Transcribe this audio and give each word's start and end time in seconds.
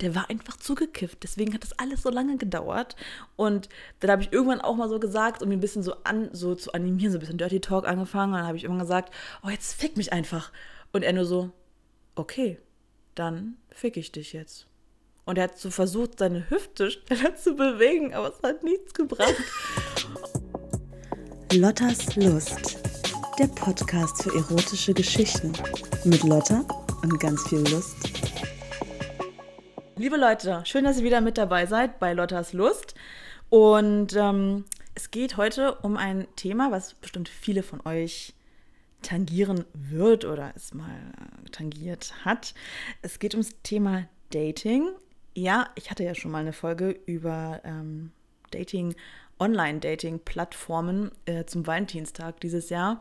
der 0.00 0.14
war 0.14 0.28
einfach 0.28 0.56
zugekifft. 0.56 1.22
Deswegen 1.22 1.54
hat 1.54 1.62
das 1.62 1.78
alles 1.78 2.02
so 2.02 2.10
lange 2.10 2.36
gedauert. 2.36 2.96
Und 3.36 3.68
dann 4.00 4.10
habe 4.10 4.22
ich 4.22 4.32
irgendwann 4.32 4.60
auch 4.60 4.76
mal 4.76 4.88
so 4.88 4.98
gesagt, 4.98 5.42
um 5.42 5.50
ihn 5.50 5.58
ein 5.58 5.60
bisschen 5.60 5.82
so 5.82 5.94
an, 6.04 6.28
so 6.32 6.54
zu 6.54 6.72
animieren, 6.72 7.12
so 7.12 7.18
ein 7.18 7.20
bisschen 7.20 7.38
Dirty 7.38 7.60
Talk 7.60 7.88
angefangen. 7.88 8.32
Und 8.32 8.38
dann 8.38 8.46
habe 8.46 8.56
ich 8.56 8.64
irgendwann 8.64 8.86
gesagt, 8.86 9.14
oh, 9.42 9.48
jetzt 9.48 9.74
fick 9.74 9.96
mich 9.96 10.12
einfach. 10.12 10.52
Und 10.92 11.02
er 11.02 11.12
nur 11.12 11.24
so, 11.24 11.50
okay, 12.14 12.58
dann 13.14 13.56
fick 13.70 13.96
ich 13.96 14.12
dich 14.12 14.32
jetzt. 14.32 14.66
Und 15.24 15.38
er 15.38 15.44
hat 15.44 15.58
so 15.58 15.70
versucht, 15.70 16.18
seine 16.18 16.48
Hüfte 16.50 16.90
schneller 16.90 17.34
zu 17.36 17.56
bewegen, 17.56 18.14
aber 18.14 18.28
es 18.28 18.42
hat 18.42 18.62
nichts 18.62 18.94
gebracht. 18.94 19.34
Lottas 21.52 22.14
Lust, 22.16 22.78
der 23.38 23.46
Podcast 23.46 24.22
für 24.22 24.36
erotische 24.36 24.92
Geschichten 24.92 25.52
mit 26.04 26.22
Lotta 26.22 26.64
und 27.02 27.18
ganz 27.18 27.48
viel 27.48 27.66
Lust. 27.70 28.15
Liebe 29.98 30.18
Leute, 30.18 30.60
schön, 30.66 30.84
dass 30.84 30.98
ihr 30.98 31.04
wieder 31.04 31.22
mit 31.22 31.38
dabei 31.38 31.64
seid 31.64 31.98
bei 31.98 32.12
Lottas 32.12 32.52
Lust. 32.52 32.94
Und 33.48 34.14
ähm, 34.14 34.66
es 34.94 35.10
geht 35.10 35.38
heute 35.38 35.76
um 35.76 35.96
ein 35.96 36.26
Thema, 36.36 36.70
was 36.70 36.92
bestimmt 36.92 37.30
viele 37.30 37.62
von 37.62 37.80
euch 37.86 38.34
tangieren 39.00 39.64
wird 39.72 40.26
oder 40.26 40.52
es 40.54 40.74
mal 40.74 40.90
äh, 40.90 41.48
tangiert 41.48 42.12
hat. 42.26 42.52
Es 43.00 43.18
geht 43.18 43.32
ums 43.32 43.54
Thema 43.62 44.06
Dating. 44.34 44.90
Ja, 45.34 45.70
ich 45.76 45.90
hatte 45.90 46.04
ja 46.04 46.14
schon 46.14 46.30
mal 46.30 46.40
eine 46.40 46.52
Folge 46.52 46.90
über 47.06 47.62
ähm, 47.64 48.12
Dating, 48.50 48.94
Online-Dating-Plattformen 49.40 51.10
äh, 51.24 51.46
zum 51.46 51.66
Valentinstag 51.66 52.38
dieses 52.40 52.68
Jahr 52.68 53.00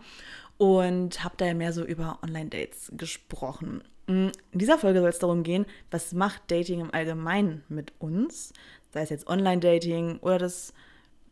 und 0.57 1.25
habe 1.25 1.35
da 1.35 1.45
ja 1.45 1.55
mehr 1.55 1.73
so 1.73 1.83
über 1.83 2.19
Online-Dates 2.23 2.93
gesprochen. 2.95 3.83
Mm, 4.07 4.29
in 4.51 4.59
dieser 4.59 4.77
Folge 4.77 4.99
soll 4.99 5.09
es 5.09 5.19
darum 5.19 5.43
gehen, 5.43 5.65
was 5.91 6.13
macht 6.13 6.49
Dating 6.51 6.81
im 6.81 6.93
Allgemeinen 6.93 7.63
mit 7.69 7.93
uns? 7.99 8.53
Sei 8.91 9.01
es 9.01 9.09
jetzt 9.09 9.27
Online-Dating 9.27 10.19
oder 10.19 10.37
das 10.37 10.73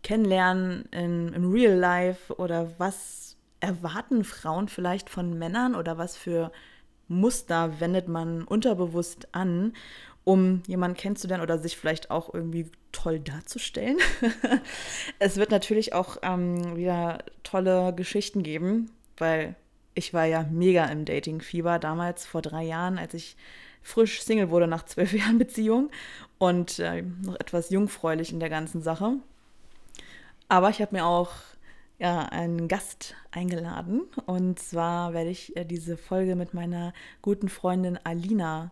Kennenlernen 0.01 0.85
in, 0.91 1.33
im 1.33 1.51
Real 1.51 1.77
Life 1.77 2.35
oder 2.35 2.71
was 2.77 3.37
erwarten 3.59 4.23
Frauen 4.25 4.67
vielleicht 4.67 5.09
von 5.09 5.37
Männern 5.37 5.75
oder 5.75 5.97
was 5.97 6.17
für 6.17 6.51
Muster 7.07 7.79
wendet 7.79 8.07
man 8.07 8.43
unterbewusst 8.43 9.33
an, 9.33 9.73
um 10.25 10.63
jemanden 10.67 10.97
kennenzulernen 10.97 11.43
oder 11.43 11.57
sich 11.57 11.77
vielleicht 11.77 12.11
auch 12.11 12.33
irgendwie 12.33 12.69
toll 12.91 13.19
darzustellen. 13.19 13.97
es 15.19 15.37
wird 15.37 15.51
natürlich 15.51 15.93
auch 15.93 16.17
ähm, 16.21 16.75
wieder 16.75 17.19
tolle 17.43 17.93
Geschichten 17.93 18.43
geben, 18.43 18.91
weil 19.17 19.55
ich 19.95 20.13
war 20.13 20.25
ja 20.25 20.43
mega 20.51 20.85
im 20.85 21.05
Dating-Fieber 21.05 21.79
damals 21.79 22.25
vor 22.25 22.41
drei 22.41 22.63
Jahren, 22.63 22.97
als 22.97 23.13
ich 23.13 23.35
frisch 23.81 24.21
Single 24.21 24.49
wurde 24.49 24.67
nach 24.67 24.85
zwölf 24.85 25.13
Jahren 25.17 25.37
Beziehung 25.37 25.89
und 26.37 26.79
äh, 26.79 27.01
noch 27.01 27.35
etwas 27.35 27.69
jungfräulich 27.69 28.31
in 28.31 28.39
der 28.39 28.49
ganzen 28.49 28.81
Sache. 28.81 29.17
Aber 30.47 30.69
ich 30.69 30.81
habe 30.81 30.95
mir 30.95 31.05
auch 31.05 31.31
ja, 31.99 32.23
einen 32.25 32.67
Gast 32.67 33.15
eingeladen 33.31 34.01
und 34.25 34.59
zwar 34.59 35.13
werde 35.13 35.29
ich 35.29 35.55
äh, 35.55 35.65
diese 35.65 35.97
Folge 35.97 36.35
mit 36.35 36.53
meiner 36.53 36.93
guten 37.21 37.49
Freundin 37.49 37.99
Alina 38.03 38.71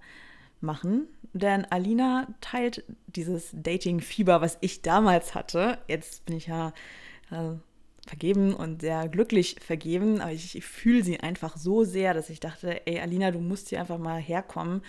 machen. 0.59 1.07
Denn 1.33 1.65
Alina 1.65 2.27
teilt 2.41 2.83
dieses 3.07 3.51
Dating-Fieber, 3.53 4.41
was 4.41 4.57
ich 4.61 4.81
damals 4.81 5.33
hatte. 5.33 5.77
Jetzt 5.87 6.25
bin 6.25 6.35
ich 6.35 6.47
ja 6.47 6.73
äh, 7.31 7.55
vergeben 8.11 8.53
und 8.53 8.81
sehr 8.81 9.07
glücklich 9.07 9.55
vergeben, 9.65 10.19
aber 10.19 10.33
ich, 10.33 10.57
ich 10.57 10.65
fühle 10.65 11.01
sie 11.01 11.21
einfach 11.21 11.55
so 11.55 11.85
sehr, 11.85 12.13
dass 12.13 12.29
ich 12.29 12.41
dachte, 12.41 12.85
ey 12.85 12.99
Alina, 12.99 13.31
du 13.31 13.39
musst 13.39 13.69
hier 13.69 13.79
einfach 13.79 13.97
mal 13.97 14.19
herkommen 14.19 14.81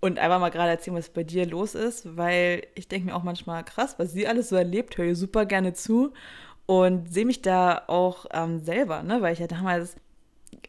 und 0.00 0.18
einfach 0.18 0.40
mal 0.40 0.48
gerade 0.48 0.70
erzählen, 0.70 0.96
was 0.96 1.10
bei 1.10 1.22
dir 1.22 1.44
los 1.44 1.74
ist, 1.74 2.16
weil 2.16 2.62
ich 2.74 2.88
denke 2.88 3.08
mir 3.08 3.14
auch 3.14 3.22
manchmal 3.22 3.66
krass, 3.66 3.96
was 3.98 4.12
sie 4.12 4.26
alles 4.26 4.48
so 4.48 4.56
erlebt, 4.56 4.96
höre 4.96 5.08
ihr 5.08 5.16
super 5.16 5.44
gerne 5.44 5.74
zu 5.74 6.14
und 6.64 7.12
sehe 7.12 7.26
mich 7.26 7.42
da 7.42 7.82
auch 7.86 8.24
ähm, 8.32 8.60
selber, 8.60 9.02
ne, 9.02 9.20
weil 9.20 9.34
ich 9.34 9.40
ja 9.40 9.46
damals 9.46 9.96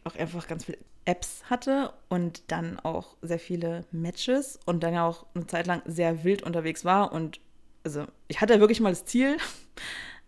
auch 0.03 0.17
einfach 0.17 0.49
ganz 0.49 0.65
viele 0.65 0.79
Apps 1.05 1.43
hatte 1.49 1.93
und 2.09 2.51
dann 2.51 2.77
auch 2.81 3.15
sehr 3.21 3.39
viele 3.39 3.85
Matches 3.93 4.59
und 4.65 4.83
dann 4.83 4.97
auch 4.97 5.27
eine 5.33 5.47
Zeit 5.47 5.65
lang 5.65 5.81
sehr 5.85 6.25
wild 6.25 6.43
unterwegs 6.43 6.83
war 6.83 7.13
und 7.13 7.39
also 7.85 8.03
ich 8.27 8.41
hatte 8.41 8.59
wirklich 8.59 8.81
mal 8.81 8.89
das 8.89 9.05
Ziel, 9.05 9.37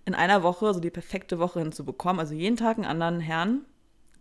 in 0.06 0.16
einer 0.16 0.44
Woche 0.44 0.74
so 0.74 0.80
die 0.80 0.90
perfekte 0.90 1.40
Woche 1.40 1.59
hinzubekommen. 1.59 2.19
Also 2.19 2.34
jeden 2.34 2.58
Tag 2.58 2.78
einen 2.78 2.86
anderen 2.86 3.19
Herrn. 3.19 3.66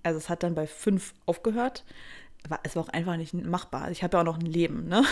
Also 0.02 0.18
es 0.18 0.28
hat 0.28 0.42
dann 0.42 0.54
bei 0.54 0.66
fünf 0.66 1.14
aufgehört. 1.26 1.84
Es 2.64 2.74
war 2.74 2.82
auch 2.82 2.88
einfach 2.88 3.16
nicht 3.16 3.34
machbar. 3.34 3.92
Ich 3.92 4.02
habe 4.02 4.16
ja 4.16 4.20
auch 4.20 4.26
noch 4.26 4.38
ein 4.38 4.46
Leben, 4.46 4.88
ne? 4.88 5.04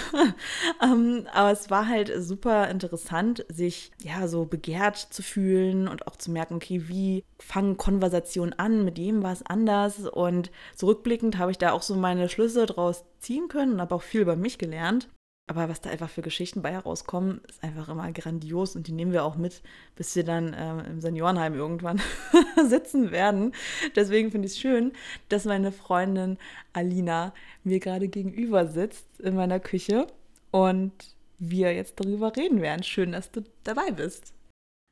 um, 0.83 0.91
ähm, 1.19 1.27
aber 1.33 1.53
es 1.53 1.71
war 1.71 1.87
halt 1.87 2.13
super 2.19 2.69
interessant, 2.69 3.47
sich 3.49 3.93
ja 4.03 4.27
so 4.27 4.47
begehrt 4.47 4.97
zu 4.97 5.23
fühlen 5.23 5.87
und 5.87 6.09
auch 6.09 6.17
zu 6.17 6.33
merken, 6.33 6.57
okay, 6.57 6.89
wie 6.89 7.25
fangen 7.39 7.77
Konversationen 7.77 8.53
an? 8.59 8.85
Mit 8.85 8.99
jedem 8.99 9.23
war 9.23 9.33
es 9.33 9.47
anders. 9.47 10.09
Und 10.09 10.51
zurückblickend 10.75 11.39
habe 11.39 11.53
ich 11.53 11.59
da 11.59 11.71
auch 11.71 11.83
so 11.83 11.95
meine 11.95 12.29
Schlüsse 12.29 12.67
draus 12.67 13.05
ziehen 13.21 13.47
können 13.47 13.75
und 13.75 13.81
habe 13.81 13.95
auch 13.95 14.03
viel 14.03 14.23
über 14.23 14.35
mich 14.35 14.59
gelernt. 14.59 15.09
Aber 15.51 15.69
was 15.69 15.81
da 15.81 15.91
einfach 15.91 16.09
für 16.09 16.23
Geschichten 16.23 16.63
bei 16.63 16.71
herauskommen, 16.71 17.41
ist 17.49 17.65
einfach 17.65 17.89
immer 17.89 18.13
grandios 18.13 18.77
und 18.77 18.87
die 18.87 18.93
nehmen 18.93 19.11
wir 19.11 19.25
auch 19.25 19.35
mit, 19.35 19.63
bis 19.97 20.15
wir 20.15 20.23
dann 20.23 20.55
äh, 20.55 20.87
im 20.87 21.01
Seniorenheim 21.01 21.55
irgendwann 21.55 22.01
sitzen 22.69 23.11
werden. 23.11 23.53
Deswegen 23.97 24.31
finde 24.31 24.47
ich 24.47 24.53
es 24.53 24.61
schön, 24.61 24.93
dass 25.29 25.47
meine 25.47 25.73
Freundin 25.73 26.39
Alina 26.73 27.35
mir 27.65 27.81
gerade 27.81 28.07
gegenüber 28.07 28.69
sitzt 28.69 29.19
in 29.19 29.35
meiner 29.35 29.59
Küche 29.59 30.07
und 30.53 30.93
wir 31.41 31.75
jetzt 31.75 31.99
darüber 31.99 32.37
reden 32.37 32.63
werden. 32.63 32.85
Schön, 32.85 33.11
dass 33.11 33.33
du 33.33 33.43
dabei 33.65 33.91
bist. 33.91 34.33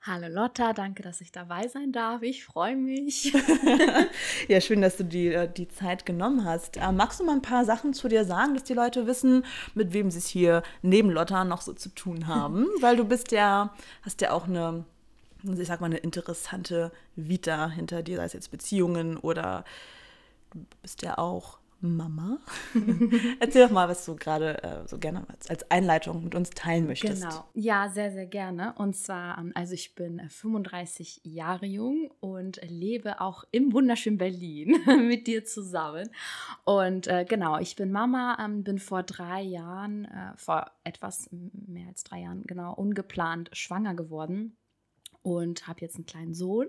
Hallo 0.03 0.29
Lotta, 0.29 0.73
danke, 0.73 1.03
dass 1.03 1.21
ich 1.21 1.33
dabei 1.33 1.67
sein 1.67 1.91
darf. 1.91 2.23
Ich 2.23 2.45
freue 2.45 2.77
mich. 2.77 3.33
ja, 4.49 4.61
schön, 4.61 4.81
dass 4.81 4.97
du 4.97 5.05
die, 5.05 5.27
äh, 5.35 5.53
die 5.53 5.69
Zeit 5.69 6.07
genommen 6.07 6.45
hast. 6.45 6.77
Äh, 6.77 6.93
magst 6.93 7.19
du 7.19 7.25
mal 7.25 7.33
ein 7.33 7.43
paar 7.43 7.65
Sachen 7.65 7.93
zu 7.93 8.09
dir 8.09 8.25
sagen, 8.25 8.55
dass 8.55 8.63
die 8.63 8.75
Leute 8.75 9.09
wissen, 9.09 9.45
mit 9.75 9.93
wem 9.93 10.11
sie 10.13 10.19
es 10.19 10.29
hier 10.29 10.63
neben 10.83 11.11
Lotta 11.11 11.45
noch 11.45 11.63
so 11.63 11.73
zu 11.73 11.89
tun 11.89 12.27
haben? 12.29 12.69
Weil 12.81 12.97
du 12.97 13.05
bist 13.05 13.33
ja, 13.33 13.75
hast 14.03 14.21
ja 14.21 14.31
auch 14.31 14.47
eine, 14.47 14.85
ich 15.43 15.67
sag 15.67 15.81
mal, 15.81 15.87
eine 15.87 15.99
interessante 15.99 16.93
Vita 17.17 17.69
hinter 17.69 18.05
dir, 18.05 18.19
sei 18.19 18.25
es 18.25 18.33
jetzt 18.35 18.51
Beziehungen 18.53 19.17
oder 19.17 19.65
du 20.55 20.65
bist 20.81 21.03
ja 21.03 21.19
auch 21.19 21.58
Mama. 21.81 22.39
Erzähl 23.41 23.67
doch 23.67 23.73
mal, 23.73 23.89
was 23.89 24.05
du 24.05 24.17
gerade 24.17 24.63
äh, 24.63 24.89
so 24.89 24.99
gerne 24.99 25.27
als 25.49 25.71
Einleitung 25.71 26.25
mit 26.25 26.35
uns 26.35 26.51
teilen 26.51 26.87
möchtest. 26.87 27.23
Genau. 27.23 27.45
Ja, 27.55 27.89
sehr, 27.89 28.11
sehr 28.11 28.27
gerne. 28.27 28.75
Und 28.77 28.97
zwar, 28.97 29.39
ähm, 29.39 29.53
also 29.55 29.75
ich 29.75 29.95
bin 29.95 30.21
35 30.29 31.25
äh, 31.25 31.29
Jahre 31.29 31.67
jung 31.67 32.11
und 32.21 32.61
lebe 32.69 33.21
auch 33.21 33.45
im 33.53 33.73
wunderschönen 33.73 34.19
Berlin 34.19 34.77
mit 35.09 35.27
dir 35.27 35.45
zusammen. 35.45 36.11
Und 36.65 37.07
äh, 37.07 37.25
genau, 37.29 37.59
ich 37.59 37.77
bin 37.77 37.93
Mama, 37.93 38.37
ähm, 38.45 38.65
bin 38.65 38.79
vor 38.79 39.05
drei 39.05 39.43
Jahren, 39.43 40.07
äh, 40.07 40.33
vor 40.37 40.73
etwas 40.83 41.29
mehr 41.31 41.87
als 41.89 42.03
drei 42.03 42.23
Jahren, 42.23 42.43
genau, 42.45 42.75
ungeplant 42.75 43.51
schwanger 43.53 43.95
geworden 43.95 44.57
und 45.23 45.67
habe 45.69 45.81
jetzt 45.81 45.97
einen 45.97 46.07
kleinen 46.07 46.35
Sohn. 46.35 46.67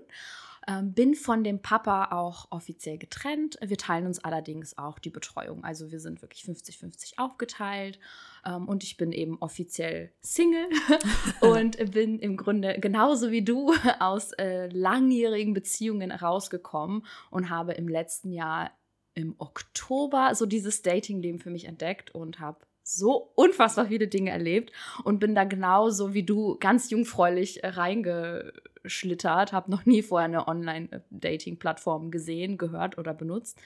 Ähm, 0.68 0.92
bin 0.92 1.14
von 1.14 1.42
dem 1.42 1.62
Papa 1.62 2.08
auch 2.10 2.46
offiziell 2.50 2.98
getrennt. 2.98 3.58
Wir 3.62 3.78
teilen 3.78 4.06
uns 4.06 4.22
allerdings 4.22 4.76
auch 4.76 4.98
die 4.98 5.10
Betreuung. 5.10 5.64
Also 5.64 5.90
wir 5.90 6.00
sind 6.00 6.20
wirklich 6.20 6.44
50-50 6.44 7.14
aufgeteilt. 7.16 7.98
Ähm, 8.44 8.68
und 8.68 8.84
ich 8.84 8.96
bin 8.96 9.12
eben 9.12 9.38
offiziell 9.40 10.12
Single 10.20 10.68
und 11.40 11.78
bin 11.92 12.18
im 12.18 12.36
Grunde 12.36 12.78
genauso 12.78 13.30
wie 13.30 13.42
du 13.42 13.72
aus 14.00 14.32
äh, 14.32 14.68
langjährigen 14.68 15.54
Beziehungen 15.54 16.12
rausgekommen 16.12 17.06
und 17.30 17.48
habe 17.48 17.72
im 17.72 17.88
letzten 17.88 18.30
Jahr 18.30 18.70
im 19.14 19.34
Oktober 19.38 20.34
so 20.34 20.46
dieses 20.46 20.82
Datingleben 20.82 21.40
für 21.40 21.50
mich 21.50 21.64
entdeckt 21.64 22.14
und 22.14 22.38
habe 22.38 22.60
so 22.82 23.32
unfassbar 23.34 23.86
viele 23.86 24.08
Dinge 24.08 24.30
erlebt 24.30 24.72
und 25.04 25.18
bin 25.18 25.34
da 25.34 25.44
genauso 25.44 26.14
wie 26.14 26.24
du 26.24 26.56
ganz 26.58 26.90
jungfräulich 26.90 27.60
reinge 27.62 28.52
geschlittert, 28.82 29.52
habe 29.52 29.70
noch 29.70 29.86
nie 29.86 30.02
vorher 30.02 30.26
eine 30.26 30.48
Online-Dating-Plattform 30.48 32.10
gesehen, 32.10 32.58
gehört 32.58 32.98
oder 32.98 33.14
benutzt. 33.14 33.58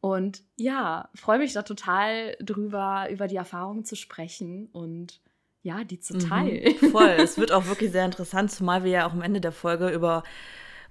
Und 0.00 0.42
ja, 0.56 1.08
freue 1.14 1.38
mich 1.38 1.52
da 1.52 1.62
total 1.62 2.36
drüber, 2.40 3.08
über 3.10 3.26
die 3.26 3.36
Erfahrungen 3.36 3.84
zu 3.84 3.96
sprechen 3.96 4.66
und 4.72 5.20
ja, 5.62 5.84
die 5.84 6.00
zu 6.00 6.14
mhm, 6.14 6.20
teilen. 6.20 6.76
Mhm, 6.80 6.90
voll. 6.90 7.16
es 7.18 7.38
wird 7.38 7.52
auch 7.52 7.66
wirklich 7.66 7.92
sehr 7.92 8.04
interessant, 8.04 8.50
zumal 8.50 8.84
wir 8.84 8.90
ja 8.90 9.06
auch 9.06 9.12
am 9.12 9.22
Ende 9.22 9.40
der 9.40 9.52
Folge 9.52 9.88
über 9.88 10.22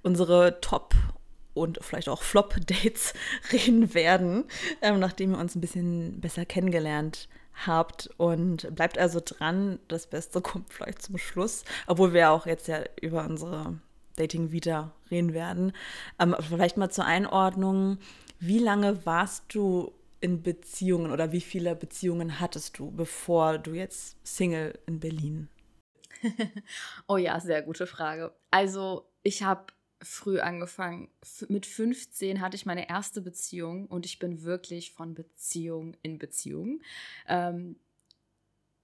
unsere 0.03 0.59
Top- 0.61 0.95
und 1.53 1.79
vielleicht 1.81 2.09
auch 2.09 2.21
Flop-Dates 2.21 3.13
reden 3.51 3.93
werden, 3.93 4.45
ähm, 4.81 4.99
nachdem 4.99 5.31
wir 5.31 5.39
uns 5.39 5.55
ein 5.55 5.61
bisschen 5.61 6.19
besser 6.19 6.45
kennengelernt 6.45 7.29
haben 7.29 7.36
habt 7.65 8.09
und 8.17 8.73
bleibt 8.75 8.97
also 8.97 9.21
dran. 9.23 9.79
Das 9.87 10.07
Beste 10.07 10.41
kommt 10.41 10.73
vielleicht 10.73 11.01
zum 11.01 11.17
Schluss, 11.17 11.63
obwohl 11.87 12.13
wir 12.13 12.31
auch 12.31 12.45
jetzt 12.45 12.67
ja 12.67 12.83
über 13.01 13.25
unsere 13.25 13.79
Dating 14.15 14.51
Vita 14.51 14.91
reden 15.09 15.33
werden. 15.33 15.73
Ähm, 16.19 16.35
vielleicht 16.39 16.77
mal 16.77 16.89
zur 16.89 17.05
Einordnung. 17.05 17.97
Wie 18.39 18.59
lange 18.59 19.05
warst 19.05 19.45
du 19.53 19.93
in 20.19 20.41
Beziehungen 20.41 21.11
oder 21.11 21.31
wie 21.31 21.41
viele 21.41 21.75
Beziehungen 21.75 22.39
hattest 22.39 22.77
du, 22.79 22.91
bevor 22.91 23.57
du 23.57 23.73
jetzt 23.73 24.17
Single 24.23 24.77
in 24.85 24.99
Berlin? 24.99 25.49
oh 27.07 27.17
ja, 27.17 27.39
sehr 27.39 27.61
gute 27.61 27.85
Frage. 27.85 28.33
Also 28.51 29.07
ich 29.23 29.43
habe 29.43 29.67
früh 30.01 30.39
angefangen. 30.39 31.09
mit 31.47 31.65
15 31.65 32.41
hatte 32.41 32.55
ich 32.55 32.65
meine 32.65 32.89
erste 32.89 33.21
Beziehung 33.21 33.87
und 33.87 34.05
ich 34.05 34.19
bin 34.19 34.43
wirklich 34.43 34.91
von 34.91 35.13
Beziehung 35.13 35.95
in 36.01 36.17
Beziehung 36.17 36.81
ähm, 37.27 37.79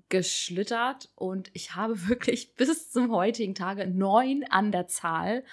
geschlittert 0.09 1.09
und 1.15 1.49
ich 1.53 1.75
habe 1.75 2.07
wirklich 2.07 2.55
bis 2.55 2.91
zum 2.91 3.11
heutigen 3.11 3.55
Tage 3.55 3.87
neun 3.87 4.43
an 4.49 4.71
der 4.71 4.87
Zahl 4.87 5.43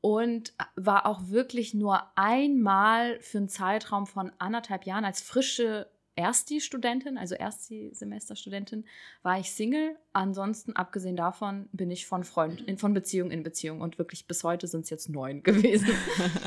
und 0.00 0.52
war 0.74 1.06
auch 1.06 1.28
wirklich 1.28 1.74
nur 1.74 2.02
einmal 2.16 3.20
für 3.20 3.38
einen 3.38 3.48
Zeitraum 3.48 4.06
von 4.06 4.32
anderthalb 4.38 4.84
Jahren 4.84 5.04
als 5.04 5.20
frische 5.22 5.88
Ersti-Studentin, 6.14 7.16
also 7.16 7.34
Ersti-Semesterstudentin, 7.34 8.84
war 9.22 9.38
ich 9.38 9.50
Single. 9.52 9.96
Ansonsten, 10.12 10.74
abgesehen 10.74 11.16
davon, 11.16 11.68
bin 11.72 11.90
ich 11.90 12.06
von 12.06 12.24
Freund, 12.24 12.60
in, 12.62 12.76
von 12.76 12.92
Beziehung 12.92 13.30
in 13.30 13.42
Beziehung 13.42 13.80
und 13.80 13.98
wirklich 13.98 14.26
bis 14.26 14.44
heute 14.44 14.66
sind 14.66 14.82
es 14.82 14.90
jetzt 14.90 15.08
neun 15.08 15.42
gewesen. 15.42 15.88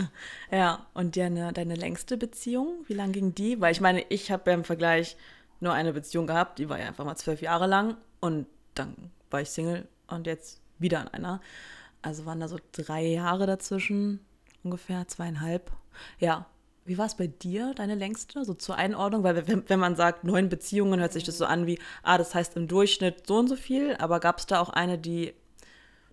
ja, 0.51 0.85
und 0.93 1.17
deine, 1.17 1.51
deine 1.53 1.75
längste 1.75 2.17
Beziehung, 2.17 2.85
wie 2.87 2.93
lang 2.93 3.11
ging 3.11 3.33
die? 3.33 3.59
Weil 3.59 3.71
ich 3.71 3.81
meine, 3.81 4.05
ich 4.09 4.31
habe 4.31 4.51
ja 4.51 4.55
im 4.55 4.63
Vergleich 4.63 5.17
nur 5.59 5.73
eine 5.73 5.93
Beziehung 5.93 6.27
gehabt, 6.27 6.59
die 6.59 6.69
war 6.69 6.79
ja 6.79 6.87
einfach 6.87 7.05
mal 7.05 7.15
zwölf 7.15 7.41
Jahre 7.41 7.65
lang 7.65 7.97
und 8.19 8.45
dann 8.75 9.11
war 9.31 9.41
ich 9.41 9.49
Single 9.49 9.87
und 10.07 10.27
jetzt 10.27 10.61
wieder 10.77 10.99
an 10.99 11.07
einer. 11.07 11.41
Also 12.01 12.25
waren 12.25 12.39
da 12.39 12.47
so 12.47 12.59
drei 12.71 13.03
Jahre 13.03 13.47
dazwischen, 13.47 14.19
ungefähr 14.63 15.07
zweieinhalb. 15.07 15.71
Ja, 16.19 16.45
wie 16.85 16.97
war 16.97 17.07
es 17.07 17.15
bei 17.15 17.27
dir, 17.27 17.73
deine 17.75 17.95
längste, 17.95 18.45
so 18.45 18.53
zur 18.53 18.75
Einordnung? 18.75 19.23
Weil 19.23 19.47
wenn, 19.47 19.67
wenn, 19.67 19.79
man 19.79 19.95
sagt, 19.95 20.23
neun 20.23 20.49
Beziehungen, 20.49 20.99
hört 20.99 21.13
sich 21.13 21.23
das 21.23 21.37
so 21.37 21.45
an 21.45 21.65
wie, 21.65 21.79
ah, 22.03 22.17
das 22.17 22.35
heißt 22.35 22.55
im 22.55 22.67
Durchschnitt 22.67 23.25
so 23.27 23.37
und 23.37 23.47
so 23.47 23.55
viel. 23.55 23.95
Aber 23.97 24.19
gab 24.19 24.37
es 24.37 24.45
da 24.45 24.59
auch 24.59 24.69
eine, 24.69 24.97
die, 24.99 25.33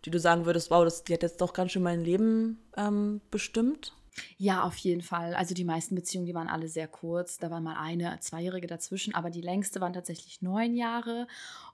die 0.04 0.10
du 0.10 0.18
sagen 0.18 0.46
würdest, 0.46 0.70
wow, 0.70 0.82
das, 0.84 1.04
die 1.04 1.12
hat 1.12 1.22
jetzt 1.22 1.40
doch 1.42 1.52
ganz 1.52 1.72
schön 1.72 1.82
mein 1.82 2.02
Leben 2.02 2.58
ähm, 2.76 3.20
bestimmt? 3.30 3.92
Ja, 4.36 4.62
auf 4.62 4.76
jeden 4.78 5.02
Fall. 5.02 5.34
Also 5.34 5.54
die 5.54 5.64
meisten 5.64 5.94
Beziehungen, 5.94 6.26
die 6.26 6.34
waren 6.34 6.48
alle 6.48 6.68
sehr 6.68 6.88
kurz. 6.88 7.38
Da 7.38 7.50
war 7.50 7.60
mal 7.60 7.76
eine 7.76 8.18
zweijährige 8.20 8.66
dazwischen, 8.66 9.14
aber 9.14 9.30
die 9.30 9.40
längste 9.40 9.80
waren 9.80 9.92
tatsächlich 9.92 10.42
neun 10.42 10.74
Jahre. 10.74 11.26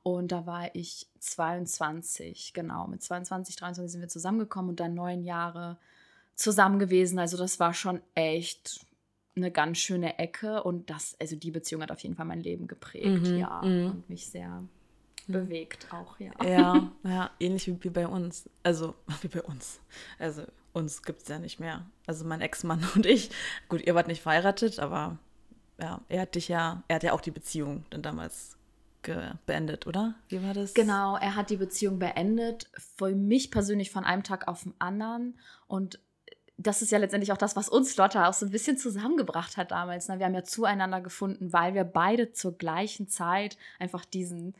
Und 0.02 0.32
da 0.32 0.46
war 0.46 0.74
ich 0.74 1.06
22, 1.20 2.52
genau. 2.52 2.86
Mit 2.86 3.02
22, 3.02 3.56
23 3.56 3.92
sind 3.92 4.00
wir 4.00 4.08
zusammengekommen 4.08 4.70
und 4.70 4.80
dann 4.80 4.94
neun 4.94 5.22
Jahre 5.22 5.78
zusammen 6.34 6.78
gewesen. 6.78 7.18
Also 7.18 7.36
das 7.36 7.58
war 7.58 7.74
schon 7.74 8.00
echt 8.14 8.86
eine 9.38 9.50
ganz 9.50 9.78
schöne 9.78 10.18
Ecke 10.18 10.62
und 10.62 10.90
das, 10.90 11.16
also 11.20 11.36
die 11.36 11.50
Beziehung 11.50 11.82
hat 11.82 11.90
auf 11.90 12.00
jeden 12.00 12.14
Fall 12.14 12.26
mein 12.26 12.40
Leben 12.40 12.66
geprägt, 12.66 13.22
mhm, 13.22 13.38
ja, 13.38 13.62
mhm. 13.64 13.90
und 13.90 14.10
mich 14.10 14.26
sehr 14.28 14.62
bewegt 15.28 15.86
auch, 15.92 16.18
ja. 16.18 16.32
Ja, 16.44 16.92
ja, 17.04 17.30
ähnlich 17.38 17.66
wie, 17.66 17.84
wie 17.84 17.90
bei 17.90 18.08
uns. 18.08 18.48
Also, 18.62 18.94
wie 19.22 19.28
bei 19.28 19.42
uns. 19.42 19.80
Also, 20.18 20.42
uns 20.72 21.02
gibt 21.02 21.22
es 21.22 21.28
ja 21.28 21.38
nicht 21.38 21.60
mehr. 21.60 21.86
Also, 22.06 22.24
mein 22.24 22.40
Ex-Mann 22.40 22.84
und 22.94 23.06
ich. 23.06 23.30
Gut, 23.68 23.86
ihr 23.86 23.94
wart 23.94 24.08
nicht 24.08 24.22
verheiratet, 24.22 24.80
aber 24.80 25.18
ja, 25.80 26.00
er 26.08 26.22
hat 26.22 26.34
dich 26.34 26.48
ja, 26.48 26.82
er 26.88 26.96
hat 26.96 27.02
ja 27.04 27.12
auch 27.12 27.20
die 27.20 27.30
Beziehung 27.30 27.84
dann 27.90 28.02
damals 28.02 28.56
beendet, 29.46 29.86
oder? 29.86 30.16
Wie 30.28 30.42
war 30.42 30.52
das? 30.52 30.74
Genau, 30.74 31.16
er 31.16 31.34
hat 31.34 31.48
die 31.48 31.56
Beziehung 31.56 31.98
beendet. 31.98 32.68
Für 32.96 33.14
mich 33.14 33.50
persönlich 33.50 33.90
von 33.90 34.04
einem 34.04 34.22
Tag 34.22 34.48
auf 34.48 34.64
den 34.64 34.74
anderen. 34.80 35.38
Und 35.66 35.98
das 36.58 36.82
ist 36.82 36.90
ja 36.90 36.98
letztendlich 36.98 37.32
auch 37.32 37.38
das, 37.38 37.54
was 37.54 37.68
uns 37.68 37.96
Lotta 37.96 38.28
auch 38.28 38.32
so 38.32 38.44
ein 38.44 38.50
bisschen 38.50 38.76
zusammengebracht 38.76 39.56
hat 39.56 39.70
damals. 39.70 40.08
Ne? 40.08 40.18
Wir 40.18 40.26
haben 40.26 40.34
ja 40.34 40.42
zueinander 40.42 41.00
gefunden, 41.00 41.52
weil 41.52 41.74
wir 41.74 41.84
beide 41.84 42.32
zur 42.32 42.58
gleichen 42.58 43.08
Zeit 43.08 43.56
einfach 43.78 44.04
diesen, 44.04 44.54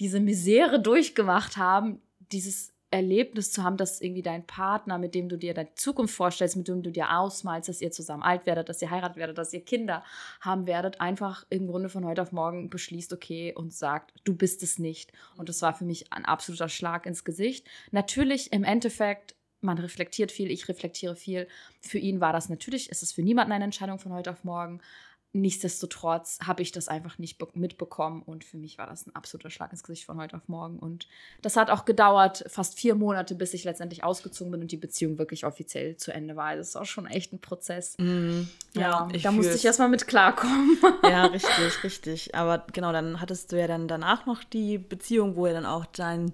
diese 0.00 0.18
Misere 0.18 0.80
durchgemacht 0.80 1.56
haben, 1.56 2.02
dieses 2.32 2.72
Erlebnis 2.90 3.52
zu 3.52 3.62
haben, 3.62 3.76
dass 3.76 4.00
irgendwie 4.00 4.22
dein 4.22 4.46
Partner, 4.46 4.98
mit 4.98 5.14
dem 5.14 5.28
du 5.28 5.36
dir 5.36 5.54
deine 5.54 5.74
Zukunft 5.74 6.14
vorstellst, 6.14 6.56
mit 6.56 6.68
dem 6.68 6.82
du 6.82 6.90
dir 6.90 7.16
ausmalst, 7.16 7.68
dass 7.68 7.82
ihr 7.82 7.90
zusammen 7.90 8.22
alt 8.22 8.46
werdet, 8.46 8.68
dass 8.68 8.80
ihr 8.82 8.90
heiratet 8.90 9.18
werdet, 9.18 9.38
dass 9.38 9.52
ihr 9.52 9.60
Kinder 9.60 10.02
haben 10.40 10.66
werdet, 10.66 11.00
einfach 11.00 11.44
im 11.50 11.66
Grunde 11.66 11.90
von 11.90 12.04
heute 12.04 12.22
auf 12.22 12.32
morgen 12.32 12.70
beschließt, 12.70 13.12
okay, 13.12 13.54
und 13.54 13.74
sagt, 13.74 14.12
du 14.24 14.34
bist 14.34 14.62
es 14.62 14.78
nicht. 14.78 15.12
Und 15.36 15.50
das 15.50 15.60
war 15.62 15.74
für 15.74 15.84
mich 15.84 16.12
ein 16.12 16.24
absoluter 16.24 16.70
Schlag 16.70 17.04
ins 17.06 17.24
Gesicht. 17.24 17.66
Natürlich 17.90 18.52
im 18.52 18.64
Endeffekt 18.64 19.34
man 19.60 19.78
reflektiert 19.78 20.32
viel, 20.32 20.50
ich 20.50 20.68
reflektiere 20.68 21.16
viel. 21.16 21.48
Für 21.80 21.98
ihn 21.98 22.20
war 22.20 22.32
das 22.32 22.48
natürlich, 22.48 22.90
ist 22.90 23.02
es 23.02 23.12
für 23.12 23.22
niemanden 23.22 23.52
eine 23.52 23.64
Entscheidung 23.64 23.98
von 23.98 24.12
heute 24.12 24.30
auf 24.30 24.44
morgen. 24.44 24.80
Nichtsdestotrotz 25.34 26.38
habe 26.42 26.62
ich 26.62 26.72
das 26.72 26.88
einfach 26.88 27.18
nicht 27.18 27.38
mitbekommen 27.54 28.22
und 28.22 28.44
für 28.44 28.56
mich 28.56 28.78
war 28.78 28.86
das 28.86 29.06
ein 29.06 29.14
absoluter 29.14 29.50
Schlag 29.50 29.70
ins 29.72 29.82
Gesicht 29.82 30.06
von 30.06 30.18
heute 30.18 30.34
auf 30.36 30.48
morgen. 30.48 30.78
Und 30.78 31.06
das 31.42 31.56
hat 31.56 31.70
auch 31.70 31.84
gedauert, 31.84 32.44
fast 32.48 32.78
vier 32.78 32.94
Monate, 32.94 33.34
bis 33.34 33.52
ich 33.52 33.62
letztendlich 33.64 34.02
ausgezogen 34.04 34.50
bin 34.50 34.62
und 34.62 34.72
die 34.72 34.78
Beziehung 34.78 35.18
wirklich 35.18 35.44
offiziell 35.44 35.96
zu 35.96 36.12
Ende 36.12 36.34
war. 36.34 36.56
Das 36.56 36.68
ist 36.68 36.76
auch 36.76 36.86
schon 36.86 37.06
echt 37.06 37.34
ein 37.34 37.40
Prozess. 37.40 37.94
Mm, 37.98 38.44
ja, 38.72 39.06
ja 39.12 39.18
da 39.22 39.30
musste 39.30 39.54
ich 39.54 39.66
erstmal 39.66 39.90
mit 39.90 40.06
klarkommen. 40.06 40.78
Ja, 41.02 41.26
richtig, 41.26 41.84
richtig. 41.84 42.34
Aber 42.34 42.64
genau, 42.72 42.92
dann 42.92 43.20
hattest 43.20 43.52
du 43.52 43.60
ja 43.60 43.66
dann 43.66 43.86
danach 43.86 44.24
noch 44.24 44.42
die 44.44 44.78
Beziehung, 44.78 45.36
wo 45.36 45.44
er 45.44 45.52
dann 45.52 45.66
auch 45.66 45.84
dein 45.84 46.32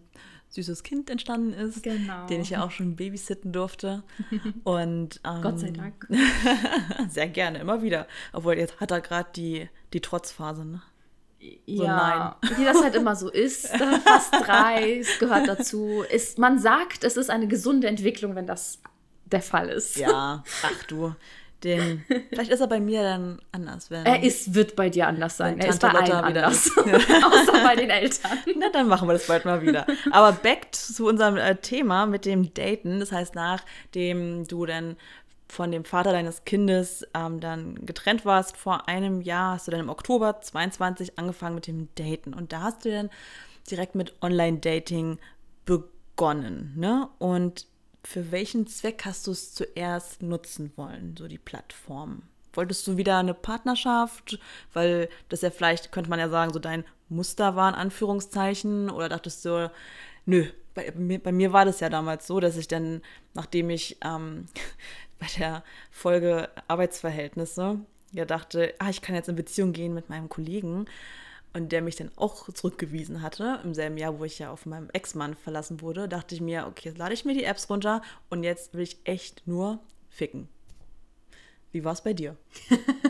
süßes 0.55 0.83
Kind 0.83 1.11
entstanden 1.11 1.53
ist, 1.53 1.83
genau. 1.83 2.27
den 2.27 2.41
ich 2.41 2.51
ja 2.51 2.65
auch 2.65 2.71
schon 2.71 2.97
babysitten 2.97 3.53
durfte. 3.53 4.03
Und 4.65 5.21
ähm, 5.25 5.43
Gott 5.43 5.59
sei 5.59 5.71
Dank. 5.71 6.07
sehr 7.09 7.29
gerne, 7.29 7.59
immer 7.59 7.83
wieder. 7.83 8.07
Obwohl 8.33 8.57
jetzt 8.57 8.81
hat 8.81 8.91
er 8.91 9.01
gerade 9.01 9.29
die, 9.35 9.69
die 9.93 10.01
Trotzphase, 10.01 10.65
ne? 10.65 10.83
So, 11.67 11.85
ja, 11.85 12.35
nein. 12.41 12.59
wie 12.59 12.65
das 12.65 12.83
halt 12.83 12.95
immer 12.95 13.17
so 13.17 13.29
ist. 13.29 13.67
Fast 14.05 14.33
drei, 14.33 15.01
es 15.01 15.19
gehört 15.19 15.47
dazu. 15.47 16.03
Ist, 16.11 16.39
man 16.39 16.59
sagt, 16.59 17.05
es 17.05 17.19
ist 17.19 17.29
eine 17.29 17.49
gesunde 17.49 17.87
Entwicklung, 17.87 18.35
wenn 18.35 18.47
das 18.47 18.81
der 19.27 19.43
Fall 19.43 19.69
ist. 19.69 19.97
Ja, 19.97 20.43
ach 20.63 20.85
du. 20.85 21.15
Den, 21.65 22.05
vielleicht 22.29 22.51
ist 22.51 22.61
er 22.61 22.67
bei 22.67 22.79
mir 22.79 23.03
dann 23.03 23.41
anders. 23.51 23.91
Wenn, 23.91 24.05
er 24.05 24.23
ist, 24.23 24.55
wird 24.55 24.77
bei 24.77 24.91
dir 24.91 25.09
anders 25.09 25.39
sein. 25.39 25.59
Er 25.59 25.69
ist 25.69 25.81
bei 25.81 25.89
allen 25.89 26.13
anders. 26.13 26.71
Außer 26.77 27.65
bei 27.65 27.75
den 27.75 27.91
Eltern. 27.91 28.39
Na, 28.57 28.69
dann 28.71 28.87
machen 28.87 29.09
wir 29.09 29.15
das 29.15 29.27
bald 29.27 29.47
mal 29.47 29.63
wieder. 29.63 29.87
Aber 30.13 30.33
back 30.33 30.69
zu 30.73 31.07
unserem 31.07 31.37
äh, 31.39 31.57
Thema 31.57 32.05
mit 32.07 32.27
dem 32.27 32.53
Daten. 32.53 33.01
Das 33.01 33.13
heißt, 33.13 33.35
nachdem 33.35 34.47
du 34.47 34.67
dann 34.67 34.97
von 35.49 35.73
dem 35.73 35.85
Vater 35.85 36.13
deines 36.13 36.45
Kindes 36.45 37.07
ähm, 37.15 37.41
dann 37.41 37.87
getrennt 37.87 38.25
warst 38.25 38.57
vor 38.57 38.89
einem 38.89 39.21
Jahr, 39.21 39.55
hast 39.55 39.67
du 39.67 39.71
dann 39.71 39.81
im 39.81 39.89
Oktober 39.89 40.41
22 40.41 41.19
angefangen 41.19 41.55
mit 41.55 41.67
dem 41.67 41.89
Daten. 41.95 42.35
Und 42.35 42.53
da 42.53 42.63
hast 42.63 42.85
du 42.85 42.91
dann 42.91 43.09
direkt 43.71 43.95
mit 43.95 44.15
Online-Dating 44.21 45.19
begonnen. 45.65 46.75
Ne? 46.77 47.09
Und 47.19 47.67
für 48.07 48.31
welchen 48.33 48.67
Zweck 48.67 49.03
hast 49.05 49.27
du 49.27 49.33
es 49.33 49.55
zuerst 49.55 50.23
nutzen 50.23 50.73
wollen, 50.77 51.17
so 51.17 51.29
die 51.29 51.39
Plattform? 51.39 52.23
Wolltest 52.53 52.87
du 52.87 52.97
wieder 52.97 53.19
eine 53.19 53.35
Partnerschaft? 53.35 54.39
Weil 54.73 55.09
das 55.29 55.43
ja 55.43 55.51
vielleicht, 55.51 55.91
könnte 55.91 56.11
man 56.11 56.21
ja 56.21 56.29
sagen, 56.29 56.53
so 56.53 56.59
dein 56.59 56.85
Muster 57.09 57.57
war 57.57 57.69
in 57.69 57.75
Anführungszeichen. 57.75 58.91
Oder 58.91 59.09
dachtest 59.09 59.45
du, 59.45 59.71
nö, 60.27 60.47
bei, 60.75 60.93
bei 60.93 61.33
mir 61.33 61.53
war 61.53 61.65
das 61.65 61.81
ja 61.81 61.89
damals 61.89 62.27
so, 62.27 62.41
dass 62.41 62.57
ich 62.57 62.69
dann, 62.69 63.03
nachdem 63.33 63.71
ich 63.71 63.97
ähm, 64.05 64.47
bei 65.19 65.27
der 65.39 65.65
Folge 65.91 66.49
Arbeitsverhältnisse 66.69 67.81
ja 68.13 68.25
dachte, 68.25 68.75
ah, 68.79 68.91
ich 68.91 69.03
kann 69.03 69.17
jetzt 69.17 69.29
in 69.29 69.37
Beziehung 69.37 69.73
gehen 69.73 69.95
mit 69.95 70.09
meinem 70.09 70.29
Kollegen, 70.29 70.87
und 71.55 71.73
der 71.73 71.83
mich 71.83 71.97
dann 71.97 72.11
auch 72.17 72.53
zurückgewiesen 72.53 73.23
hatte, 73.23 73.61
im 73.65 73.75
selben 73.75 73.97
Jahr, 73.97 74.19
wo 74.19 74.25
ich 74.25 74.39
ja 74.39 74.51
auf 74.51 74.67
meinem 74.67 74.91
Ex-Mann 74.93 75.35
verlassen 75.35 75.81
wurde, 75.81 76.09
dachte 76.09 76.35
ich 76.35 76.41
mir, 76.41 76.67
okay, 76.67 76.91
jetzt 76.91 76.99
lade 76.99 77.15
ich 77.15 77.25
mir 77.25 77.35
die 77.35 77.45
Apps 77.45 77.71
runter 77.71 78.03
und 78.29 78.43
jetzt 78.43 78.75
will 78.75 78.83
ich 78.83 78.99
echt 79.05 79.47
nur 79.47 79.81
ficken. 80.11 80.49
Wie 81.71 81.85
war 81.85 81.93
es 81.93 82.03
bei 82.03 82.13
dir? 82.13 82.37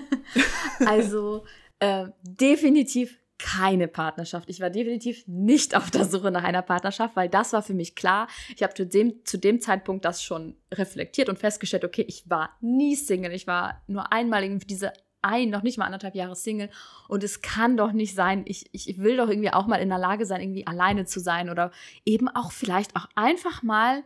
also 0.87 1.45
äh, 1.81 2.09
definitiv 2.23 3.19
keine 3.39 3.89
Partnerschaft. 3.89 4.49
Ich 4.49 4.61
war 4.61 4.71
definitiv 4.71 5.25
nicht 5.27 5.77
auf 5.77 5.91
der 5.91 6.05
Suche 6.05 6.31
nach 6.31 6.45
einer 6.45 6.63
Partnerschaft, 6.63 7.17
weil 7.17 7.29
das 7.29 7.53
war 7.53 7.63
für 7.63 7.75
mich 7.75 7.95
klar. 7.95 8.29
Ich 8.55 8.63
habe 8.63 8.75
zu 8.75 8.87
dem, 8.87 9.25
zu 9.25 9.39
dem 9.39 9.61
Zeitpunkt 9.61 10.05
das 10.05 10.23
schon 10.23 10.57
reflektiert 10.73 11.29
und 11.29 11.39
festgestellt, 11.39 11.85
okay, 11.85 12.05
ich 12.09 12.29
war 12.31 12.57
nie 12.61 12.95
Single. 12.95 13.33
Ich 13.33 13.47
war 13.47 13.83
nur 13.87 14.13
einmal 14.13 14.45
irgendwie 14.45 14.67
diese 14.67 14.93
ein, 15.25 15.51
noch 15.51 15.63
nicht 15.63 15.79
mal 15.79 15.87
anderthalb 15.87 16.15
Jahre 16.15 16.37
Single. 16.37 16.71
Und 17.09 17.25
es 17.25 17.43
kann 17.43 17.77
doch 17.77 17.93
nicht 17.93 18.15
sein, 18.15 18.45
ich, 18.47 18.67
ich 18.73 18.99
will 18.99 19.17
doch 19.17 19.29
irgendwie 19.29 19.53
auch 19.53 19.67
mal 19.67 19.77
in 19.77 19.89
der 19.89 19.99
Lage 19.99 20.27
sein, 20.27 20.41
irgendwie 20.41 20.67
alleine 20.67 21.07
zu 21.07 21.21
sein 21.21 21.51
oder 21.51 21.73
eben 22.05 22.29
auch 22.29 22.53
vielleicht 22.53 22.95
auch 22.97 23.09
einfach 23.15 23.63
mal 23.63 24.03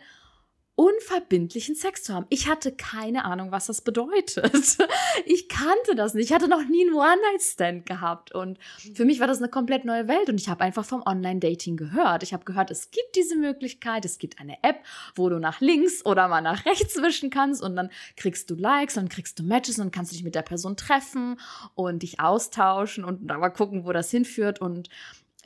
unverbindlichen 0.79 1.75
Sex 1.75 2.05
zu 2.05 2.15
haben. 2.15 2.27
Ich 2.29 2.49
hatte 2.49 2.71
keine 2.71 3.25
Ahnung, 3.25 3.51
was 3.51 3.67
das 3.67 3.81
bedeutet. 3.83 4.79
Ich 5.27 5.49
kannte 5.49 5.97
das 5.97 6.15
nicht. 6.15 6.27
Ich 6.27 6.33
hatte 6.33 6.49
noch 6.49 6.65
nie 6.65 6.87
einen 6.87 6.95
One-Night-Stand 6.95 7.87
gehabt. 7.87 8.33
Und 8.33 8.59
für 8.95 9.05
mich 9.05 9.21
war 9.21 9.27
das 9.27 9.39
eine 9.39 9.49
komplett 9.49 9.85
neue 9.85 10.07
Welt. 10.07 10.29
Und 10.29 10.41
ich 10.41 10.49
habe 10.49 10.63
einfach 10.63 10.85
vom 10.85 11.03
Online-Dating 11.05 11.77
gehört. 11.77 12.23
Ich 12.23 12.33
habe 12.33 12.45
gehört, 12.45 12.71
es 12.71 12.91
gibt 12.91 13.17
diese 13.17 13.37
Möglichkeit. 13.37 14.05
Es 14.05 14.19
gibt 14.19 14.39
eine 14.39 14.63
App, 14.63 14.77
wo 15.17 15.29
du 15.29 15.39
nach 15.39 15.61
links 15.61 16.07
oder 16.07 16.29
mal 16.29 16.41
nach 16.41 16.65
rechts 16.67 16.97
wischen 17.03 17.31
kannst. 17.31 17.63
Und 17.63 17.75
dann 17.75 17.91
kriegst 18.17 18.49
du 18.51 18.55
Likes 18.55 18.97
und 18.97 19.11
kriegst 19.11 19.39
du 19.39 19.43
Matches 19.43 19.79
und 19.81 19.91
kannst 19.91 20.13
dich 20.13 20.23
mit 20.23 20.35
der 20.35 20.43
Person 20.43 20.77
treffen 20.77 21.39
und 21.75 22.03
dich 22.03 22.21
austauschen 22.21 23.05
und 23.05 23.27
mal 23.27 23.51
gucken, 23.51 23.85
wo 23.85 23.93
das 23.93 24.11
hinführt. 24.11 24.61
Und 24.61 24.89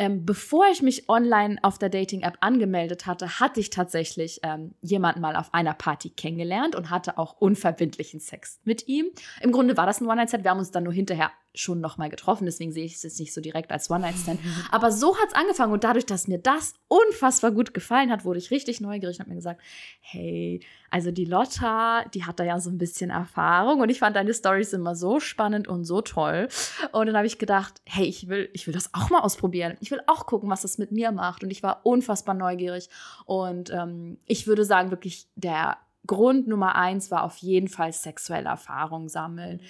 ähm, 0.03 0.27
bevor 0.27 0.67
ich 0.73 0.83
mich 0.83 1.09
online 1.09 1.59
auf 1.63 1.79
der 1.79 1.89
Dating-App 1.89 2.37
angemeldet 2.41 3.07
hatte, 3.07 3.39
hatte 3.39 3.61
ich 3.61 3.71
tatsächlich 3.71 4.41
ähm, 4.43 4.75
jemanden 4.81 5.21
mal 5.21 5.37
auf 5.37 5.55
einer 5.55 5.75
Party 5.75 6.11
kennengelernt 6.11 6.75
und 6.75 6.91
hatte 6.91 7.19
auch 7.19 7.37
unverbindlichen 7.39 8.19
Sex 8.19 8.59
mit 8.65 8.89
ihm. 8.89 9.07
Im 9.43 9.53
Grunde 9.53 9.77
war 9.77 9.87
das 9.87 10.01
ein 10.01 10.09
One-Night-Set. 10.09 10.43
Wir 10.43 10.51
haben 10.51 10.59
uns 10.59 10.73
dann 10.73 10.83
nur 10.83 10.93
hinterher 10.93 11.31
schon 11.55 11.81
nochmal 11.81 12.09
getroffen, 12.09 12.47
deswegen 12.47 12.73
sehe 12.73 12.85
ich 12.85 12.97
es 12.97 13.05
jetzt 13.05 13.21
nicht 13.21 13.33
so 13.33 13.41
direkt 13.41 13.71
als 13.71 13.91
One-Night-Stand. 13.91 14.41
Aber 14.73 14.91
so 14.91 15.17
hat 15.19 15.29
es 15.29 15.35
angefangen 15.35 15.73
und 15.73 15.85
dadurch, 15.85 16.07
dass 16.07 16.27
mir 16.27 16.39
das 16.39 16.75
unfassbar 16.89 17.53
gut 17.53 17.73
gefallen 17.73 18.11
hat, 18.11 18.25
wurde 18.25 18.41
ich 18.41 18.51
richtig 18.51 18.81
neugierig 18.81 19.19
und 19.19 19.21
habe 19.21 19.31
mir 19.31 19.37
gesagt, 19.37 19.61
hey, 20.01 20.61
also 20.93 21.11
die 21.11 21.25
Lotta, 21.25 22.05
die 22.13 22.27
hat 22.27 22.39
da 22.39 22.45
ja 22.45 22.61
so 22.61 22.69
ein 22.69 22.77
bisschen 22.77 23.09
Erfahrung 23.09 23.81
und 23.81 23.89
ich 23.89 23.99
fand 23.99 24.15
deine 24.15 24.35
Stories 24.35 24.75
immer 24.75 24.95
so 24.95 25.21
spannend 25.21 25.67
und 25.67 25.87
so 25.87 26.03
toll. 26.03 26.49
Und 26.93 27.07
dann 27.07 27.17
habe 27.17 27.27
ich 27.27 27.39
gedacht, 27.39 27.81
hey, 27.87 28.05
ich 28.05 28.29
will, 28.29 28.51
ich 28.53 28.67
will 28.67 28.75
das 28.75 28.93
auch 28.93 29.09
mal 29.09 29.21
ausprobieren. 29.21 29.79
Ich 29.81 29.91
will 29.91 30.03
auch 30.07 30.27
gucken, 30.27 30.51
was 30.51 30.61
das 30.61 30.77
mit 30.77 30.93
mir 30.93 31.11
macht. 31.11 31.43
Und 31.43 31.51
ich 31.51 31.63
war 31.63 31.87
unfassbar 31.87 32.35
neugierig. 32.35 32.91
Und 33.25 33.71
ähm, 33.71 34.19
ich 34.27 34.47
würde 34.47 34.67
sagen, 34.67 34.91
wirklich 34.91 35.29
der 35.35 35.79
Grund 36.07 36.47
Nummer 36.47 36.75
eins 36.75 37.11
war 37.11 37.25
auf 37.25 37.39
jeden 37.39 37.69
Fall 37.69 37.95
sexuelle 37.95 38.51
Erfahrung 38.51 39.09
sammeln. 39.09 39.63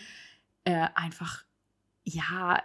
Äh, 0.64 0.88
einfach 0.96 1.44
ja, 2.02 2.60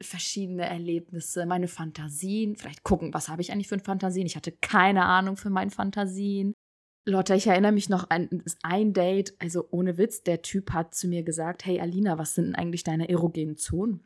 verschiedene 0.00 0.64
Erlebnisse, 0.64 1.44
meine 1.44 1.68
Fantasien, 1.68 2.56
vielleicht 2.56 2.84
gucken, 2.84 3.12
was 3.12 3.28
habe 3.28 3.42
ich 3.42 3.52
eigentlich 3.52 3.68
für 3.68 3.78
Fantasien? 3.78 4.26
Ich 4.26 4.36
hatte 4.36 4.52
keine 4.52 5.04
Ahnung 5.04 5.36
für 5.36 5.50
meine 5.50 5.70
Fantasien. 5.70 6.54
Lotta, 7.08 7.34
ich 7.34 7.46
erinnere 7.46 7.72
mich 7.72 7.88
noch 7.88 8.10
an 8.10 8.44
ein 8.62 8.92
Date, 8.92 9.34
also 9.38 9.66
ohne 9.70 9.98
Witz, 9.98 10.22
der 10.22 10.42
Typ 10.42 10.72
hat 10.72 10.94
zu 10.94 11.08
mir 11.08 11.22
gesagt, 11.22 11.64
hey 11.64 11.80
Alina, 11.80 12.18
was 12.18 12.34
sind 12.34 12.46
denn 12.46 12.54
eigentlich 12.54 12.84
deine 12.84 13.08
erogenen 13.08 13.56
Zonen? 13.56 14.00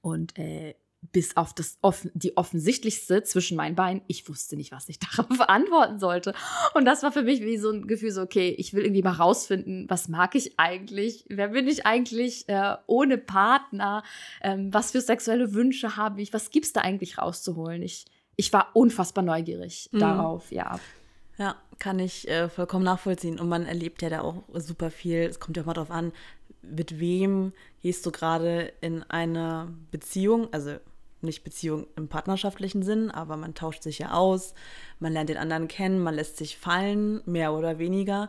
Und 0.00 0.38
äh, 0.38 0.74
bis 1.12 1.36
auf 1.36 1.54
das 1.54 1.78
offen, 1.80 2.10
die 2.14 2.36
offensichtlichste 2.36 3.22
zwischen 3.22 3.56
meinen 3.56 3.76
Beinen. 3.76 4.02
Ich 4.08 4.28
wusste 4.28 4.56
nicht, 4.56 4.72
was 4.72 4.88
ich 4.88 4.98
darauf 5.16 5.40
antworten 5.48 5.98
sollte. 5.98 6.34
Und 6.74 6.84
das 6.84 7.02
war 7.02 7.12
für 7.12 7.22
mich 7.22 7.40
wie 7.40 7.56
so 7.56 7.70
ein 7.70 7.86
Gefühl, 7.86 8.10
so, 8.10 8.22
okay, 8.22 8.54
ich 8.58 8.74
will 8.74 8.82
irgendwie 8.82 9.02
mal 9.02 9.12
rausfinden, 9.12 9.86
was 9.88 10.08
mag 10.08 10.34
ich 10.34 10.58
eigentlich? 10.58 11.24
Wer 11.28 11.48
bin 11.48 11.68
ich 11.68 11.86
eigentlich 11.86 12.48
äh, 12.48 12.76
ohne 12.86 13.18
Partner? 13.18 14.02
Ähm, 14.42 14.72
was 14.72 14.92
für 14.92 15.00
sexuelle 15.00 15.54
Wünsche 15.54 15.96
habe 15.96 16.20
ich? 16.20 16.32
Was 16.32 16.50
gibt 16.50 16.66
es 16.66 16.72
da 16.72 16.80
eigentlich 16.80 17.18
rauszuholen? 17.18 17.82
Ich, 17.82 18.06
ich 18.36 18.52
war 18.52 18.70
unfassbar 18.74 19.24
neugierig 19.24 19.88
mhm. 19.92 20.00
darauf, 20.00 20.50
ja. 20.52 20.78
Ja, 21.38 21.56
kann 21.78 22.00
ich 22.00 22.28
äh, 22.28 22.48
vollkommen 22.48 22.84
nachvollziehen. 22.84 23.38
Und 23.38 23.48
man 23.48 23.64
erlebt 23.64 24.02
ja 24.02 24.10
da 24.10 24.20
auch 24.22 24.42
super 24.54 24.90
viel. 24.90 25.20
Es 25.20 25.40
kommt 25.40 25.56
ja 25.56 25.62
auch 25.62 25.66
mal 25.66 25.74
drauf 25.74 25.90
an, 25.90 26.12
mit 26.62 26.98
wem 26.98 27.52
gehst 27.80 28.04
du 28.04 28.10
gerade 28.10 28.72
in 28.80 29.04
eine 29.04 29.72
Beziehung, 29.90 30.52
also 30.52 30.76
nicht 31.20 31.44
Beziehung 31.44 31.86
im 31.96 32.08
partnerschaftlichen 32.08 32.82
Sinn, 32.82 33.10
aber 33.10 33.36
man 33.36 33.54
tauscht 33.54 33.82
sich 33.82 33.98
ja 33.98 34.12
aus, 34.12 34.54
man 35.00 35.12
lernt 35.12 35.30
den 35.30 35.36
anderen 35.36 35.68
kennen, 35.68 36.00
man 36.00 36.14
lässt 36.14 36.36
sich 36.36 36.56
fallen, 36.56 37.22
mehr 37.26 37.52
oder 37.52 37.78
weniger. 37.78 38.28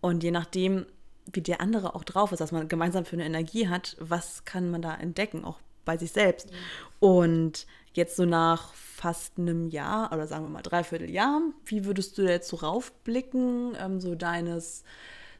Und 0.00 0.22
je 0.22 0.30
nachdem, 0.30 0.86
wie 1.32 1.40
der 1.40 1.60
andere 1.60 1.94
auch 1.94 2.04
drauf 2.04 2.32
ist, 2.32 2.40
was 2.40 2.52
man 2.52 2.68
gemeinsam 2.68 3.04
für 3.04 3.16
eine 3.16 3.26
Energie 3.26 3.68
hat, 3.68 3.96
was 3.98 4.44
kann 4.44 4.70
man 4.70 4.82
da 4.82 4.94
entdecken, 4.94 5.44
auch 5.44 5.58
bei 5.84 5.96
sich 5.96 6.12
selbst. 6.12 6.50
Mhm. 6.50 6.56
Und 7.00 7.66
jetzt 7.98 8.16
so 8.16 8.24
nach 8.24 8.72
fast 8.74 9.38
einem 9.38 9.68
Jahr 9.68 10.12
oder 10.12 10.26
sagen 10.26 10.44
wir 10.44 10.50
mal 10.50 10.62
dreiviertel 10.62 11.10
Jahr, 11.10 11.42
wie 11.66 11.84
würdest 11.84 12.16
du 12.16 12.22
jetzt 12.22 12.48
so 12.48 12.56
raufblicken, 12.56 13.76
ähm, 13.78 14.00
so 14.00 14.14
deines, 14.14 14.84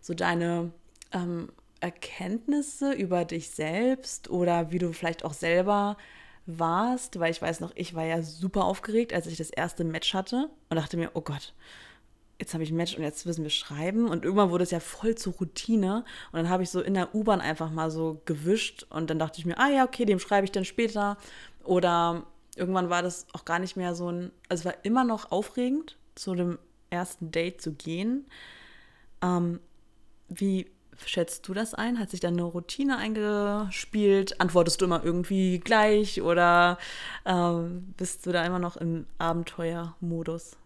so 0.00 0.14
deine 0.14 0.70
ähm, 1.12 1.48
Erkenntnisse 1.80 2.92
über 2.92 3.24
dich 3.24 3.50
selbst 3.50 4.28
oder 4.28 4.70
wie 4.70 4.78
du 4.78 4.92
vielleicht 4.92 5.24
auch 5.24 5.32
selber 5.32 5.96
warst, 6.46 7.18
weil 7.18 7.30
ich 7.30 7.42
weiß 7.42 7.60
noch, 7.60 7.72
ich 7.74 7.94
war 7.94 8.04
ja 8.04 8.22
super 8.22 8.64
aufgeregt, 8.64 9.12
als 9.12 9.26
ich 9.26 9.36
das 9.36 9.50
erste 9.50 9.84
Match 9.84 10.14
hatte 10.14 10.50
und 10.70 10.76
dachte 10.76 10.96
mir, 10.96 11.10
oh 11.14 11.20
Gott, 11.20 11.54
jetzt 12.38 12.54
habe 12.54 12.62
ich 12.62 12.70
ein 12.70 12.76
Match 12.76 12.96
und 12.96 13.02
jetzt 13.02 13.26
müssen 13.26 13.42
wir 13.42 13.50
schreiben. 13.50 14.08
Und 14.08 14.24
irgendwann 14.24 14.50
wurde 14.50 14.64
es 14.64 14.70
ja 14.70 14.80
voll 14.80 15.16
zur 15.16 15.34
Routine. 15.34 16.04
Und 16.32 16.36
dann 16.38 16.48
habe 16.48 16.62
ich 16.62 16.70
so 16.70 16.80
in 16.80 16.94
der 16.94 17.14
U-Bahn 17.14 17.40
einfach 17.40 17.70
mal 17.70 17.90
so 17.90 18.22
gewischt 18.24 18.86
und 18.90 19.10
dann 19.10 19.18
dachte 19.18 19.40
ich 19.40 19.46
mir, 19.46 19.58
ah 19.58 19.68
ja, 19.68 19.84
okay, 19.84 20.04
dem 20.04 20.20
schreibe 20.20 20.44
ich 20.44 20.52
dann 20.52 20.64
später. 20.64 21.18
Oder 21.64 22.26
irgendwann 22.58 22.90
war 22.90 23.02
das 23.02 23.26
auch 23.32 23.44
gar 23.44 23.58
nicht 23.58 23.76
mehr 23.76 23.94
so 23.94 24.10
ein, 24.10 24.32
also 24.48 24.62
es 24.62 24.64
war 24.64 24.84
immer 24.84 25.04
noch 25.04 25.30
aufregend, 25.30 25.96
zu 26.14 26.34
dem 26.34 26.58
ersten 26.90 27.30
Date 27.30 27.60
zu 27.60 27.72
gehen. 27.72 28.26
Ähm, 29.22 29.60
wie 30.28 30.70
schätzt 31.06 31.46
du 31.48 31.54
das 31.54 31.74
ein? 31.74 31.98
Hat 31.98 32.10
sich 32.10 32.20
da 32.20 32.28
eine 32.28 32.42
Routine 32.42 32.98
eingespielt? 32.98 34.40
Antwortest 34.40 34.80
du 34.80 34.86
immer 34.86 35.04
irgendwie 35.04 35.60
gleich 35.60 36.22
oder 36.22 36.78
äh, 37.24 37.52
bist 37.96 38.26
du 38.26 38.32
da 38.32 38.44
immer 38.44 38.58
noch 38.58 38.76
im 38.76 39.06
Abenteuermodus? 39.18 40.56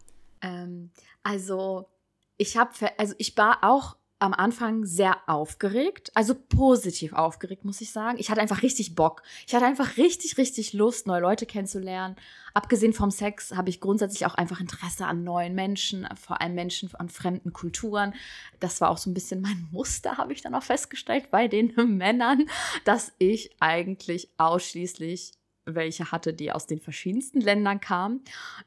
Ähm, 0.41 0.91
also 1.23 1.89
ich 2.37 2.57
habe, 2.57 2.71
also 2.99 3.15
ich 3.19 3.37
war 3.37 3.59
auch 3.63 3.97
am 4.23 4.35
Anfang 4.35 4.87
sehr 4.87 5.17
aufgeregt, 5.27 6.13
also 6.15 6.37
positiv 6.37 7.13
aufgeregt, 7.13 7.65
muss 7.65 7.81
ich 7.81 7.91
sagen. 7.91 8.19
Ich 8.21 8.31
hatte 8.31 8.41
einfach 8.41 8.63
richtig 8.63 8.95
Bock. 8.95 9.25
Ich 9.49 9.55
hatte 9.55 9.67
einfach 9.67 9.97
richtig, 9.97 10.39
richtig 10.39 10.73
Lust, 10.73 11.09
neue 11.09 11.21
Leute 11.21 11.45
kennenzulernen. 11.45 12.15
Abgesehen 12.55 12.93
vom 12.93 13.11
Sex 13.11 13.53
habe 13.57 13.69
ich 13.69 13.81
grundsätzlich 13.81 14.25
auch 14.25 14.37
einfach 14.37 14.61
Interesse 14.61 15.07
an 15.07 15.25
neuen 15.25 15.57
Menschen, 15.57 16.07
vor 16.15 16.41
allem 16.41 16.55
Menschen 16.55 16.95
an 16.95 17.09
fremden 17.09 17.53
Kulturen. 17.53 18.15
Das 18.61 18.81
war 18.81 18.91
auch 18.91 18.99
so 18.99 19.11
ein 19.11 19.15
bisschen 19.15 19.41
mein 19.41 19.67
Muster, 19.73 20.19
habe 20.19 20.33
ich 20.33 20.41
dann 20.41 20.55
auch 20.55 20.63
festgestellt 20.63 21.33
bei 21.33 21.49
den 21.49 21.75
Männern, 21.97 22.47
dass 22.85 23.13
ich 23.19 23.51
eigentlich 23.59 24.31
ausschließlich 24.39 25.33
welche 25.65 26.11
hatte, 26.11 26.35
die 26.35 26.53
aus 26.53 26.67
den 26.67 26.81
verschiedensten 26.81 27.41
Ländern 27.41 27.81
kamen. 27.81 28.23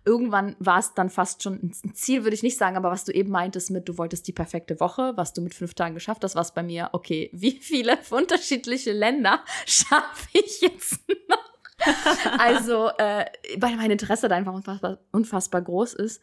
Irgendwann 0.06 0.56
war 0.60 0.80
es 0.80 0.94
dann 0.94 1.10
fast 1.10 1.44
schon 1.44 1.72
ein 1.84 1.94
Ziel, 1.94 2.24
würde 2.24 2.36
ich 2.36 2.44
nicht 2.44 2.58
sagen, 2.58 2.78
aber 2.78 2.92
was 2.92 3.04
du 3.04 3.12
eben 3.12 3.32
meintest 3.32 3.72
mit, 3.72 3.88
du 3.90 3.98
wolltest 3.98 4.28
die 4.28 4.34
perfekte 4.34 4.80
Woche, 4.80 5.14
was 5.16 5.34
du 5.34 5.42
mit 5.42 5.54
fünf 5.54 5.74
Tagen 5.74 5.96
geschafft 5.96 6.24
hast, 6.24 6.36
war 6.36 6.42
es 6.42 6.54
bei 6.54 6.64
mir, 6.64 6.90
okay, 6.94 7.30
wie 7.34 7.52
viele 7.52 7.98
unterschiedliche 8.10 8.92
Länder 8.92 9.44
schaffe 9.66 10.28
ich 10.34 10.62
jetzt 10.62 11.00
noch? 11.30 11.56
also, 12.40 12.90
äh, 12.98 13.26
weil 13.58 13.76
mein 13.76 13.92
Interesse 13.92 14.28
da 14.28 14.36
einfach 14.36 14.54
unfassbar, 14.54 15.00
unfassbar 15.12 15.62
groß 15.62 15.94
ist. 15.96 16.22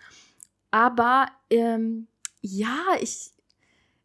Aber 0.70 1.26
ähm, 1.50 2.08
ja, 2.40 2.78
ich, 3.00 3.30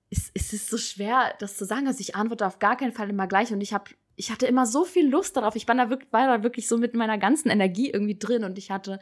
es, 0.09 0.31
es 0.33 0.53
ist 0.53 0.69
so 0.69 0.77
schwer, 0.77 1.33
das 1.39 1.57
zu 1.57 1.65
sagen. 1.65 1.88
Also 1.88 2.01
ich 2.01 2.15
antworte 2.15 2.45
auf 2.45 2.59
gar 2.59 2.75
keinen 2.75 2.91
Fall 2.91 3.09
immer 3.09 3.27
gleich 3.27 3.51
und 3.51 3.62
ich 3.62 3.74
habe 3.74 3.91
ich 4.17 4.31
hatte 4.31 4.47
immer 4.47 4.65
so 4.65 4.83
viel 4.83 5.07
Lust 5.07 5.38
darauf. 5.38 5.55
Ich 5.55 5.67
war 5.67 5.75
da, 5.75 5.89
wirklich, 5.89 6.12
war 6.12 6.38
da 6.38 6.43
wirklich 6.43 6.67
so 6.67 6.77
mit 6.77 6.95
meiner 6.95 7.17
ganzen 7.17 7.50
Energie 7.50 7.91
irgendwie 7.91 8.17
drin 8.17 8.43
und 8.43 8.57
ich 8.57 8.71
hatte 8.71 9.00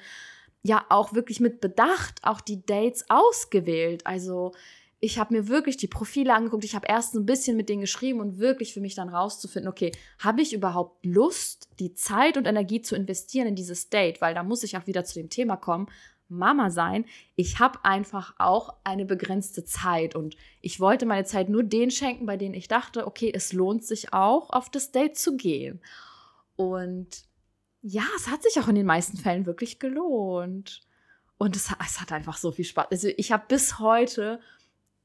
ja 0.62 0.86
auch 0.90 1.14
wirklich 1.14 1.40
mit 1.40 1.62
Bedacht 1.62 2.20
auch 2.22 2.42
die 2.42 2.66
Dates 2.66 3.06
ausgewählt. 3.10 4.06
Also 4.06 4.52
ich 5.00 5.18
habe 5.18 5.34
mir 5.34 5.48
wirklich 5.48 5.78
die 5.78 5.88
Profile 5.88 6.34
angeguckt. 6.34 6.66
Ich 6.66 6.76
habe 6.76 6.88
erst 6.88 7.16
ein 7.16 7.26
bisschen 7.26 7.56
mit 7.56 7.70
denen 7.70 7.82
geschrieben 7.82 8.20
und 8.20 8.40
wirklich 8.40 8.74
für 8.74 8.82
mich 8.82 8.96
dann 8.96 9.08
rauszufinden, 9.08 9.70
okay, 9.70 9.92
habe 10.20 10.42
ich 10.42 10.54
überhaupt 10.54 11.06
Lust, 11.06 11.70
die 11.80 11.94
Zeit 11.94 12.36
und 12.36 12.46
Energie 12.46 12.82
zu 12.82 12.96
investieren 12.96 13.48
in 13.48 13.56
dieses 13.56 13.90
Date? 13.90 14.20
Weil 14.20 14.34
da 14.34 14.44
muss 14.44 14.64
ich 14.64 14.76
auch 14.76 14.88
wieder 14.88 15.06
zu 15.06 15.14
dem 15.14 15.30
Thema 15.30 15.56
kommen. 15.56 15.88
Mama 16.28 16.70
sein, 16.72 17.06
ich 17.36 17.60
habe 17.60 17.84
einfach 17.84 18.36
auch 18.40 18.76
eine 18.84 19.06
begrenzte 19.06 19.64
Zeit 19.64 20.16
und 20.16 20.36
ich 20.62 20.80
wollte 20.80 21.06
meine 21.06 21.26
Zeit 21.26 21.50
nur 21.50 21.64
denen 21.64 21.92
schenken, 21.92 22.26
bei 22.26 22.38
denen 22.38 22.56
ich 22.56 22.68
dachte, 22.68 23.06
okay, 23.06 23.32
es 23.34 23.54
lohnt 23.54 23.84
sich 23.84 24.14
auch, 24.14 24.50
auf 24.50 24.70
das 24.70 24.92
Date 24.92 25.18
zu 25.18 25.38
gehen. 25.38 25.82
Und 26.56 27.26
ja, 27.82 28.04
es 28.16 28.28
hat 28.28 28.42
sich 28.42 28.60
auch 28.60 28.68
in 28.68 28.76
den 28.76 28.86
meisten 28.86 29.18
Fällen 29.18 29.46
wirklich 29.46 29.80
gelohnt. 29.80 30.82
Und 31.38 31.56
es, 31.56 31.70
es 31.86 32.02
hat 32.02 32.12
einfach 32.12 32.38
so 32.38 32.52
viel 32.52 32.66
Spaß. 32.66 32.88
Also 32.90 33.10
ich 33.18 33.32
habe 33.32 33.46
bis 33.48 33.78
heute 33.80 34.40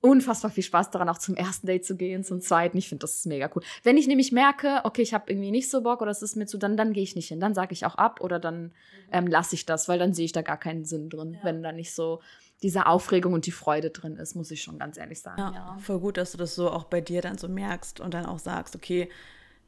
unfassbar 0.00 0.50
viel 0.50 0.62
Spaß 0.62 0.90
daran, 0.90 1.09
auch 1.09 1.19
zum 1.19 1.35
ersten 1.35 1.66
Date 1.66 1.85
zu 1.85 1.97
gehen, 1.97 2.25
zum 2.25 2.40
zweiten. 2.40 2.78
Ich 2.78 2.88
finde 2.88 3.02
das 3.02 3.26
mega 3.26 3.50
cool. 3.54 3.62
Wenn 3.83 3.99
ich 3.99 4.07
nämlich 4.07 4.33
merke, 4.33 4.80
okay, 4.85 5.02
ich 5.02 5.12
habe 5.12 5.30
irgendwie 5.30 5.50
nicht 5.50 5.71
so 5.71 5.83
Bock 5.83 6.00
oder 6.00 6.11
es 6.11 6.23
ist 6.23 6.37
mir 6.37 6.47
zu, 6.47 6.57
dann, 6.57 6.76
dann 6.76 6.92
gehe 6.92 7.02
ich 7.02 7.16
nicht 7.16 7.28
hin. 7.28 7.40
Dann 7.40 7.54
sage 7.54 7.73
ich 7.73 7.85
auch 7.85 7.97
ab 7.97 8.21
oder 8.21 8.38
dann 8.38 8.62
mhm. 8.62 8.73
ähm, 9.12 9.26
lasse 9.26 9.54
ich 9.54 9.66
das, 9.66 9.88
weil 9.88 9.99
dann 9.99 10.14
sehe 10.14 10.25
ich 10.25 10.33
da 10.33 10.42
gar 10.42 10.57
keinen 10.57 10.85
Sinn 10.85 11.11
drin, 11.11 11.35
ja. 11.35 11.40
wenn 11.42 11.62
da 11.62 11.73
nicht 11.73 11.95
so 11.95 12.21
diese 12.62 12.87
Aufregung 12.87 13.33
und 13.33 13.47
die 13.47 13.52
Freude 13.52 13.90
drin 13.90 14.16
ist, 14.16 14.35
muss 14.35 14.50
ich 14.50 14.62
schon 14.62 14.78
ganz 14.78 14.99
ehrlich 14.99 15.21
sagen. 15.21 15.40
Ja, 15.40 15.52
ja, 15.52 15.78
voll 15.78 15.99
gut, 15.99 16.16
dass 16.16 16.33
du 16.33 16.38
das 16.38 16.54
so 16.54 16.71
auch 16.71 16.85
bei 16.85 17.00
dir 17.00 17.23
dann 17.23 17.38
so 17.38 17.49
merkst 17.49 18.00
und 18.00 18.12
dann 18.12 18.26
auch 18.26 18.38
sagst, 18.38 18.76
okay, 18.76 19.09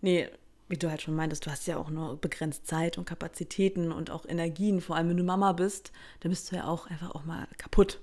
nee, 0.03 0.29
wie 0.69 0.77
du 0.77 0.91
halt 0.91 1.03
schon 1.03 1.15
meintest, 1.15 1.47
du 1.47 1.51
hast 1.51 1.67
ja 1.67 1.77
auch 1.77 1.91
nur 1.91 2.19
begrenzt 2.19 2.67
Zeit 2.67 2.97
und 2.97 3.05
Kapazitäten 3.05 3.93
und 3.93 4.11
auch 4.11 4.27
Energien. 4.27 4.81
Vor 4.81 4.97
allem, 4.97 5.11
wenn 5.11 5.17
du 5.17 5.25
Mama 5.25 5.53
bist, 5.53 5.93
dann 6.21 6.31
bist 6.31 6.51
du 6.51 6.57
ja 6.57 6.67
auch 6.67 6.87
einfach 6.87 7.15
auch 7.15 7.25
mal 7.25 7.47
kaputt 7.59 8.01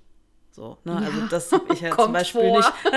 So, 0.60 0.78
ne? 0.84 0.92
Ja. 0.92 1.08
Also 1.08 1.28
das 1.28 1.52
habe 1.54 1.66
ich 1.74 1.80
ja 1.80 1.90
zum 1.92 1.98
Kommt 1.98 2.14
Beispiel 2.14 2.42
vor. 2.42 2.58
nicht. 2.58 2.74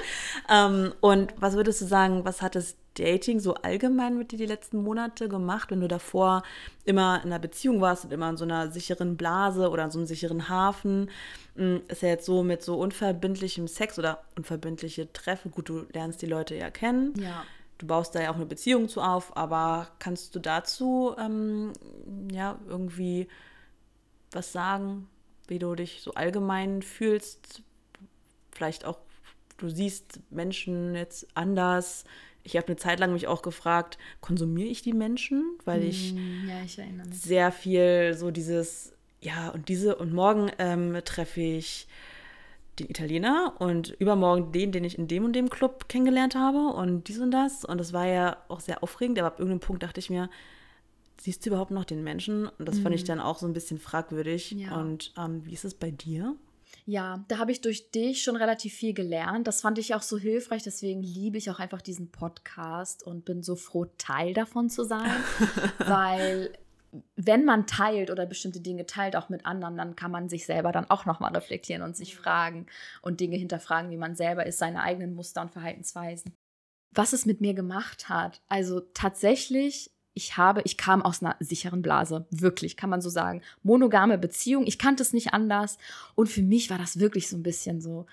ähm, 0.48 0.94
und 1.02 1.34
was 1.36 1.54
würdest 1.54 1.82
du 1.82 1.84
sagen, 1.84 2.24
was 2.24 2.40
hat 2.40 2.54
das 2.54 2.76
Dating 2.94 3.38
so 3.38 3.52
allgemein 3.52 4.16
mit 4.16 4.32
dir 4.32 4.38
die 4.38 4.46
letzten 4.46 4.82
Monate 4.82 5.28
gemacht, 5.28 5.70
wenn 5.70 5.82
du 5.82 5.88
davor 5.88 6.42
immer 6.86 7.16
in 7.22 7.26
einer 7.26 7.38
Beziehung 7.38 7.82
warst 7.82 8.06
und 8.06 8.12
immer 8.14 8.30
in 8.30 8.38
so 8.38 8.44
einer 8.44 8.70
sicheren 8.70 9.18
Blase 9.18 9.68
oder 9.68 9.84
in 9.84 9.90
so 9.90 9.98
einem 9.98 10.06
sicheren 10.06 10.48
Hafen? 10.48 11.10
Mm, 11.56 11.76
Ist 11.88 12.00
ja 12.00 12.08
jetzt 12.08 12.24
so 12.24 12.42
mit 12.42 12.62
so 12.62 12.78
unverbindlichem 12.78 13.68
Sex 13.68 13.98
oder 13.98 14.22
unverbindliche 14.34 15.12
Treffen. 15.12 15.50
Gut, 15.50 15.68
du 15.68 15.84
lernst 15.92 16.22
die 16.22 16.26
Leute 16.26 16.54
ja 16.54 16.70
kennen. 16.70 17.12
Ja. 17.20 17.44
Du 17.76 17.86
baust 17.86 18.14
da 18.14 18.22
ja 18.22 18.30
auch 18.30 18.36
eine 18.36 18.46
Beziehung 18.46 18.88
zu 18.88 19.02
auf, 19.02 19.36
aber 19.36 19.88
kannst 19.98 20.34
du 20.34 20.38
dazu 20.38 21.14
ähm, 21.18 21.74
ja 22.32 22.58
irgendwie 22.66 23.28
was 24.32 24.52
sagen, 24.52 25.08
wie 25.48 25.58
du 25.58 25.74
dich 25.74 26.00
so 26.02 26.14
allgemein 26.14 26.82
fühlst? 26.82 27.62
Vielleicht 28.52 28.84
auch, 28.84 28.98
du 29.58 29.68
siehst 29.68 30.20
Menschen 30.30 30.94
jetzt 30.94 31.26
anders. 31.34 32.04
Ich 32.42 32.56
habe 32.56 32.68
eine 32.68 32.76
Zeit 32.76 33.00
lang 33.00 33.12
mich 33.12 33.26
auch 33.26 33.42
gefragt, 33.42 33.98
konsumiere 34.20 34.68
ich 34.68 34.82
die 34.82 34.92
Menschen? 34.92 35.58
Weil 35.64 35.82
ich 35.82 36.12
Hm, 36.12 36.48
Ja, 36.48 36.62
ich 36.64 36.78
erinnere 36.78 37.06
mich. 37.08 37.20
sehr 37.20 37.50
viel 37.52 38.14
so 38.14 38.30
dieses, 38.30 38.92
ja, 39.20 39.48
und 39.50 39.68
diese, 39.68 39.96
und 39.96 40.12
morgen 40.12 40.50
ähm, 40.58 40.98
treffe 41.04 41.40
ich 41.40 41.88
den 42.78 42.88
Italiener 42.90 43.54
und 43.58 43.90
übermorgen 43.98 44.52
den, 44.52 44.70
den 44.70 44.84
ich 44.84 44.98
in 44.98 45.08
dem 45.08 45.24
und 45.24 45.32
dem 45.32 45.48
Club 45.48 45.88
kennengelernt 45.88 46.34
habe 46.34 46.58
und 46.76 47.08
dies 47.08 47.18
und 47.18 47.30
das. 47.30 47.64
Und 47.64 47.78
das 47.78 47.92
war 47.92 48.06
ja 48.06 48.36
auch 48.48 48.60
sehr 48.60 48.82
aufregend, 48.82 49.18
aber 49.18 49.28
ab 49.28 49.38
irgendeinem 49.38 49.60
Punkt 49.60 49.82
dachte 49.82 49.98
ich 49.98 50.10
mir, 50.10 50.28
siehst 51.20 51.44
du 51.44 51.50
überhaupt 51.50 51.70
noch 51.70 51.84
den 51.84 52.02
Menschen? 52.02 52.46
Und 52.46 52.66
das 52.66 52.78
fand 52.78 52.94
ich 52.94 53.04
dann 53.04 53.20
auch 53.20 53.38
so 53.38 53.46
ein 53.46 53.52
bisschen 53.52 53.78
fragwürdig. 53.78 54.52
Ja. 54.52 54.76
Und 54.76 55.12
ähm, 55.18 55.44
wie 55.44 55.54
ist 55.54 55.64
es 55.64 55.74
bei 55.74 55.90
dir? 55.90 56.36
Ja, 56.84 57.24
da 57.28 57.38
habe 57.38 57.50
ich 57.50 57.60
durch 57.60 57.90
dich 57.90 58.22
schon 58.22 58.36
relativ 58.36 58.74
viel 58.74 58.94
gelernt. 58.94 59.46
Das 59.46 59.60
fand 59.60 59.78
ich 59.78 59.94
auch 59.94 60.02
so 60.02 60.18
hilfreich. 60.18 60.62
Deswegen 60.62 61.02
liebe 61.02 61.38
ich 61.38 61.50
auch 61.50 61.58
einfach 61.58 61.82
diesen 61.82 62.10
Podcast 62.10 63.04
und 63.04 63.24
bin 63.24 63.42
so 63.42 63.56
froh, 63.56 63.86
Teil 63.98 64.34
davon 64.34 64.70
zu 64.70 64.84
sein. 64.84 65.10
weil 65.78 66.52
wenn 67.16 67.44
man 67.44 67.66
teilt 67.66 68.10
oder 68.10 68.26
bestimmte 68.26 68.60
Dinge 68.60 68.86
teilt, 68.86 69.16
auch 69.16 69.28
mit 69.28 69.46
anderen, 69.46 69.76
dann 69.76 69.96
kann 69.96 70.10
man 70.10 70.28
sich 70.28 70.46
selber 70.46 70.72
dann 70.72 70.88
auch 70.88 71.04
nochmal 71.04 71.32
reflektieren 71.32 71.82
und 71.82 71.96
sich 71.96 72.16
fragen 72.16 72.66
und 73.02 73.20
Dinge 73.20 73.36
hinterfragen, 73.36 73.90
wie 73.90 73.96
man 73.96 74.14
selber 74.14 74.46
ist, 74.46 74.58
seine 74.58 74.82
eigenen 74.82 75.14
Muster 75.14 75.42
und 75.42 75.50
Verhaltensweisen. 75.50 76.32
Was 76.92 77.12
es 77.12 77.26
mit 77.26 77.40
mir 77.40 77.54
gemacht 77.54 78.08
hat, 78.08 78.40
also 78.48 78.80
tatsächlich, 78.94 79.90
ich 80.16 80.38
habe, 80.38 80.62
ich 80.64 80.78
kam 80.78 81.02
aus 81.02 81.22
einer 81.22 81.36
sicheren 81.40 81.82
Blase, 81.82 82.26
wirklich, 82.30 82.78
kann 82.78 82.88
man 82.88 83.02
so 83.02 83.10
sagen. 83.10 83.42
Monogame 83.62 84.16
Beziehung, 84.16 84.66
ich 84.66 84.78
kannte 84.78 85.02
es 85.02 85.12
nicht 85.12 85.34
anders. 85.34 85.76
Und 86.14 86.28
für 86.28 86.42
mich 86.42 86.70
war 86.70 86.78
das 86.78 86.98
wirklich 86.98 87.28
so 87.28 87.36
ein 87.36 87.42
bisschen 87.42 87.82
so, 87.82 88.06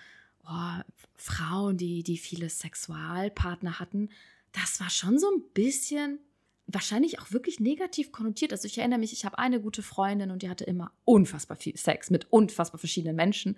oh, 0.46 0.82
Frauen, 1.16 1.78
die, 1.78 2.04
die 2.04 2.18
viele 2.18 2.50
Sexualpartner 2.50 3.80
hatten, 3.80 4.10
das 4.52 4.82
war 4.82 4.90
schon 4.90 5.18
so 5.18 5.28
ein 5.28 5.44
bisschen 5.54 6.20
wahrscheinlich 6.68 7.20
auch 7.20 7.32
wirklich 7.32 7.62
negativ 7.62 8.12
konnotiert. 8.12 8.52
Also 8.52 8.66
ich 8.66 8.78
erinnere 8.78 9.00
mich, 9.00 9.14
ich 9.14 9.24
habe 9.24 9.38
eine 9.38 9.62
gute 9.62 9.82
Freundin 9.82 10.30
und 10.30 10.42
die 10.42 10.50
hatte 10.50 10.66
immer 10.66 10.92
unfassbar 11.06 11.56
viel 11.56 11.78
Sex 11.78 12.10
mit 12.10 12.34
unfassbar 12.34 12.80
verschiedenen 12.80 13.16
Menschen. 13.16 13.58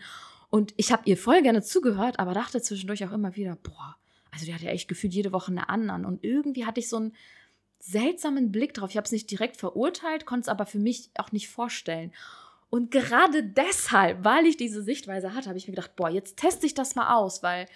Und 0.52 0.76
ich 0.78 0.92
habe 0.92 1.02
ihr 1.06 1.18
voll 1.18 1.42
gerne 1.42 1.64
zugehört, 1.64 2.20
aber 2.20 2.36
dachte 2.36 2.62
zwischendurch 2.62 3.04
auch 3.06 3.12
immer 3.12 3.36
wieder, 3.36 3.56
boah, 3.56 3.98
also 4.30 4.46
die 4.46 4.54
hat 4.54 4.62
ja 4.62 4.70
echt 4.70 4.88
gefühlt 4.88 5.14
jede 5.14 5.32
Woche 5.32 5.52
eine 5.52 5.70
anderen. 5.70 6.06
Und 6.06 6.24
irgendwie 6.24 6.66
hatte 6.66 6.80
ich 6.80 6.90
so 6.90 6.98
einen 6.98 7.16
seltsamen 7.80 8.52
Blick 8.52 8.74
drauf. 8.74 8.90
Ich 8.90 8.98
habe 8.98 9.06
es 9.06 9.12
nicht 9.12 9.30
direkt 9.30 9.58
verurteilt, 9.58 10.26
konnte 10.26 10.42
es 10.42 10.50
aber 10.50 10.66
für 10.66 10.80
mich 10.80 11.12
auch 11.18 11.32
nicht 11.32 11.50
vorstellen. 11.50 12.12
Und 12.70 12.92
gerade 12.92 13.44
deshalb, 13.44 14.24
weil 14.26 14.46
ich 14.46 14.58
diese 14.58 14.82
Sichtweise 14.82 15.34
hatte, 15.34 15.50
habe 15.50 15.58
ich 15.58 15.68
mir 15.68 15.76
gedacht, 15.76 15.96
boah, 15.96 16.10
jetzt 16.10 16.38
teste 16.38 16.66
ich 16.66 16.74
das 16.74 16.96
mal 16.96 17.16
aus, 17.16 17.44
weil 17.44 17.68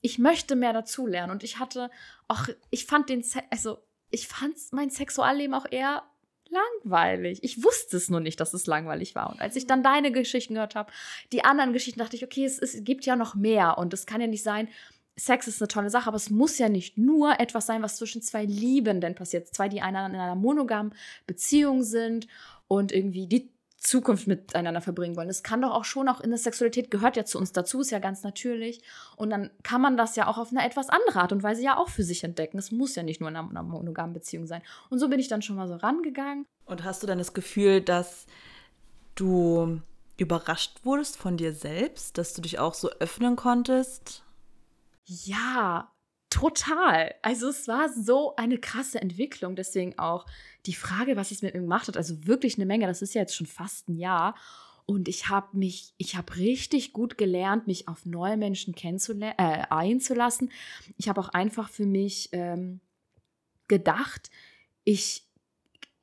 ich 0.00 0.18
möchte 0.18 0.54
mehr 0.54 0.72
dazulernen. 0.72 1.32
Und 1.32 1.42
ich 1.42 1.58
hatte 1.58 1.90
auch, 2.28 2.46
ich 2.70 2.84
fand 2.86 3.08
den, 3.08 3.22
Se 3.22 3.42
also 3.50 3.78
ich 4.10 4.28
fand 4.28 4.54
mein 4.70 4.90
Sexualleben 4.90 5.54
auch 5.54 5.66
eher 5.70 6.04
langweilig. 6.50 7.42
Ich 7.42 7.64
wusste 7.64 7.96
es 7.96 8.10
nur 8.10 8.20
nicht, 8.20 8.38
dass 8.38 8.54
es 8.54 8.66
langweilig 8.66 9.14
war. 9.14 9.30
Und 9.30 9.40
als 9.40 9.56
ich 9.56 9.66
dann 9.66 9.82
deine 9.82 10.12
Geschichten 10.12 10.54
gehört 10.54 10.74
habe, 10.74 10.92
die 11.32 11.44
anderen 11.44 11.72
Geschichten, 11.72 12.00
dachte 12.00 12.16
ich, 12.16 12.24
okay, 12.24 12.44
es, 12.44 12.58
es 12.58 12.84
gibt 12.84 13.06
ja 13.06 13.16
noch 13.16 13.34
mehr. 13.34 13.78
Und 13.78 13.92
es 13.92 14.06
kann 14.06 14.20
ja 14.20 14.26
nicht 14.26 14.42
sein, 14.42 14.68
Sex 15.16 15.46
ist 15.46 15.62
eine 15.62 15.68
tolle 15.68 15.90
Sache, 15.90 16.08
aber 16.08 16.16
es 16.16 16.30
muss 16.30 16.58
ja 16.58 16.68
nicht 16.68 16.98
nur 16.98 17.38
etwas 17.38 17.66
sein, 17.66 17.82
was 17.82 17.96
zwischen 17.96 18.22
zwei 18.22 18.44
Liebenden 18.44 19.14
passiert. 19.14 19.54
Zwei, 19.54 19.68
die 19.68 19.80
einander 19.80 20.16
in 20.16 20.20
einer 20.20 20.34
monogamen 20.34 20.94
Beziehung 21.26 21.84
sind 21.84 22.26
und 22.66 22.90
irgendwie 22.90 23.28
die 23.28 23.54
Zukunft 23.84 24.26
miteinander 24.26 24.80
verbringen 24.80 25.14
wollen. 25.14 25.28
Es 25.28 25.42
kann 25.42 25.60
doch 25.60 25.70
auch 25.70 25.84
schon 25.84 26.08
auch 26.08 26.20
in 26.20 26.30
der 26.30 26.38
Sexualität 26.38 26.90
gehört 26.90 27.16
ja 27.16 27.24
zu 27.24 27.38
uns 27.38 27.52
dazu, 27.52 27.82
ist 27.82 27.90
ja 27.90 27.98
ganz 27.98 28.22
natürlich. 28.22 28.82
Und 29.16 29.30
dann 29.30 29.50
kann 29.62 29.80
man 29.80 29.96
das 29.96 30.16
ja 30.16 30.26
auch 30.26 30.38
auf 30.38 30.50
eine 30.50 30.64
etwas 30.64 30.88
andere 30.88 31.20
Art 31.20 31.32
und 31.32 31.42
Weise 31.42 31.62
ja 31.62 31.76
auch 31.76 31.90
für 31.90 32.02
sich 32.02 32.24
entdecken. 32.24 32.58
Es 32.58 32.72
muss 32.72 32.96
ja 32.96 33.02
nicht 33.02 33.20
nur 33.20 33.28
in 33.28 33.36
einer, 33.36 33.48
einer 33.48 33.62
monogamen 33.62 34.14
Beziehung 34.14 34.46
sein. 34.46 34.62
Und 34.88 34.98
so 34.98 35.08
bin 35.08 35.20
ich 35.20 35.28
dann 35.28 35.42
schon 35.42 35.56
mal 35.56 35.68
so 35.68 35.76
rangegangen. 35.76 36.46
Und 36.64 36.82
hast 36.82 37.02
du 37.02 37.06
dann 37.06 37.18
das 37.18 37.34
Gefühl, 37.34 37.82
dass 37.82 38.26
du 39.14 39.80
überrascht 40.16 40.80
wurdest 40.84 41.18
von 41.18 41.36
dir 41.36 41.52
selbst, 41.52 42.16
dass 42.16 42.32
du 42.32 42.40
dich 42.40 42.58
auch 42.58 42.74
so 42.74 42.90
öffnen 43.00 43.36
konntest? 43.36 44.23
Ja, 45.04 45.92
total. 46.30 47.14
Also 47.22 47.48
es 47.48 47.68
war 47.68 47.88
so 47.92 48.34
eine 48.36 48.58
krasse 48.58 49.00
Entwicklung. 49.00 49.56
Deswegen 49.56 49.98
auch 49.98 50.26
die 50.66 50.74
Frage, 50.74 51.16
was 51.16 51.30
es 51.30 51.42
mit 51.42 51.54
mir 51.54 51.60
gemacht 51.60 51.88
hat, 51.88 51.96
also 51.96 52.26
wirklich 52.26 52.56
eine 52.56 52.66
Menge. 52.66 52.86
Das 52.86 53.02
ist 53.02 53.14
ja 53.14 53.20
jetzt 53.20 53.36
schon 53.36 53.46
fast 53.46 53.88
ein 53.88 53.96
Jahr. 53.96 54.34
Und 54.86 55.08
ich 55.08 55.28
habe 55.28 55.56
mich, 55.56 55.94
ich 55.96 56.16
habe 56.16 56.36
richtig 56.36 56.92
gut 56.92 57.16
gelernt, 57.16 57.66
mich 57.66 57.88
auf 57.88 58.04
neue 58.04 58.36
Menschen 58.36 58.74
kennenzulernen, 58.74 59.38
äh, 59.38 59.64
einzulassen. 59.70 60.50
Ich 60.98 61.08
habe 61.08 61.20
auch 61.20 61.30
einfach 61.30 61.70
für 61.70 61.86
mich 61.86 62.28
ähm, 62.32 62.80
gedacht, 63.68 64.30
ich, 64.84 65.26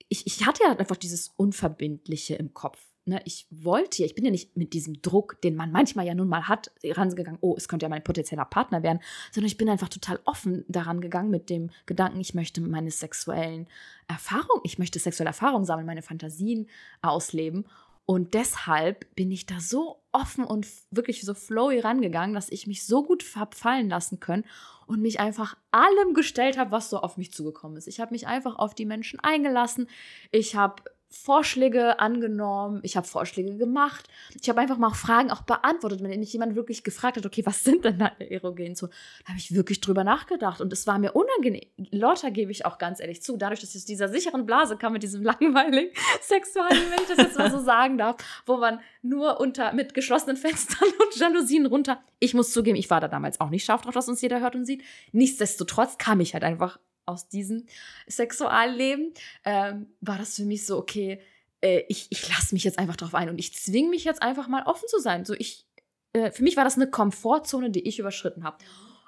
ich, 0.09 0.25
ich 0.25 0.45
hatte 0.45 0.63
ja 0.63 0.75
einfach 0.75 0.97
dieses 0.97 1.27
Unverbindliche 1.37 2.35
im 2.35 2.53
Kopf. 2.53 2.79
Ne, 3.05 3.19
ich 3.25 3.47
wollte 3.49 4.03
ja, 4.03 4.05
ich 4.05 4.13
bin 4.13 4.25
ja 4.25 4.29
nicht 4.29 4.55
mit 4.55 4.73
diesem 4.73 5.01
Druck, 5.01 5.41
den 5.41 5.55
man 5.55 5.71
manchmal 5.71 6.05
ja 6.05 6.13
nun 6.13 6.27
mal 6.27 6.47
hat, 6.47 6.71
rangegangen, 6.83 7.39
oh, 7.41 7.55
es 7.57 7.67
könnte 7.67 7.85
ja 7.85 7.89
mein 7.89 8.03
potenzieller 8.03 8.45
Partner 8.45 8.83
werden, 8.83 8.99
sondern 9.31 9.47
ich 9.47 9.57
bin 9.57 9.69
einfach 9.69 9.89
total 9.89 10.19
offen 10.25 10.65
daran 10.67 11.01
gegangen 11.01 11.31
mit 11.31 11.49
dem 11.49 11.71
Gedanken, 11.87 12.19
ich 12.19 12.35
möchte 12.35 12.61
meine 12.61 12.91
sexuellen 12.91 13.67
Erfahrungen, 14.07 14.61
ich 14.65 14.77
möchte 14.77 14.99
sexuelle 14.99 15.29
Erfahrungen 15.29 15.65
sammeln, 15.65 15.87
meine 15.87 16.03
Fantasien 16.03 16.67
ausleben. 17.01 17.65
Und 18.05 18.33
deshalb 18.33 19.15
bin 19.15 19.31
ich 19.31 19.45
da 19.45 19.59
so 19.59 20.03
offen 20.11 20.43
und 20.43 20.67
wirklich 20.91 21.21
so 21.21 21.33
flowy 21.33 21.79
rangegangen, 21.79 22.35
dass 22.35 22.51
ich 22.51 22.67
mich 22.67 22.85
so 22.85 23.03
gut 23.03 23.23
hab 23.35 23.55
fallen 23.55 23.89
lassen 23.89 24.19
können 24.19 24.43
und 24.85 25.01
mich 25.01 25.19
einfach 25.19 25.57
allem 25.71 26.13
gestellt 26.13 26.57
habe, 26.57 26.71
was 26.71 26.89
so 26.89 26.99
auf 26.99 27.17
mich 27.17 27.31
zugekommen 27.31 27.77
ist. 27.77 27.87
Ich 27.87 27.99
habe 27.99 28.11
mich 28.11 28.27
einfach 28.27 28.57
auf 28.57 28.75
die 28.75 28.85
Menschen 28.85 29.19
eingelassen. 29.21 29.87
Ich 30.31 30.55
habe 30.55 30.83
Vorschläge 31.13 31.99
angenommen, 31.99 32.79
ich 32.83 32.95
habe 32.95 33.05
Vorschläge 33.05 33.57
gemacht, 33.57 34.07
ich 34.41 34.47
habe 34.47 34.61
einfach 34.61 34.77
mal 34.77 34.93
Fragen 34.93 35.29
auch 35.29 35.41
beantwortet, 35.41 36.01
wenn 36.01 36.17
mich 36.17 36.31
jemand 36.31 36.55
wirklich 36.55 36.85
gefragt 36.85 37.17
hat, 37.17 37.25
okay, 37.25 37.45
was 37.45 37.63
sind 37.65 37.83
denn 37.83 37.99
deine 37.99 38.31
erogenen 38.31 38.75
Zonen, 38.75 38.93
da 39.23 39.29
habe 39.29 39.37
ich 39.37 39.53
wirklich 39.53 39.81
drüber 39.81 40.05
nachgedacht 40.05 40.61
und 40.61 40.71
es 40.71 40.87
war 40.87 40.99
mir 40.99 41.11
unangenehm. 41.11 41.67
Lauter 41.91 42.31
gebe 42.31 42.51
ich 42.51 42.65
auch 42.65 42.77
ganz 42.77 43.01
ehrlich 43.01 43.21
zu, 43.21 43.35
dadurch, 43.35 43.59
dass 43.59 43.75
ich 43.75 43.81
aus 43.81 43.85
dieser 43.85 44.07
sicheren 44.07 44.45
Blase 44.45 44.77
kam 44.77 44.93
mit 44.93 45.03
diesem 45.03 45.21
langweiligen 45.23 45.91
Sexualen, 46.21 46.77
wenn 46.89 47.01
ich 47.01 47.07
das 47.09 47.17
jetzt 47.17 47.37
mal 47.37 47.51
so 47.51 47.59
sagen 47.59 47.97
darf, 47.97 48.15
wo 48.45 48.57
man 48.57 48.79
nur 49.01 49.41
unter 49.41 49.73
mit 49.73 49.93
geschlossenen 49.93 50.37
Fenstern 50.37 50.87
und 50.99 51.15
Jalousien 51.17 51.65
runter. 51.65 52.01
Ich 52.19 52.33
muss 52.33 52.51
zugeben, 52.51 52.77
ich 52.77 52.89
war 52.89 53.01
da 53.01 53.09
damals 53.09 53.41
auch 53.41 53.49
nicht 53.49 53.65
scharf 53.65 53.81
drauf, 53.81 53.93
dass 53.93 54.07
uns 54.07 54.21
jeder 54.21 54.39
hört 54.39 54.55
und 54.55 54.63
sieht. 54.63 54.83
Nichtsdestotrotz 55.11 55.97
kam 55.97 56.21
ich 56.21 56.33
halt 56.33 56.45
einfach 56.45 56.79
aus 57.05 57.27
diesem 57.27 57.65
Sexualleben, 58.07 59.13
ähm, 59.45 59.87
war 60.01 60.17
das 60.17 60.35
für 60.35 60.45
mich 60.45 60.65
so, 60.65 60.77
okay, 60.77 61.21
äh, 61.61 61.83
ich, 61.87 62.07
ich 62.09 62.27
lasse 62.29 62.53
mich 62.53 62.63
jetzt 62.63 62.79
einfach 62.79 62.95
drauf 62.95 63.15
ein 63.15 63.29
und 63.29 63.39
ich 63.39 63.53
zwinge 63.53 63.89
mich 63.89 64.03
jetzt 64.03 64.21
einfach 64.21 64.47
mal 64.47 64.63
offen 64.63 64.87
zu 64.87 64.99
sein. 64.99 65.25
So, 65.25 65.33
ich, 65.33 65.65
äh, 66.13 66.31
für 66.31 66.43
mich 66.43 66.57
war 66.57 66.63
das 66.63 66.75
eine 66.75 66.89
Komfortzone, 66.89 67.69
die 67.69 67.87
ich 67.87 67.99
überschritten 67.99 68.43
habe. 68.43 68.57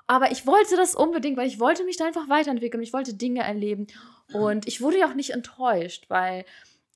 Aber 0.06 0.32
ich 0.32 0.45
wollte 0.45 0.75
das 0.75 0.95
unbedingt, 0.95 1.38
weil 1.38 1.47
ich 1.47 1.60
wollte 1.60 1.86
mich 1.86 1.97
da 1.97 2.06
einfach 2.06 2.27
weiterentwickeln. 2.29 2.84
Ich 2.84 2.93
wollte 2.93 3.13
Dinge 3.13 3.41
erleben. 3.41 3.88
Und 4.34 4.67
ich 4.67 4.82
wurde 4.82 4.99
ja 4.99 5.08
auch 5.08 5.13
nicht 5.13 5.29
enttäuscht, 5.32 6.06
weil 6.10 6.45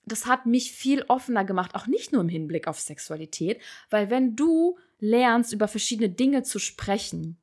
das 0.05 0.25
hat 0.25 0.45
mich 0.45 0.71
viel 0.71 1.03
offener 1.07 1.43
gemacht, 1.43 1.75
auch 1.75 1.87
nicht 1.87 2.11
nur 2.11 2.21
im 2.21 2.29
Hinblick 2.29 2.67
auf 2.67 2.79
Sexualität, 2.79 3.61
weil 3.89 4.09
wenn 4.09 4.35
du 4.35 4.77
lernst, 4.99 5.53
über 5.53 5.67
verschiedene 5.67 6.09
Dinge 6.09 6.43
zu 6.43 6.59
sprechen, 6.59 7.37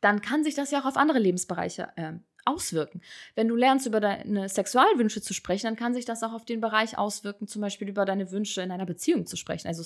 dann 0.00 0.20
kann 0.20 0.44
sich 0.44 0.54
das 0.54 0.70
ja 0.70 0.80
auch 0.80 0.84
auf 0.84 0.96
andere 0.96 1.18
Lebensbereiche 1.18 1.88
äh, 1.96 2.14
auswirken. 2.48 3.00
Wenn 3.34 3.48
du 3.48 3.56
lernst, 3.56 3.86
über 3.86 4.00
deine 4.00 4.48
Sexualwünsche 4.48 5.22
zu 5.22 5.34
sprechen, 5.34 5.66
dann 5.66 5.76
kann 5.76 5.94
sich 5.94 6.04
das 6.04 6.22
auch 6.22 6.32
auf 6.32 6.44
den 6.44 6.60
Bereich 6.60 6.98
auswirken, 6.98 7.46
zum 7.46 7.62
Beispiel 7.62 7.88
über 7.88 8.04
deine 8.04 8.30
Wünsche 8.30 8.62
in 8.62 8.70
einer 8.70 8.86
Beziehung 8.86 9.26
zu 9.26 9.36
sprechen. 9.36 9.68
Also, 9.68 9.82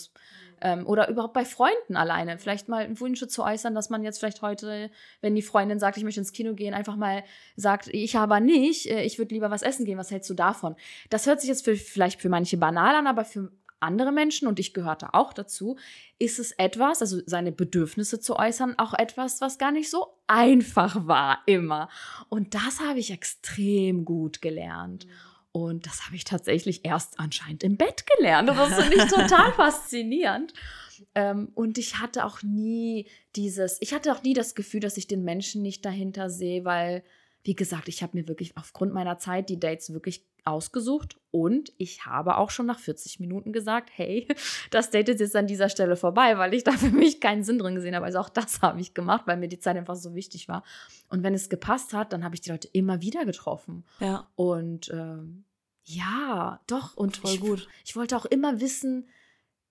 ähm, 0.61 0.87
oder 0.87 1.09
überhaupt 1.09 1.35
bei 1.35 1.44
Freunden 1.44 1.96
alleine. 1.96 2.38
Vielleicht 2.38 2.68
mal 2.68 2.98
Wünsche 3.01 3.29
zu 3.29 3.42
äußern, 3.42 3.75
dass 3.75 3.90
man 3.90 4.03
jetzt 4.03 4.18
vielleicht 4.18 4.42
heute, 4.42 4.90
wenn 5.20 5.35
die 5.35 5.42
Freundin 5.42 5.79
sagt, 5.79 5.96
ich 5.96 6.05
möchte 6.05 6.20
ins 6.20 6.33
Kino 6.33 6.55
gehen, 6.55 6.75
einfach 6.75 6.96
mal 6.96 7.25
sagt, 7.57 7.88
ich 7.88 8.16
aber 8.16 8.40
nicht, 8.40 8.87
äh, 8.87 9.03
ich 9.03 9.18
würde 9.18 9.35
lieber 9.35 9.51
was 9.51 9.62
essen 9.62 9.85
gehen, 9.85 9.98
was 9.98 10.11
hältst 10.11 10.31
du 10.31 10.35
davon? 10.35 10.77
Das 11.11 11.27
hört 11.27 11.40
sich 11.40 11.48
jetzt 11.48 11.64
für, 11.64 11.77
vielleicht 11.77 12.20
für 12.20 12.29
manche 12.29 12.57
banal 12.57 12.94
an, 12.94 13.07
aber 13.07 13.25
für 13.25 13.51
andere 13.82 14.12
Menschen, 14.12 14.48
und 14.48 14.58
ich 14.58 14.74
gehörte 14.74 15.14
auch 15.14 15.32
dazu, 15.32 15.76
ist 16.18 16.38
es 16.38 16.52
etwas, 16.52 17.00
also 17.00 17.20
seine 17.26 17.52
Bedürfnisse 17.52 18.20
zu 18.20 18.36
äußern, 18.36 18.78
auch 18.78 18.94
etwas, 18.94 19.40
was 19.40 19.58
gar 19.58 19.72
nicht 19.72 19.90
so 19.90 20.06
einfach 20.26 21.06
war 21.06 21.38
immer. 21.46 21.88
Und 22.28 22.54
das 22.54 22.80
habe 22.80 22.98
ich 22.98 23.10
extrem 23.10 24.04
gut 24.04 24.42
gelernt. 24.42 25.06
Und 25.52 25.86
das 25.86 26.06
habe 26.06 26.16
ich 26.16 26.24
tatsächlich 26.24 26.84
erst 26.84 27.20
anscheinend 27.20 27.62
im 27.62 27.76
Bett 27.76 28.04
gelernt. 28.16 28.48
Und 28.48 28.56
das 28.56 28.74
finde 28.74 28.96
ich 28.96 29.10
total 29.10 29.52
faszinierend. 29.56 30.54
Ähm, 31.14 31.50
und 31.54 31.76
ich 31.76 31.98
hatte 31.98 32.24
auch 32.24 32.42
nie 32.42 33.06
dieses, 33.36 33.76
ich 33.80 33.92
hatte 33.92 34.12
auch 34.12 34.22
nie 34.22 34.32
das 34.32 34.54
Gefühl, 34.54 34.80
dass 34.80 34.96
ich 34.96 35.06
den 35.06 35.24
Menschen 35.24 35.62
nicht 35.62 35.84
dahinter 35.84 36.30
sehe, 36.30 36.64
weil, 36.64 37.04
wie 37.44 37.54
gesagt, 37.54 37.88
ich 37.88 38.02
habe 38.02 38.16
mir 38.16 38.28
wirklich 38.28 38.56
aufgrund 38.56 38.94
meiner 38.94 39.18
Zeit 39.18 39.50
die 39.50 39.60
Dates 39.60 39.92
wirklich 39.92 40.24
ausgesucht 40.44 41.16
und 41.31 41.72
ich 41.78 42.05
habe 42.05 42.37
auch 42.37 42.50
schon 42.50 42.66
nach 42.66 42.78
40 42.78 43.20
Minuten 43.20 43.52
gesagt, 43.52 43.90
hey, 43.92 44.28
das 44.70 44.90
Date 44.90 45.09
ist 45.09 45.20
jetzt 45.20 45.37
an 45.37 45.46
dieser 45.46 45.68
Stelle 45.68 45.96
vorbei, 45.96 46.37
weil 46.38 46.55
ich 46.55 46.64
da 46.64 46.72
für 46.72 46.90
mich 46.90 47.20
keinen 47.20 47.42
Sinn 47.42 47.59
drin 47.59 47.74
gesehen 47.74 47.94
habe. 47.94 48.07
Also 48.07 48.18
auch 48.18 48.28
das 48.28 48.61
habe 48.62 48.81
ich 48.81 48.94
gemacht, 48.94 49.22
weil 49.26 49.37
mir 49.37 49.48
die 49.48 49.59
Zeit 49.59 49.76
einfach 49.76 49.96
so 49.96 50.14
wichtig 50.14 50.48
war. 50.48 50.62
Und 51.09 51.22
wenn 51.22 51.35
es 51.35 51.48
gepasst 51.48 51.94
hat, 51.94 52.12
dann 52.12 52.24
habe 52.24 52.35
ich 52.35 52.40
die 52.40 52.50
Leute 52.50 52.68
immer 52.72 53.00
wieder 53.00 53.24
getroffen. 53.24 53.85
Ja. 54.00 54.28
Und 54.35 54.90
ähm, 54.92 55.44
ja, 55.85 56.61
doch. 56.66 56.96
Und 56.96 57.18
Voll 57.18 57.31
ich, 57.33 57.40
gut. 57.40 57.68
ich 57.85 57.96
wollte 57.96 58.16
auch 58.16 58.26
immer 58.26 58.61
wissen, 58.61 59.09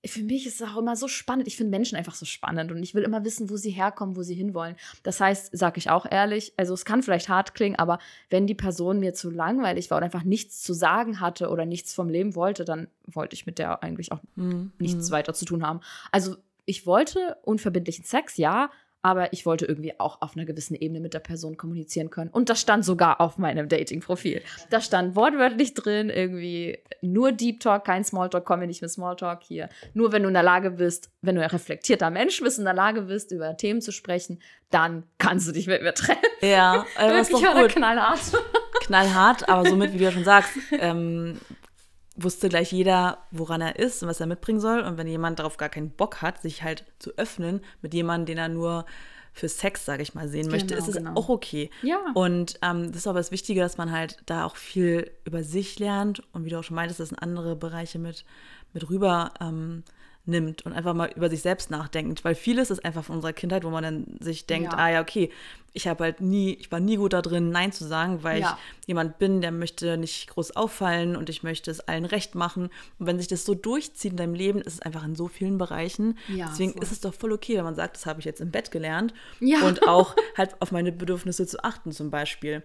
für 0.06 0.24
mich 0.24 0.48
ist 0.48 0.60
es 0.62 0.68
auch 0.68 0.78
immer 0.78 0.96
so 0.96 1.08
spannend. 1.08 1.48
Ich 1.48 1.58
finde 1.58 1.70
Menschen 1.70 1.96
einfach 1.96 2.16
so 2.16 2.26
spannend 2.26 2.72
und 2.72 2.82
ich 2.82 2.96
will 2.96 3.04
immer 3.04 3.24
wissen, 3.24 3.50
wo 3.50 3.58
sie 3.58 3.70
herkommen, 3.70 4.16
wo 4.16 4.24
sie 4.24 4.34
hinwollen. 4.34 4.76
Das 5.04 5.20
heißt, 5.20 5.56
sage 5.56 5.78
ich 5.78 5.90
auch 5.92 6.06
ehrlich, 6.10 6.54
also 6.58 6.74
es 6.74 6.86
kann 6.86 7.04
vielleicht 7.04 7.30
hart 7.30 7.54
klingen, 7.54 7.78
aber 7.78 8.00
wenn 8.30 8.48
die 8.48 8.56
Person 8.56 9.00
mir 9.00 9.14
zu 9.14 9.30
langweilig 9.30 9.92
war 9.92 9.98
und 10.00 10.04
einfach 10.04 10.24
nichts 10.24 10.64
zu 10.64 10.74
sagen 10.74 11.20
hatte 11.20 11.50
oder 11.50 11.66
nichts 11.66 11.94
vom 11.94 12.10
Leben 12.10 12.36
wollte, 12.36 12.66
dann 12.66 12.88
wollte 13.06 13.36
ich 13.36 13.46
mit 13.46 13.60
der 13.60 13.84
eigentlich 13.84 14.12
auch 14.12 14.20
Mhm. 14.36 14.72
nichts 14.80 15.12
weiter 15.12 15.34
zu 15.34 15.46
tun 15.46 15.66
haben. 15.66 15.82
Also 16.12 16.36
ich 16.66 16.86
wollte 16.86 17.38
unverbindlichen 17.44 18.04
Sex, 18.06 18.38
ja, 18.38 18.72
aber 19.02 19.34
ich 19.34 19.46
wollte 19.46 19.66
irgendwie 19.66 20.00
auch 20.00 20.22
auf 20.22 20.36
einer 20.36 20.46
gewissen 20.46 20.76
Ebene 20.76 21.00
mit 21.00 21.14
der 21.14 21.20
Person 21.20 21.58
kommunizieren 21.58 22.10
können. 22.10 22.30
Und 22.30 22.50
das 22.50 22.62
stand 22.62 22.86
sogar 22.86 23.20
auf 23.20 23.38
meinem 23.38 23.68
Dating-Profil. 23.68 24.42
Da 24.70 24.82
stand 24.82 25.16
wortwörtlich 25.16 25.74
drin, 25.74 26.10
irgendwie 26.10 26.80
nur 27.02 27.32
Deep 27.32 27.60
Talk, 27.60 27.86
kein 27.86 28.04
Smalltalk, 28.04 28.46
komm 28.46 28.60
mir 28.60 28.68
nicht 28.68 28.82
mit 28.82 28.92
Smalltalk 28.92 29.42
hier. 29.44 29.70
Nur 29.94 30.12
wenn 30.12 30.22
du 30.22 30.28
in 30.28 30.34
der 30.34 30.44
Lage 30.44 30.72
bist, 30.72 31.10
wenn 31.22 31.36
du 31.36 31.42
ein 31.42 31.50
reflektierter 31.50 32.12
Mensch 32.12 32.42
bist, 32.42 32.60
in 32.60 32.66
der 32.66 32.74
Lage 32.74 33.04
bist, 33.04 33.32
über 33.32 33.58
Themen 33.58 33.82
zu 33.82 33.92
sprechen, 33.92 34.40
dann 34.70 35.04
kannst 35.18 35.48
du 35.48 35.52
dich 35.52 35.68
mit 35.68 35.82
mir 35.82 35.94
treffen. 35.94 36.22
Ja, 36.42 36.86
das 36.98 37.30
ist 37.30 37.34
doch 37.34 37.54
gut. 37.54 37.70
knallhart. 37.70 38.20
knallhart, 38.82 39.50
aber 39.50 39.68
somit, 39.70 39.94
wie 39.94 39.98
du 39.98 40.04
ja 40.04 40.12
schon 40.12 40.24
sagst, 40.24 40.52
ähm, 40.72 41.40
wusste 42.24 42.50
gleich 42.50 42.72
jeder, 42.72 43.20
woran 43.32 43.62
er 43.62 43.78
ist 43.78 44.04
und 44.04 44.10
was 44.10 44.20
er 44.20 44.28
mitbringen 44.28 44.60
soll. 44.60 44.82
Und 44.82 44.98
wenn 44.98 45.08
jemand 45.08 45.40
darauf 45.40 45.58
gar 45.58 45.70
keinen 45.70 45.92
Bock 45.92 46.22
hat, 46.22 46.42
sich 46.42 46.64
halt 46.64 46.86
zu 47.00 47.12
öffnen 47.18 47.62
mit 47.82 47.94
jemandem, 47.94 48.26
den 48.26 48.38
er 48.38 48.50
nur 48.50 48.86
für 49.34 49.48
Sex, 49.48 49.86
sage 49.86 50.04
ich 50.04 50.14
mal, 50.14 50.28
sehen 50.28 50.50
möchte, 50.50 50.76
Genau, 50.76 50.80
ist 50.80 50.90
es 50.90 50.96
genau. 50.98 51.14
auch 51.16 51.30
okay. 51.30 51.70
Ja. 51.82 52.00
Und 52.14 52.60
ähm, 52.62 52.88
das 52.88 52.98
ist 53.02 53.08
aber 53.08 53.20
das 53.20 53.32
Wichtige, 53.32 53.62
dass 53.62 53.78
man 53.78 53.92
halt 53.92 54.18
da 54.26 54.46
auch 54.46 54.58
viel 54.58 55.10
über 55.24 55.44
sich 55.44 55.80
lernt 55.80 56.22
und 56.34 56.44
wie 56.44 56.50
du 56.50 56.60
auch 56.60 56.64
schon 56.64 56.76
meintest, 56.76 57.00
das 57.00 57.12
in 57.12 57.18
andere 57.20 57.56
Bereiche 57.56 57.98
mit, 57.98 58.26
mit 58.74 58.90
rüber 58.90 59.34
ähm, 59.40 59.84
nimmt 60.26 60.66
und 60.66 60.74
einfach 60.74 60.94
mal 60.94 61.12
über 61.16 61.30
sich 61.30 61.42
selbst 61.42 61.72
nachdenkt. 61.72 62.24
Weil 62.24 62.36
vieles 62.36 62.70
ist 62.70 62.86
einfach 62.86 63.04
von 63.04 63.16
unserer 63.16 63.34
Kindheit, 63.34 63.64
wo 63.64 63.70
man 63.70 63.84
dann 63.84 64.06
sich 64.20 64.46
denkt, 64.46 64.72
Ja. 64.74 64.78
ah 64.78 64.90
ja, 64.92 65.02
okay, 65.02 65.32
ich 65.74 65.88
habe 65.88 66.04
halt 66.04 66.22
nie, 66.22 66.54
ich 66.54 66.72
war 66.72 66.80
nie 66.80 66.98
gut 66.98 67.14
da 67.14 67.22
drin, 67.22 67.50
Nein 67.50 67.72
zu 67.72 67.86
sagen, 67.86 68.24
weil 68.24 68.42
Ja. 68.42 68.58
ich 68.82 68.88
jemand 68.88 69.18
bin, 69.20 69.42
der 69.42 69.52
möchte 69.52 69.98
nicht 69.98 70.28
groß 70.30 70.56
auffallen 70.56 71.16
und 71.16 71.30
ich 71.30 71.44
möchte 71.44 71.72
es 71.72 71.80
allen 71.80 72.06
recht 72.06 72.36
machen. 72.36 72.70
Und 73.00 73.08
wenn 73.08 73.18
sich 73.18 73.28
das 73.30 73.46
so 73.46 73.56
durchzieht 73.56 74.12
in 74.12 74.18
deinem 74.18 74.34
Leben, 74.36 74.60
ist 74.62 74.74
es 74.74 74.82
einfach 74.82 75.04
in 75.06 75.16
so 75.16 75.28
vielen 75.28 75.58
Bereichen. 75.58 76.18
Ja, 76.28 76.48
Deswegen 76.50 76.74
voll. 76.74 76.84
ist 76.84 76.92
es 76.92 77.02
doch 77.02 77.14
voll 77.14 77.32
okay, 77.32 77.58
wenn 77.58 77.64
man 77.64 77.76
sagt, 77.76 77.96
das 77.96 78.06
habe 78.06 78.20
ich 78.20 78.26
jetzt 78.26 78.42
im 78.42 78.52
Bett 78.52 78.70
gelernt. 78.72 79.14
Ja. 79.40 79.62
Und 79.62 79.88
auch 79.88 80.16
halt 80.38 80.56
auf 80.62 80.72
meine 80.72 80.92
Bedürfnisse 80.92 81.48
zu 81.48 81.64
achten 81.64 81.92
zum 81.94 82.12
Beispiel. 82.12 82.64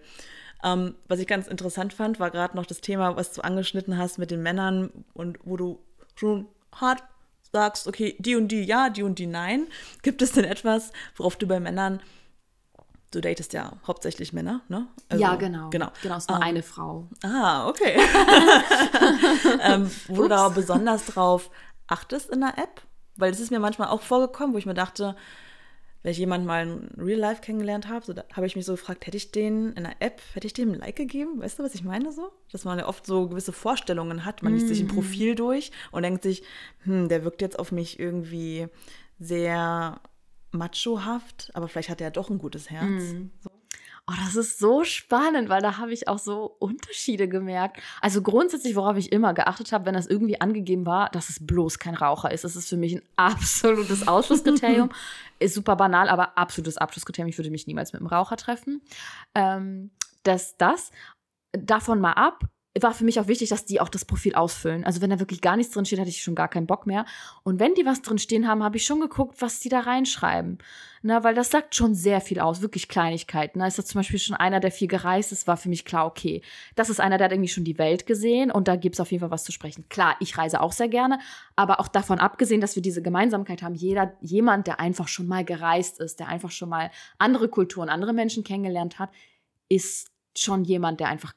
Ähm, 0.63 0.95
was 1.07 1.19
ich 1.19 1.27
ganz 1.27 1.47
interessant 1.47 1.93
fand, 1.93 2.19
war 2.19 2.29
gerade 2.31 2.55
noch 2.55 2.65
das 2.65 2.81
Thema, 2.81 3.15
was 3.15 3.31
du 3.33 3.41
angeschnitten 3.41 3.97
hast 3.97 4.17
mit 4.17 4.31
den 4.31 4.41
Männern 4.43 4.91
und 5.13 5.37
wo 5.43 5.55
du 5.55 5.79
schon 6.15 6.47
hart 6.75 7.03
sagst, 7.51 7.87
okay, 7.87 8.15
die 8.19 8.35
und 8.35 8.49
die 8.49 8.63
ja, 8.63 8.89
die 8.89 9.03
und 9.03 9.19
die 9.19 9.27
nein. 9.27 9.67
Gibt 10.03 10.21
es 10.21 10.31
denn 10.33 10.45
etwas, 10.45 10.91
worauf 11.15 11.35
du 11.35 11.47
bei 11.47 11.59
Männern, 11.59 12.01
du 13.11 13.21
datest 13.21 13.53
ja 13.53 13.73
hauptsächlich 13.85 14.33
Männer, 14.33 14.61
ne? 14.67 14.87
Also, 15.09 15.21
ja, 15.21 15.35
genau. 15.35 15.69
Genau. 15.69 15.89
Genau, 16.01 16.17
ist 16.17 16.29
nur 16.29 16.37
Ähm, 16.37 16.43
eine 16.43 16.63
Frau. 16.63 17.07
Ah, 17.23 17.67
okay. 17.67 17.97
ähm, 19.61 19.89
wo 20.07 20.23
du 20.23 20.27
da 20.27 20.49
besonders 20.49 21.05
drauf 21.05 21.49
achtest 21.87 22.29
in 22.29 22.41
der 22.41 22.57
App? 22.57 22.81
Weil 23.15 23.31
das 23.31 23.39
ist 23.39 23.49
mir 23.51 23.59
manchmal 23.59 23.87
auch 23.87 24.01
vorgekommen, 24.01 24.53
wo 24.53 24.57
ich 24.57 24.65
mir 24.65 24.73
dachte, 24.73 25.15
wenn 26.07 26.13
ich 26.13 26.19
jemanden 26.19 26.47
mal 26.47 26.65
in 26.65 26.87
Real 26.97 27.19
Life 27.19 27.41
kennengelernt 27.41 27.89
habe, 27.89 28.05
so, 28.05 28.13
habe 28.31 28.47
ich 28.47 28.55
mich 28.55 28.65
so 28.65 28.71
gefragt, 28.71 29.05
hätte 29.05 29.17
ich 29.17 29.33
den 29.33 29.73
in 29.73 29.83
der 29.83 29.97
App, 29.99 30.21
hätte 30.35 30.47
ich 30.47 30.53
dem 30.53 30.71
ein 30.71 30.79
Like 30.79 30.95
gegeben? 30.95 31.41
Weißt 31.41 31.59
du, 31.59 31.63
was 31.63 31.75
ich 31.75 31.83
meine 31.83 32.13
so? 32.13 32.31
Dass 32.49 32.63
man 32.63 32.79
ja 32.79 32.87
oft 32.87 33.05
so 33.05 33.27
gewisse 33.27 33.51
Vorstellungen 33.51 34.23
hat, 34.23 34.41
man 34.41 34.53
liest 34.53 34.69
sich 34.69 34.79
ein 34.79 34.87
Profil 34.87 35.35
durch 35.35 35.69
und 35.91 36.03
denkt 36.03 36.23
sich, 36.23 36.43
hm, 36.83 37.09
der 37.09 37.25
wirkt 37.25 37.41
jetzt 37.41 37.59
auf 37.59 37.73
mich 37.73 37.99
irgendwie 37.99 38.69
sehr 39.19 39.99
machohaft, 40.51 41.51
aber 41.55 41.67
vielleicht 41.67 41.89
hat 41.89 41.99
er 41.99 42.07
ja 42.07 42.11
doch 42.11 42.29
ein 42.29 42.37
gutes 42.37 42.69
Herz. 42.69 43.03
So. 43.41 43.51
Oh, 44.09 44.13
das 44.23 44.37
ist 44.37 44.57
so 44.57 44.85
spannend, 44.85 45.49
weil 45.49 45.61
da 45.61 45.77
habe 45.77 45.91
ich 45.91 46.07
auch 46.07 46.17
so 46.17 46.55
Unterschiede 46.59 47.27
gemerkt. 47.27 47.81
Also 47.99 48.21
grundsätzlich, 48.21 48.77
worauf 48.77 48.95
ich 48.95 49.11
immer 49.11 49.33
geachtet 49.33 49.73
habe, 49.73 49.85
wenn 49.85 49.95
das 49.95 50.07
irgendwie 50.07 50.39
angegeben 50.39 50.85
war, 50.85 51.09
dass 51.09 51.27
es 51.27 51.45
bloß 51.45 51.77
kein 51.77 51.93
Raucher 51.93 52.31
ist. 52.31 52.45
Das 52.45 52.55
ist 52.55 52.69
für 52.69 52.77
mich 52.77 52.95
ein 52.95 53.01
absolutes 53.17 54.07
Ausschlusskriterium. 54.07 54.91
ist 55.39 55.55
super 55.55 55.75
banal, 55.75 56.07
aber 56.07 56.37
absolutes 56.37 56.77
Abschlusskriterium. 56.77 57.27
Ich 57.27 57.37
würde 57.37 57.51
mich 57.51 57.67
niemals 57.67 57.91
mit 57.91 58.01
einem 58.01 58.07
Raucher 58.07 58.37
treffen. 58.37 58.81
Ähm, 59.35 59.91
das, 60.23 60.55
das, 60.55 60.91
davon 61.51 61.99
mal 61.99 62.13
ab, 62.13 62.45
war 62.83 62.93
für 62.93 63.03
mich 63.03 63.19
auch 63.19 63.27
wichtig, 63.27 63.49
dass 63.49 63.65
die 63.65 63.79
auch 63.81 63.89
das 63.89 64.05
Profil 64.05 64.35
ausfüllen. 64.35 64.83
Also 64.83 65.01
wenn 65.01 65.09
da 65.09 65.19
wirklich 65.19 65.41
gar 65.41 65.57
nichts 65.57 65.73
drin 65.73 65.85
steht, 65.85 65.99
hatte 65.99 66.09
ich 66.09 66.21
schon 66.21 66.35
gar 66.35 66.47
keinen 66.47 66.67
Bock 66.67 66.85
mehr. 66.85 67.05
Und 67.43 67.59
wenn 67.59 67.73
die 67.73 67.85
was 67.85 68.01
drin 68.01 68.17
stehen 68.17 68.47
haben, 68.47 68.63
habe 68.63 68.77
ich 68.77 68.85
schon 68.85 68.99
geguckt, 68.99 69.41
was 69.41 69.59
die 69.59 69.69
da 69.69 69.81
reinschreiben. 69.81 70.57
Na, 71.03 71.23
weil 71.23 71.35
das 71.35 71.51
sagt 71.51 71.75
schon 71.75 71.93
sehr 71.93 72.21
viel 72.21 72.39
aus, 72.39 72.61
wirklich 72.61 72.87
Kleinigkeiten. 72.87 73.59
Da 73.59 73.67
ist 73.67 73.77
das 73.77 73.85
zum 73.85 73.99
Beispiel 73.99 74.19
schon 74.19 74.35
einer, 74.35 74.59
der 74.59 74.71
viel 74.71 74.87
gereist 74.87 75.31
ist, 75.31 75.47
war 75.47 75.55
für 75.55 75.69
mich 75.69 75.85
klar, 75.85 76.05
okay, 76.05 76.41
das 76.75 76.89
ist 76.89 76.99
einer, 76.99 77.17
der 77.17 77.25
hat 77.25 77.31
irgendwie 77.31 77.49
schon 77.49 77.63
die 77.63 77.77
Welt 77.77 78.05
gesehen 78.05 78.51
und 78.51 78.67
da 78.67 78.75
gibt 78.75 78.95
es 78.95 78.99
auf 78.99 79.11
jeden 79.11 79.21
Fall 79.21 79.31
was 79.31 79.43
zu 79.43 79.51
sprechen. 79.51 79.85
Klar, 79.89 80.15
ich 80.19 80.37
reise 80.37 80.59
auch 80.59 80.71
sehr 80.71 80.89
gerne, 80.89 81.19
aber 81.55 81.79
auch 81.79 81.87
davon 81.87 82.19
abgesehen, 82.19 82.61
dass 82.61 82.75
wir 82.75 82.81
diese 82.81 83.01
Gemeinsamkeit 83.01 83.61
haben, 83.61 83.75
jeder, 83.75 84.13
jemand, 84.21 84.67
der 84.67 84.79
einfach 84.79 85.07
schon 85.07 85.27
mal 85.27 85.45
gereist 85.45 85.99
ist, 85.99 86.19
der 86.19 86.27
einfach 86.27 86.51
schon 86.51 86.69
mal 86.69 86.91
andere 87.19 87.47
Kulturen, 87.47 87.89
andere 87.89 88.13
Menschen 88.13 88.43
kennengelernt 88.43 88.99
hat, 88.99 89.11
ist 89.69 90.09
schon 90.35 90.63
jemand, 90.63 90.99
der 90.99 91.09
einfach, 91.09 91.35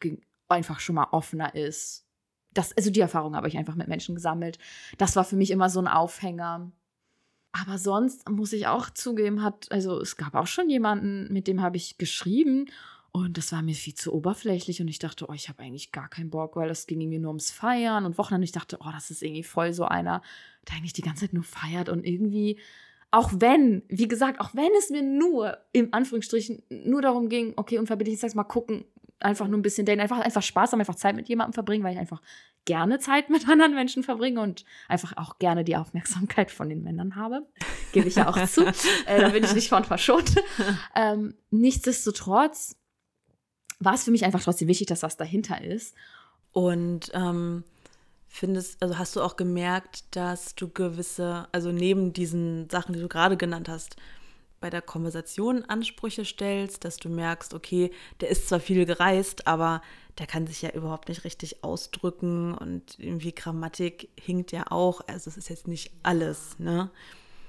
einfach 0.51 0.81
schon 0.81 0.97
mal 0.97 1.09
offener 1.13 1.55
ist. 1.55 2.07
Das, 2.53 2.77
also 2.77 2.91
die 2.91 3.01
Erfahrung 3.01 3.37
habe 3.37 3.49
ich 3.49 3.57
einfach 3.57 3.77
mit 3.77 3.89
Menschen 3.89 4.15
gesammelt. 4.15 4.59
Das 4.99 5.17
war 5.17 5.25
für 5.25 5.37
mich 5.37 5.51
immer 5.51 5.71
so 5.71 5.81
ein 5.81 5.89
Aufhänger. 5.89 6.73
Aber 7.53 7.79
sonst 7.79 8.29
muss 8.29 8.53
ich 8.53 8.67
auch 8.67 8.91
zugeben, 8.91 9.43
hat, 9.43 9.71
also 9.71 10.01
es 10.01 10.17
gab 10.17 10.35
auch 10.35 10.47
schon 10.47 10.71
jemanden, 10.71 11.33
mit 11.33 11.49
dem 11.49 11.63
habe 11.63 11.77
ich 11.77 11.99
geschrieben 11.99 12.67
und 13.13 13.39
das 13.39 13.51
war 13.51 13.63
mir 13.63 13.75
viel 13.75 13.95
zu 13.95 14.15
oberflächlich 14.15 14.81
und 14.81 14.89
ich 14.89 15.01
dachte, 15.01 15.27
oh, 15.29 15.33
ich 15.33 15.49
habe 15.49 15.63
eigentlich 15.63 15.91
gar 15.91 16.09
keinen 16.09 16.31
Bock, 16.31 16.55
weil 16.55 16.69
das 16.69 16.87
ging 16.87 17.01
irgendwie 17.01 17.19
nur 17.19 17.31
ums 17.31 17.51
Feiern 17.51 18.05
und 18.05 18.19
Wochenende. 18.19 18.45
Ich 18.45 18.53
dachte, 18.53 18.79
oh, 18.81 18.91
das 18.93 19.11
ist 19.11 19.23
irgendwie 19.23 19.43
voll 19.43 19.73
so 19.73 19.85
einer, 19.85 20.23
der 20.69 20.77
eigentlich 20.77 20.93
die 20.93 21.03
ganze 21.03 21.23
Zeit 21.23 21.33
nur 21.33 21.43
feiert 21.43 21.89
und 21.89 22.07
irgendwie, 22.07 22.61
auch 23.11 23.33
wenn, 23.35 23.83
wie 23.89 24.07
gesagt, 24.07 24.41
auch 24.41 24.55
wenn 24.55 24.71
es 24.79 24.91
mir 24.91 25.03
nur, 25.03 25.59
im 25.73 25.93
Anführungsstrichen, 25.93 26.63
nur 26.69 27.03
darum 27.03 27.29
ging, 27.29 27.55
okay, 27.57 27.79
unverbindlich 27.79 28.21
Sex 28.21 28.37
mal 28.37 28.45
gucken, 28.45 28.85
einfach 29.21 29.47
nur 29.49 29.59
ein 29.59 29.63
bisschen 29.63 29.87
daten, 29.87 30.01
einfach, 30.01 30.19
einfach 30.19 30.43
Spaß 30.43 30.73
haben, 30.73 30.81
einfach 30.81 30.95
Zeit 30.95 31.15
mit 31.15 31.29
jemandem 31.29 31.53
verbringen, 31.53 31.85
weil 31.85 31.93
ich 31.93 31.99
einfach 31.99 32.23
gerne 32.65 32.99
Zeit 32.99 33.31
mit 33.31 33.49
anderen 33.49 33.75
Menschen 33.75 34.03
verbringe 34.03 34.41
und 34.41 34.65
einfach 34.89 35.17
auch 35.17 35.39
gerne 35.39 35.65
die 35.65 35.77
Aufmerksamkeit 35.77 36.51
von 36.51 36.69
den 36.69 36.83
Männern 36.83 37.17
habe. 37.17 37.47
Gebe 37.93 38.09
ich 38.09 38.17
ja 38.17 38.29
auch 38.29 38.47
zu. 38.47 38.65
Äh, 39.07 39.21
da 39.21 39.29
bin 39.31 39.45
ich 39.45 39.55
nicht 39.55 39.69
von 39.69 39.85
verschont. 39.85 40.35
Ähm, 40.95 41.35
nichtsdestotrotz 41.51 42.77
war 43.79 43.95
es 43.95 44.05
für 44.05 44.11
mich 44.11 44.25
einfach 44.25 44.43
trotzdem 44.43 44.69
wichtig, 44.69 44.87
dass 44.89 45.03
was 45.03 45.17
dahinter 45.17 45.63
ist. 45.63 45.95
Und 46.53 47.11
ähm, 47.15 47.65
findest, 48.29 48.83
also 48.83 48.99
hast 48.99 49.17
du 49.17 49.23
auch 49.23 49.37
gemerkt, 49.37 50.05
dass 50.15 50.55
du 50.55 50.69
gewisse, 50.69 51.49
also 51.53 51.73
neben 51.73 52.13
diesen 52.13 52.69
Sachen, 52.71 52.93
die 52.93 53.01
du 53.01 53.09
gerade 53.09 53.37
genannt 53.37 53.69
hast, 53.69 53.97
bei 54.61 54.71
der 54.71 54.83
Konversation 54.83 55.65
Ansprüche 55.65 56.25
stellst, 56.25 56.85
dass 56.85 56.99
du 56.99 57.09
merkst, 57.09 57.55
okay, 57.55 57.91
der 58.21 58.29
ist 58.29 58.49
zwar 58.49 58.61
viel 58.61 58.85
gereist, 58.85 59.47
aber 59.47 59.83
der 60.19 60.27
kann 60.27 60.47
sich 60.47 60.63
ja 60.63 60.71
überhaupt 60.71 61.09
nicht 61.09 61.25
richtig 61.25 61.65
ausdrücken 61.65 62.55
und 62.55 62.99
irgendwie 62.99 63.35
Grammatik 63.35 64.11
hinkt 64.19 64.53
ja 64.53 64.71
auch. 64.71 65.01
Also 65.07 65.31
es 65.31 65.37
ist 65.37 65.49
jetzt 65.49 65.67
nicht 65.67 65.93
alles, 66.03 66.59
ne? 66.59 66.91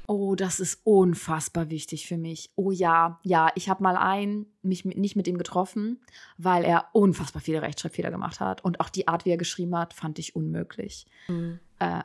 Oh, 0.08 0.36
das 0.36 0.60
ist 0.60 0.82
unfassbar 0.84 1.70
wichtig 1.70 2.08
für 2.08 2.18
mich. 2.18 2.52
Oh 2.56 2.72
ja, 2.72 3.20
ja, 3.24 3.50
ich 3.56 3.70
habe 3.70 3.84
mal 3.84 3.96
einen, 3.96 4.46
mich 4.62 4.84
nicht 4.84 5.16
mit 5.16 5.28
ihm 5.28 5.38
getroffen, 5.38 6.02
weil 6.38 6.64
er 6.66 6.88
unfassbar 6.94 7.42
viele 7.42 7.62
Rechtschreibfehler 7.62 8.12
gemacht 8.12 8.40
hat. 8.40 8.64
Und 8.64 8.80
auch 8.80 8.90
die 8.90 9.08
Art, 9.08 9.26
wie 9.26 9.30
er 9.30 9.38
geschrieben 9.38 9.78
hat, 9.78 9.94
fand 9.94 10.20
ich 10.20 10.36
unmöglich. 10.36 11.06
Äh, 11.80 12.04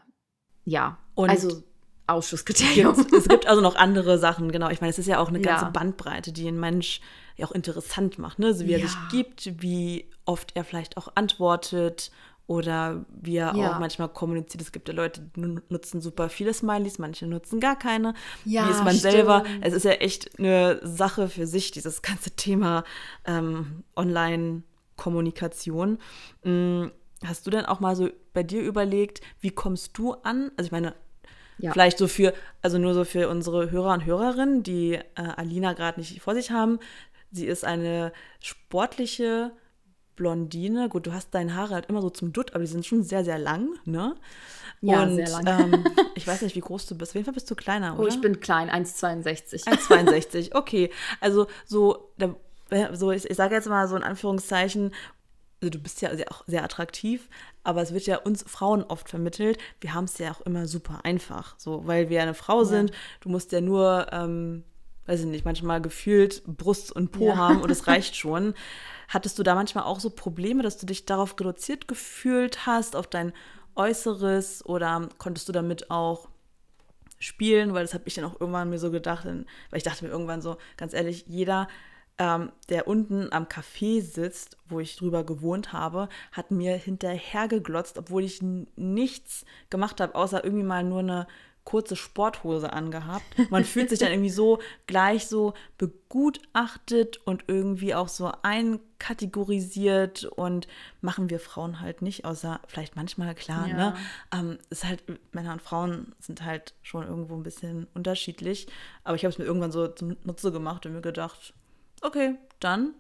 ja, 0.64 0.98
Und 1.14 1.30
also 1.30 1.62
Ausschusskriterium. 2.06 2.94
Gibt, 2.96 3.12
es 3.12 3.28
gibt 3.28 3.46
also 3.46 3.60
noch 3.60 3.76
andere 3.76 4.18
Sachen, 4.18 4.52
genau. 4.52 4.70
Ich 4.70 4.80
meine, 4.80 4.90
es 4.90 4.98
ist 4.98 5.06
ja 5.08 5.18
auch 5.18 5.28
eine 5.28 5.40
ganze 5.40 5.64
Ja. 5.66 5.70
Bandbreite, 5.70 6.32
die 6.32 6.46
ein 6.48 6.58
Mensch 6.60 7.00
ja 7.36 7.46
auch 7.46 7.52
interessant 7.52 8.18
macht, 8.18 8.38
ne? 8.38 8.54
So 8.54 8.64
wie 8.66 8.72
er 8.72 8.78
Ja. 8.80 8.86
sich 8.86 8.96
gibt, 9.10 9.62
wie 9.62 10.08
oft 10.24 10.52
er 10.56 10.64
vielleicht 10.64 10.96
auch 10.96 11.08
antwortet 11.16 12.10
oder 12.48 13.04
wie 13.10 13.36
er 13.36 13.54
Ja. 13.56 13.74
auch 13.74 13.80
manchmal 13.80 14.08
kommuniziert. 14.08 14.62
Es 14.62 14.70
gibt 14.70 14.86
ja 14.88 14.94
Leute, 14.94 15.20
die 15.34 15.40
nu- 15.40 15.60
nutzen 15.68 16.00
super 16.00 16.28
viele 16.28 16.54
Smileys, 16.54 16.98
manche 17.00 17.26
nutzen 17.26 17.58
gar 17.58 17.76
keine. 17.76 18.14
Ja, 18.44 18.66
wie 18.66 18.70
ist 18.70 18.84
man 18.84 18.94
selber? 18.96 19.42
stimmt. 19.44 19.66
Es 19.66 19.74
ist 19.74 19.84
ja 19.84 19.90
echt 19.92 20.38
eine 20.38 20.80
Sache 20.84 21.28
für 21.28 21.46
sich, 21.48 21.72
dieses 21.72 22.02
ganze 22.02 22.30
Thema 22.30 22.84
ähm, 23.24 23.82
Online-Kommunikation. 24.96 25.98
Mm, 26.44 26.86
Hast 27.24 27.46
du 27.46 27.50
denn 27.50 27.64
auch 27.64 27.80
mal 27.80 27.96
so 27.96 28.10
bei 28.34 28.42
dir 28.42 28.60
überlegt, 28.62 29.22
wie 29.40 29.50
kommst 29.50 29.96
du 29.96 30.12
an? 30.22 30.50
Also 30.58 30.66
ich 30.66 30.72
meine, 30.72 30.94
Ja. 31.58 31.72
Vielleicht 31.72 31.98
so 31.98 32.06
für, 32.08 32.34
also 32.62 32.78
nur 32.78 32.94
so 32.94 33.04
für 33.04 33.28
unsere 33.28 33.70
Hörer 33.70 33.94
und 33.94 34.04
Hörerinnen, 34.04 34.62
die 34.62 34.94
äh, 34.94 35.02
Alina 35.14 35.72
gerade 35.72 36.00
nicht 36.00 36.20
vor 36.20 36.34
sich 36.34 36.50
haben. 36.50 36.78
Sie 37.30 37.46
ist 37.46 37.64
eine 37.64 38.12
sportliche 38.40 39.52
Blondine. 40.16 40.88
Gut, 40.88 41.06
du 41.06 41.12
hast 41.12 41.34
deine 41.34 41.54
Haare 41.54 41.74
halt 41.74 41.86
immer 41.86 42.02
so 42.02 42.10
zum 42.10 42.32
Dutt, 42.32 42.54
aber 42.54 42.64
die 42.64 42.70
sind 42.70 42.84
schon 42.84 43.02
sehr, 43.02 43.24
sehr 43.24 43.38
lang, 43.38 43.68
ne? 43.84 44.16
Ja, 44.80 45.02
und, 45.02 45.16
sehr 45.16 45.28
lang. 45.28 45.72
Ähm, 45.72 45.84
ich 46.14 46.26
weiß 46.26 46.42
nicht, 46.42 46.56
wie 46.56 46.60
groß 46.60 46.86
du 46.86 46.96
bist. 46.96 47.12
Auf 47.12 47.14
jeden 47.14 47.24
Fall 47.24 47.34
bist 47.34 47.50
du 47.50 47.54
kleiner, 47.54 47.94
oder? 47.94 48.04
Oh, 48.04 48.06
ich 48.06 48.20
bin 48.20 48.40
klein, 48.40 48.70
1,62. 48.70 49.66
1,62. 49.66 50.54
Okay, 50.54 50.90
also 51.20 51.46
so, 51.66 52.10
so 52.92 53.12
ich, 53.12 53.30
ich 53.30 53.36
sage 53.36 53.54
jetzt 53.54 53.68
mal 53.68 53.86
so 53.88 53.96
in 53.96 54.02
Anführungszeichen, 54.02 54.92
also 55.60 55.70
du 55.70 55.78
bist 55.78 56.02
ja 56.02 56.14
sehr, 56.14 56.30
auch 56.30 56.44
sehr 56.46 56.62
attraktiv, 56.64 57.28
aber 57.64 57.82
es 57.82 57.92
wird 57.94 58.06
ja 58.06 58.18
uns 58.18 58.44
Frauen 58.46 58.82
oft 58.84 59.08
vermittelt, 59.08 59.58
wir 59.80 59.94
haben 59.94 60.04
es 60.04 60.18
ja 60.18 60.30
auch 60.32 60.42
immer 60.42 60.66
super 60.66 61.00
einfach, 61.04 61.54
so, 61.58 61.86
weil 61.86 62.08
wir 62.10 62.22
eine 62.22 62.34
Frau 62.34 62.64
sind, 62.64 62.90
du 63.20 63.28
musst 63.30 63.52
ja 63.52 63.60
nur, 63.60 64.06
ähm, 64.12 64.64
weiß 65.06 65.20
ich 65.20 65.26
nicht, 65.26 65.44
manchmal 65.44 65.80
gefühlt 65.80 66.42
Brust 66.46 66.92
und 66.92 67.12
Po 67.12 67.28
Ja. 67.28 67.36
haben 67.36 67.62
und 67.62 67.70
es 67.70 67.86
reicht 67.86 68.16
schon. 68.16 68.54
Hattest 69.08 69.38
du 69.38 69.42
da 69.44 69.54
manchmal 69.54 69.84
auch 69.84 70.00
so 70.00 70.10
Probleme, 70.10 70.62
dass 70.62 70.78
du 70.78 70.84
dich 70.86 71.06
darauf 71.06 71.38
reduziert 71.38 71.86
gefühlt 71.88 72.66
hast, 72.66 72.96
auf 72.96 73.06
dein 73.06 73.32
Äußeres 73.76 74.64
oder 74.66 75.08
konntest 75.18 75.48
du 75.48 75.52
damit 75.52 75.90
auch 75.90 76.28
spielen, 77.18 77.72
weil 77.72 77.82
das 77.84 77.94
habe 77.94 78.04
ich 78.06 78.14
dann 78.14 78.24
auch 78.24 78.40
irgendwann 78.40 78.68
mir 78.68 78.78
so 78.78 78.90
gedacht, 78.90 79.24
denn- 79.24 79.46
weil 79.70 79.78
ich 79.78 79.84
dachte 79.84 80.04
mir 80.04 80.10
irgendwann 80.10 80.42
so, 80.42 80.56
ganz 80.76 80.92
ehrlich, 80.92 81.24
jeder, 81.28 81.68
ähm, 82.18 82.50
der 82.70 82.88
unten 82.88 83.32
am 83.32 83.44
Café 83.44 84.02
sitzt, 84.02 84.56
wo 84.68 84.80
ich 84.80 84.96
drüber 84.96 85.22
gewohnt 85.24 85.72
habe, 85.72 86.08
hat 86.32 86.50
mir 86.50 86.74
hinterher 86.76 87.46
geglotzt, 87.48 87.98
obwohl 87.98 88.24
ich 88.24 88.40
nichts 88.42 89.44
gemacht 89.70 90.00
habe, 90.00 90.14
außer 90.14 90.42
irgendwie 90.42 90.64
mal 90.64 90.82
nur 90.82 91.00
eine 91.00 91.26
kurze 91.64 91.96
Sporthose 91.96 92.72
angehabt. 92.72 93.24
Man 93.50 93.64
fühlt 93.66 93.90
sich 93.90 93.98
dann 93.98 94.12
irgendwie 94.12 94.30
so 94.30 94.60
gleich 94.86 95.26
so 95.26 95.52
begutachtet 95.78 97.20
und 97.26 97.44
irgendwie 97.48 97.94
auch 97.94 98.08
so 98.08 98.32
einkategorisiert 98.42 100.24
und 100.24 100.68
machen 101.00 101.28
wir 101.28 101.40
Frauen 101.40 101.80
halt 101.80 102.02
nicht, 102.02 102.24
außer 102.24 102.60
vielleicht 102.68 102.96
manchmal, 102.96 103.34
klar, 103.34 103.66
Ja. 103.68 103.76
ne? 103.76 103.94
ähm, 104.32 104.58
ist 104.70 104.84
halt, 104.84 105.02
Männer 105.32 105.52
und 105.52 105.62
Frauen 105.62 106.14
sind 106.20 106.44
halt 106.44 106.74
schon 106.82 107.06
irgendwo 107.06 107.34
ein 107.34 107.42
bisschen 107.42 107.86
unterschiedlich. 107.94 108.68
Aber 109.04 109.16
ich 109.16 109.24
habe 109.24 109.32
es 109.32 109.38
mir 109.38 109.44
irgendwann 109.44 109.72
so 109.72 109.88
zum 109.88 110.16
Nutze 110.24 110.52
gemacht 110.52 110.86
und 110.86 110.92
mir 110.92 111.00
gedacht, 111.02 111.52
okay, 112.06 112.36
dann 112.60 112.94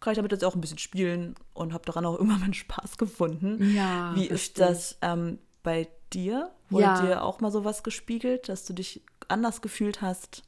kann 0.00 0.12
ich 0.12 0.16
damit 0.16 0.32
jetzt 0.32 0.44
auch 0.44 0.54
ein 0.54 0.60
bisschen 0.60 0.78
spielen 0.78 1.34
und 1.54 1.72
habe 1.72 1.84
daran 1.86 2.04
auch 2.06 2.18
immer 2.18 2.36
meinen 2.38 2.54
Spaß 2.54 2.98
gefunden. 2.98 3.72
Ja, 3.74 4.14
Wie 4.14 4.26
ist 4.26 4.58
das 4.58 4.98
ähm, 5.00 5.38
bei 5.62 5.88
dir? 6.12 6.52
Wurde 6.68 6.86
Ja. 6.86 7.00
dir 7.00 7.22
auch 7.24 7.40
mal 7.40 7.50
sowas 7.52 7.82
gespiegelt, 7.82 8.48
dass 8.48 8.64
du 8.64 8.72
dich 8.72 9.02
anders 9.28 9.62
gefühlt 9.62 10.02
hast? 10.02 10.42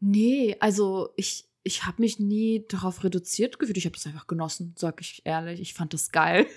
Nee, 0.00 0.56
also 0.60 1.10
ich, 1.16 1.44
ich 1.62 1.84
habe 1.84 2.00
mich 2.00 2.18
nie 2.18 2.64
darauf 2.68 3.04
reduziert 3.04 3.58
gefühlt. 3.58 3.76
Ich 3.76 3.84
habe 3.84 3.94
das 3.94 4.06
einfach 4.06 4.26
genossen, 4.26 4.74
sag 4.78 5.00
ich 5.02 5.20
ehrlich. 5.26 5.60
Ich 5.60 5.74
fand 5.74 5.92
das 5.92 6.10
geil. 6.10 6.46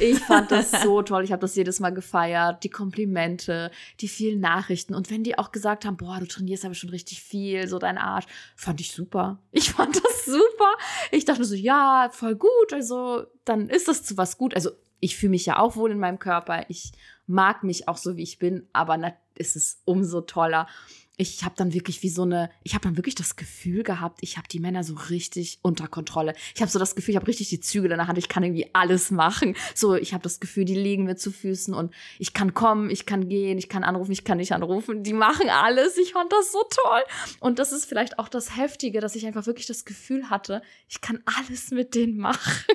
Ich 0.00 0.18
fand 0.18 0.50
das 0.50 0.70
so 0.82 1.00
toll. 1.02 1.24
Ich 1.24 1.32
habe 1.32 1.40
das 1.40 1.54
jedes 1.54 1.80
Mal 1.80 1.90
gefeiert. 1.90 2.62
Die 2.64 2.68
Komplimente, 2.68 3.70
die 4.00 4.08
vielen 4.08 4.40
Nachrichten. 4.40 4.94
Und 4.94 5.10
wenn 5.10 5.24
die 5.24 5.38
auch 5.38 5.52
gesagt 5.52 5.84
haben, 5.84 5.96
boah, 5.96 6.18
du 6.20 6.26
trainierst 6.26 6.64
aber 6.64 6.74
schon 6.74 6.90
richtig 6.90 7.22
viel, 7.22 7.66
so 7.66 7.78
dein 7.78 7.96
Arsch, 7.96 8.26
fand 8.56 8.80
ich 8.80 8.92
super. 8.92 9.40
Ich 9.52 9.70
fand 9.70 9.96
das 9.96 10.24
super. 10.26 10.72
Ich 11.10 11.24
dachte 11.24 11.44
so, 11.44 11.54
ja, 11.54 12.10
voll 12.12 12.34
gut. 12.34 12.72
Also 12.72 13.24
dann 13.44 13.68
ist 13.68 13.88
das 13.88 14.02
zu 14.02 14.16
was 14.16 14.36
gut. 14.36 14.54
Also 14.54 14.70
ich 15.00 15.16
fühle 15.16 15.30
mich 15.30 15.46
ja 15.46 15.58
auch 15.58 15.76
wohl 15.76 15.90
in 15.90 15.98
meinem 15.98 16.18
Körper. 16.18 16.66
Ich 16.68 16.92
mag 17.26 17.64
mich 17.64 17.88
auch 17.88 17.96
so, 17.96 18.16
wie 18.16 18.22
ich 18.22 18.38
bin. 18.38 18.68
Aber 18.72 18.98
na, 18.98 19.14
ist 19.34 19.56
es 19.56 19.80
umso 19.84 20.20
toller 20.20 20.66
ich 21.16 21.44
habe 21.44 21.54
dann 21.56 21.74
wirklich 21.74 22.02
wie 22.02 22.08
so 22.08 22.22
eine, 22.22 22.50
ich 22.62 22.74
habe 22.74 22.84
dann 22.84 22.96
wirklich 22.96 23.14
das 23.14 23.36
Gefühl 23.36 23.82
gehabt, 23.82 24.18
ich 24.22 24.38
habe 24.38 24.48
die 24.48 24.60
Männer 24.60 24.82
so 24.82 24.94
richtig 24.94 25.58
unter 25.62 25.86
Kontrolle. 25.86 26.34
Ich 26.54 26.62
habe 26.62 26.70
so 26.70 26.78
das 26.78 26.94
Gefühl, 26.94 27.12
ich 27.12 27.16
habe 27.16 27.28
richtig 27.28 27.50
die 27.50 27.60
Zügel 27.60 27.90
in 27.92 27.98
der 27.98 28.06
Hand, 28.06 28.18
ich 28.18 28.30
kann 28.30 28.42
irgendwie 28.42 28.70
alles 28.72 29.10
machen. 29.10 29.54
So, 29.74 29.94
ich 29.94 30.14
habe 30.14 30.22
das 30.22 30.40
Gefühl, 30.40 30.64
die 30.64 30.74
liegen 30.74 31.04
mir 31.04 31.16
zu 31.16 31.30
Füßen 31.30 31.74
und 31.74 31.92
ich 32.18 32.32
kann 32.32 32.54
kommen, 32.54 32.88
ich 32.88 33.04
kann 33.04 33.28
gehen, 33.28 33.58
ich 33.58 33.68
kann 33.68 33.84
anrufen, 33.84 34.12
ich 34.12 34.24
kann 34.24 34.38
nicht 34.38 34.52
anrufen. 34.52 35.02
Die 35.02 35.12
machen 35.12 35.50
alles. 35.50 35.98
Ich 35.98 36.12
fand 36.12 36.32
das 36.32 36.50
so 36.50 36.64
toll. 36.70 37.02
Und 37.40 37.58
das 37.58 37.72
ist 37.72 37.84
vielleicht 37.84 38.18
auch 38.18 38.28
das 38.28 38.56
Heftige, 38.56 39.00
dass 39.00 39.14
ich 39.14 39.26
einfach 39.26 39.46
wirklich 39.46 39.66
das 39.66 39.84
Gefühl 39.84 40.30
hatte, 40.30 40.62
ich 40.88 41.00
kann 41.00 41.22
alles 41.38 41.70
mit 41.70 41.94
denen 41.94 42.16
machen. 42.16 42.74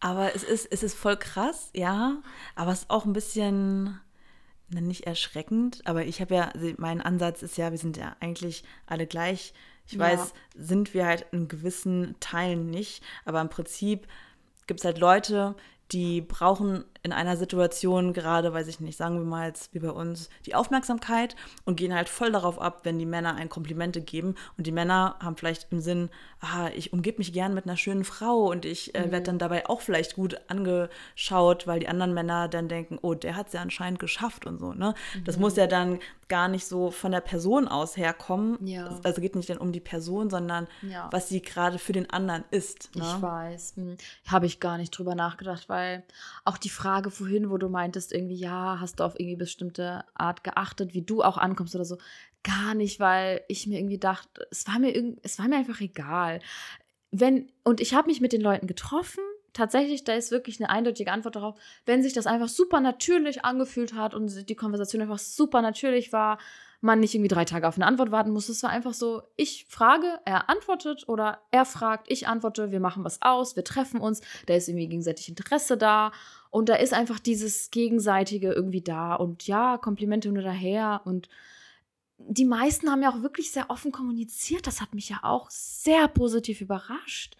Aber 0.00 0.34
es 0.34 0.44
ist, 0.44 0.68
es 0.70 0.82
ist 0.82 0.94
voll 0.94 1.16
krass, 1.16 1.70
ja. 1.74 2.22
Aber 2.54 2.72
es 2.72 2.80
ist 2.82 2.90
auch 2.90 3.06
ein 3.06 3.12
bisschen, 3.12 3.98
nicht 4.70 5.06
erschreckend. 5.06 5.82
Aber 5.86 6.04
ich 6.04 6.20
habe 6.20 6.34
ja, 6.34 6.52
mein 6.78 7.00
Ansatz 7.00 7.42
ist 7.42 7.56
ja, 7.56 7.70
wir 7.70 7.78
sind 7.78 7.96
ja 7.96 8.16
eigentlich 8.20 8.64
alle 8.86 9.06
gleich. 9.06 9.52
Ich 9.86 9.92
Ja. 9.94 10.00
weiß, 10.00 10.32
sind 10.56 10.94
wir 10.94 11.06
halt 11.06 11.26
in 11.32 11.48
gewissen 11.48 12.16
Teilen 12.20 12.70
nicht. 12.70 13.02
Aber 13.24 13.40
im 13.40 13.48
Prinzip 13.48 14.06
gibt 14.66 14.80
es 14.80 14.84
halt 14.84 14.98
Leute, 14.98 15.54
die 15.92 16.20
brauchen 16.20 16.84
in 17.02 17.12
einer 17.12 17.36
Situation 17.36 18.12
gerade, 18.12 18.52
weiß 18.52 18.66
ich 18.66 18.80
nicht, 18.80 18.96
sagen 18.96 19.18
wir 19.18 19.24
mal 19.24 19.46
jetzt 19.46 19.72
wie 19.72 19.78
bei 19.78 19.90
uns, 19.90 20.28
die 20.44 20.56
Aufmerksamkeit 20.56 21.36
und 21.64 21.76
gehen 21.76 21.94
halt 21.94 22.08
voll 22.08 22.32
darauf 22.32 22.60
ab, 22.60 22.80
wenn 22.82 22.98
die 22.98 23.06
Männer 23.06 23.36
ein 23.36 23.48
Komplimente 23.48 24.00
geben. 24.00 24.34
Und 24.58 24.66
die 24.66 24.72
Männer 24.72 25.14
haben 25.20 25.36
vielleicht 25.36 25.68
im 25.70 25.78
Sinn, 25.80 26.10
ah, 26.40 26.68
ich 26.74 26.92
umgebe 26.92 27.18
mich 27.18 27.32
gern 27.32 27.54
mit 27.54 27.64
einer 27.66 27.76
schönen 27.76 28.04
Frau 28.04 28.50
und 28.50 28.64
ich 28.64 28.96
äh, 28.96 29.12
werde 29.12 29.22
dann 29.26 29.38
dabei 29.38 29.68
auch 29.68 29.80
vielleicht 29.82 30.16
gut 30.16 30.36
angeschaut, 30.48 31.66
weil 31.68 31.78
die 31.80 31.88
anderen 31.88 32.14
Männer 32.14 32.48
dann 32.48 32.68
denken, 32.68 32.98
oh, 33.02 33.14
der 33.14 33.36
hat 33.36 33.48
es 33.48 33.52
ja 33.52 33.62
anscheinend 33.62 34.00
geschafft 34.00 34.46
und 34.46 34.58
so. 34.58 34.72
Ne? 34.72 34.94
Das 35.24 35.38
muss 35.38 35.54
ja 35.56 35.68
dann 35.68 36.00
gar 36.28 36.48
nicht 36.48 36.66
so 36.66 36.90
von 36.90 37.12
der 37.12 37.20
Person 37.20 37.68
aus 37.68 37.96
herkommen. 37.96 38.58
Ja. 38.66 38.98
Also 39.04 39.20
geht 39.20 39.36
nicht 39.36 39.48
dann 39.48 39.58
um 39.58 39.70
die 39.70 39.78
Person, 39.80 40.28
sondern 40.28 40.66
Ja. 40.82 41.08
was 41.12 41.28
sie 41.28 41.40
gerade 41.40 41.78
für 41.78 41.92
den 41.92 42.10
anderen 42.10 42.44
ist. 42.50 42.90
Ne? 42.96 43.04
Ich 43.04 43.22
weiß. 43.22 43.74
Hm. 43.76 43.96
Habe 44.26 44.46
ich 44.46 44.58
gar 44.58 44.76
nicht 44.76 44.90
drüber 44.90 45.14
nachgedacht, 45.14 45.68
weil 45.68 45.75
auch 46.44 46.58
die 46.58 46.70
Frage 46.70 47.10
vorhin, 47.10 47.50
wo 47.50 47.58
du 47.58 47.68
meintest, 47.68 48.12
irgendwie, 48.12 48.36
ja, 48.36 48.78
hast 48.80 49.00
du 49.00 49.04
auf 49.04 49.18
irgendwie 49.18 49.36
bestimmte 49.36 50.04
Art 50.14 50.44
geachtet, 50.44 50.94
wie 50.94 51.02
du 51.02 51.22
auch 51.22 51.38
ankommst 51.38 51.74
oder 51.74 51.84
so, 51.84 51.98
gar 52.42 52.74
nicht, 52.74 53.00
weil 53.00 53.42
ich 53.48 53.66
mir 53.66 53.78
irgendwie 53.78 53.98
dachte, 53.98 54.46
es 54.50 54.66
war 54.66 54.78
mir, 54.78 55.16
es 55.22 55.38
war 55.38 55.48
mir 55.48 55.56
einfach 55.56 55.80
egal. 55.80 56.40
Wenn, 57.10 57.50
und 57.64 57.80
ich 57.80 57.94
habe 57.94 58.08
mich 58.08 58.20
mit 58.20 58.32
den 58.32 58.40
Leuten 58.40 58.66
getroffen. 58.66 59.22
Tatsächlich, 59.52 60.04
da 60.04 60.12
ist 60.12 60.30
wirklich 60.30 60.60
eine 60.60 60.68
eindeutige 60.68 61.10
Antwort 61.10 61.36
darauf, 61.36 61.58
wenn 61.86 62.02
sich 62.02 62.12
das 62.12 62.26
einfach 62.26 62.48
super 62.48 62.80
natürlich 62.80 63.42
angefühlt 63.42 63.94
hat 63.94 64.14
und 64.14 64.50
die 64.50 64.54
Konversation 64.54 65.00
einfach 65.00 65.18
super 65.18 65.62
natürlich 65.62 66.12
war, 66.12 66.38
man 66.80 67.00
nicht 67.00 67.14
irgendwie 67.14 67.28
drei 67.28 67.44
Tage 67.44 67.66
auf 67.66 67.76
eine 67.76 67.86
Antwort 67.86 68.10
warten 68.10 68.30
muss. 68.30 68.48
Es 68.48 68.62
war 68.62 68.70
einfach 68.70 68.94
so, 68.94 69.22
ich 69.36 69.66
frage, 69.68 70.20
er 70.24 70.48
antwortet 70.48 71.08
oder 71.08 71.40
er 71.50 71.64
fragt, 71.64 72.10
ich 72.10 72.28
antworte, 72.28 72.70
wir 72.70 72.80
machen 72.80 73.04
was 73.04 73.22
aus, 73.22 73.56
wir 73.56 73.64
treffen 73.64 74.00
uns, 74.00 74.20
da 74.46 74.54
ist 74.54 74.68
irgendwie 74.68 74.88
gegenseitig 74.88 75.28
Interesse 75.28 75.76
da 75.76 76.12
und 76.50 76.68
da 76.68 76.74
ist 76.74 76.94
einfach 76.94 77.18
dieses 77.18 77.70
Gegenseitige 77.70 78.52
irgendwie 78.52 78.82
da 78.82 79.14
und 79.14 79.46
ja, 79.46 79.78
Komplimente 79.78 80.30
nur 80.30 80.42
daher 80.42 81.02
und 81.04 81.28
die 82.18 82.46
meisten 82.46 82.90
haben 82.90 83.02
ja 83.02 83.10
auch 83.10 83.22
wirklich 83.22 83.50
sehr 83.50 83.68
offen 83.68 83.92
kommuniziert. 83.92 84.66
Das 84.66 84.80
hat 84.80 84.94
mich 84.94 85.08
ja 85.10 85.18
auch 85.22 85.50
sehr 85.50 86.08
positiv 86.08 86.60
überrascht, 86.60 87.36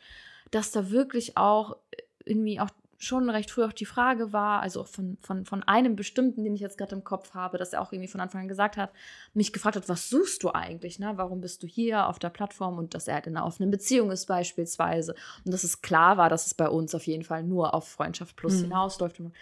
dass 0.51 0.71
da 0.71 0.91
wirklich 0.91 1.37
auch 1.37 1.77
irgendwie 2.25 2.61
auch 2.61 2.71
schon 2.99 3.29
recht 3.31 3.51
früh 3.51 3.65
auch 3.65 3.73
die 3.73 3.85
Frage 3.85 4.33
war, 4.33 4.61
also 4.61 4.81
auch 4.81 4.87
von, 4.87 5.17
von, 5.21 5.45
von 5.45 5.63
einem 5.63 5.97
bestimmten, 5.97 6.45
den 6.45 6.55
ich 6.55 6.61
jetzt 6.61 6.79
gerade 6.79 6.95
im 6.95 7.05
Kopf 7.05 7.35
habe, 7.35 7.59
dass 7.59 7.73
er 7.73 7.83
auch 7.83 7.93
irgendwie 7.93 8.09
von 8.09 8.21
Anfang 8.21 8.43
an 8.43 8.49
gesagt 8.49 8.77
hat, 8.77 8.91
mich 9.35 9.53
gefragt 9.53 9.77
hat, 9.77 9.89
was 9.89 10.09
suchst 10.09 10.43
du 10.43 10.51
eigentlich, 10.51 10.99
ne? 10.99 11.13
Warum 11.17 11.41
bist 11.41 11.63
du 11.63 11.67
hier 11.67 12.07
auf 12.07 12.19
der 12.19 12.31
Plattform 12.31 12.79
und 12.79 12.95
dass 12.95 13.09
er 13.09 13.15
halt 13.15 13.27
in 13.27 13.37
einer 13.37 13.47
offenen 13.47 13.71
Beziehung 13.71 14.11
ist 14.11 14.27
beispielsweise 14.27 15.15
und 15.45 15.53
dass 15.53 15.65
es 15.65 15.83
klar 15.83 16.17
war, 16.17 16.29
dass 16.29 16.47
es 16.47 16.55
bei 16.55 16.69
uns 16.69 16.95
auf 16.95 17.07
jeden 17.07 17.25
Fall 17.25 17.43
nur 17.43 17.75
auf 17.75 17.89
Freundschaft 17.89 18.37
plus 18.37 18.59
Mhm. 18.59 18.63
hinausläuft. 18.63 19.21
Und 19.21 19.33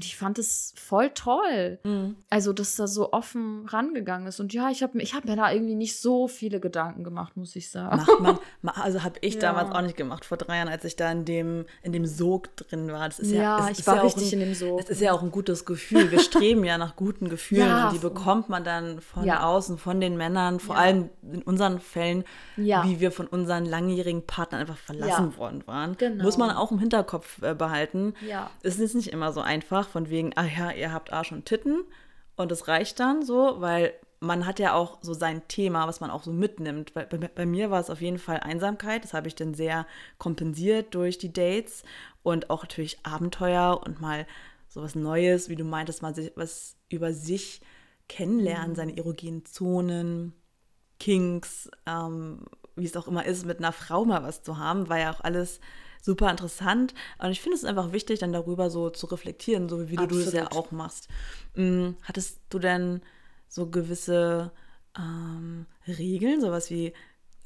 ich 0.00 0.16
fand 0.16 0.38
es 0.38 0.72
voll 0.76 1.10
toll. 1.10 1.78
Mhm. 1.84 2.16
Also, 2.30 2.52
dass 2.52 2.76
da 2.76 2.86
so 2.86 3.12
offen 3.12 3.66
rangegangen 3.68 4.26
ist. 4.26 4.38
Und 4.40 4.52
ja, 4.52 4.70
ich 4.70 4.82
habe 4.82 5.00
ich 5.00 5.14
hab 5.14 5.24
mir 5.24 5.36
da 5.36 5.50
irgendwie 5.52 5.74
nicht 5.74 5.98
so 6.00 6.28
viele 6.28 6.60
Gedanken 6.60 7.04
gemacht, 7.04 7.36
muss 7.36 7.56
ich 7.56 7.70
sagen. 7.70 7.96
Macht 7.96 8.20
man, 8.20 8.38
ma- 8.62 8.72
also 8.82 9.02
habe 9.02 9.14
ich 9.22 9.34
Ja. 9.38 9.40
damals 9.40 9.70
auch 9.74 9.82
nicht 9.82 9.96
gemacht, 9.96 10.24
vor 10.24 10.36
drei 10.36 10.56
Jahren, 10.56 10.68
als 10.68 10.84
ich 10.84 10.96
da 10.96 11.10
in 11.12 11.24
dem, 11.24 11.64
in 11.82 11.92
dem 11.92 12.06
Sog 12.06 12.54
drin 12.56 12.90
war. 12.92 13.08
Das 13.08 13.18
ist 13.18 13.30
ja, 13.32 13.42
Ja, 13.42 13.64
es 13.66 13.70
ich 13.72 13.78
ist 13.80 13.86
war 13.86 13.96
ja 13.96 14.02
richtig 14.02 14.32
ein, 14.32 14.40
in 14.40 14.46
dem 14.48 14.54
Sog. 14.54 14.80
Es 14.80 14.88
ist 14.90 15.00
ja 15.00 15.12
auch 15.12 15.22
ein 15.22 15.30
gutes 15.30 15.64
Gefühl. 15.64 16.10
Wir 16.10 16.18
streben 16.20 16.64
ja 16.64 16.76
nach 16.78 16.96
guten 16.96 17.28
Gefühlen 17.28 17.84
und 17.86 17.92
die 17.94 17.98
bekommt 17.98 18.48
man 18.48 18.64
dann 18.64 19.00
von 19.00 19.28
außen, 19.28 19.78
von 19.78 20.00
den 20.00 20.16
Männern, 20.16 20.60
vor 20.60 20.76
allem 20.76 21.08
in 21.22 21.42
unseren 21.42 21.78
Fällen, 21.80 22.24
wie 22.56 23.00
wir 23.00 23.12
von 23.12 23.26
unseren 23.26 23.64
langjährigen 23.64 24.26
Partnern 24.26 24.60
einfach 24.62 24.76
verlassen 24.78 25.36
worden 25.36 25.62
waren. 25.66 25.96
Genau. 25.96 26.24
Muss 26.24 26.36
man 26.36 26.50
auch 26.50 26.70
im 26.72 26.78
Hinterkopf 26.78 27.40
äh, 27.42 27.54
behalten. 27.54 28.14
Ja. 28.26 28.50
Es 28.62 28.78
ist 28.78 28.94
nicht 28.94 29.08
immer 29.08 29.32
so 29.32 29.40
einfach, 29.40 29.77
von 29.86 30.10
wegen, 30.10 30.32
ah 30.36 30.46
ja, 30.46 30.70
ihr 30.70 30.92
habt 30.92 31.12
Arsch 31.12 31.32
und 31.32 31.46
Titten 31.46 31.84
und 32.36 32.52
es 32.52 32.68
reicht 32.68 33.00
dann 33.00 33.24
so, 33.24 33.60
weil 33.60 33.94
man 34.20 34.46
hat 34.46 34.58
ja 34.58 34.74
auch 34.74 34.98
so 35.00 35.14
sein 35.14 35.46
Thema, 35.48 35.86
was 35.86 36.00
man 36.00 36.10
auch 36.10 36.24
so 36.24 36.32
mitnimmt. 36.32 36.92
Bei, 36.94 37.04
bei, 37.04 37.18
bei 37.18 37.46
mir 37.46 37.70
war 37.70 37.80
es 37.80 37.90
auf 37.90 38.00
jeden 38.00 38.18
Fall 38.18 38.40
Einsamkeit, 38.40 39.04
das 39.04 39.14
habe 39.14 39.28
ich 39.28 39.34
dann 39.34 39.54
sehr 39.54 39.86
kompensiert 40.18 40.94
durch 40.94 41.18
die 41.18 41.32
Dates 41.32 41.84
und 42.22 42.50
auch 42.50 42.62
natürlich 42.62 42.98
Abenteuer 43.04 43.80
und 43.84 44.00
mal 44.00 44.26
sowas 44.68 44.94
Neues, 44.94 45.48
wie 45.48 45.56
du 45.56 45.64
meintest, 45.64 46.02
mal 46.02 46.14
sich, 46.14 46.32
was 46.34 46.76
über 46.88 47.12
sich 47.12 47.60
kennenlernen, 48.08 48.74
seine 48.74 48.96
erogenen 48.96 49.44
Zonen, 49.44 50.32
Kinks, 50.98 51.70
ähm, 51.86 52.44
wie 52.74 52.84
es 52.84 52.96
auch 52.96 53.08
immer 53.08 53.24
ist, 53.24 53.46
mit 53.46 53.58
einer 53.58 53.72
Frau 53.72 54.04
mal 54.04 54.22
was 54.22 54.42
zu 54.42 54.58
haben, 54.58 54.88
war 54.88 54.98
ja 54.98 55.12
auch 55.12 55.20
alles 55.20 55.60
super 56.08 56.30
interessant. 56.30 56.94
Und 57.18 57.30
ich 57.32 57.42
finde 57.42 57.56
es 57.58 57.64
einfach 57.66 57.92
wichtig, 57.92 58.18
dann 58.18 58.32
darüber 58.32 58.70
so 58.70 58.88
zu 58.88 59.04
reflektieren, 59.06 59.68
so 59.68 59.90
wie 59.90 59.96
du, 59.96 60.06
du 60.06 60.18
das 60.24 60.32
ja 60.32 60.44
Absolut. 60.44 60.66
auch 60.66 60.70
machst. 60.72 61.08
Mm, 61.54 61.90
Hattest 62.02 62.40
du 62.48 62.58
denn 62.58 63.02
so 63.46 63.66
gewisse 63.68 64.50
ähm, 64.98 65.66
Regeln, 65.86 66.40
sowas 66.40 66.70
wie, 66.70 66.94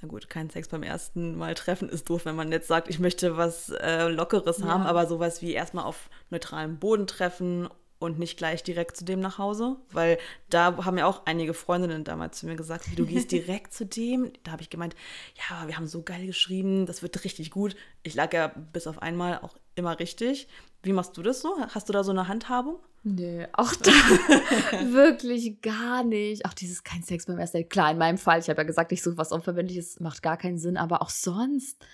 na 0.01 0.07
gut, 0.07 0.29
kein 0.31 0.49
Sex 0.49 0.69
beim 0.69 0.85
ersten 0.85 1.37
Mal 1.37 1.55
treffen 1.55 1.89
ist 1.89 2.09
doof, 2.09 2.25
wenn 2.25 2.37
man 2.37 2.53
jetzt 2.53 2.69
sagt, 2.69 2.89
ich 2.89 3.01
möchte 3.01 3.37
was 3.37 3.71
äh, 3.71 4.07
Lockeres 4.09 4.59
Ja. 4.59 4.67
haben, 4.67 4.85
aber 4.85 5.07
sowas 5.09 5.43
wie 5.43 5.53
erstmal 5.55 5.85
auf 5.85 6.09
neutralem 6.31 6.79
Boden 6.79 7.09
treffen 7.09 7.69
und 8.03 8.19
nicht 8.19 8.37
gleich 8.37 8.63
direkt 8.63 8.97
zu 8.97 9.05
dem 9.05 9.21
nach 9.21 9.39
Hause, 9.39 9.77
weil 9.93 10.19
da 10.51 10.85
haben 10.85 10.99
ja 10.99 11.07
auch 11.07 11.23
einige 11.27 11.55
Freundinnen 11.55 12.05
damals 12.05 12.39
zu 12.39 12.47
mir 12.47 12.57
gesagt, 12.57 12.87
du 12.97 13.07
gehst 13.07 13.31
direkt 13.33 13.73
zu 13.73 13.87
dem. 13.87 14.33
Da 14.43 14.53
habe 14.53 14.63
ich 14.63 14.71
gemeint, 14.71 14.95
ja, 15.37 15.67
wir 15.67 15.77
haben 15.77 15.87
so 15.87 16.03
geil 16.03 16.27
geschrieben, 16.27 16.87
das 16.87 17.03
wird 17.03 17.25
richtig 17.25 17.51
gut. 17.51 17.77
Ich 18.03 18.15
lag 18.15 18.33
ja 18.33 18.49
bis 18.49 18.87
auf 18.87 19.01
einmal 19.01 19.39
auch 19.39 19.57
immer 19.75 19.99
richtig. 19.99 20.49
Wie 20.83 20.93
machst 20.93 21.17
du 21.17 21.23
das 21.23 21.41
so? 21.41 21.57
Hast 21.69 21.89
du 21.89 21.93
da 21.93 22.05
so 22.05 22.11
eine 22.11 22.29
Handhabung? 22.29 22.79
Nee, 23.05 23.47
auch 23.53 23.75
da 23.75 23.91
wirklich 24.93 25.61
gar 25.61 26.05
nicht. 26.05 26.47
Auch 26.47 26.55
dieses 26.55 26.85
kein 26.85 27.03
Sex 27.03 27.27
beim 27.27 27.39
ersten 27.39 27.59
Date. 27.59 27.71
Klar, 27.71 27.91
in 27.91 27.99
meinem 27.99 28.19
Fall, 28.19 28.41
ich 28.41 28.49
habe 28.49 28.61
ja 28.61 28.67
gesagt, 28.67 28.93
ich 28.93 29.03
suche 29.03 29.17
was 29.17 29.33
Unverbindliches, 29.33 30.01
macht 30.01 30.23
gar 30.23 30.37
keinen 30.37 30.59
Sinn, 30.59 30.77
aber 30.77 31.03
auch 31.03 31.11
sonst, 31.11 31.85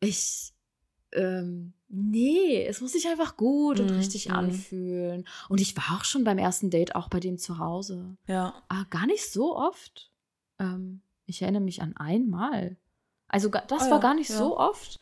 ich, 0.00 0.52
ähm, 1.12 1.72
nee, 1.88 2.64
es 2.66 2.80
muss 2.80 2.92
sich 2.92 3.08
einfach 3.08 3.36
gut 3.36 3.80
und 3.80 3.90
Mhm, 3.90 3.96
richtig 3.96 4.28
mhm. 4.28 4.34
anfühlen. 4.34 5.28
Und 5.48 5.60
ich 5.60 5.76
war 5.76 5.98
auch 5.98 6.04
schon 6.04 6.24
beim 6.24 6.38
ersten 6.38 6.70
Date 6.70 6.94
auch 6.94 7.08
bei 7.08 7.20
dem 7.20 7.38
zu 7.38 7.58
Hause. 7.58 8.16
Ja. 8.26 8.54
Aber 8.68 8.84
gar 8.90 9.06
nicht 9.06 9.30
so 9.30 9.56
oft. 9.56 10.10
Ähm, 10.58 11.00
ich 11.26 11.42
erinnere 11.42 11.62
mich 11.62 11.82
an 11.82 11.96
einmal. 11.96 12.76
Also 13.28 13.48
das 13.48 13.82
Ah 13.88 13.90
war 13.90 14.00
gar 14.00 14.14
nicht 14.14 14.30
ja. 14.30 14.36
so 14.36 14.58
oft. 14.58 14.98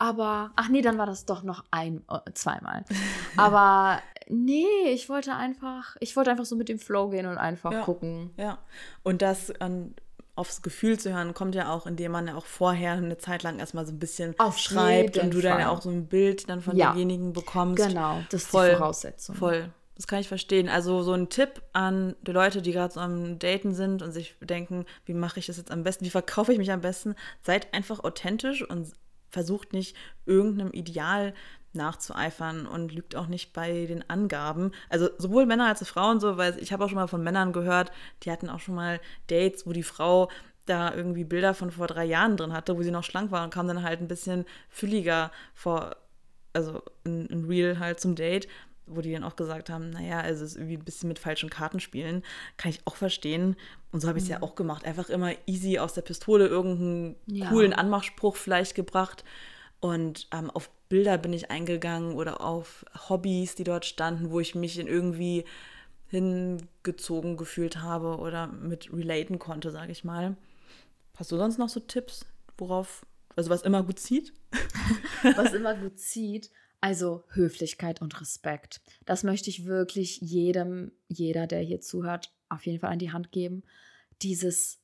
Aber, 0.00 0.52
ach 0.54 0.68
nee, 0.68 0.80
dann 0.80 0.96
war 0.98 1.06
das 1.06 1.26
doch 1.26 1.42
noch 1.42 1.64
ein, 1.72 2.04
äh, 2.08 2.20
zweimal. 2.34 2.84
Aber 3.36 4.00
nee, 4.28 4.64
ich 4.92 5.08
wollte 5.08 5.34
einfach, 5.34 5.96
ich 6.00 6.14
wollte 6.16 6.30
einfach 6.30 6.44
so 6.44 6.54
mit 6.54 6.68
dem 6.68 6.78
Flow 6.78 7.08
gehen 7.08 7.26
und 7.26 7.36
einfach 7.36 7.72
Ja. 7.72 7.82
gucken. 7.82 8.30
Ja, 8.36 8.58
und 9.02 9.22
das 9.22 9.52
ähm, 9.60 9.94
aufs 10.38 10.62
Gefühl 10.62 10.98
zu 10.98 11.12
hören, 11.12 11.34
kommt 11.34 11.54
ja 11.54 11.72
auch, 11.72 11.86
indem 11.86 12.12
man 12.12 12.28
ja 12.28 12.36
auch 12.36 12.46
vorher 12.46 12.92
eine 12.92 13.18
Zeit 13.18 13.42
lang 13.42 13.58
erstmal 13.58 13.84
so 13.86 13.92
ein 13.92 13.98
bisschen 13.98 14.34
Auf 14.38 14.58
schreibt 14.58 15.16
jeden 15.16 15.26
und 15.26 15.34
du 15.34 15.40
dann 15.40 15.58
ja 15.58 15.66
Fall. 15.66 15.76
auch 15.76 15.82
so 15.82 15.90
ein 15.90 16.06
Bild 16.06 16.48
dann 16.48 16.62
von 16.62 16.76
Ja. 16.76 16.90
demjenigen 16.90 17.32
bekommst. 17.32 17.86
Genau, 17.86 18.22
das 18.30 18.42
ist 18.42 18.50
Voll, 18.50 18.70
die 18.70 18.76
Voraussetzung. 18.76 19.34
Voll. 19.34 19.68
Das 19.96 20.06
kann 20.06 20.20
ich 20.20 20.28
verstehen. 20.28 20.68
Also 20.68 21.02
so 21.02 21.12
ein 21.12 21.28
Tipp 21.28 21.60
an 21.72 22.14
die 22.22 22.30
Leute, 22.30 22.62
die 22.62 22.70
gerade 22.70 22.94
so 22.94 23.00
am 23.00 23.40
Daten 23.40 23.74
sind 23.74 24.00
und 24.00 24.12
sich 24.12 24.36
denken, 24.40 24.86
wie 25.06 25.12
mache 25.14 25.40
ich 25.40 25.46
das 25.46 25.56
jetzt 25.56 25.72
am 25.72 25.82
besten, 25.82 26.04
wie 26.04 26.10
verkaufe 26.10 26.52
ich 26.52 26.58
mich 26.58 26.70
am 26.70 26.80
besten? 26.82 27.16
Seid 27.42 27.74
einfach 27.74 28.04
authentisch 28.04 28.62
und 28.62 28.92
versucht 29.30 29.72
nicht 29.72 29.96
irgendeinem 30.24 30.70
Ideal 30.70 31.34
nachzueifern 31.72 32.66
und 32.66 32.92
lügt 32.92 33.14
auch 33.16 33.26
nicht 33.26 33.52
bei 33.52 33.86
den 33.86 34.08
Angaben. 34.08 34.72
Also 34.88 35.08
sowohl 35.18 35.46
Männer 35.46 35.66
als 35.66 35.82
auch 35.82 35.86
Frauen 35.86 36.20
so, 36.20 36.36
weil 36.36 36.58
ich 36.58 36.72
habe 36.72 36.84
auch 36.84 36.88
schon 36.88 36.96
mal 36.96 37.06
von 37.08 37.22
Männern 37.22 37.52
gehört, 37.52 37.92
die 38.22 38.30
hatten 38.30 38.48
auch 38.48 38.60
schon 38.60 38.74
mal 38.74 39.00
Dates, 39.28 39.66
wo 39.66 39.72
die 39.72 39.82
Frau 39.82 40.28
da 40.66 40.94
irgendwie 40.94 41.24
Bilder 41.24 41.54
von 41.54 41.70
vor 41.70 41.86
drei 41.86 42.04
Jahren 42.04 42.36
drin 42.36 42.52
hatte, 42.52 42.76
wo 42.76 42.82
sie 42.82 42.90
noch 42.90 43.04
schlank 43.04 43.30
war 43.30 43.44
und 43.44 43.52
kam 43.52 43.68
dann 43.68 43.82
halt 43.82 44.00
ein 44.00 44.08
bisschen 44.08 44.44
fülliger 44.68 45.30
vor, 45.54 45.96
also 46.52 46.82
in, 47.04 47.26
in 47.26 47.44
Real 47.46 47.78
halt 47.78 48.00
zum 48.00 48.14
Date, 48.14 48.48
wo 48.86 49.00
die 49.00 49.12
dann 49.12 49.24
auch 49.24 49.36
gesagt 49.36 49.70
haben, 49.70 49.90
naja, 49.90 50.20
also 50.20 50.44
es 50.44 50.52
ist 50.52 50.56
irgendwie 50.56 50.76
ein 50.76 50.84
bisschen 50.84 51.08
mit 51.08 51.18
falschen 51.18 51.50
Karten 51.50 51.80
spielen, 51.80 52.22
kann 52.56 52.70
ich 52.70 52.80
auch 52.86 52.96
verstehen. 52.96 53.56
Und 53.92 54.00
so 54.00 54.08
habe 54.08 54.18
ich 54.18 54.24
es 54.24 54.30
ja 54.30 54.42
auch 54.42 54.54
gemacht. 54.54 54.84
Einfach 54.84 55.08
immer 55.10 55.32
easy 55.46 55.78
aus 55.78 55.94
der 55.94 56.02
Pistole 56.02 56.46
irgendeinen 56.46 57.16
Ja. 57.26 57.48
coolen 57.48 57.72
Anmachspruch 57.72 58.36
vielleicht 58.36 58.74
gebracht. 58.74 59.24
Und 59.80 60.28
ähm, 60.32 60.50
auf 60.50 60.70
Bilder 60.88 61.18
bin 61.18 61.32
ich 61.32 61.50
eingegangen 61.50 62.14
oder 62.14 62.40
auf 62.40 62.84
Hobbys, 63.08 63.54
die 63.54 63.64
dort 63.64 63.84
standen, 63.84 64.30
wo 64.30 64.40
ich 64.40 64.54
mich 64.54 64.78
in 64.78 64.86
irgendwie 64.86 65.44
hingezogen 66.08 67.36
gefühlt 67.36 67.82
habe 67.82 68.16
oder 68.16 68.46
mit 68.46 68.92
relaten 68.92 69.38
konnte, 69.38 69.70
sage 69.70 69.92
ich 69.92 70.04
mal. 70.04 70.36
Hast 71.14 71.30
du 71.30 71.36
sonst 71.36 71.58
noch 71.58 71.68
so 71.68 71.80
Tipps, 71.80 72.24
worauf, 72.56 73.04
also 73.36 73.50
was 73.50 73.62
immer 73.62 73.82
gut 73.82 73.98
zieht? 73.98 74.32
was 75.36 75.52
immer 75.52 75.74
gut 75.74 75.98
zieht. 75.98 76.50
Also 76.80 77.24
Höflichkeit 77.30 78.00
und 78.00 78.20
Respekt. 78.20 78.80
Das 79.04 79.24
möchte 79.24 79.50
ich 79.50 79.66
wirklich 79.66 80.20
jedem, 80.20 80.92
jeder, 81.08 81.46
der 81.46 81.60
hier 81.60 81.80
zuhört, 81.80 82.32
auf 82.48 82.66
jeden 82.66 82.78
Fall 82.78 82.92
an 82.92 83.00
die 83.00 83.12
Hand 83.12 83.32
geben. 83.32 83.64
Dieses 84.22 84.80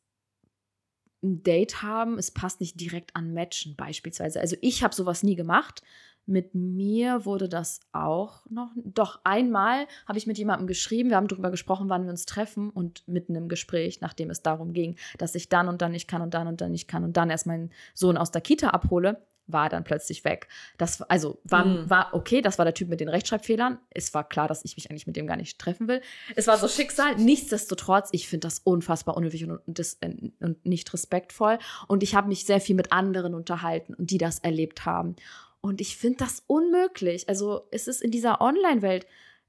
ein 1.25 1.43
Date 1.43 1.83
haben, 1.83 2.19
es 2.19 2.31
passt 2.31 2.61
nicht 2.61 2.79
direkt 2.81 3.17
an 3.17 3.35
Matchen 3.35 3.75
beispielsweise. 3.77 4.41
Also 4.41 4.57
ich 4.61 4.85
habe 4.85 4.95
sowas 4.95 5.23
nie 5.23 5.35
gemacht. 5.35 5.83
Mit 6.27 6.55
mir 6.55 7.27
wurde 7.27 7.51
das 7.51 7.81
auch 7.93 8.47
noch. 8.49 8.71
Doch 8.77 9.21
einmal 9.25 9.87
habe 10.07 10.17
ich 10.19 10.27
mit 10.27 10.39
jemandem 10.39 10.67
geschrieben. 10.67 11.11
Wir 11.11 11.17
haben 11.17 11.29
darüber 11.29 11.51
gesprochen, 11.51 11.91
wann 11.91 12.05
wir 12.05 12.11
uns 12.11 12.25
treffen 12.25 12.71
und 12.71 13.07
mitten 13.07 13.35
im 13.35 13.49
Gespräch, 13.49 14.01
nachdem 14.01 14.31
es 14.31 14.41
darum 14.41 14.73
ging, 14.73 14.97
dass 15.19 15.35
ich 15.35 15.51
dann 15.51 15.69
und 15.69 15.83
dann 15.83 15.93
nicht 15.93 16.09
kann 16.09 16.23
und 16.23 16.33
dann 16.33 16.47
und 16.47 16.63
dann 16.63 16.71
nicht 16.71 16.89
kann 16.89 17.05
und 17.05 17.17
dann 17.17 17.29
erst 17.29 17.47
meinen 17.47 17.71
Sohn 17.93 18.17
aus 18.17 18.31
der 18.31 18.41
Kita 18.41 18.71
abhole, 18.71 19.21
war 19.47 19.69
dann 19.69 19.85
plötzlich 19.85 20.25
weg. 20.25 20.49
Das 20.79 21.03
also 21.03 21.39
war, 21.45 21.65
Mhm. 21.65 21.91
war 21.91 22.15
okay. 22.15 22.41
Das 22.41 22.59
war 22.59 22.65
der 22.65 22.75
Typ 22.75 22.89
mit 22.89 23.01
den 23.01 23.09
Rechtschreibfehlern. 23.09 23.79
Es 23.91 24.15
war 24.15 24.29
klar, 24.29 24.49
dass 24.49 24.65
ich 24.65 24.77
mich 24.77 24.91
eigentlich 24.91 25.07
mit 25.07 25.17
dem 25.17 25.27
gar 25.27 25.37
nicht 25.37 25.59
treffen 25.59 25.89
will. 25.89 26.01
Es 26.37 26.47
war 26.47 26.57
so 26.57 26.69
Schicksal. 26.69 27.17
Nichtsdestotrotz, 27.17 28.09
ich 28.13 28.29
finde 28.29 28.47
das 28.47 28.61
unfassbar 28.61 29.17
unhöflich 29.17 29.45
und, 29.45 29.59
und, 29.67 29.79
äh, 30.01 30.15
und 30.41 30.65
nicht 30.65 30.93
respektvoll. 30.93 31.59
Und 31.89 32.03
ich 32.03 32.15
habe 32.15 32.29
mich 32.29 32.47
sehr 32.47 32.61
viel 32.61 32.77
mit 32.77 32.93
anderen 32.93 33.35
unterhalten 33.35 33.95
und 33.95 34.11
die 34.11 34.19
das 34.19 34.39
erlebt 34.39 34.87
haben. 34.87 35.17
Und 35.61 35.81
ich 35.81 35.97
finde 35.97 36.19
das 36.19 36.43
unmöglich. 36.47 37.29
Also 37.29 37.67
es 37.71 37.89
ist 37.89 38.03
in 38.03 38.11
dieser 38.11 38.41
Online-Welt 38.41 39.07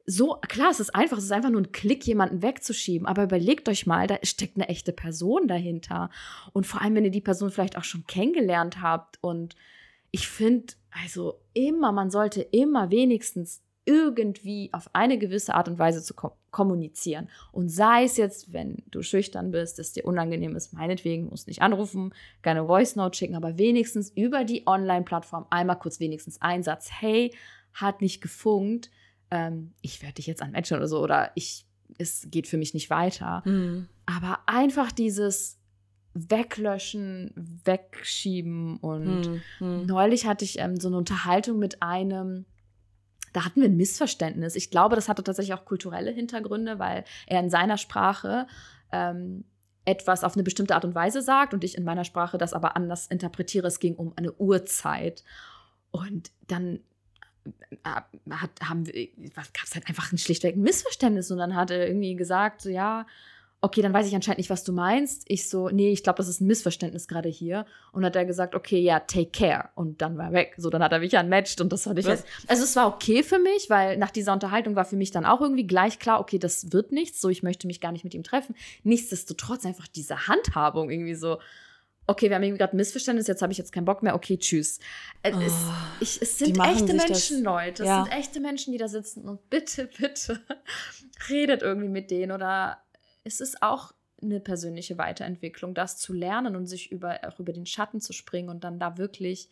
so, 0.08 0.38
klar, 0.48 0.70
es 0.70 0.80
ist 0.80 0.94
einfach, 0.94 1.18
es 1.18 1.24
ist 1.24 1.32
einfach 1.32 1.50
nur 1.50 1.62
ein 1.62 1.72
Klick, 1.72 2.06
jemanden 2.06 2.42
wegzuschieben. 2.44 3.08
Aber 3.08 3.24
überlegt 3.24 3.68
euch 3.68 3.88
mal, 3.88 4.06
da 4.08 4.20
steckt 4.24 4.56
eine 4.56 4.70
echte 4.70 4.94
Person 4.94 5.48
dahinter. 5.48 6.12
Und 6.54 6.68
vor 6.68 6.82
allem, 6.82 6.96
wenn 6.96 7.06
ihr 7.06 7.12
die 7.12 7.22
Person 7.22 7.50
vielleicht 7.50 7.78
auch 7.78 7.84
schon 7.84 8.06
kennengelernt 8.06 8.82
habt. 8.82 9.18
Und 9.22 9.56
ich 10.16 10.30
finde, 10.30 10.76
also 10.92 11.42
immer, 11.54 11.92
man 11.92 12.10
sollte 12.10 12.42
immer 12.42 12.90
wenigstens 12.90 13.62
irgendwie 13.84 14.70
auf 14.72 14.90
eine 14.94 15.18
gewisse 15.18 15.54
Art 15.54 15.68
und 15.68 15.78
Weise 15.78 16.02
zu 16.02 16.14
kom 16.14 16.32
kommunizieren. 16.52 17.28
Und 17.52 17.68
sei 17.68 18.06
es 18.06 18.16
jetzt, 18.16 18.54
wenn 18.54 18.82
du 18.90 19.02
schüchtern 19.02 19.52
bist, 19.52 19.78
es 19.78 19.92
dir 19.92 20.06
unangenehm 20.06 20.56
ist, 20.56 20.72
meinetwegen, 20.72 21.26
musst 21.28 21.50
nicht 21.50 21.62
anrufen, 21.62 22.14
keine 22.44 22.66
Voice 22.66 22.96
Note 22.96 23.18
schicken, 23.18 23.36
aber 23.36 23.58
wenigstens 23.58 24.10
über 24.10 24.46
die 24.46 24.66
Online-Plattform 24.66 25.48
einmal 25.50 25.78
kurz 25.78 26.00
wenigstens 26.00 26.42
einen 26.42 26.64
Satz, 26.64 26.90
hey, 26.90 27.36
hat 27.74 28.00
nicht 28.00 28.22
gefunkt, 28.22 28.90
ähm, 29.32 29.74
ich 29.82 30.02
werde 30.02 30.14
dich 30.14 30.28
jetzt 30.28 30.42
anmatchen 30.42 30.78
oder 30.78 30.88
so, 30.88 31.04
oder 31.04 31.32
ich, 31.36 31.66
es 31.98 32.26
geht 32.32 32.48
für 32.48 32.58
mich 32.58 32.74
nicht 32.74 32.90
weiter. 32.90 33.44
Mhm. 33.44 33.90
Aber 34.06 34.40
einfach 34.46 34.94
dieses 34.94 35.60
Weglöschen, 36.16 37.32
Wegschieben 37.66 38.78
und 38.78 39.30
Mhm. 39.30 39.42
Mhm. 39.60 39.86
Neulich 39.86 40.26
hatte 40.26 40.46
ich 40.46 40.60
ähm, 40.60 40.80
so 40.80 40.88
eine 40.88 40.98
Unterhaltung 40.98 41.60
mit 41.60 41.84
einem, 41.84 42.46
da 43.34 43.44
hatten 43.44 43.62
wir 43.62 43.68
ein 43.68 43.76
Missverständnis. 43.76 44.56
Ich 44.56 44.72
glaube, 44.72 44.96
das 44.96 45.10
hatte 45.10 45.24
tatsächlich 45.24 45.54
auch 45.54 45.66
kulturelle 45.66 46.12
Hintergründe, 46.12 46.80
weil 46.80 47.04
er 47.28 47.42
in 47.42 47.50
seiner 47.50 47.78
Sprache 47.78 48.48
ähm, 48.94 49.44
etwas 49.84 50.24
auf 50.24 50.36
eine 50.36 50.44
bestimmte 50.44 50.74
Art 50.74 50.86
und 50.86 50.96
Weise 50.96 51.22
sagt 51.22 51.54
und 51.54 51.66
ich 51.66 51.78
in 51.78 51.84
meiner 51.84 52.06
Sprache 52.06 52.38
das 52.38 52.54
aber 52.54 52.78
anders 52.78 53.08
interpretiere. 53.08 53.68
Es 53.68 53.80
ging 53.80 53.96
um 53.96 54.14
eine 54.16 54.32
Uhrzeit. 54.34 55.24
Und 55.92 56.32
dann 56.48 56.80
hat, 57.84 58.50
haben 58.64 58.86
gab 58.86 59.66
es 59.66 59.76
halt 59.76 59.88
einfach 59.88 60.12
ein 60.12 60.18
schlichtweg 60.18 60.56
ein 60.56 60.62
Missverständnis 60.62 61.30
und 61.30 61.38
dann 61.38 61.56
hat 61.56 61.72
er 61.72 61.88
irgendwie 61.88 62.16
gesagt, 62.16 62.62
so 62.62 62.70
ja, 62.70 63.06
okay, 63.66 63.82
dann 63.82 63.94
weiß 63.94 64.06
ich 64.06 64.14
anscheinend 64.14 64.38
nicht, 64.38 64.52
was 64.52 64.64
du 64.64 64.72
meinst. 64.72 65.24
Ich 65.26 65.50
so, 65.50 65.70
nee, 65.70 65.92
ich 65.92 66.04
glaube, 66.04 66.18
das 66.18 66.28
ist 66.28 66.40
ein 66.40 66.46
Missverständnis 66.46 67.08
gerade 67.08 67.30
hier. 67.30 67.66
Und 67.92 68.06
hat 68.06 68.16
er 68.16 68.24
gesagt, 68.24 68.54
okay, 68.54 68.78
ja, 68.80 69.00
take 69.00 69.32
care. 69.32 69.70
Und 69.74 70.04
dann 70.04 70.20
war 70.20 70.28
er 70.28 70.34
weg. 70.34 70.54
So, 70.58 70.70
dann 70.70 70.84
hat 70.84 70.92
er 70.92 71.00
mich 71.00 71.18
unmatched 71.18 71.60
und 71.62 71.74
das 71.74 71.88
hatte 71.88 72.00
ich 72.00 72.06
jetzt. 72.06 72.26
Also 72.46 72.64
es 72.64 72.76
war 72.76 72.88
okay 72.88 73.24
für 73.24 73.40
mich, 73.40 73.72
weil 73.72 73.98
nach 73.98 74.12
dieser 74.12 74.34
Unterhaltung 74.34 74.76
war 74.76 74.86
für 74.86 74.96
mich 74.96 75.10
dann 75.10 75.26
auch 75.26 75.42
irgendwie 75.42 75.66
gleich 75.66 75.98
klar, 75.98 76.20
okay, 76.20 76.38
das 76.38 76.74
wird 76.74 76.92
nichts. 76.92 77.20
So, 77.20 77.30
ich 77.30 77.42
möchte 77.42 77.66
mich 77.66 77.82
gar 77.82 77.92
nicht 77.92 78.04
mit 78.04 78.14
ihm 78.14 78.22
treffen. 78.22 78.54
Nichtsdestotrotz 78.84 79.66
einfach 79.66 79.88
diese 79.88 80.28
Handhabung 80.28 80.92
irgendwie 80.92 81.16
so. 81.16 81.40
Okay, 82.06 82.30
wir 82.30 82.36
haben 82.36 82.44
irgendwie 82.44 82.60
gerade 82.60 82.76
ein 82.76 82.78
Missverständnis, 82.78 83.26
jetzt 83.26 83.42
habe 83.42 83.52
ich 83.52 83.58
jetzt 83.58 83.72
keinen 83.72 83.86
Bock 83.86 84.04
mehr. 84.04 84.14
Okay, 84.14 84.38
tschüss. 84.38 84.78
Äh, 85.24 85.32
es, 85.32 85.54
oh, 85.54 85.74
ich, 86.02 86.22
es 86.22 86.38
sind 86.38 86.60
echte 86.60 86.94
Menschen, 86.94 87.44
das, 87.44 87.54
Leute. 87.54 87.82
Es 87.82 87.90
ja. 87.90 88.04
sind 88.04 88.14
echte 88.14 88.40
Menschen, 88.42 88.74
die 88.74 88.78
da 88.78 88.88
sitzen. 88.88 89.28
Und 89.28 89.50
bitte, 89.50 89.90
bitte, 90.00 90.40
redet 91.32 91.64
irgendwie 91.64 91.90
mit 91.90 92.12
denen 92.12 92.32
oder 92.32 92.85
es 93.26 93.42
ist 93.42 93.62
auch 93.62 93.92
eine 94.22 94.40
persönliche 94.40 94.98
Weiterentwicklung, 94.98 95.74
das 95.74 95.98
zu 95.98 96.14
lernen 96.14 96.56
und 96.56 96.68
sich 96.68 96.92
über, 96.92 97.20
auch 97.28 97.40
über 97.40 97.52
den 97.52 97.66
Schatten 97.66 98.00
zu 98.00 98.14
springen 98.14 98.50
und 98.50 98.64
dann 98.64 98.80
da 98.80 98.98
wirklich 98.98 99.50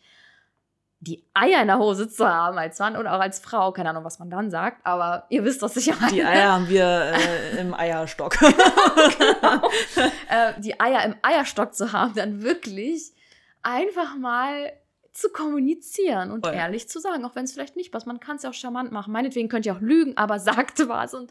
die 1.00 1.22
Eier 1.34 1.60
in 1.60 1.66
der 1.66 1.78
Hose 1.78 2.08
zu 2.08 2.26
haben 2.26 2.56
als 2.56 2.78
Mann 2.78 2.96
oder 2.96 3.14
auch 3.14 3.20
als 3.20 3.38
Frau. 3.38 3.72
Keine 3.72 3.90
Ahnung, 3.90 4.04
was 4.04 4.18
man 4.18 4.30
dann 4.30 4.50
sagt, 4.50 4.86
aber 4.86 5.26
ihr 5.28 5.44
wisst, 5.44 5.60
was 5.60 5.76
ich 5.76 5.88
meine. 6.00 6.12
Die 6.12 6.24
Eier 6.24 6.52
haben 6.52 6.68
wir 6.68 6.84
äh, 7.54 7.60
im 7.60 7.74
Eierstock. 7.74 8.38
genau. 8.38 9.68
äh, 10.30 10.54
die 10.60 10.80
Eier 10.80 11.04
im 11.04 11.16
Eierstock 11.20 11.74
zu 11.74 11.92
haben, 11.92 12.14
dann 12.14 12.42
wirklich 12.42 13.12
einfach 13.62 14.16
mal 14.16 14.72
zu 15.12 15.28
kommunizieren 15.28 16.30
und 16.32 16.44
Voll. 16.44 16.54
ehrlich 16.54 16.88
zu 16.88 17.00
sagen, 17.00 17.24
auch 17.24 17.36
wenn 17.36 17.44
es 17.44 17.52
vielleicht 17.52 17.76
nicht 17.76 17.92
passt. 17.92 18.06
Man 18.06 18.18
kann 18.18 18.36
es 18.36 18.42
ja 18.42 18.50
auch 18.50 18.54
charmant 18.54 18.90
machen. 18.90 19.12
Meinetwegen 19.12 19.48
könnt 19.48 19.66
ihr 19.66 19.74
auch 19.76 19.80
lügen, 19.80 20.16
aber 20.16 20.38
sagt 20.40 20.88
was 20.88 21.12
und 21.12 21.30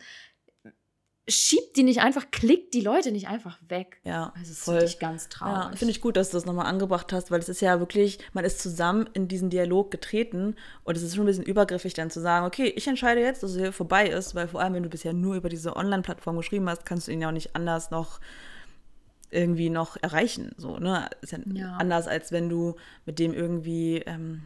schiebt 1.28 1.78
die 1.78 1.84
nicht 1.84 2.02
einfach, 2.02 2.32
klickt 2.32 2.74
die 2.74 2.82
Leute 2.82 3.12
nicht 3.12 3.28
einfach 3.28 3.58
weg. 3.70 4.00
Ja, 4.04 4.34
also 4.36 4.50
das 4.50 4.64
finde 4.64 4.86
ich 4.86 5.00
ganz 5.00 5.30
traurig. 5.30 5.72
Ja, 5.72 5.78
finde 5.78 5.92
ich 5.92 6.02
gut, 6.02 6.18
dass 6.18 6.32
du 6.32 6.38
das 6.38 6.46
nochmal 6.46 6.66
angebracht 6.66 7.14
hast, 7.14 7.32
weil 7.32 7.40
es 7.40 7.48
ist 7.48 7.62
ja 7.62 7.80
wirklich, 7.80 8.20
man 8.34 8.44
ist 8.44 8.62
zusammen 8.62 9.10
in 9.14 9.30
diesen 9.30 9.50
Dialog 9.50 9.90
getreten 9.90 10.56
und 10.84 10.98
es 10.98 11.04
ist 11.04 11.16
schon 11.16 11.24
ein 11.24 11.28
bisschen 11.28 11.46
übergriffig 11.46 11.94
dann 11.94 12.10
zu 12.10 12.20
sagen, 12.20 12.46
okay, 12.46 12.74
ich 12.76 12.88
entscheide 12.88 13.22
jetzt, 13.22 13.42
dass 13.42 13.52
es 13.52 13.58
hier 13.58 13.72
vorbei 13.72 14.08
ist, 14.08 14.36
weil 14.36 14.50
vor 14.50 14.60
allem, 14.60 14.74
wenn 14.74 14.84
du 14.84 14.90
bisher 14.90 15.14
nur 15.14 15.36
über 15.36 15.48
diese 15.48 15.78
Online-Plattform 15.78 16.36
geschrieben 16.36 16.70
hast, 16.70 16.86
kannst 16.86 17.08
du 17.08 17.12
ihn 17.12 17.22
ja 17.22 17.30
auch 17.30 17.34
nicht 17.34 17.56
anders 17.56 17.90
noch 17.90 18.20
irgendwie 19.32 19.70
noch 19.70 19.96
erreichen. 20.02 20.52
So, 20.58 20.78
ne? 20.78 21.10
Ist 21.22 21.32
ja, 21.32 21.40
ja. 21.54 21.74
anders, 21.78 22.08
als 22.08 22.32
wenn 22.32 22.50
du 22.50 22.76
mit 23.06 23.18
dem 23.18 23.34
irgendwie 23.34 24.00
ähm, 24.06 24.44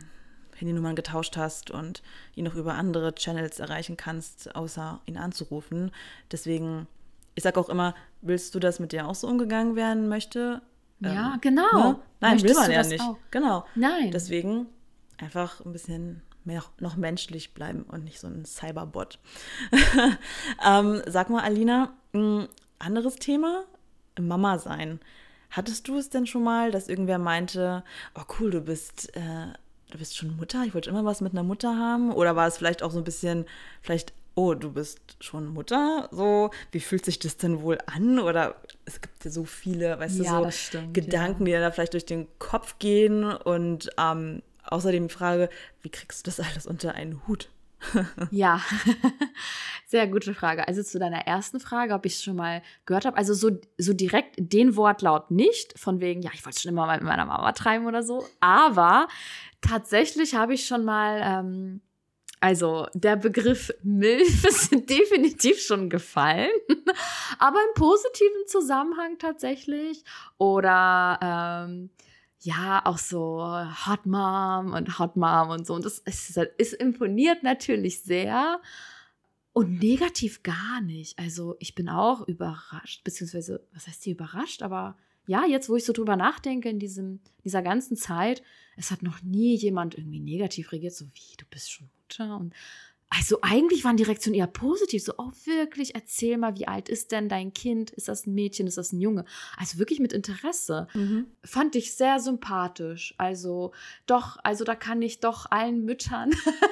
Handynummern 0.58 0.95
getauscht 0.95 1.38
hast 1.38 1.72
und 1.72 2.01
ihn 2.36 2.45
noch 2.45 2.55
über 2.55 2.74
andere 2.74 3.16
Channels 3.16 3.60
erreichen 3.60 3.97
kannst, 3.97 4.55
außer 4.55 5.01
ihn 5.05 5.18
anzurufen. 5.18 5.91
Deswegen, 6.32 6.88
ich 7.36 7.43
sage 7.43 7.60
auch 7.60 7.70
immer, 7.70 7.95
willst 8.22 8.55
du, 8.55 8.60
dass 8.60 8.80
mit 8.80 8.91
dir 8.91 9.08
auch 9.08 9.16
so 9.16 9.28
umgegangen 9.28 9.76
werden 9.76 10.08
möchte? 10.08 10.62
Ja, 10.99 11.34
ähm, 11.34 11.41
genau. 11.41 11.91
Ne? 11.91 11.99
Nein, 12.20 12.32
Möchtest 12.34 12.55
will 12.55 12.62
man 12.62 12.72
ja 12.72 12.84
nicht. 12.84 13.01
Auch? 13.01 13.18
Genau. 13.32 13.66
Nein. 13.76 14.12
Deswegen 14.12 14.68
einfach 15.18 15.64
ein 15.66 15.72
bisschen 15.72 16.22
mehr 16.43 16.64
noch 16.80 16.95
menschlich 16.95 17.53
bleiben 17.53 17.84
und 17.84 18.03
nicht 18.03 18.20
so 18.20 18.28
ein 18.28 18.45
Cyberbot. 18.45 19.20
ähm, 20.66 21.01
sag 21.05 21.30
mal, 21.30 21.43
Alina, 21.43 21.93
ein 22.14 22.47
anderes 22.80 23.16
Thema, 23.16 23.66
Mama 24.20 24.58
sein. 24.58 24.99
Hattest 25.51 25.88
du 25.88 25.97
es 25.97 26.10
denn 26.10 26.26
schon 26.26 26.43
mal, 26.43 26.72
dass 26.72 26.89
irgendwer 26.89 27.20
meinte, 27.20 27.84
oh 28.16 28.24
cool, 28.39 28.51
du 28.51 28.62
bist 28.62 29.16
äh, 29.16 29.53
du 29.92 29.98
bist 29.98 30.18
schon 30.18 30.36
Mutter, 30.36 30.64
ich 30.66 30.74
wollte 30.74 30.90
immer 30.90 31.06
was 31.06 31.22
mit 31.22 31.34
einer 31.34 31.44
Mutter 31.44 31.76
haben? 31.76 32.12
Oder 32.12 32.36
war 32.36 32.48
es 32.48 32.58
vielleicht 32.58 32.84
auch 32.84 32.92
so 32.92 32.98
ein 32.98 33.04
bisschen, 33.04 33.46
vielleicht, 33.82 34.14
oh, 34.36 34.54
du 34.54 34.72
bist 34.72 35.00
schon 35.20 35.48
Mutter? 35.48 36.10
So, 36.12 36.52
wie 36.72 36.80
fühlt 36.80 37.06
sich 37.06 37.20
das 37.20 37.38
denn 37.38 37.62
wohl 37.62 37.78
an? 37.86 38.20
Oder 38.20 38.56
es 38.86 39.02
gibt 39.02 39.24
ja 39.26 39.32
so 39.32 39.46
viele, 39.46 40.00
weißt 40.00 40.20
ja, 40.20 40.40
du, 40.40 40.46
so 40.46 40.52
stimmt, 40.52 40.94
Gedanken, 40.94 41.48
ja. 41.48 41.58
die 41.58 41.62
da 41.64 41.72
vielleicht 41.72 41.94
durch 41.94 42.06
den 42.06 42.28
Kopf 42.40 42.80
gehen. 42.80 43.24
Und 43.24 43.90
ähm, 43.98 44.42
außerdem 44.64 45.08
die 45.08 45.14
Frage, 45.14 45.50
wie 45.82 45.90
kriegst 45.90 46.26
du 46.26 46.32
das 46.32 46.40
alles 46.40 46.68
unter 46.68 46.94
einen 46.94 47.26
Hut? 47.28 47.50
ja, 48.32 48.60
sehr 49.88 50.08
gute 50.08 50.34
Frage. 50.34 50.68
Also 50.68 50.84
zu 50.84 51.00
deiner 51.00 51.28
ersten 51.28 51.60
Frage, 51.60 51.94
ob 51.94 52.06
ich 52.06 52.14
es 52.14 52.24
schon 52.24 52.36
mal 52.36 52.62
gehört 52.86 53.06
habe. 53.06 53.18
Also 53.18 53.34
so, 53.34 53.52
so 53.78 53.94
direkt 53.94 54.36
den 54.38 54.76
Wortlaut 54.76 55.32
nicht, 55.32 55.78
von 55.78 56.02
wegen, 56.02 56.22
ja, 56.22 56.32
ich 56.34 56.46
wollte 56.46 56.58
es 56.58 56.62
schon 56.64 56.72
immer 56.72 56.86
mal 56.86 56.98
mit 56.98 57.08
meiner 57.08 57.26
Mama 57.26 57.52
treiben 57.52 57.86
oder 57.86 58.04
so. 58.04 58.26
Aber 58.40 59.08
tatsächlich 59.62 60.36
habe 60.36 60.53
ich 60.53 60.66
schon 60.66 60.86
mal, 60.86 61.22
ähm, 61.24 61.82
also 62.39 62.88
der 62.93 63.16
Begriff 63.16 63.72
MILF 63.84 64.43
ist 64.47 64.72
definitiv 64.72 65.62
schon 65.62 65.89
gefallen, 65.89 66.51
aber 67.39 67.58
im 67.68 67.74
positiven 67.76 68.47
Zusammenhang 68.47 69.18
tatsächlich. 69.18 70.03
Oder 70.38 71.20
ähm, 71.68 71.89
ja, 72.41 72.82
auch 72.86 72.99
so 72.99 73.41
Hot 73.41 74.05
Mom 74.05 74.74
und 74.74 74.99
Hot 74.99 75.16
Mom 75.16 75.49
und 75.49 75.66
so. 75.66 75.74
Und 75.74 75.86
das 75.86 75.99
ist, 75.99 76.38
ist 76.58 76.74
imponiert 76.74 77.43
natürlich 77.43 78.01
sehr. 78.01 78.62
Und 79.53 79.80
negativ 79.80 80.43
gar 80.43 80.82
nicht. 80.82 81.18
Also 81.18 81.55
ich 81.58 81.74
bin 81.74 81.89
auch 81.89 82.28
überrascht, 82.28 83.03
beziehungsweise, 83.03 83.66
was 83.74 83.88
heißt 83.88 84.05
die 84.05 84.12
überrascht? 84.12 84.62
Aber 84.62 84.95
ja, 85.28 85.45
jetzt, 85.45 85.69
wo 85.69 85.75
ich 85.75 85.86
so 85.86 85.93
drüber 85.93 86.15
nachdenke, 86.15 86.69
in 86.69 86.80
diesem, 86.80 87.19
dieser 87.43 87.61
ganzen 87.61 87.95
Zeit, 87.97 88.41
es 88.78 88.91
hat 88.91 89.03
noch 89.03 89.21
nie 89.21 89.55
jemand 89.55 89.97
irgendwie 89.97 90.19
negativ 90.19 90.71
reagiert, 90.71 90.93
so 90.93 91.05
wie, 91.05 91.36
du 91.38 91.45
bist 91.49 91.71
schon 91.71 91.89
Mutter 92.07 92.38
und 92.38 92.53
also 93.10 93.39
eigentlich 93.41 93.86
waren 93.86 93.95
die 93.95 94.03
Reaktionen 94.03 94.38
eher 94.38 94.47
positiv. 94.47 95.01
So, 95.03 95.14
oh 95.18 95.32
wirklich, 95.45 95.95
erzähl 95.95 96.38
mal, 96.38 96.58
wie 96.58 96.68
alt 96.68 96.89
ist 96.89 97.14
denn 97.14 97.30
dein 97.30 97.53
Kind? 97.53 97.89
Ist 97.91 98.10
das 98.10 98.26
ein 98.26 98.34
Mädchen? 98.34 98.68
Ist 98.68 98.78
das 98.78 98.91
ein 98.91 98.99
Junge? 98.99 99.24
Also 99.55 99.80
wirklich 99.80 99.99
mit 99.99 100.12
Interesse. 100.12 100.88
Mhm. 100.93 101.28
Fand 101.43 101.76
ich 101.76 101.95
sehr 101.95 102.20
sympathisch. 102.20 103.16
Also 103.18 103.72
doch, 104.08 104.38
also 104.43 104.66
da 104.66 104.76
kann 104.76 105.01
ich 105.01 105.22
doch 105.22 105.49
allen 105.49 105.86
Müttern, 105.86 106.32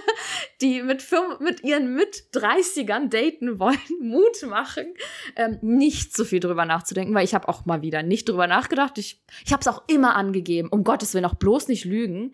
die 0.62 0.84
mit, 0.84 1.06
mit 1.40 1.64
ihren 1.64 1.96
mit 1.96 2.26
30ern 2.34 3.08
daten 3.08 3.58
wollen, 3.58 3.78
Mut 4.02 4.44
machen, 4.50 4.94
ähm, 5.38 5.58
nicht 5.62 6.16
so 6.16 6.26
viel 6.26 6.42
drüber 6.42 6.66
nachzudenken, 6.66 7.14
weil 7.14 7.26
ich 7.26 7.34
habe 7.34 7.48
auch 7.48 7.66
mal 7.66 7.82
wieder 7.82 8.04
nicht 8.04 8.28
drüber 8.28 8.48
nachgedacht. 8.48 8.98
Ich, 8.98 9.24
ich 9.46 9.54
habe 9.54 9.62
es 9.62 9.68
auch 9.68 9.84
immer 9.88 10.16
angegeben. 10.16 10.68
Um 10.68 10.84
Gottes 10.84 11.14
Willen, 11.14 11.26
auch 11.26 11.36
bloß 11.36 11.70
nicht 11.70 11.86
lügen. 11.86 12.34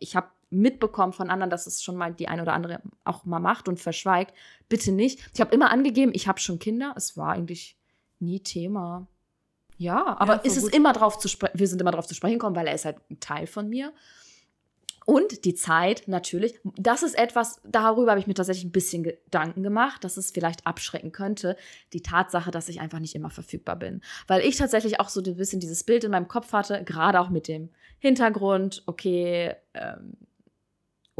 Ich 0.00 0.16
habe 0.16 0.28
mitbekommen 0.50 1.12
von 1.12 1.30
anderen, 1.30 1.50
dass 1.50 1.66
es 1.66 1.82
schon 1.82 1.96
mal 1.96 2.12
die 2.12 2.28
eine 2.28 2.42
oder 2.42 2.52
andere 2.52 2.82
auch 3.04 3.24
mal 3.24 3.38
macht 3.38 3.68
und 3.68 3.80
verschweigt. 3.80 4.34
Bitte 4.68 4.92
nicht. 4.92 5.20
Ich 5.32 5.40
habe 5.40 5.54
immer 5.54 5.70
angegeben, 5.70 6.12
ich 6.14 6.28
habe 6.28 6.40
schon 6.40 6.58
Kinder. 6.58 6.92
Es 6.96 7.16
war 7.16 7.32
eigentlich 7.32 7.76
nie 8.18 8.40
Thema. 8.40 9.06
Ja, 9.78 10.16
aber 10.18 10.34
ja, 10.34 10.40
ist 10.40 10.58
es 10.58 10.64
immer 10.64 10.92
drauf 10.92 11.18
zu 11.18 11.28
sprechen, 11.28 11.58
wir 11.58 11.66
sind 11.66 11.80
immer 11.80 11.92
drauf 11.92 12.06
zu 12.06 12.14
sprechen 12.14 12.34
gekommen, 12.34 12.56
weil 12.56 12.66
er 12.66 12.74
ist 12.74 12.84
halt 12.84 12.98
ein 13.10 13.18
Teil 13.18 13.46
von 13.46 13.68
mir. 13.68 13.92
Und 15.06 15.44
die 15.44 15.54
Zeit 15.54 16.04
natürlich, 16.06 16.60
das 16.76 17.02
ist 17.02 17.18
etwas, 17.18 17.60
darüber 17.64 18.10
habe 18.10 18.20
ich 18.20 18.26
mir 18.26 18.34
tatsächlich 18.34 18.66
ein 18.66 18.72
bisschen 18.72 19.02
Gedanken 19.02 19.62
gemacht, 19.62 20.04
dass 20.04 20.18
es 20.18 20.30
vielleicht 20.30 20.66
abschrecken 20.66 21.12
könnte. 21.12 21.56
Die 21.94 22.02
Tatsache, 22.02 22.50
dass 22.50 22.68
ich 22.68 22.80
einfach 22.80 22.98
nicht 22.98 23.14
immer 23.14 23.30
verfügbar 23.30 23.76
bin. 23.76 24.02
Weil 24.26 24.42
ich 24.42 24.56
tatsächlich 24.56 25.00
auch 25.00 25.08
so 25.08 25.22
ein 25.22 25.36
bisschen 25.36 25.60
dieses 25.60 25.82
Bild 25.82 26.04
in 26.04 26.10
meinem 26.10 26.28
Kopf 26.28 26.52
hatte, 26.52 26.84
gerade 26.84 27.18
auch 27.18 27.30
mit 27.30 27.48
dem 27.48 27.70
Hintergrund, 27.98 28.82
okay, 28.86 29.54
ähm, 29.74 30.16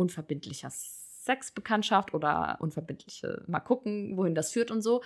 unverbindlicher 0.01 0.71
Sexbekanntschaft 0.71 2.15
oder 2.15 2.57
unverbindliche 2.61 3.45
mal 3.47 3.61
gucken, 3.61 4.17
wohin 4.17 4.35
das 4.35 4.51
führt 4.53 4.71
und 4.71 4.83
so, 4.83 5.03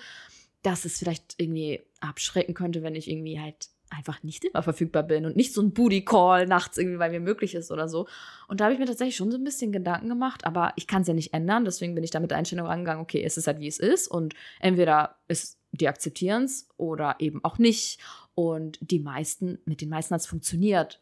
dass 0.62 0.84
es 0.84 0.98
vielleicht 0.98 1.34
irgendwie 1.38 1.82
abschrecken 2.00 2.54
könnte, 2.54 2.82
wenn 2.82 2.94
ich 2.94 3.10
irgendwie 3.10 3.38
halt 3.38 3.68
einfach 3.90 4.22
nicht 4.22 4.44
immer 4.44 4.62
verfügbar 4.62 5.02
bin 5.02 5.26
und 5.26 5.36
nicht 5.36 5.52
so 5.52 5.60
ein 5.60 5.72
Booty-Call 5.72 6.46
nachts 6.46 6.78
irgendwie 6.78 6.96
bei 6.96 7.10
mir 7.10 7.20
möglich 7.20 7.54
ist 7.54 7.70
oder 7.70 7.88
so. 7.88 8.08
Und 8.48 8.60
da 8.60 8.64
habe 8.64 8.74
ich 8.74 8.80
mir 8.80 8.86
tatsächlich 8.86 9.16
schon 9.16 9.30
so 9.30 9.36
ein 9.36 9.44
bisschen 9.44 9.72
Gedanken 9.72 10.08
gemacht, 10.08 10.44
aber 10.46 10.72
ich 10.76 10.86
kann 10.86 11.02
es 11.02 11.08
ja 11.08 11.14
nicht 11.14 11.34
ändern, 11.34 11.64
deswegen 11.64 11.94
bin 11.94 12.02
ich 12.02 12.10
da 12.10 12.20
mit 12.20 12.30
der 12.30 12.38
Einstellung 12.38 12.66
rangegangen, 12.66 13.02
okay, 13.02 13.22
es 13.22 13.36
ist 13.36 13.46
halt 13.46 13.60
wie 13.60 13.68
es 13.68 13.78
ist 13.78 14.08
und 14.08 14.34
entweder 14.58 15.16
ist 15.28 15.58
die 15.72 15.88
akzeptieren 15.88 16.44
es 16.44 16.68
oder 16.76 17.16
eben 17.18 17.44
auch 17.44 17.58
nicht. 17.58 18.00
Und 18.34 18.78
die 18.80 19.00
meisten, 19.00 19.58
mit 19.64 19.80
den 19.80 19.88
meisten 19.88 20.14
hat 20.14 20.20
es 20.20 20.26
funktioniert. 20.26 21.00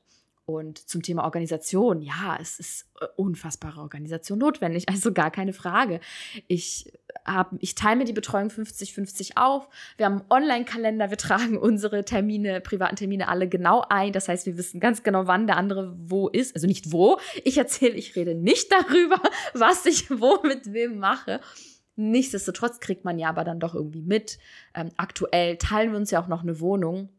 Und 0.55 0.79
zum 0.79 1.03
Thema 1.03 1.25
Organisation, 1.25 2.01
ja, 2.01 2.39
es 2.41 2.59
ist 2.59 2.91
äh, 3.01 3.07
unfassbare 3.17 3.81
Organisation 3.81 4.39
notwendig, 4.39 4.85
also 4.89 5.13
gar 5.13 5.31
keine 5.31 5.53
Frage. 5.53 6.01
Ich, 6.49 6.93
hab, 7.25 7.53
ich 7.59 7.75
teile 7.75 7.97
mir 7.97 8.05
die 8.05 8.13
Betreuung 8.13 8.49
50-50 8.49 9.37
auf. 9.37 9.69
Wir 9.97 10.07
haben 10.07 10.21
einen 10.21 10.31
Online-Kalender, 10.31 11.11
wir 11.11 11.17
tragen 11.19 11.59
unsere 11.59 12.05
Termine, 12.05 12.61
privaten 12.61 12.97
Termine 12.97 13.29
alle 13.29 13.49
genau 13.49 13.85
ein. 13.89 14.13
Das 14.13 14.29
heißt, 14.29 14.47
wir 14.47 14.57
wissen 14.57 14.81
ganz 14.81 15.03
genau, 15.03 15.27
wann 15.27 15.47
der 15.47 15.57
andere 15.57 15.95
wo 15.99 16.29
ist. 16.29 16.55
Also 16.55 16.67
nicht 16.67 16.93
wo. 16.93 17.19
Ich 17.45 17.59
erzähle, 17.59 17.95
ich 17.95 18.17
rede 18.17 18.35
nicht 18.35 18.71
darüber, 18.73 19.21
was 19.55 19.87
ich 19.87 20.11
wo 20.11 20.41
mit 20.43 20.73
wem 20.73 20.99
mache. 20.99 21.41
Nichtsdestotrotz 21.97 22.81
kriegt 22.81 23.05
man 23.05 23.19
ja 23.19 23.29
aber 23.29 23.45
dann 23.45 23.61
doch 23.61 23.75
irgendwie 23.75 24.03
mit. 24.03 24.39
Ähm, 24.75 24.91
aktuell 24.97 25.59
teilen 25.59 25.93
wir 25.93 25.99
uns 25.99 26.11
ja 26.11 26.23
auch 26.23 26.29
noch 26.29 26.43
eine 26.43 26.59
Wohnung. 26.61 27.11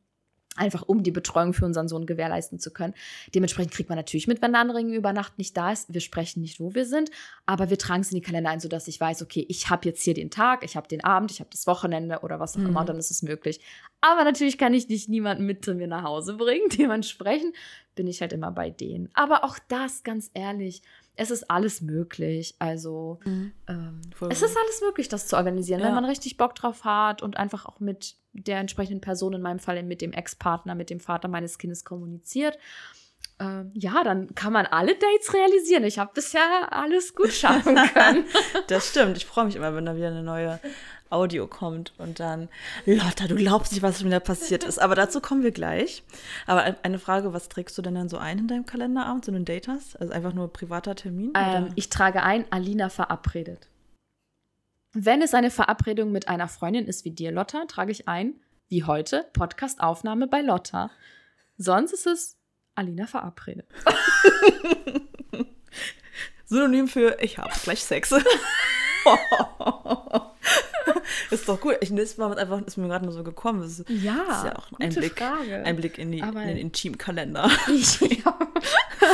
Einfach 0.55 0.83
um 0.83 1.03
die 1.03 1.11
Betreuung 1.11 1.53
für 1.53 1.65
unseren 1.65 1.87
Sohn 1.87 2.05
gewährleisten 2.05 2.59
zu 2.59 2.71
können. 2.71 2.93
Dementsprechend 3.33 3.73
kriegt 3.73 3.89
man 3.89 3.97
natürlich 3.97 4.27
mit, 4.27 4.41
wenn 4.41 4.51
der 4.51 4.61
andere 4.61 4.81
über 4.81 5.13
Nacht 5.13 5.37
nicht 5.37 5.55
da 5.57 5.71
ist. 5.71 5.93
Wir 5.93 6.01
sprechen 6.01 6.41
nicht, 6.41 6.59
wo 6.59 6.73
wir 6.73 6.85
sind, 6.85 7.09
aber 7.45 7.69
wir 7.69 7.77
tragen 7.77 8.01
es 8.01 8.11
in 8.11 8.15
die 8.15 8.21
Kalender 8.21 8.49
ein, 8.49 8.59
sodass 8.59 8.87
ich 8.87 8.99
weiß, 8.99 9.21
okay, 9.21 9.45
ich 9.49 9.69
habe 9.69 9.87
jetzt 9.87 10.03
hier 10.03 10.13
den 10.13 10.29
Tag, 10.29 10.63
ich 10.63 10.75
habe 10.75 10.87
den 10.87 11.03
Abend, 11.03 11.31
ich 11.31 11.39
habe 11.39 11.49
das 11.51 11.67
Wochenende 11.67 12.19
oder 12.19 12.39
was 12.39 12.55
auch 12.55 12.61
mhm. 12.61 12.67
immer, 12.67 12.85
dann 12.85 12.97
ist 12.97 13.11
es 13.11 13.23
möglich. 13.23 13.59
Aber 14.01 14.23
natürlich 14.23 14.57
kann 14.57 14.73
ich 14.73 14.89
nicht 14.89 15.09
niemanden 15.09 15.45
mit 15.45 15.63
zu 15.63 15.73
mir 15.75 15.87
nach 15.87 16.03
Hause 16.03 16.35
bringen. 16.35 16.69
Dementsprechend 16.77 17.55
bin 17.95 18.07
ich 18.07 18.21
halt 18.21 18.33
immer 18.33 18.51
bei 18.51 18.69
denen. 18.69 19.09
Aber 19.13 19.43
auch 19.43 19.57
das, 19.67 20.03
ganz 20.03 20.29
ehrlich, 20.33 20.81
es 21.15 21.31
ist 21.31 21.49
alles 21.49 21.81
möglich. 21.81 22.55
Also 22.59 23.19
mhm. 23.25 23.53
ähm, 23.67 24.01
es 24.29 24.41
ist 24.41 24.57
alles 24.57 24.81
möglich, 24.81 25.09
das 25.09 25.27
zu 25.27 25.35
organisieren, 25.35 25.79
ja. 25.79 25.87
wenn 25.87 25.95
man 25.95 26.05
richtig 26.05 26.37
Bock 26.37 26.55
drauf 26.55 26.83
hat 26.83 27.21
und 27.21 27.37
einfach 27.37 27.65
auch 27.65 27.79
mit 27.79 28.15
der 28.33 28.59
entsprechenden 28.59 29.01
Person, 29.01 29.33
in 29.33 29.41
meinem 29.41 29.59
Fall 29.59 29.81
mit 29.83 30.01
dem 30.01 30.11
Ex-Partner, 30.11 30.75
mit 30.75 30.89
dem 30.89 30.99
Vater 30.99 31.27
meines 31.27 31.57
Kindes 31.57 31.85
kommuniziert. 31.85 32.57
Ähm, 33.39 33.71
ja, 33.73 34.03
dann 34.03 34.33
kann 34.35 34.53
man 34.53 34.65
alle 34.65 34.95
Dates 34.95 35.33
realisieren. 35.33 35.83
Ich 35.83 35.99
habe 35.99 36.11
bisher 36.13 36.71
alles 36.71 37.15
gut 37.15 37.31
schaffen 37.31 37.75
können. 37.93 38.25
das 38.67 38.89
stimmt. 38.89 39.17
Ich 39.17 39.25
freue 39.25 39.45
mich 39.45 39.55
immer, 39.55 39.75
wenn 39.75 39.85
da 39.85 39.95
wieder 39.95 40.07
eine 40.07 40.23
neue 40.23 40.59
Audio 41.13 41.47
kommt 41.47 41.93
und 41.97 42.19
dann, 42.19 42.49
Lotta, 42.85 43.27
du 43.27 43.35
glaubst 43.35 43.71
nicht, 43.71 43.81
was 43.81 44.03
mir 44.03 44.09
da 44.09 44.19
passiert 44.19 44.63
ist. 44.63 44.79
Aber 44.79 44.95
dazu 44.95 45.21
kommen 45.21 45.43
wir 45.43 45.51
gleich. 45.51 46.03
Aber 46.47 46.75
eine 46.83 46.99
Frage, 46.99 47.33
was 47.33 47.49
trägst 47.49 47.77
du 47.77 47.81
denn 47.81 47.95
dann 47.95 48.09
so 48.09 48.17
ein 48.17 48.39
in 48.39 48.47
deinem 48.47 48.65
Kalenderabend, 48.65 49.25
so 49.25 49.31
einen 49.31 49.45
Date 49.45 49.67
hast? 49.67 49.99
Also 50.01 50.11
einfach 50.13 50.33
nur 50.33 50.51
privater 50.51 50.95
Termin? 50.95 51.31
Ähm, 51.35 51.71
ich 51.75 51.89
trage 51.89 52.23
ein, 52.23 52.45
Alina 52.51 52.89
verabredet. 52.89 53.69
Wenn 54.93 55.21
es 55.21 55.33
eine 55.33 55.49
Verabredung 55.49 56.11
mit 56.11 56.27
einer 56.27 56.47
Freundin 56.47 56.85
ist 56.85 57.05
wie 57.05 57.11
dir, 57.11 57.31
Lotta, 57.31 57.65
trage 57.65 57.91
ich 57.91 58.07
ein, 58.07 58.35
wie 58.67 58.83
heute, 58.83 59.25
Podcastaufnahme 59.33 60.27
bei 60.27 60.41
Lotta. 60.41 60.91
Sonst 61.57 61.93
ist 61.93 62.07
es 62.07 62.37
Alina 62.75 63.07
verabredet. 63.07 63.67
Synonym 66.45 66.87
für 66.87 67.17
ich 67.21 67.37
habe 67.37 67.51
gleich 67.63 67.83
Sex. 67.83 68.13
ist 71.31 71.47
doch 71.47 71.63
cool. 71.63 71.77
Ich, 71.81 71.93
das 71.93 72.17
war 72.17 72.37
einfach, 72.37 72.61
ist 72.61 72.77
mir 72.77 72.87
gerade 72.87 73.05
nur 73.05 73.13
so 73.13 73.23
gekommen. 73.23 73.61
Das 73.61 73.79
ist 73.79 73.89
ja, 73.89 74.23
ist 74.29 74.45
ja 74.45 74.55
auch 74.55 74.67
ein 74.79 74.89
Blick, 74.89 75.21
ein 75.21 75.75
Blick 75.75 75.97
in, 75.97 76.11
die, 76.11 76.19
in 76.19 76.33
den 76.33 76.57
Intimkalender. 76.57 77.49
ja. 78.01 78.39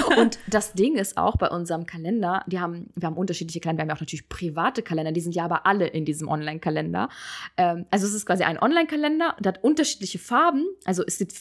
Und 0.17 0.39
das 0.47 0.73
Ding 0.73 0.95
ist 0.95 1.17
auch 1.17 1.35
bei 1.37 1.49
unserem 1.49 1.85
Kalender, 1.85 2.43
die 2.47 2.59
haben, 2.59 2.89
wir 2.95 3.07
haben 3.07 3.17
unterschiedliche 3.17 3.59
Kalender, 3.59 3.79
wir 3.79 3.83
haben 3.83 3.89
ja 3.89 3.95
auch 3.95 4.01
natürlich 4.01 4.29
private 4.29 4.81
Kalender, 4.81 5.11
die 5.11 5.21
sind 5.21 5.35
ja 5.35 5.45
aber 5.45 5.65
alle 5.65 5.87
in 5.87 6.05
diesem 6.05 6.27
Online-Kalender. 6.27 7.09
Ähm, 7.57 7.85
also 7.91 8.05
es 8.05 8.13
ist 8.13 8.25
quasi 8.25 8.43
ein 8.43 8.59
Online-Kalender 8.59 9.35
und 9.37 9.47
hat 9.47 9.63
unterschiedliche 9.63 10.19
Farben. 10.19 10.65
Also 10.85 11.03
es 11.05 11.17
sind 11.17 11.33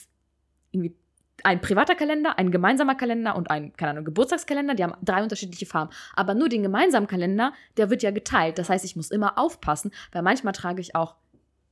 irgendwie 0.73 0.95
ein 1.45 1.61
privater 1.61 1.95
Kalender, 1.95 2.39
ein 2.39 2.51
gemeinsamer 2.51 2.95
Kalender 2.95 3.37
und 3.37 3.51
ein, 3.51 3.73
keine 3.77 3.93
Ahnung, 3.93 4.05
Geburtstagskalender. 4.05 4.75
Die 4.75 4.85
haben 4.85 4.95
drei 5.03 5.23
unterschiedliche 5.23 5.67
Farben. 5.67 5.91
Aber 6.15 6.35
nur 6.35 6.49
den 6.49 6.63
gemeinsamen 6.63 7.07
Kalender, 7.07 7.53
der 7.77 7.91
wird 7.91 8.03
ja 8.03 8.11
geteilt. 8.11 8.59
Das 8.59 8.69
heißt, 8.69 8.85
ich 8.85 8.97
muss 8.97 9.11
immer 9.11 9.39
aufpassen, 9.39 9.93
weil 10.13 10.23
manchmal 10.23 10.53
trage 10.53 10.81
ich 10.81 10.95
auch, 10.95 11.15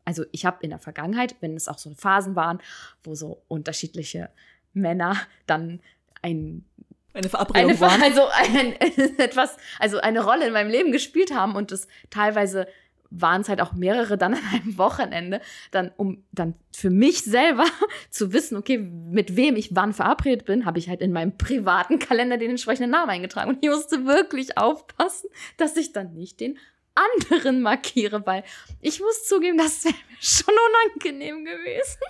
also 0.04 0.24
ich 0.30 0.46
habe 0.46 0.58
in 0.60 0.70
der 0.70 0.78
Vergangenheit, 0.78 1.36
wenn 1.40 1.56
es 1.56 1.68
auch 1.68 1.78
so 1.78 1.92
Phasen 1.94 2.36
waren, 2.36 2.60
wo 3.02 3.14
so 3.14 3.42
unterschiedliche 3.48 4.30
Männer 4.72 5.16
dann 5.46 5.80
ein 6.22 6.64
eine 7.12 7.30
Verabredung 7.30 7.70
eine, 7.70 7.80
waren. 7.80 8.02
Also 8.02 8.26
ein, 8.26 8.78
etwas, 9.18 9.56
also 9.78 9.98
eine 9.98 10.22
Rolle 10.22 10.46
in 10.46 10.52
meinem 10.52 10.70
Leben 10.70 10.92
gespielt 10.92 11.34
haben 11.34 11.56
und 11.56 11.72
es 11.72 11.88
teilweise 12.10 12.68
waren 13.10 13.40
es 13.40 13.48
halt 13.48 13.60
auch 13.60 13.72
mehrere 13.72 14.18
dann 14.18 14.34
an 14.34 14.40
einem 14.52 14.78
Wochenende, 14.78 15.40
dann 15.70 15.92
um 15.96 16.24
dann 16.32 16.54
für 16.72 16.90
mich 16.90 17.22
selber 17.22 17.64
zu 18.10 18.32
wissen, 18.32 18.56
okay, 18.56 18.78
mit 18.78 19.36
wem 19.36 19.56
ich 19.56 19.74
wann 19.74 19.92
verabredet 19.92 20.46
bin, 20.46 20.66
habe 20.66 20.78
ich 20.78 20.88
halt 20.88 21.00
in 21.00 21.12
meinem 21.12 21.36
privaten 21.36 21.98
Kalender 21.98 22.36
den 22.36 22.50
entsprechenden 22.50 22.90
Namen 22.90 23.10
eingetragen 23.10 23.50
und 23.50 23.64
ich 23.64 23.70
musste 23.70 24.06
wirklich 24.06 24.58
aufpassen, 24.58 25.30
dass 25.56 25.76
ich 25.76 25.92
dann 25.92 26.14
nicht 26.14 26.40
den 26.40 26.58
anderen 26.96 27.60
markiere, 27.60 28.26
weil 28.26 28.42
ich 28.80 29.00
muss 29.00 29.26
zugeben, 29.26 29.58
das 29.58 29.84
wäre 29.84 29.94
mir 29.94 30.16
schon 30.20 30.54
unangenehm 30.94 31.44
gewesen. 31.44 32.00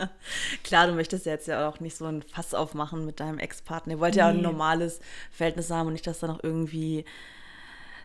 Klar, 0.64 0.86
du 0.86 0.94
möchtest 0.94 1.26
jetzt 1.26 1.46
ja 1.46 1.68
auch 1.68 1.78
nicht 1.78 1.96
so 1.96 2.06
ein 2.06 2.22
Fass 2.22 2.54
aufmachen 2.54 3.04
mit 3.04 3.20
deinem 3.20 3.38
Ex-Partner. 3.38 3.94
Ihr 3.94 4.00
wollt 4.00 4.14
nee. 4.14 4.20
ja 4.20 4.28
ein 4.28 4.40
normales 4.40 5.00
Verhältnis 5.30 5.70
haben 5.70 5.88
und 5.88 5.92
nicht, 5.92 6.06
dass 6.06 6.20
da 6.20 6.26
noch 6.26 6.42
irgendwie 6.42 7.04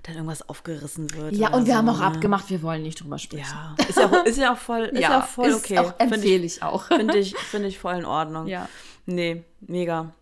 dann 0.05 0.15
irgendwas 0.15 0.47
aufgerissen 0.47 1.13
wird. 1.15 1.33
Ja, 1.33 1.53
und 1.53 1.65
wir 1.65 1.73
so, 1.73 1.77
haben 1.79 1.89
auch 1.89 1.99
ne? 1.99 2.05
abgemacht, 2.05 2.49
wir 2.49 2.61
wollen 2.61 2.83
nicht 2.83 3.01
drüber 3.01 3.17
sprechen. 3.17 3.55
Ja, 3.55 3.75
ist 3.87 3.97
ja 3.97 4.05
auch, 4.07 4.25
ist 4.25 4.37
ja 4.37 4.53
auch 4.53 4.57
voll, 4.57 4.83
ist 4.93 4.99
ja, 4.99 5.19
auch 5.19 5.25
voll 5.25 5.53
okay. 5.53 5.79
Auch 5.79 5.93
empfehle 5.99 6.45
ich, 6.45 6.57
ich, 6.57 6.63
auch. 6.63 6.85
Finde 6.87 7.17
ich, 7.17 7.35
find 7.35 7.65
ich 7.65 7.79
voll 7.79 7.95
in 7.95 8.05
Ordnung. 8.05 8.47
Ja. 8.47 8.69
Nee, 9.05 9.43
mega. 9.61 10.13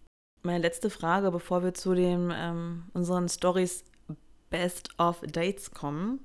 Meine 0.41 0.59
letzte 0.59 0.89
Frage, 0.89 1.31
bevor 1.31 1.63
wir 1.63 1.73
zu 1.73 1.93
den 1.93 2.31
ähm, 2.35 2.83
unseren 2.93 3.29
Stories 3.29 3.83
Best 4.49 4.89
of 4.97 5.21
Dates 5.21 5.71
kommen. 5.71 6.19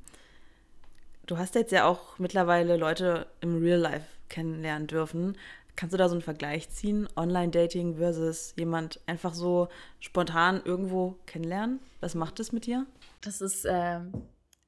Du 1.27 1.39
hast 1.39 1.55
jetzt 1.55 1.73
ja 1.73 1.87
auch 1.87 2.19
mittlerweile 2.19 2.77
Leute 2.77 3.27
im 3.41 3.59
Real 3.59 3.79
Life 3.79 4.07
kennenlernen 4.29 4.87
dürfen. 4.87 5.37
Kannst 5.77 5.95
du 5.95 5.99
da 5.99 6.09
so 6.09 6.15
einen 6.15 6.23
Vergleich 6.23 6.71
ziehen? 6.71 7.09
Online-Dating 7.17 7.97
versus 7.97 8.53
jemand 8.57 9.01
einfach 9.07 9.33
so 9.33 9.69
spontan 10.01 10.61
irgendwo 10.65 11.17
kennenlernen? 11.27 11.81
Was 12.01 12.15
macht 12.15 12.41
das 12.41 12.51
mit 12.51 12.67
dir? 12.67 12.85
Das 13.21 13.41
ist 13.41 13.65
äh, 13.65 14.01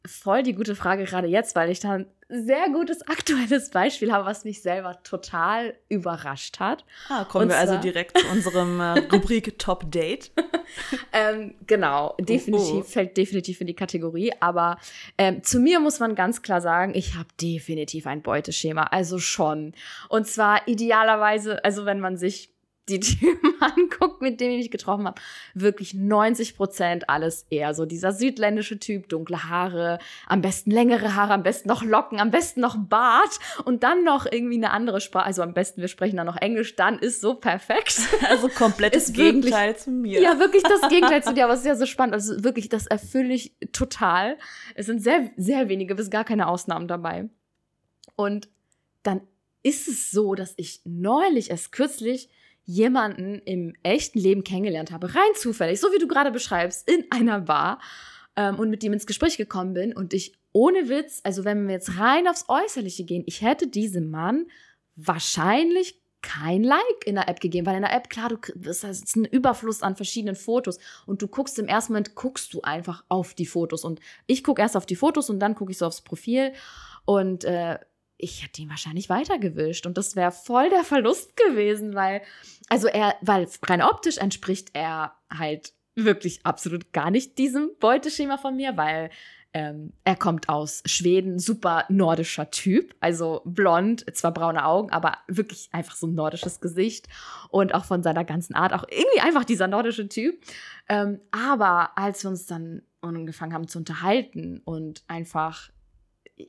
voll 0.07 0.43
die 0.43 0.55
gute 0.55 0.75
Frage 0.75 1.05
gerade 1.05 1.29
jetzt, 1.29 1.55
weil 1.57 1.71
ich 1.71 1.81
da 1.81 1.93
ein 1.93 2.07
sehr 2.29 2.69
gutes 2.71 3.03
aktuelles 3.09 3.71
Beispiel 3.71 4.13
habe, 4.13 4.25
was 4.25 4.45
mich 4.45 4.63
selber 4.63 5.03
total 5.03 5.75
überrascht 5.89 6.61
hat. 6.61 6.85
Ah, 7.09 7.25
kommen 7.25 7.45
Und 7.45 7.49
wir 7.51 7.59
also 7.59 7.77
direkt 7.79 8.17
zu 8.17 8.27
unserem 8.29 8.81
äh, 8.81 8.99
Rubrik 9.13 9.59
Top 9.59 9.91
Date. 9.91 10.31
ähm, 11.13 11.55
genau, 11.67 12.15
definitiv, 12.21 12.73
oh, 12.73 12.79
oh. 12.79 12.83
fällt 12.83 13.17
definitiv 13.17 13.61
in 13.61 13.67
die 13.67 13.75
Kategorie. 13.75 14.33
Aber 14.39 14.79
ähm, 15.19 15.43
zu 15.43 15.59
mir 15.59 15.81
muss 15.81 15.99
man 15.99 16.15
ganz 16.15 16.43
klar 16.43 16.61
sagen, 16.61 16.95
ich 16.95 17.17
habe 17.17 17.29
definitiv 17.41 18.07
ein 18.07 18.23
Beuteschema, 18.23 18.85
also 18.85 19.19
schon. 19.19 19.75
Und 20.09 20.27
zwar 20.27 20.67
idealerweise, 20.69 21.65
also 21.65 21.85
wenn 21.85 21.99
man 21.99 22.17
sich 22.17 22.50
die 22.91 23.01
Typen 23.01 23.55
anguckt, 23.61 24.21
mit 24.21 24.41
denen 24.41 24.53
ich 24.53 24.59
mich 24.59 24.71
getroffen 24.71 25.07
habe, 25.07 25.21
wirklich 25.55 25.95
90 25.95 26.57
Prozent 26.57 27.09
alles 27.09 27.47
eher 27.51 27.75
so 27.75 27.87
dieser 27.87 28.13
südländische 28.13 28.79
Typ, 28.79 29.09
dunkle 29.09 29.49
Haare, 29.49 29.99
am 30.27 30.43
besten 30.43 30.71
längere 30.71 31.15
Haare, 31.15 31.33
am 31.33 31.43
besten 31.43 31.69
noch 31.69 31.83
Locken, 31.83 32.21
am 32.21 32.31
besten 32.31 32.61
noch 32.61 32.77
Bart 32.77 33.39
und 33.65 33.83
dann 33.83 34.05
noch 34.05 34.27
irgendwie 34.31 34.57
eine 34.57 34.71
andere 34.71 35.01
Sprache. 35.01 35.27
Also 35.27 35.43
am 35.43 35.55
besten, 35.55 35.81
wir 35.81 35.89
sprechen 35.89 36.17
dann 36.17 36.27
noch 36.27 36.37
Englisch, 36.37 36.77
dann 36.77 36.99
ist 36.99 37.21
so 37.21 37.35
perfekt. 37.35 38.01
Also 38.29 38.49
komplettes 38.49 39.13
Gegenteil 39.13 39.71
wirklich, 39.71 39.85
zu 39.85 39.91
mir. 39.91 40.21
Ja, 40.21 40.39
wirklich 40.39 40.63
das 40.63 40.89
Gegenteil 40.89 41.23
zu 41.23 41.35
dir, 41.35 41.45
aber 41.45 41.55
es 41.55 41.61
ist 41.61 41.67
ja 41.67 41.75
so 41.75 41.87
spannend. 41.87 42.15
Also 42.15 42.45
wirklich, 42.45 42.69
das 42.69 42.87
erfülle 42.87 43.33
ich 43.35 43.55
total. 43.73 44.37
Es 44.75 44.87
sind 44.87 45.03
sehr, 45.03 45.31
sehr 45.37 45.69
wenige, 45.69 45.95
bis 45.95 46.11
gar 46.11 46.25
keine 46.25 46.49
Ausnahmen 46.49 46.87
dabei. 46.87 47.29
Und 48.15 48.49
dann 49.03 49.23
ist 49.63 49.89
es 49.89 50.11
so, 50.11 50.35
dass 50.35 50.55
ich 50.57 50.81
neulich, 50.85 51.51
erst 51.51 51.73
kürzlich, 51.73 52.29
jemanden 52.71 53.41
im 53.45 53.75
echten 53.83 54.19
Leben 54.19 54.45
kennengelernt 54.45 54.93
habe, 54.93 55.15
rein 55.15 55.35
zufällig, 55.35 55.81
so 55.81 55.89
wie 55.89 55.99
du 55.99 56.07
gerade 56.07 56.31
beschreibst, 56.31 56.89
in 56.89 57.05
einer 57.11 57.41
Bar 57.41 57.81
ähm, 58.37 58.59
und 58.59 58.71
mit 58.71 58.83
dem 58.83 58.93
ins 58.93 59.07
Gespräch 59.07 59.37
gekommen 59.37 59.75
bin. 59.75 59.95
Und 59.95 60.15
ich 60.15 60.39
ohne 60.53 60.89
Witz, 60.89 61.21
also 61.25 61.45
wenn 61.45 61.67
wir 61.67 61.75
jetzt 61.75 61.99
rein 61.99 62.29
aufs 62.29 62.47
Äußerliche 62.49 63.05
gehen, 63.05 63.25
ich 63.27 63.43
hätte 63.43 63.67
diesem 63.67 64.11
Mann 64.11 64.47
wahrscheinlich 64.95 66.01
kein 66.23 66.63
Like 66.63 67.07
in 67.07 67.15
der 67.15 67.29
App 67.29 67.41
gegeben, 67.41 67.67
weil 67.67 67.77
in 67.77 67.83
der 67.83 67.95
App, 67.95 68.11
klar, 68.11 68.29
du 68.29 68.37
das 68.55 68.85
ist 68.85 69.17
ein 69.17 69.25
Überfluss 69.25 69.83
an 69.83 69.97
verschiedenen 69.97 70.37
Fotos. 70.37 70.79
Und 71.07 71.23
du 71.23 71.29
guckst 71.29 71.59
im 71.59 71.67
ersten 71.67 71.93
Moment, 71.95 72.15
guckst 72.15 72.53
du 72.53 72.61
einfach 72.63 73.05
auf 73.09 73.35
die 73.35 73.47
Fotos. 73.47 73.85
Und 73.85 74.01
ich 74.27 74.45
gucke 74.45 74.63
erst 74.63 74.77
auf 74.77 74.87
die 74.87 74.97
Fotos 74.97 75.31
und 75.31 75.41
dann 75.41 75.55
gucke 75.55 75.73
ich 75.73 75.79
so 75.79 75.87
aufs 75.87 76.03
Profil. 76.03 76.53
Und 77.05 77.45
äh, 77.45 77.79
ich 78.23 78.43
hätte 78.43 78.63
ihn 78.63 78.71
wahrscheinlich 78.71 79.09
weitergewischt 79.09 79.87
und 79.87 79.99
das 79.99 80.17
wäre 80.17 80.33
voll 80.33 80.71
der 80.71 80.85
Verlust 80.85 81.37
gewesen, 81.37 81.95
weil, 81.95 82.23
also 82.69 82.89
er, 82.89 83.17
weil 83.21 83.49
rein 83.65 83.83
optisch 83.83 84.19
entspricht 84.19 84.71
er 84.73 85.15
halt 85.33 85.73
wirklich 85.95 86.45
absolut 86.45 86.93
gar 86.93 87.11
nicht 87.11 87.39
diesem 87.39 87.71
Beuteschema 87.79 88.39
von 88.39 88.57
mir, 88.57 88.77
weil 88.77 89.11
ähm, 89.53 89.93
er 90.05 90.15
kommt 90.15 90.49
aus 90.49 90.83
Schweden, 90.87 91.41
super 91.41 91.85
nordischer 91.89 92.51
Typ, 92.51 92.95
also 93.01 93.43
blond, 93.45 94.05
zwar 94.17 94.33
braune 94.33 94.65
Augen, 94.65 94.91
aber 94.91 95.19
wirklich 95.27 95.69
einfach 95.73 95.97
so 95.97 96.07
ein 96.07 96.15
nordisches 96.15 96.61
Gesicht 96.61 97.09
und 97.49 97.75
auch 97.75 97.85
von 97.85 98.03
seiner 98.03 98.25
ganzen 98.25 98.55
Art 98.55 98.73
auch 98.73 98.85
irgendwie 98.89 99.21
einfach 99.21 99.45
dieser 99.45 99.67
nordische 99.67 100.09
Typ. 100.09 100.41
Ähm, 100.89 101.21
aber 101.33 101.99
als 101.99 102.23
wir 102.23 102.31
uns 102.31 102.47
dann 102.47 102.83
angefangen 103.01 103.53
haben 103.53 103.67
zu 103.67 103.79
unterhalten 103.79 104.61
und 104.65 105.03
einfach 105.09 105.71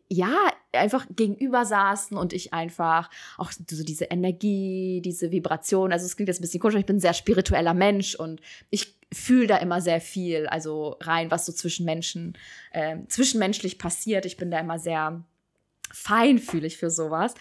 ja, 0.09 0.35
einfach 0.73 1.05
gegenüber 1.15 1.65
saßen 1.65 2.17
und 2.17 2.33
ich 2.33 2.53
einfach 2.53 3.09
auch 3.37 3.51
so 3.51 3.83
diese 3.83 4.05
Energie, 4.05 5.01
diese 5.03 5.31
Vibration, 5.31 5.91
also 5.91 6.05
es 6.05 6.15
klingt 6.15 6.29
jetzt 6.29 6.39
ein 6.39 6.43
bisschen 6.43 6.59
komisch, 6.59 6.75
ich 6.75 6.85
bin 6.85 6.97
ein 6.97 7.01
sehr 7.01 7.13
spiritueller 7.13 7.73
Mensch 7.73 8.15
und 8.15 8.41
ich 8.69 8.97
fühle 9.13 9.47
da 9.47 9.57
immer 9.57 9.81
sehr 9.81 9.99
viel, 9.99 10.47
also 10.47 10.97
rein, 11.01 11.31
was 11.31 11.45
so 11.45 11.51
zwischen 11.51 11.85
Menschen, 11.85 12.37
äh, 12.71 12.97
zwischenmenschlich 13.07 13.77
passiert. 13.77 14.25
Ich 14.25 14.37
bin 14.37 14.51
da 14.51 14.59
immer 14.59 14.79
sehr 14.79 15.23
feinfühlig 15.91 16.77
für 16.77 16.89
sowas. 16.89 17.33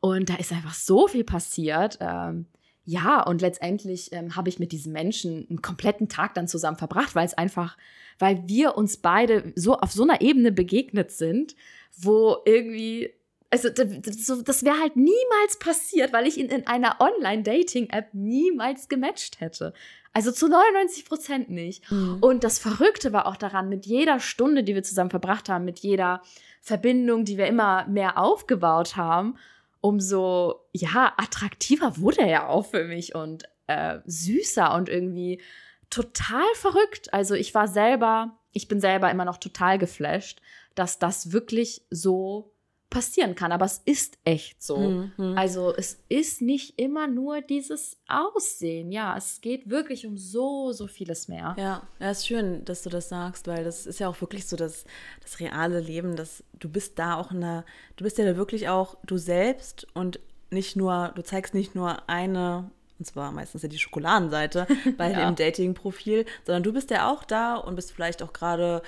Und 0.00 0.28
da 0.28 0.34
ist 0.34 0.52
einfach 0.52 0.74
so 0.74 1.08
viel 1.08 1.24
passiert. 1.24 1.96
Ähm, 2.00 2.46
ja, 2.84 3.22
und 3.22 3.40
letztendlich 3.40 4.12
ähm, 4.12 4.36
habe 4.36 4.48
ich 4.50 4.58
mit 4.58 4.72
diesen 4.72 4.92
Menschen 4.92 5.46
einen 5.48 5.62
kompletten 5.62 6.08
Tag 6.08 6.34
dann 6.34 6.48
zusammen 6.48 6.76
verbracht, 6.76 7.14
weil 7.14 7.26
es 7.26 7.34
einfach, 7.34 7.78
weil 8.18 8.46
wir 8.46 8.76
uns 8.76 8.98
beide 8.98 9.52
so 9.56 9.78
auf 9.78 9.92
so 9.92 10.02
einer 10.02 10.20
Ebene 10.20 10.52
begegnet 10.52 11.10
sind, 11.10 11.56
wo 11.96 12.36
irgendwie, 12.44 13.10
also 13.50 13.70
das, 13.70 14.42
das 14.44 14.64
wäre 14.64 14.80
halt 14.80 14.96
niemals 14.96 15.58
passiert, 15.58 16.12
weil 16.12 16.26
ich 16.26 16.36
ihn 16.36 16.48
in 16.48 16.66
einer 16.66 17.00
Online-Dating-App 17.00 18.12
niemals 18.12 18.88
gematcht 18.88 19.40
hätte. 19.40 19.72
Also 20.12 20.30
zu 20.30 20.48
99 20.48 21.06
Prozent 21.06 21.50
nicht. 21.50 21.90
Mhm. 21.90 22.18
Und 22.20 22.44
das 22.44 22.58
Verrückte 22.58 23.14
war 23.14 23.26
auch 23.26 23.36
daran, 23.36 23.70
mit 23.70 23.86
jeder 23.86 24.20
Stunde, 24.20 24.62
die 24.62 24.74
wir 24.74 24.82
zusammen 24.82 25.10
verbracht 25.10 25.48
haben, 25.48 25.64
mit 25.64 25.78
jeder 25.80 26.22
Verbindung, 26.60 27.24
die 27.24 27.38
wir 27.38 27.46
immer 27.46 27.86
mehr 27.88 28.18
aufgebaut 28.18 28.96
haben, 28.96 29.36
umso 29.84 30.64
ja 30.72 31.12
attraktiver 31.18 31.98
wurde 31.98 32.22
er 32.22 32.48
auch 32.48 32.64
für 32.64 32.84
mich 32.84 33.14
und 33.14 33.44
äh, 33.66 33.98
süßer 34.06 34.74
und 34.74 34.88
irgendwie 34.88 35.42
total 35.90 36.46
verrückt. 36.54 37.12
Also 37.12 37.34
ich 37.34 37.54
war 37.54 37.68
selber, 37.68 38.38
ich 38.52 38.66
bin 38.66 38.80
selber 38.80 39.10
immer 39.10 39.26
noch 39.26 39.36
total 39.36 39.76
geflasht, 39.76 40.40
dass 40.74 40.98
das 40.98 41.32
wirklich 41.32 41.82
so 41.90 42.53
passieren 42.94 43.34
kann. 43.34 43.52
Aber 43.52 43.66
es 43.66 43.82
ist 43.84 44.18
echt 44.24 44.62
so. 44.62 44.78
Mhm. 44.78 45.36
Also 45.36 45.74
es 45.76 45.98
ist 46.08 46.40
nicht 46.40 46.78
immer 46.80 47.08
nur 47.08 47.42
dieses 47.42 47.98
Aussehen. 48.08 48.92
Ja, 48.92 49.16
es 49.16 49.40
geht 49.40 49.68
wirklich 49.68 50.06
um 50.06 50.16
so, 50.16 50.72
so 50.72 50.86
vieles 50.86 51.26
mehr. 51.26 51.56
Ja, 51.58 51.82
ja, 51.98 52.10
ist 52.10 52.26
schön, 52.26 52.64
dass 52.64 52.82
du 52.82 52.90
das 52.90 53.08
sagst, 53.08 53.48
weil 53.48 53.64
das 53.64 53.84
ist 53.84 53.98
ja 53.98 54.08
auch 54.08 54.20
wirklich 54.20 54.46
so 54.46 54.56
das, 54.56 54.84
das 55.20 55.40
reale 55.40 55.80
Leben, 55.80 56.14
dass 56.14 56.44
du 56.52 56.68
bist 56.68 56.98
da 56.98 57.16
auch 57.16 57.32
in 57.32 57.40
der, 57.40 57.64
du 57.96 58.04
bist 58.04 58.16
ja 58.16 58.24
da 58.24 58.36
wirklich 58.36 58.68
auch 58.68 58.96
du 59.04 59.18
selbst 59.18 59.86
und 59.92 60.20
nicht 60.50 60.76
nur, 60.76 61.12
du 61.16 61.22
zeigst 61.22 61.52
nicht 61.52 61.74
nur 61.74 62.08
eine 62.08 62.70
und 62.96 63.06
zwar 63.06 63.32
meistens 63.32 63.62
ja 63.62 63.68
die 63.68 63.78
Schokoladenseite 63.78 64.68
bei 64.96 65.10
ja. 65.10 65.26
dem 65.26 65.34
Dating-Profil, 65.34 66.26
sondern 66.46 66.62
du 66.62 66.72
bist 66.72 66.90
ja 66.90 67.10
auch 67.10 67.24
da 67.24 67.56
und 67.56 67.74
bist 67.74 67.90
vielleicht 67.90 68.22
auch 68.22 68.32
gerade 68.32 68.82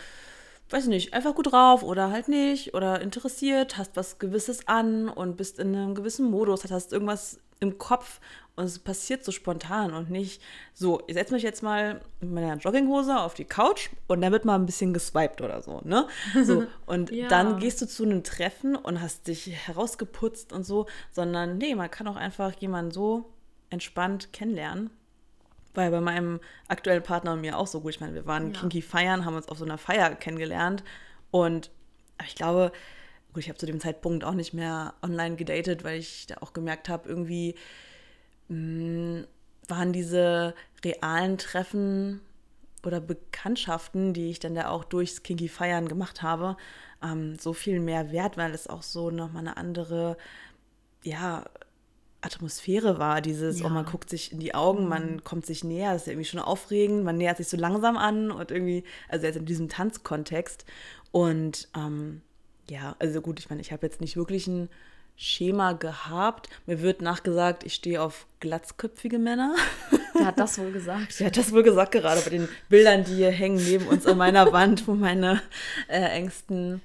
weiß 0.70 0.84
ich 0.84 0.88
nicht, 0.88 1.14
einfach 1.14 1.34
gut 1.34 1.52
drauf 1.52 1.82
oder 1.82 2.10
halt 2.10 2.28
nicht 2.28 2.74
oder 2.74 3.00
interessiert, 3.00 3.76
hast 3.76 3.96
was 3.96 4.18
Gewisses 4.18 4.66
an 4.66 5.08
und 5.08 5.36
bist 5.36 5.58
in 5.58 5.74
einem 5.74 5.94
gewissen 5.94 6.30
Modus, 6.30 6.68
hast 6.70 6.92
irgendwas 6.92 7.38
im 7.60 7.78
Kopf 7.78 8.20
und 8.56 8.64
es 8.64 8.78
passiert 8.78 9.24
so 9.24 9.32
spontan 9.32 9.92
und 9.92 10.10
nicht 10.10 10.42
so, 10.74 11.02
ich 11.06 11.14
setze 11.14 11.32
mich 11.32 11.42
jetzt 11.42 11.62
mal 11.62 12.00
in 12.20 12.34
meiner 12.34 12.56
Jogginghose 12.56 13.16
auf 13.18 13.34
die 13.34 13.44
Couch 13.44 13.90
und 14.08 14.20
dann 14.22 14.32
wird 14.32 14.44
mal 14.44 14.56
ein 14.56 14.66
bisschen 14.66 14.92
geswiped 14.92 15.40
oder 15.40 15.62
so, 15.62 15.80
ne? 15.84 16.06
So, 16.42 16.64
und 16.86 17.10
ja. 17.10 17.28
dann 17.28 17.58
gehst 17.60 17.80
du 17.80 17.86
zu 17.86 18.04
einem 18.04 18.24
Treffen 18.24 18.76
und 18.76 19.00
hast 19.00 19.28
dich 19.28 19.46
herausgeputzt 19.66 20.52
und 20.52 20.64
so, 20.64 20.86
sondern 21.12 21.58
nee, 21.58 21.74
man 21.74 21.90
kann 21.90 22.08
auch 22.08 22.16
einfach 22.16 22.52
jemanden 22.54 22.90
so 22.90 23.30
entspannt 23.70 24.32
kennenlernen 24.32 24.90
war 25.76 25.84
ja 25.84 25.90
bei 25.90 26.00
meinem 26.00 26.40
aktuellen 26.68 27.02
Partner 27.02 27.32
und 27.32 27.40
mir 27.40 27.58
auch 27.58 27.66
so 27.66 27.80
gut. 27.80 27.94
Ich 27.94 28.00
meine, 28.00 28.14
wir 28.14 28.26
waren 28.26 28.52
ja. 28.52 28.60
kinky 28.60 28.82
feiern, 28.82 29.24
haben 29.24 29.36
uns 29.36 29.48
auf 29.48 29.58
so 29.58 29.64
einer 29.64 29.78
Feier 29.78 30.14
kennengelernt 30.14 30.84
und 31.30 31.70
ich 32.26 32.34
glaube, 32.34 32.72
gut, 33.32 33.42
ich 33.42 33.48
habe 33.48 33.58
zu 33.58 33.66
dem 33.66 33.80
Zeitpunkt 33.80 34.24
auch 34.24 34.34
nicht 34.34 34.54
mehr 34.54 34.94
online 35.02 35.36
gedatet, 35.36 35.84
weil 35.84 35.98
ich 35.98 36.26
da 36.26 36.36
auch 36.40 36.52
gemerkt 36.52 36.88
habe, 36.88 37.08
irgendwie 37.08 37.54
mh, 38.48 38.56
hm, 38.56 39.26
waren 39.68 39.92
diese 39.92 40.54
realen 40.84 41.38
Treffen 41.38 42.20
oder 42.84 43.00
Bekanntschaften, 43.00 44.14
die 44.14 44.30
ich 44.30 44.38
dann 44.38 44.54
da 44.54 44.68
auch 44.68 44.84
durchs 44.84 45.22
Kinky 45.22 45.48
Feiern 45.48 45.88
gemacht 45.88 46.22
habe, 46.22 46.56
ähm, 47.02 47.36
so 47.38 47.52
viel 47.52 47.80
mehr 47.80 48.12
wert, 48.12 48.36
weil 48.36 48.54
es 48.54 48.68
auch 48.68 48.82
so 48.82 49.10
nochmal 49.10 49.42
eine 49.42 49.56
andere, 49.56 50.16
ja, 51.02 51.44
Atmosphäre 52.26 52.98
war, 52.98 53.20
dieses, 53.20 53.60
ja. 53.60 53.66
oh, 53.66 53.68
man 53.68 53.86
guckt 53.86 54.10
sich 54.10 54.32
in 54.32 54.40
die 54.40 54.54
Augen, 54.54 54.88
man 54.88 55.14
mhm. 55.14 55.24
kommt 55.24 55.46
sich 55.46 55.64
näher, 55.64 55.92
das 55.92 56.02
ist 56.02 56.06
ja 56.06 56.12
irgendwie 56.12 56.28
schon 56.28 56.40
aufregend, 56.40 57.04
man 57.04 57.16
nähert 57.16 57.38
sich 57.38 57.48
so 57.48 57.56
langsam 57.56 57.96
an 57.96 58.30
und 58.30 58.50
irgendwie, 58.50 58.84
also 59.08 59.26
jetzt 59.26 59.36
in 59.36 59.46
diesem 59.46 59.68
Tanzkontext. 59.68 60.64
Und 61.12 61.68
ähm, 61.76 62.20
ja, 62.68 62.96
also 62.98 63.20
gut, 63.20 63.38
ich 63.38 63.48
meine, 63.48 63.62
ich 63.62 63.72
habe 63.72 63.86
jetzt 63.86 64.00
nicht 64.00 64.16
wirklich 64.16 64.46
ein 64.46 64.68
Schema 65.16 65.72
gehabt. 65.72 66.50
Mir 66.66 66.82
wird 66.82 67.00
nachgesagt, 67.00 67.64
ich 67.64 67.74
stehe 67.74 68.02
auf 68.02 68.26
glatzköpfige 68.40 69.18
Männer. 69.18 69.54
Wer 70.12 70.26
hat 70.26 70.38
das 70.38 70.58
wohl 70.58 70.72
gesagt? 70.72 71.18
Wer 71.18 71.28
hat 71.28 71.36
das 71.36 71.52
wohl 71.52 71.62
gesagt, 71.62 71.92
gerade 71.92 72.20
bei 72.20 72.30
den 72.30 72.48
Bildern, 72.68 73.04
die 73.04 73.14
hier 73.14 73.30
hängen 73.30 73.56
neben 73.56 73.86
uns 73.86 74.06
an 74.06 74.18
meiner 74.18 74.52
Wand, 74.52 74.86
wo 74.86 74.94
meine 74.94 75.40
äh, 75.88 76.00
engsten 76.00 76.82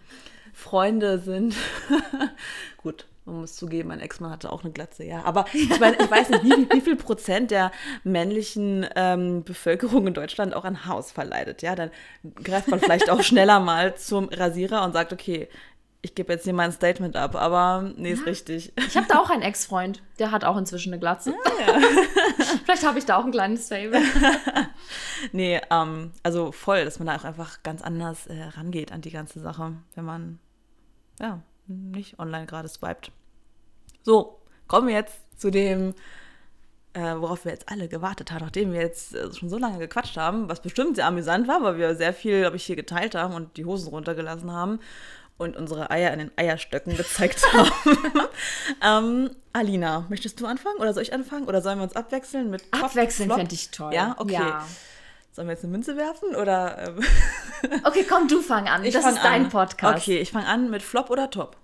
Freunde 0.54 1.20
sind. 1.20 1.56
gut, 2.78 3.06
man 3.26 3.42
muss 3.42 3.56
zugeben, 3.56 3.90
mein 3.90 4.00
Ex-Mann 4.00 4.32
hatte 4.32 4.52
auch 4.52 4.64
eine 4.64 4.74
Glatze, 4.74 5.04
ja. 5.04 5.24
Aber 5.24 5.46
ich 5.54 5.80
meine, 5.80 5.96
ich 5.98 6.10
weiß 6.10 6.30
nicht, 6.30 6.44
wie, 6.44 6.70
wie 6.72 6.82
viel 6.82 6.96
Prozent 6.96 7.52
der 7.52 7.72
männlichen 8.04 8.88
ähm, 8.96 9.44
Bevölkerung 9.44 10.08
in 10.08 10.14
Deutschland 10.14 10.56
auch 10.56 10.66
an 10.66 10.86
Haarausfall 10.86 11.28
leidet. 11.28 11.62
Ja, 11.62 11.76
dann 11.76 11.92
greift 12.44 12.68
man 12.68 12.80
vielleicht 12.80 13.10
auch 13.12 13.22
schneller 13.22 13.60
mal 13.60 13.96
zum 13.96 14.30
Rasierer 14.30 14.84
und 14.84 14.94
sagt, 14.94 15.14
okay, 15.14 15.50
ich 16.02 16.16
gebe 16.16 16.34
jetzt 16.34 16.46
hier 16.46 16.54
mein 16.54 16.72
Statement 16.72 17.16
ab, 17.16 17.36
aber 17.36 17.94
nee, 17.96 18.12
ist 18.12 18.22
ja. 18.22 18.26
richtig. 18.26 18.74
Ich 18.76 18.98
habe 18.98 19.06
da 19.08 19.20
auch 19.20 19.30
einen 19.30 19.44
Ex-Freund, 19.44 20.02
der 20.18 20.32
hat 20.32 20.44
auch 20.44 20.58
inzwischen 20.58 20.92
eine 20.92 21.00
Glatze. 21.00 21.36
Ah, 21.46 21.52
ja. 21.60 21.80
Vielleicht 22.66 22.86
habe 22.86 22.98
ich 22.98 23.06
da 23.06 23.18
auch 23.18 23.26
ein 23.26 23.32
kleines 23.32 23.68
Fable. 23.68 24.02
nee, 25.32 25.62
ähm, 25.70 26.12
also 26.24 26.52
voll, 26.52 26.86
dass 26.86 26.98
man 26.98 27.06
da 27.06 27.18
auch 27.18 27.24
einfach 27.24 27.62
ganz 27.62 27.84
anders 27.84 28.26
äh, 28.26 28.42
rangeht 28.42 28.92
an 28.92 29.02
die 29.02 29.12
ganze 29.12 29.40
Sache, 29.40 29.74
wenn 29.94 30.06
man, 30.06 30.40
ja, 31.20 31.44
nicht 31.72 32.20
online 32.20 32.46
gerade 32.46 32.68
swiped. 32.68 33.12
So, 34.04 34.40
kommen 34.68 34.88
wir 34.88 34.96
jetzt 34.96 35.20
zu 35.40 35.52
dem, 35.52 35.94
äh, 36.94 37.16
worauf 37.16 37.46
wir 37.46 37.52
jetzt 37.52 37.70
alle 37.70 37.88
gewartet 37.88 38.32
haben, 38.32 38.44
nachdem 38.44 38.74
wir 38.74 38.82
jetzt 38.82 39.16
äh, 39.16 39.34
schon 39.34 39.50
so 39.50 39.58
lange 39.58 39.80
gequatscht 39.80 40.18
haben, 40.18 40.50
was 40.50 40.62
bestimmt 40.62 40.96
sehr 40.96 41.08
amüsant 41.08 41.48
war, 41.48 41.64
weil 41.64 41.78
wir 41.78 41.96
sehr 41.96 42.14
viel, 42.14 42.42
glaube 42.42 42.58
ich, 42.58 42.64
hier 42.64 42.76
geteilt 42.76 43.16
haben 43.16 43.34
und 43.34 43.58
die 43.58 43.66
Hosen 43.66 43.90
runtergelassen 43.90 44.52
haben 44.52 44.80
und 45.38 45.58
unsere 45.58 45.90
Eier 45.90 46.12
in 46.14 46.20
den 46.20 46.32
Eierstöcken 46.36 46.96
gezeigt 46.98 47.42
haben. 47.54 47.72
ähm, 48.84 49.36
Alina, 49.54 50.06
möchtest 50.10 50.40
du 50.40 50.46
anfangen 50.46 50.80
oder 50.80 50.94
soll 50.94 51.04
ich 51.04 51.14
anfangen 51.14 51.48
oder 51.48 51.62
sollen 51.62 51.80
wir 51.80 51.84
uns 51.84 51.96
abwechseln 51.96 52.50
mit 52.50 52.72
Kopf, 52.72 52.84
Abwechseln 52.84 53.30
fände 53.30 53.54
ich 53.56 53.72
toll. 53.72 53.94
Ja, 53.94 54.16
okay. 54.18 54.34
Ja. 54.34 54.66
Sollen 55.34 55.48
wir 55.48 55.54
jetzt 55.54 55.64
eine 55.64 55.72
Münze 55.72 55.96
werfen 55.96 56.36
oder? 56.36 56.78
Ähm 56.88 57.00
okay, 57.86 58.06
komm, 58.08 58.28
du 58.28 58.42
fang 58.42 58.68
an. 58.68 58.84
Ich 58.84 58.94
das 58.94 59.06
ist 59.06 59.24
dein 59.24 59.48
Podcast. 59.50 60.02
Okay, 60.02 60.18
ich 60.20 60.32
fange 60.32 60.48
an 60.48 60.70
mit 60.70 60.84
Flop 60.84 61.10
oder 61.10 61.30
Top. 61.30 61.56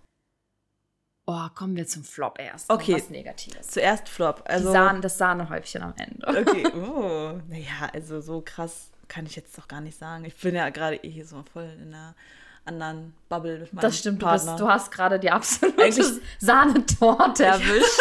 Oh, 1.29 1.47
kommen 1.53 1.75
wir 1.75 1.85
zum 1.85 2.05
Flop 2.05 2.39
erst. 2.39 2.69
Okay. 2.69 2.95
Was 2.95 3.09
Negatives. 3.09 3.67
Zuerst 3.67 4.07
Flop. 4.07 4.43
Also 4.45 4.71
Sahne, 4.71 5.01
das 5.01 5.17
Sahnehäubchen 5.17 5.83
am 5.83 5.93
Ende. 5.97 6.25
Okay. 6.25 6.65
Oh. 6.77 7.39
Naja, 7.49 7.89
also 7.93 8.21
so 8.21 8.41
krass 8.41 8.91
kann 9.09 9.25
ich 9.25 9.35
jetzt 9.35 9.57
doch 9.57 9.67
gar 9.67 9.81
nicht 9.81 9.97
sagen. 9.97 10.23
Ich 10.23 10.35
bin 10.37 10.55
ja 10.55 10.69
gerade 10.69 10.95
eh 10.97 11.09
hier 11.09 11.25
so 11.25 11.43
voll 11.53 11.69
in 11.81 11.93
einer 11.93 12.15
anderen 12.63 13.13
Bubble 13.27 13.59
mit 13.59 13.73
meinem 13.73 13.81
Das 13.81 13.99
stimmt, 13.99 14.21
Du, 14.21 14.29
bist, 14.29 14.47
du 14.57 14.67
hast 14.69 14.89
gerade 14.89 15.19
die 15.19 15.29
absolute 15.29 15.91
Sahnetorte 16.39 17.45
erwischt. 17.45 17.99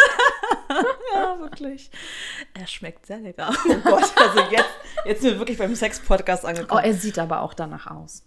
ja, 1.13 1.39
wirklich. 1.39 1.91
Er 2.53 2.67
schmeckt 2.67 3.05
sehr 3.05 3.19
lecker. 3.19 3.49
Oh 3.49 3.75
Gott, 3.83 4.11
also 4.15 4.39
jetzt, 4.51 4.69
jetzt 5.05 5.21
sind 5.21 5.33
wir 5.33 5.39
wirklich 5.39 5.57
beim 5.57 5.75
Sex-Podcast 5.75 6.45
angekommen. 6.45 6.81
Oh, 6.81 6.85
er 6.85 6.93
sieht 6.93 7.19
aber 7.19 7.41
auch 7.41 7.53
danach 7.53 7.87
aus. 7.87 8.23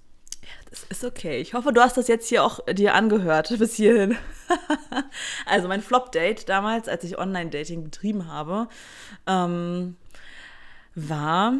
Das 0.71 0.85
ist 0.85 1.05
okay. 1.05 1.41
Ich 1.41 1.55
hoffe, 1.55 1.73
du 1.73 1.81
hast 1.81 1.97
das 1.97 2.07
jetzt 2.09 2.29
hier 2.29 2.45
auch 2.45 2.61
dir 2.67 2.95
angehört 2.95 3.53
bis 3.59 3.75
hierhin. 3.75 4.17
also 5.47 5.69
mein 5.69 5.83
Flop-Date 5.83 6.49
damals, 6.49 6.89
als 6.89 7.03
ich 7.05 7.19
Online-Dating 7.19 7.83
betrieben 7.83 8.29
habe, 8.29 8.69
ähm, 9.27 9.97
war 10.95 11.55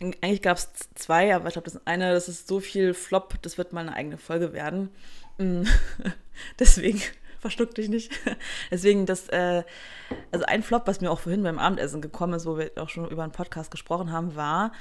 eigentlich 0.00 0.42
gab 0.42 0.56
es 0.56 0.70
zwei, 0.94 1.34
aber 1.34 1.48
ich 1.48 1.54
glaube, 1.54 1.70
das 1.70 1.86
eine, 1.86 2.12
das 2.12 2.28
ist 2.28 2.46
so 2.46 2.60
viel 2.60 2.94
Flop, 2.94 3.34
das 3.42 3.58
wird 3.58 3.72
mal 3.72 3.80
eine 3.80 3.94
eigene 3.94 4.18
Folge 4.18 4.52
werden. 4.52 4.90
Mm. 5.38 5.64
Deswegen 6.58 7.00
verschluck 7.40 7.74
dich 7.74 7.88
nicht. 7.88 8.12
Deswegen 8.70 9.06
das, 9.06 9.28
äh, 9.28 9.64
also 10.30 10.44
ein 10.46 10.62
Flop, 10.62 10.86
was 10.86 11.00
mir 11.00 11.10
auch 11.10 11.20
vorhin 11.20 11.42
beim 11.42 11.58
Abendessen 11.58 12.00
gekommen 12.00 12.34
ist, 12.34 12.46
wo 12.46 12.58
wir 12.58 12.70
auch 12.76 12.88
schon 12.88 13.08
über 13.08 13.24
einen 13.24 13.32
Podcast 13.32 13.70
gesprochen 13.70 14.12
haben, 14.12 14.36
war, 14.36 14.72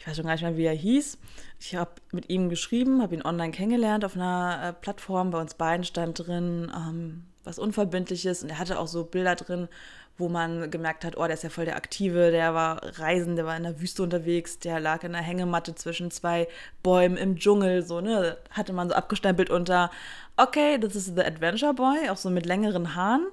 ich 0.00 0.06
weiß 0.06 0.16
schon 0.16 0.24
gar 0.24 0.32
nicht 0.32 0.42
mehr, 0.42 0.56
wie 0.56 0.64
er 0.64 0.72
hieß. 0.72 1.18
Ich 1.60 1.76
habe 1.76 1.90
mit 2.10 2.30
ihm 2.30 2.48
geschrieben, 2.48 3.02
habe 3.02 3.14
ihn 3.14 3.22
online 3.22 3.52
kennengelernt 3.52 4.02
auf 4.02 4.16
einer 4.16 4.60
äh, 4.64 4.72
Plattform. 4.72 5.30
Bei 5.30 5.38
uns 5.38 5.52
beiden 5.52 5.84
stand 5.84 6.26
drin 6.26 6.72
ähm, 6.74 7.24
was 7.44 7.58
Unverbindliches 7.58 8.42
und 8.42 8.48
er 8.48 8.58
hatte 8.58 8.78
auch 8.78 8.86
so 8.86 9.04
Bilder 9.04 9.34
drin, 9.34 9.68
wo 10.16 10.30
man 10.30 10.70
gemerkt 10.70 11.04
hat, 11.04 11.18
oh, 11.18 11.24
der 11.24 11.34
ist 11.34 11.42
ja 11.42 11.50
voll 11.50 11.66
der 11.66 11.76
Aktive, 11.76 12.30
der 12.30 12.54
war 12.54 12.80
reisend, 12.98 13.36
der 13.36 13.44
war 13.44 13.56
in 13.58 13.62
der 13.62 13.78
Wüste 13.78 14.02
unterwegs, 14.02 14.58
der 14.58 14.80
lag 14.80 15.04
in 15.04 15.12
der 15.12 15.20
Hängematte 15.20 15.74
zwischen 15.74 16.10
zwei 16.10 16.48
Bäumen 16.82 17.18
im 17.18 17.36
Dschungel, 17.36 17.82
so, 17.82 18.00
ne? 18.00 18.38
Hatte 18.50 18.72
man 18.72 18.88
so 18.88 18.94
abgestempelt 18.94 19.50
unter, 19.50 19.90
okay, 20.38 20.78
das 20.78 20.96
ist 20.96 21.14
The 21.14 21.24
Adventure 21.24 21.74
Boy, 21.74 22.08
auch 22.08 22.16
so 22.16 22.30
mit 22.30 22.46
längeren 22.46 22.94
Haaren. 22.94 23.26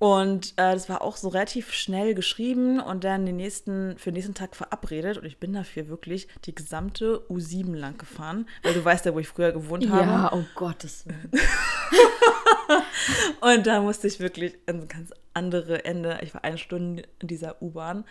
Und 0.00 0.52
äh, 0.52 0.72
das 0.72 0.88
war 0.88 1.02
auch 1.02 1.18
so 1.18 1.28
relativ 1.28 1.74
schnell 1.74 2.14
geschrieben 2.14 2.80
und 2.80 3.04
dann 3.04 3.26
den 3.26 3.36
nächsten, 3.36 3.98
für 3.98 4.10
den 4.10 4.14
nächsten 4.14 4.32
Tag 4.32 4.56
verabredet. 4.56 5.18
Und 5.18 5.26
ich 5.26 5.36
bin 5.36 5.52
dafür 5.52 5.88
wirklich 5.88 6.26
die 6.46 6.54
gesamte 6.54 7.20
U7 7.28 7.76
lang 7.76 7.98
gefahren, 7.98 8.48
weil 8.62 8.72
du 8.72 8.82
weißt 8.82 9.04
ja, 9.04 9.14
wo 9.14 9.18
ich 9.18 9.28
früher 9.28 9.52
gewohnt 9.52 9.90
habe. 9.90 10.00
Ja, 10.00 10.32
oh 10.32 10.42
Gottes 10.54 11.04
Willen. 11.06 11.30
und 13.42 13.66
da 13.66 13.82
musste 13.82 14.06
ich 14.06 14.20
wirklich 14.20 14.56
ins 14.66 14.88
ganz 14.88 15.10
andere 15.34 15.84
Ende. 15.84 16.18
Ich 16.22 16.32
war 16.32 16.44
eine 16.44 16.56
Stunde 16.56 17.02
in 17.18 17.28
dieser 17.28 17.60
U-Bahn. 17.60 18.06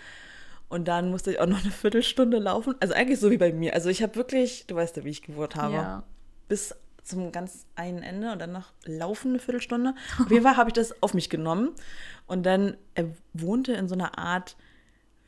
Und 0.67 0.87
dann 0.87 1.09
musste 1.09 1.31
ich 1.31 1.39
auch 1.39 1.47
noch 1.47 1.63
eine 1.63 1.71
Viertelstunde 1.71 2.37
laufen. 2.37 2.75
Also 2.81 2.93
eigentlich 2.93 3.19
so 3.19 3.31
wie 3.31 3.39
bei 3.39 3.51
mir. 3.51 3.73
Also 3.73 3.89
ich 3.89 4.03
habe 4.03 4.15
wirklich, 4.15 4.67
du 4.67 4.75
weißt 4.75 4.95
ja, 4.97 5.05
wie 5.05 5.09
ich 5.09 5.23
gewohnt 5.23 5.55
habe, 5.55 5.73
Ja. 5.73 6.03
bis 6.47 6.75
zum 7.04 7.32
ganz 7.32 7.66
einen 7.76 8.04
Ende 8.04 8.32
und 8.32 8.39
dann 8.39 8.52
noch 8.52 8.72
laufen 8.86 9.30
eine 9.30 9.39
Viertelstunde. 9.39 9.95
Auf 10.20 10.30
jeden 10.32 10.43
Fall 10.43 10.58
habe 10.58 10.70
ich 10.70 10.74
das 10.74 11.02
auf 11.02 11.14
mich 11.14 11.30
genommen. 11.30 11.72
Und 12.28 12.45
dann, 12.45 12.78
er 12.95 13.10
wohnte 13.34 13.74
in 13.74 13.88
so 13.88 13.95
einer 13.95 14.18
Art 14.18 14.56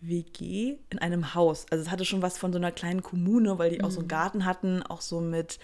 WG 0.01 0.77
in 0.89 0.99
einem 0.99 1.35
Haus. 1.35 1.65
Also 1.69 1.83
es 1.83 1.91
hatte 1.91 2.05
schon 2.05 2.21
was 2.21 2.37
von 2.37 2.51
so 2.51 2.57
einer 2.57 2.71
kleinen 2.71 3.03
Kommune, 3.03 3.57
weil 3.59 3.69
die 3.69 3.83
auch 3.83 3.91
so 3.91 3.99
einen 3.99 4.07
Garten 4.07 4.45
hatten, 4.45 4.81
auch 4.83 5.01
so 5.01 5.21
mit 5.21 5.59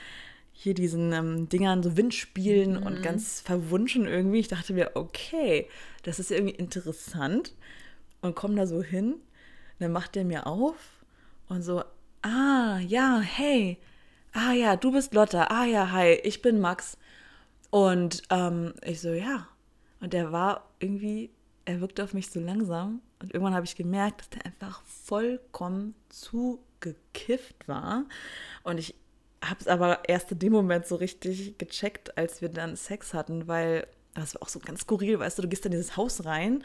hier 0.54 0.74
diesen 0.74 1.14
ähm, 1.14 1.50
Dingern, 1.50 1.84
so 1.84 1.98
Windspielen 1.98 2.78
und 2.78 3.04
ganz 3.04 3.42
verwunschen 3.42 4.08
irgendwie. 4.08 4.40
Ich 4.40 4.48
dachte 4.48 4.74
mir, 4.74 4.92
okay, 4.96 5.68
das 6.04 6.20
ist 6.20 6.32
irgendwie 6.32 6.56
interessant. 6.56 7.54
Und 8.22 8.36
komm 8.36 8.56
da 8.56 8.66
so 8.66 8.82
hin. 8.82 9.16
Dann 9.80 9.92
macht 9.92 10.16
der 10.16 10.26
mir 10.26 10.48
auf 10.48 10.76
und 11.50 11.62
so, 11.62 11.84
ah, 12.24 12.80
ja, 12.80 13.20
hey, 13.20 13.78
ah 14.38 14.54
ja, 14.54 14.76
du 14.76 14.92
bist 14.92 15.14
Lotta, 15.14 15.48
ah 15.50 15.66
ja, 15.66 15.92
hi, 15.92 16.14
ich 16.24 16.42
bin 16.42 16.60
Max. 16.60 16.98
Und 17.72 18.22
ähm, 18.30 18.74
ich 18.84 19.02
so, 19.02 19.10
ja. 19.10 19.48
Und 20.00 20.14
der 20.14 20.32
war 20.32 20.70
irgendwie, 20.80 21.32
er 21.66 21.82
wirkte 21.82 22.04
auf 22.04 22.14
mich 22.14 22.30
so 22.30 22.40
langsam. 22.40 23.02
Und 23.20 23.34
irgendwann 23.34 23.56
habe 23.56 23.66
ich 23.66 23.76
gemerkt, 23.76 24.22
dass 24.22 24.30
der 24.30 24.46
einfach 24.46 24.84
vollkommen 24.84 25.96
zugekifft 26.10 27.68
war. 27.68 28.06
Und 28.64 28.78
ich 28.78 28.94
habe 29.44 29.60
es 29.60 29.68
aber 29.68 30.08
erst 30.08 30.32
in 30.32 30.40
dem 30.40 30.54
Moment 30.54 30.86
so 30.86 30.96
richtig 30.96 31.58
gecheckt, 31.58 32.16
als 32.18 32.42
wir 32.42 32.50
dann 32.50 32.76
Sex 32.76 33.16
hatten, 33.16 33.48
weil 33.48 33.88
das 34.14 34.36
war 34.36 34.44
auch 34.44 34.50
so 34.50 34.60
ganz 34.60 34.82
skurril, 34.82 35.20
weißt 35.20 35.38
du, 35.38 35.44
du 35.44 35.48
gehst 35.48 35.66
in 35.66 35.72
dieses 35.72 35.98
Haus 35.98 36.26
rein 36.26 36.64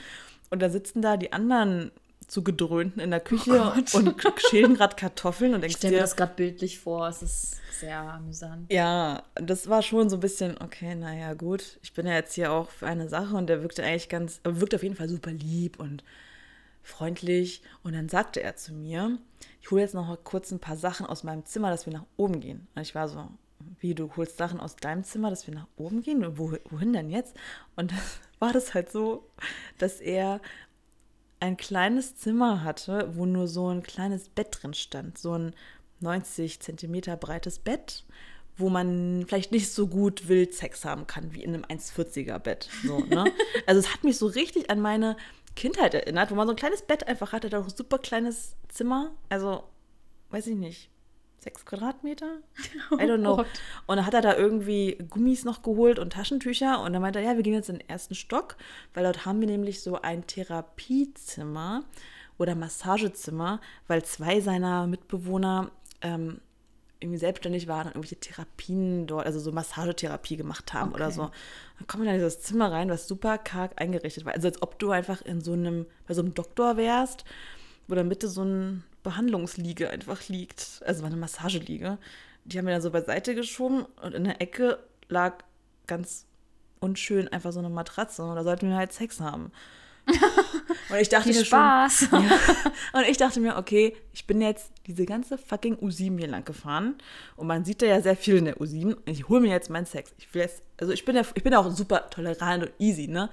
und 0.50 0.60
da 0.60 0.70
sitzen 0.70 1.02
da 1.02 1.16
die 1.16 1.32
anderen 1.32 1.90
zugedröhnten 2.26 3.00
in 3.00 3.10
der 3.10 3.20
Küche 3.20 3.72
und 3.92 4.14
schälen 4.48 4.74
gerade 4.74 4.96
Kartoffeln 4.96 5.54
und 5.54 5.58
Ich 5.58 5.62
denkst 5.62 5.76
stelle 5.78 5.92
mir 5.92 5.98
dir, 5.98 6.02
das 6.02 6.16
gerade 6.16 6.34
bildlich 6.34 6.78
vor. 6.78 7.08
Es 7.08 7.22
ist 7.22 7.56
sehr 7.78 7.98
amüsant. 7.98 8.72
ja, 8.72 9.22
das 9.34 9.68
war 9.68 9.82
schon 9.82 10.08
so 10.08 10.16
ein 10.16 10.20
bisschen, 10.20 10.56
okay, 10.60 10.94
naja, 10.94 11.34
gut. 11.34 11.78
Ich 11.82 11.92
bin 11.92 12.06
ja 12.06 12.14
jetzt 12.14 12.34
hier 12.34 12.52
auch 12.52 12.70
für 12.70 12.86
eine 12.86 13.08
Sache 13.08 13.34
und 13.34 13.48
der 13.48 13.62
wirkte 13.62 13.82
eigentlich 13.82 14.08
ganz, 14.08 14.40
er 14.44 14.60
wirkte 14.60 14.76
auf 14.76 14.82
jeden 14.82 14.96
Fall 14.96 15.08
super 15.08 15.32
lieb 15.32 15.80
und 15.80 16.04
freundlich. 16.82 17.62
Und 17.82 17.94
dann 17.94 18.08
sagte 18.08 18.42
er 18.42 18.56
zu 18.56 18.72
mir, 18.72 19.18
ich 19.60 19.70
hole 19.70 19.82
jetzt 19.82 19.94
noch 19.94 20.06
mal 20.06 20.16
kurz 20.16 20.50
ein 20.50 20.60
paar 20.60 20.76
Sachen 20.76 21.06
aus 21.06 21.24
meinem 21.24 21.44
Zimmer, 21.44 21.70
dass 21.70 21.86
wir 21.86 21.92
nach 21.92 22.06
oben 22.16 22.40
gehen. 22.40 22.66
Und 22.74 22.82
ich 22.82 22.94
war 22.94 23.08
so, 23.08 23.28
wie, 23.78 23.94
du 23.94 24.10
holst 24.16 24.38
Sachen 24.38 24.60
aus 24.60 24.76
deinem 24.76 25.04
Zimmer, 25.04 25.30
dass 25.30 25.46
wir 25.46 25.54
nach 25.54 25.68
oben 25.76 26.02
gehen? 26.02 26.24
Und 26.24 26.38
wo, 26.38 26.52
wohin 26.70 26.92
denn 26.92 27.10
jetzt? 27.10 27.36
Und 27.76 27.92
dann 27.92 28.00
war 28.38 28.52
das 28.52 28.74
halt 28.74 28.90
so, 28.90 29.28
dass 29.78 30.00
er 30.00 30.40
ein 31.43 31.57
kleines 31.57 32.16
Zimmer 32.16 32.62
hatte, 32.62 33.11
wo 33.16 33.26
nur 33.26 33.49
so 33.49 33.68
ein 33.68 33.82
kleines 33.82 34.28
Bett 34.28 34.59
drin 34.61 34.74
stand. 34.74 35.18
So 35.18 35.36
ein 35.36 35.55
90 35.99 36.61
Zentimeter 36.61 37.16
breites 37.16 37.59
Bett, 37.59 38.05
wo 38.57 38.70
man 38.70 39.24
vielleicht 39.26 39.51
nicht 39.51 39.72
so 39.72 39.88
gut 39.88 40.28
wild 40.28 40.55
Sex 40.55 40.84
haben 40.84 41.09
kann 41.09 41.34
wie 41.34 41.43
in 41.43 41.53
einem 41.53 41.64
1,40er 41.64 42.38
Bett. 42.38 42.68
So, 42.84 43.01
ne? 43.01 43.24
also 43.66 43.80
es 43.80 43.93
hat 43.93 44.05
mich 44.05 44.18
so 44.18 44.26
richtig 44.26 44.70
an 44.70 44.80
meine 44.80 45.16
Kindheit 45.57 45.95
erinnert, 45.95 46.30
wo 46.30 46.36
man 46.36 46.47
so 46.47 46.53
ein 46.53 46.59
kleines 46.59 46.82
Bett 46.82 47.09
einfach 47.09 47.32
hatte, 47.32 47.51
da 47.51 47.59
auch 47.59 47.64
ein 47.64 47.76
super 47.76 47.99
kleines 47.99 48.55
Zimmer. 48.68 49.12
Also, 49.28 49.64
weiß 50.30 50.47
ich 50.47 50.57
nicht, 50.57 50.90
sechs 51.43 51.64
Quadratmeter? 51.64 52.38
I 52.93 53.05
don't 53.05 53.18
know. 53.18 53.36
Gott. 53.36 53.47
Und 53.86 53.97
dann 53.97 54.07
hat 54.07 54.14
er 54.14 54.20
da 54.22 54.36
irgendwie 54.36 54.99
Gummis 55.11 55.45
noch 55.45 55.62
geholt 55.62 55.99
und 55.99 56.12
Taschentücher. 56.12 56.80
Und 56.80 56.93
dann 56.93 57.03
meinte 57.03 57.18
er, 57.20 57.24
ja, 57.30 57.36
wir 57.36 57.43
gehen 57.43 57.55
jetzt 57.55 57.68
in 57.68 57.78
den 57.78 57.88
ersten 57.88 58.14
Stock, 58.14 58.57
weil 58.95 59.05
dort 59.05 59.26
haben 59.26 59.40
wir 59.40 59.49
nämlich 59.49 59.82
so 59.82 60.01
ein 60.01 60.26
Therapiezimmer 60.26 61.84
oder 62.38 62.55
Massagezimmer, 62.55 63.61
weil 63.88 64.05
zwei 64.05 64.40
seiner 64.40 64.86
Mitbewohner 64.86 65.70
ähm, 66.01 66.40
irgendwie 67.01 67.18
selbstständig 67.18 67.66
waren 67.66 67.86
und 67.88 67.95
irgendwelche 67.97 68.16
Therapien 68.20 69.07
dort, 69.07 69.26
also 69.26 69.40
so 69.40 69.51
Massagetherapie 69.53 70.36
gemacht 70.36 70.72
haben 70.72 70.93
oder 70.93 71.07
Okay. 71.07 71.14
so. 71.16 71.22
Dann 71.78 71.86
kommen 71.88 72.05
wir 72.05 72.11
da 72.11 72.14
in 72.14 72.20
dieses 72.20 72.40
Zimmer 72.43 72.70
rein, 72.70 72.88
was 72.90 73.09
super 73.09 73.38
karg 73.38 73.72
eingerichtet 73.80 74.24
war. 74.24 74.34
Also 74.34 74.49
als 74.49 74.62
ob 74.62 74.78
du 74.78 74.90
einfach 74.93 75.20
in 75.22 75.40
so 75.40 75.53
einem, 75.53 75.86
bei 76.07 76.14
so 76.14 76.22
einem 76.22 76.34
Doktor 76.34 76.76
wärst, 76.76 77.24
wo 77.88 77.95
in 77.95 77.97
der 77.97 78.05
Mitte 78.05 78.28
so 78.28 78.45
ein 78.45 78.84
Behandlungsliege 79.03 79.90
einfach 79.90 80.28
liegt. 80.28 80.82
Also 80.84 81.03
war 81.03 81.09
eine 81.09 81.16
Massageliege. 81.16 81.98
Die 82.44 82.59
haben 82.59 82.66
wir 82.66 82.72
dann 82.72 82.82
so 82.82 82.90
beiseite 82.90 83.34
geschoben 83.34 83.86
und 84.03 84.14
in 84.14 84.24
der 84.24 84.40
Ecke 84.40 84.78
lag 85.09 85.44
ganz 85.86 86.26
unschön 86.80 87.28
einfach 87.28 87.53
so 87.53 87.61
eine 87.61 87.70
Matratze. 87.70 88.24
Und 88.24 88.36
da 88.36 88.42
sollten 88.42 88.68
wir 88.68 88.76
halt 88.76 88.92
Sex 88.92 89.20
haben. 89.20 89.53
Und 90.90 90.96
ich 91.00 91.09
dachte 91.09 91.28
mir 91.28 91.44
Spaß. 91.44 92.09
schon, 92.11 92.24
ja. 92.28 92.38
Und 92.92 93.09
ich 93.09 93.16
dachte 93.16 93.40
mir, 93.40 93.57
okay, 93.57 93.96
ich 94.12 94.26
bin 94.26 94.40
jetzt 94.40 94.72
diese 94.86 95.07
ganze 95.07 95.38
fucking 95.38 95.76
U7 95.76 96.18
hier 96.18 96.28
lang 96.28 96.44
gefahren 96.44 96.96
und 97.36 97.46
man 97.46 97.64
sieht 97.64 97.82
da 97.82 97.86
ja 97.86 98.00
sehr 98.00 98.16
viel 98.16 98.36
in 98.36 98.46
der 98.46 98.57
U7 98.57 98.94
und 98.94 99.09
ich 99.09 99.28
hole 99.28 99.40
mir 99.40 99.50
jetzt 99.50 99.70
meinen 99.70 99.86
Sex. 99.86 100.12
Ich 100.18 100.32
will 100.34 100.42
jetzt, 100.42 100.62
also 100.80 100.92
ich 100.92 101.05
bin 101.05 101.14
ja, 101.14 101.22
ich 101.34 101.42
bin 101.42 101.53
ja 101.53 101.61
auch 101.61 101.70
super 101.70 102.11
tolerant 102.11 102.64
und 102.64 102.72
easy, 102.78 103.07
ne? 103.07 103.30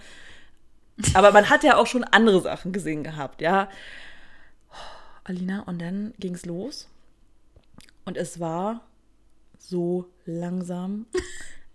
Aber 1.13 1.31
man 1.31 1.49
hat 1.49 1.63
ja 1.63 1.77
auch 1.77 1.87
schon 1.87 2.03
andere 2.03 2.41
Sachen 2.41 2.71
gesehen 2.71 3.03
gehabt, 3.03 3.41
ja. 3.41 3.69
Alina, 5.23 5.61
und 5.63 5.81
dann 5.81 6.13
ging 6.19 6.35
es 6.35 6.45
los 6.45 6.87
und 8.05 8.17
es 8.17 8.39
war 8.39 8.81
so 9.57 10.09
langsam. 10.25 11.05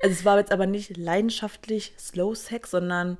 Also 0.02 0.16
es 0.16 0.24
war 0.26 0.36
jetzt 0.36 0.52
aber 0.52 0.66
nicht 0.66 0.98
leidenschaftlich 0.98 1.94
Slow 1.98 2.34
Sex, 2.34 2.72
sondern 2.72 3.16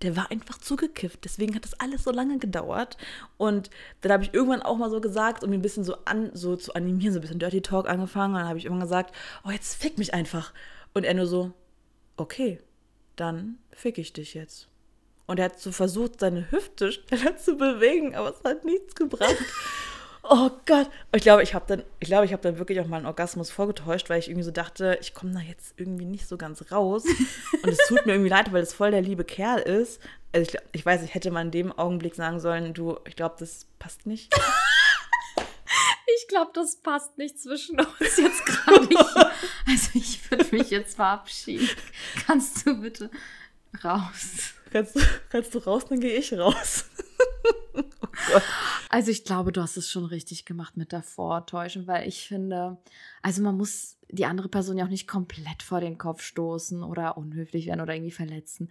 der 0.00 0.16
war 0.16 0.30
einfach 0.30 0.56
zugekifft. 0.56 1.26
Deswegen 1.26 1.54
hat 1.54 1.64
das 1.64 1.78
alles 1.78 2.04
so 2.04 2.10
lange 2.10 2.38
gedauert. 2.38 2.96
Und 3.36 3.68
dann 4.00 4.12
habe 4.12 4.24
ich 4.24 4.32
irgendwann 4.32 4.62
auch 4.62 4.78
mal 4.78 4.88
so 4.88 5.02
gesagt, 5.02 5.44
um 5.44 5.52
ihn 5.52 5.58
ein 5.58 5.62
bisschen 5.62 5.84
so 5.84 5.96
an, 6.06 6.30
so 6.32 6.56
zu 6.56 6.72
animieren, 6.72 7.12
so 7.12 7.18
ein 7.18 7.20
bisschen 7.20 7.38
Dirty 7.38 7.60
Talk 7.60 7.86
angefangen. 7.86 8.32
Und 8.32 8.40
dann 8.40 8.48
habe 8.48 8.58
ich 8.58 8.64
irgendwann 8.64 8.88
gesagt, 8.88 9.14
oh, 9.44 9.50
jetzt 9.50 9.74
fick 9.74 9.98
mich 9.98 10.14
einfach. 10.14 10.54
Und 10.94 11.04
er 11.04 11.12
nur 11.12 11.26
so, 11.26 11.52
okay, 12.16 12.60
dann 13.16 13.58
fick 13.72 13.98
ich 13.98 14.14
dich 14.14 14.32
jetzt. 14.32 14.69
Und 15.30 15.38
er 15.38 15.44
hat 15.44 15.60
so 15.60 15.70
versucht, 15.70 16.18
seine 16.18 16.50
Hüfte 16.50 16.90
schneller 16.90 17.36
zu 17.36 17.56
bewegen, 17.56 18.16
aber 18.16 18.30
es 18.30 18.42
hat 18.42 18.64
nichts 18.64 18.94
gebracht. 18.96 19.36
Oh 20.22 20.50
Gott. 20.66 20.90
Ich 21.16 21.22
glaube, 21.22 21.42
ich 21.42 21.54
habe 21.54 21.64
dann, 21.66 21.82
ich 21.98 22.06
glaube, 22.08 22.26
ich 22.26 22.32
habe 22.34 22.42
dann 22.42 22.58
wirklich 22.58 22.78
auch 22.78 22.86
mal 22.86 22.98
einen 22.98 23.06
Orgasmus 23.06 23.50
vorgetäuscht, 23.50 24.10
weil 24.10 24.18
ich 24.18 24.28
irgendwie 24.28 24.44
so 24.44 24.50
dachte, 24.50 24.98
ich 25.00 25.14
komme 25.14 25.32
da 25.32 25.40
jetzt 25.40 25.72
irgendwie 25.78 26.04
nicht 26.04 26.28
so 26.28 26.36
ganz 26.36 26.70
raus. 26.70 27.04
Und 27.62 27.68
es 27.70 27.78
tut 27.88 28.04
mir 28.04 28.12
irgendwie 28.12 28.28
leid, 28.28 28.52
weil 28.52 28.62
es 28.62 28.74
voll 28.74 28.90
der 28.90 29.00
liebe 29.00 29.24
Kerl 29.24 29.60
ist. 29.60 29.98
Also 30.32 30.42
ich, 30.42 30.48
glaub- 30.50 30.64
ich 30.72 30.84
weiß, 30.84 31.02
ich 31.04 31.14
hätte 31.14 31.30
mal 31.30 31.40
in 31.40 31.50
dem 31.50 31.72
Augenblick 31.72 32.14
sagen 32.14 32.38
sollen, 32.38 32.74
du, 32.74 32.98
ich 33.08 33.16
glaube, 33.16 33.36
das 33.38 33.66
passt 33.78 34.04
nicht. 34.06 34.32
Ich 36.22 36.28
glaube, 36.28 36.50
das 36.54 36.76
passt 36.76 37.16
nicht 37.18 37.40
zwischen 37.40 37.78
uns 37.80 38.16
jetzt 38.16 38.44
gerade. 38.44 38.88
Also 39.66 39.90
ich 39.94 40.28
würde 40.30 40.44
mich 40.54 40.70
jetzt 40.70 40.96
verabschieden. 40.96 41.68
Kannst 42.26 42.66
du 42.66 42.80
bitte 42.80 43.10
raus? 43.84 44.54
Kannst 44.70 44.96
du, 44.96 45.00
kannst 45.30 45.54
du 45.54 45.58
raus, 45.58 45.84
dann 45.88 46.00
gehe 46.00 46.16
ich 46.16 46.32
raus. 46.32 46.84
oh. 47.74 47.82
Also 48.92 49.12
ich 49.12 49.22
glaube, 49.24 49.52
du 49.52 49.62
hast 49.62 49.76
es 49.76 49.88
schon 49.88 50.04
richtig 50.04 50.44
gemacht 50.46 50.76
mit 50.76 50.90
der 50.90 51.02
Vortäuschen, 51.02 51.86
weil 51.86 52.08
ich 52.08 52.26
finde, 52.26 52.76
also 53.22 53.40
man 53.40 53.56
muss 53.56 53.98
die 54.10 54.24
andere 54.26 54.48
Person 54.48 54.76
ja 54.76 54.84
auch 54.84 54.88
nicht 54.90 55.06
komplett 55.06 55.62
vor 55.62 55.80
den 55.80 55.96
Kopf 55.96 56.22
stoßen 56.22 56.82
oder 56.82 57.16
unhöflich 57.16 57.66
werden 57.66 57.80
oder 57.80 57.94
irgendwie 57.94 58.10
verletzen. 58.10 58.68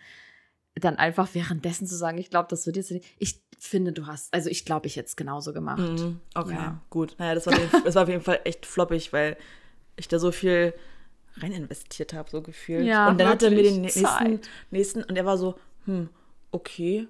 Dann 0.76 0.98
einfach 0.98 1.30
währenddessen 1.34 1.88
zu 1.88 1.96
sagen, 1.96 2.18
ich 2.18 2.30
glaube, 2.30 2.48
das 2.50 2.66
wird 2.66 2.76
jetzt. 2.76 2.92
Ich 3.18 3.42
finde, 3.60 3.94
du 3.94 4.08
hast, 4.08 4.34
also 4.34 4.50
ich 4.50 4.66
glaube, 4.66 4.88
ich 4.88 4.98
hätte 4.98 5.08
es 5.08 5.16
genauso 5.16 5.54
gemacht. 5.54 5.80
Mhm, 5.80 6.20
Okay, 6.36 6.52
Ja. 6.54 6.82
gut. 6.90 7.16
Naja, 7.18 7.36
das 7.36 7.46
war, 7.48 7.54
auf 7.54 7.60
jeden- 7.60 7.84
das 7.86 7.96
war 7.96 8.04
auf 8.04 8.10
jeden 8.10 8.22
Fall 8.24 8.42
echt 8.44 8.66
floppig, 8.66 9.14
weil 9.14 9.38
ich 9.96 10.10
da 10.10 10.20
so 10.20 10.34
viel 10.34 10.74
rein 11.38 11.54
investiert 11.54 12.12
habe, 12.14 12.30
so 12.30 12.42
gefühlt. 12.42 12.86
Ja, 12.88 13.10
und 13.10 13.18
dann 13.20 13.30
hat 13.30 13.42
er 13.44 13.52
mir 13.52 13.64
den 13.64 13.82
nächsten, 13.82 14.42
nächsten, 14.72 15.04
und 15.04 15.16
er 15.16 15.26
war 15.26 15.38
so, 15.38 15.58
hm, 15.90 16.10
okay, 16.52 17.08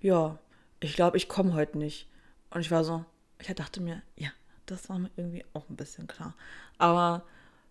ja, 0.00 0.38
ich 0.78 0.94
glaube, 0.94 1.16
ich 1.16 1.26
komme 1.26 1.54
heute 1.54 1.78
nicht. 1.78 2.06
Und 2.50 2.60
ich 2.60 2.70
war 2.70 2.84
so, 2.84 3.04
ich 3.38 3.46
dachte 3.54 3.80
mir, 3.80 4.02
ja, 4.16 4.28
das 4.66 4.90
war 4.90 4.98
mir 4.98 5.10
irgendwie 5.16 5.44
auch 5.54 5.68
ein 5.70 5.76
bisschen 5.76 6.06
klar. 6.06 6.34
Aber 6.76 7.22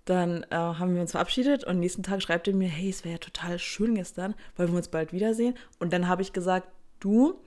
dann 0.06 0.42
äh, 0.50 0.56
haben 0.56 0.96
wir 0.96 1.02
uns 1.02 1.12
verabschiedet 1.12 1.64
und 1.66 1.80
nächsten 1.80 2.02
Tag 2.02 2.24
schreibt 2.24 2.48
er 2.48 2.56
mir, 2.56 2.68
hey, 2.68 2.90
es 2.90 3.04
wäre 3.04 3.14
ja 3.14 3.20
total 3.20 3.60
schön 3.60 3.94
gestern, 3.94 4.34
wollen 4.56 4.70
wir 4.72 4.78
uns 4.78 4.88
bald 4.88 5.14
wiedersehen? 5.14 5.56
Und 5.78 5.94
dann 5.94 6.08
habe 6.08 6.24
ich 6.24 6.34
gesagt, 6.34 6.68
du, 7.00 7.40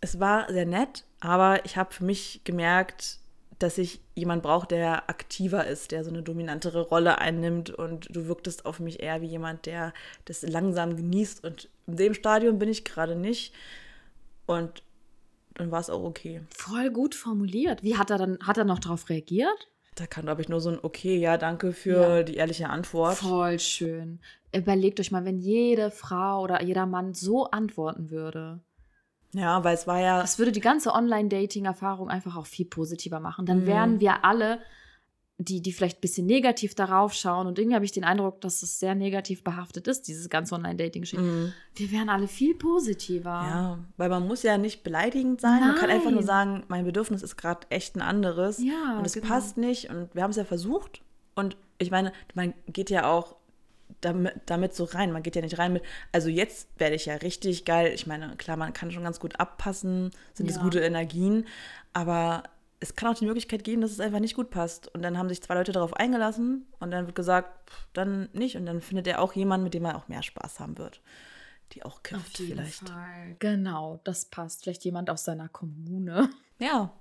es 0.00 0.18
war 0.18 0.52
sehr 0.52 0.66
nett, 0.66 1.04
aber 1.20 1.64
ich 1.64 1.76
habe 1.76 1.94
für 1.94 2.04
mich 2.04 2.40
gemerkt, 2.42 3.20
dass 3.58 3.78
ich 3.78 4.00
jemanden 4.14 4.42
brauche, 4.42 4.66
der 4.66 5.08
aktiver 5.08 5.66
ist, 5.66 5.92
der 5.92 6.04
so 6.04 6.10
eine 6.10 6.22
dominantere 6.22 6.80
Rolle 6.82 7.18
einnimmt 7.18 7.70
und 7.70 8.08
du 8.14 8.26
wirktest 8.26 8.66
auf 8.66 8.80
mich 8.80 9.00
eher 9.02 9.20
wie 9.22 9.26
jemand, 9.26 9.66
der 9.66 9.92
das 10.24 10.42
langsam 10.42 10.96
genießt 10.96 11.44
und 11.44 11.68
in 11.86 11.96
dem 11.96 12.14
Stadium 12.14 12.58
bin 12.58 12.68
ich 12.68 12.84
gerade 12.84 13.14
nicht 13.16 13.54
und 14.46 14.82
dann 15.54 15.70
war 15.70 15.80
es 15.80 15.88
auch 15.90 16.02
okay. 16.02 16.40
Voll 16.50 16.90
gut 16.90 17.14
formuliert. 17.14 17.82
Wie 17.84 17.96
hat 17.96 18.10
er 18.10 18.18
dann, 18.18 18.38
hat 18.42 18.58
er 18.58 18.64
noch 18.64 18.80
darauf 18.80 19.08
reagiert? 19.08 19.68
Da 19.94 20.06
kann, 20.08 20.24
glaube 20.24 20.42
ich, 20.42 20.48
nur 20.48 20.60
so 20.60 20.70
ein 20.70 20.78
Okay, 20.82 21.16
ja, 21.16 21.38
danke 21.38 21.72
für 21.72 22.16
Ja. 22.18 22.22
die 22.24 22.34
ehrliche 22.34 22.68
Antwort. 22.68 23.14
Voll 23.16 23.60
schön. 23.60 24.18
Überlegt 24.52 24.98
euch 24.98 25.12
mal, 25.12 25.24
wenn 25.24 25.38
jede 25.38 25.92
Frau 25.92 26.42
oder 26.42 26.62
jeder 26.62 26.86
Mann 26.86 27.14
so 27.14 27.44
antworten 27.44 28.10
würde. 28.10 28.60
Ja, 29.34 29.62
weil 29.64 29.74
es 29.74 29.86
war 29.86 30.00
ja. 30.00 30.20
Das 30.20 30.38
würde 30.38 30.52
die 30.52 30.60
ganze 30.60 30.92
Online-Dating-Erfahrung 30.92 32.08
einfach 32.08 32.36
auch 32.36 32.46
viel 32.46 32.66
positiver 32.66 33.20
machen. 33.20 33.46
Dann 33.46 33.60
Mhm. 33.62 33.66
wären 33.66 34.00
wir 34.00 34.24
alle, 34.24 34.60
die, 35.38 35.60
die 35.60 35.72
vielleicht 35.72 35.98
ein 35.98 36.00
bisschen 36.00 36.26
negativ 36.26 36.76
darauf 36.76 37.12
schauen, 37.12 37.48
und 37.48 37.58
irgendwie 37.58 37.74
habe 37.74 37.84
ich 37.84 37.90
den 37.90 38.04
Eindruck, 38.04 38.40
dass 38.40 38.62
es 38.62 38.78
sehr 38.78 38.94
negativ 38.94 39.42
behaftet 39.42 39.88
ist, 39.88 40.02
dieses 40.06 40.28
ganze 40.28 40.54
Online-Dating-Geschichte. 40.54 41.24
Mhm. 41.24 41.52
Wir 41.74 41.90
wären 41.90 42.08
alle 42.08 42.28
viel 42.28 42.54
positiver. 42.54 43.30
Ja, 43.30 43.78
weil 43.96 44.08
man 44.08 44.26
muss 44.28 44.44
ja 44.44 44.56
nicht 44.58 44.84
beleidigend 44.84 45.40
sein. 45.40 45.60
Man 45.60 45.74
kann 45.74 45.90
einfach 45.90 46.10
nur 46.10 46.20
Nein. 46.20 46.26
sagen, 46.26 46.64
mein 46.68 46.84
Bedürfnis 46.84 47.22
ist 47.24 47.36
gerade 47.36 47.66
echt 47.70 47.96
ein 47.96 48.02
anderes. 48.02 48.58
Ja, 48.62 48.96
und 48.96 49.04
es 49.04 49.14
genau. 49.14 49.26
passt 49.26 49.56
nicht. 49.56 49.90
Und 49.90 50.14
wir 50.14 50.22
haben 50.22 50.30
es 50.30 50.36
ja 50.36 50.44
versucht. 50.44 51.02
Und 51.34 51.56
ich 51.78 51.90
meine, 51.90 52.12
man 52.34 52.54
geht 52.68 52.88
ja 52.90 53.10
auch 53.10 53.34
damit, 54.00 54.34
damit 54.46 54.74
so 54.74 54.84
rein. 54.84 55.12
Man 55.12 55.22
geht 55.22 55.36
ja 55.36 55.42
nicht 55.42 55.58
rein 55.58 55.72
mit, 55.72 55.82
also 56.12 56.28
jetzt 56.28 56.68
werde 56.78 56.96
ich 56.96 57.06
ja 57.06 57.14
richtig 57.16 57.64
geil. 57.64 57.92
Ich 57.94 58.06
meine, 58.06 58.36
klar, 58.36 58.56
man 58.56 58.72
kann 58.72 58.90
schon 58.90 59.04
ganz 59.04 59.20
gut 59.20 59.38
abpassen, 59.40 60.10
sind 60.34 60.48
es 60.50 60.56
Ja. 60.56 60.62
gute 60.62 60.80
Energien, 60.80 61.46
aber 61.92 62.44
es 62.80 62.94
kann 62.96 63.10
auch 63.10 63.18
die 63.18 63.24
Möglichkeit 63.24 63.64
geben, 63.64 63.80
dass 63.80 63.92
es 63.92 64.00
einfach 64.00 64.20
nicht 64.20 64.34
gut 64.34 64.50
passt. 64.50 64.88
Und 64.94 65.00
dann 65.02 65.16
haben 65.16 65.28
sich 65.30 65.42
zwei 65.42 65.54
Leute 65.54 65.72
darauf 65.72 65.94
eingelassen 65.94 66.66
und 66.80 66.90
dann 66.90 67.06
wird 67.06 67.16
gesagt, 67.16 67.70
pff, 67.70 67.86
dann 67.94 68.28
nicht. 68.34 68.56
Und 68.56 68.66
dann 68.66 68.82
findet 68.82 69.06
er 69.06 69.22
auch 69.22 69.32
jemanden, 69.32 69.64
mit 69.64 69.72
dem 69.74 69.86
er 69.86 69.96
auch 69.96 70.08
mehr 70.08 70.22
Spaß 70.22 70.60
haben 70.60 70.76
wird. 70.76 71.00
Die 71.72 71.82
auch 71.82 72.02
kifft 72.02 72.36
vielleicht. 72.36 72.88
Fall. 72.88 73.36
Genau, 73.38 74.00
das 74.04 74.26
passt. 74.26 74.64
Vielleicht 74.64 74.84
jemand 74.84 75.08
aus 75.08 75.24
seiner 75.24 75.48
Kommune. 75.48 76.28
Ja. 76.58 76.92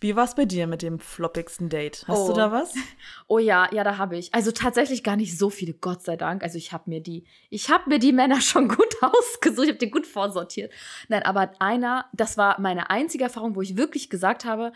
Wie 0.00 0.16
war 0.16 0.24
es 0.24 0.34
bei 0.34 0.44
dir 0.46 0.66
mit 0.66 0.82
dem 0.82 0.98
floppigsten 0.98 1.68
Date? 1.68 2.04
Hast 2.08 2.26
du 2.28 2.32
Oh. 2.32 2.36
da 2.36 2.50
was? 2.50 2.74
Oh 3.28 3.38
ja, 3.38 3.72
ja, 3.72 3.84
da 3.84 3.98
habe 3.98 4.16
ich. 4.16 4.34
Also 4.34 4.50
tatsächlich 4.50 5.04
gar 5.04 5.14
nicht 5.16 5.38
so 5.38 5.48
viele, 5.48 5.74
Gott 5.74 6.02
sei 6.02 6.16
Dank. 6.16 6.42
Also 6.42 6.58
ich 6.58 6.72
habe 6.72 6.90
mir 6.90 7.00
die, 7.00 7.24
ich 7.50 7.70
habe 7.70 7.88
mir 7.88 7.98
die 8.00 8.12
Männer 8.12 8.40
schon 8.40 8.66
gut 8.68 8.94
ausgesucht, 9.00 9.64
ich 9.64 9.68
habe 9.70 9.78
die 9.78 9.90
gut 9.90 10.06
vorsortiert. 10.06 10.72
Nein, 11.08 11.22
aber 11.22 11.52
einer, 11.60 12.06
das 12.12 12.36
war 12.36 12.60
meine 12.60 12.90
einzige 12.90 13.24
Erfahrung, 13.24 13.54
wo 13.54 13.62
ich 13.62 13.76
wirklich 13.76 14.10
gesagt 14.10 14.44
habe, 14.44 14.72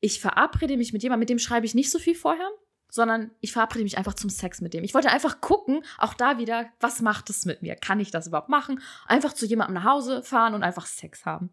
ich 0.00 0.20
verabrede 0.20 0.76
mich 0.76 0.92
mit 0.92 1.02
jemandem, 1.02 1.20
mit 1.20 1.30
dem 1.30 1.38
schreibe 1.38 1.64
ich 1.64 1.74
nicht 1.74 1.90
so 1.90 1.98
viel 1.98 2.14
vorher, 2.14 2.48
sondern 2.90 3.30
ich 3.40 3.52
verabrede 3.52 3.82
mich 3.84 3.96
einfach 3.96 4.14
zum 4.14 4.28
Sex 4.30 4.60
mit 4.60 4.74
dem. 4.74 4.84
Ich 4.84 4.92
wollte 4.94 5.10
einfach 5.10 5.40
gucken, 5.40 5.82
auch 5.98 6.12
da 6.14 6.38
wieder, 6.38 6.66
was 6.80 7.00
macht 7.00 7.30
es 7.30 7.46
mit 7.46 7.62
mir? 7.62 7.76
Kann 7.76 7.98
ich 7.98 8.10
das 8.10 8.26
überhaupt 8.26 8.50
machen? 8.50 8.80
Einfach 9.06 9.32
zu 9.32 9.46
jemandem 9.46 9.74
nach 9.82 9.84
Hause 9.90 10.22
fahren 10.22 10.52
und 10.54 10.62
einfach 10.62 10.84
Sex 10.86 11.24
haben. 11.24 11.50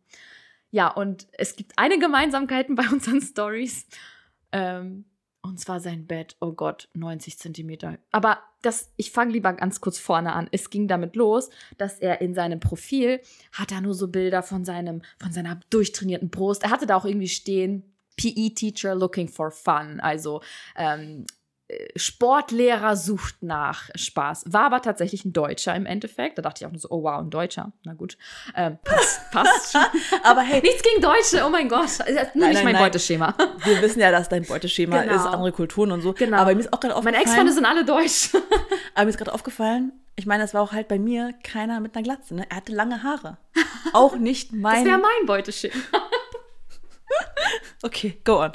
Ja, 0.74 0.88
und 0.88 1.28
es 1.34 1.56
gibt 1.56 1.74
eine 1.78 2.00
Gemeinsamkeiten 2.00 2.76
bei 2.76 2.90
unseren 2.92 3.22
Stories. 3.22 3.86
Ähm, 4.52 5.06
und 5.44 5.60
zwar 5.60 5.80
sein 5.80 6.08
Bett, 6.08 6.36
oh 6.40 6.54
Gott, 6.54 6.90
90 6.94 7.38
Zentimeter. 7.38 8.00
Aber 8.12 8.40
das, 8.64 8.92
ich 8.98 9.12
fange 9.12 9.34
lieber 9.34 9.54
ganz 9.54 9.82
kurz 9.82 10.00
vorne 10.00 10.34
an. 10.34 10.48
Es 10.52 10.72
ging 10.72 10.88
damit 10.88 11.16
los, 11.16 11.50
dass 11.78 12.00
er 12.00 12.22
in 12.22 12.34
seinem 12.34 12.60
Profil 12.60 13.20
hat 13.52 13.72
er 13.72 13.82
nur 13.82 13.94
so 13.94 14.08
Bilder 14.08 14.42
von 14.42 14.66
seinem, 14.66 15.04
von 15.20 15.32
seiner 15.32 15.60
durchtrainierten 15.70 16.30
Brust. 16.30 16.64
Er 16.64 16.72
hatte 16.72 16.88
da 16.88 16.96
auch 16.96 17.06
irgendwie 17.06 17.28
stehen, 17.28 17.84
PE-Teacher 18.16 18.96
looking 18.96 19.28
for 19.28 19.52
fun. 19.52 20.00
Also 20.00 20.42
ähm, 20.76 21.26
äh, 21.26 21.43
Sportlehrer 21.96 22.96
sucht 22.96 23.42
nach 23.42 23.90
Spaß. 23.96 24.46
War 24.48 24.66
aber 24.66 24.82
tatsächlich 24.82 25.26
ein 25.26 25.34
Deutscher 25.34 25.76
im 25.76 25.86
Endeffekt. 25.86 26.38
Da 26.38 26.42
dachte 26.42 26.62
ich 26.64 26.68
auch 26.68 26.72
nur 26.72 26.80
so, 26.80 26.90
oh 26.90 27.04
wow, 27.04 27.20
ein 27.20 27.30
Deutscher. 27.30 27.72
Na 27.84 27.94
gut. 27.94 28.18
Ähm, 28.56 28.78
passt, 28.84 29.20
passt 29.32 29.72
schon. 29.72 29.82
Aber 30.24 30.42
hey, 30.42 30.62
Nichts 30.62 30.84
gegen 30.84 31.02
Deutsche, 31.02 31.46
oh 31.46 31.50
mein 31.50 31.70
Gott. 31.70 31.90
Nur 32.00 32.16
Nein, 32.46 32.50
nicht 32.52 32.64
mein 32.64 32.74
nein. 32.74 32.84
Beuteschema. 32.84 33.36
wir 33.66 33.82
wissen 33.82 34.00
ja, 34.00 34.12
dass 34.12 34.30
dein 34.30 34.44
Beuteschema 34.46 35.02
Genau. 35.04 35.16
ist, 35.16 35.26
andere 35.26 35.52
Kulturen 35.52 35.92
und 35.92 36.02
so. 36.02 36.14
Genau. 36.14 36.38
Aber 36.38 36.54
mir 36.54 36.62
ist 36.62 36.72
auch 36.74 36.80
gerade 36.80 36.94
Meine 37.04 37.18
Ex-Freunde 37.18 37.52
aufgefallen, 37.52 37.54
sind 37.54 37.66
alle 37.66 37.86
deutsch. 37.86 38.30
aber 38.96 39.06
mir 39.06 39.10
ist 39.10 39.18
gerade 39.18 39.34
aufgefallen, 39.34 39.92
ich 40.16 40.26
meine, 40.28 40.44
es 40.44 40.54
war 40.54 40.62
auch 40.62 40.72
halt 40.74 40.88
bei 40.88 41.00
mir 41.00 41.34
keiner 41.44 41.80
mit 41.80 41.96
einer 41.96 42.04
Glatze. 42.04 42.36
Ne? 42.36 42.46
Er 42.50 42.58
hatte 42.58 42.72
lange 42.72 43.02
Haare. 43.04 43.38
Auch 43.94 44.16
nicht 44.16 44.52
Das 44.52 44.60
mein. 44.60 44.86
wäre 44.86 45.00
mein 45.00 45.26
Beuteschema. 45.26 45.74
okay, 47.84 48.20
go 48.24 48.42
on. 48.42 48.52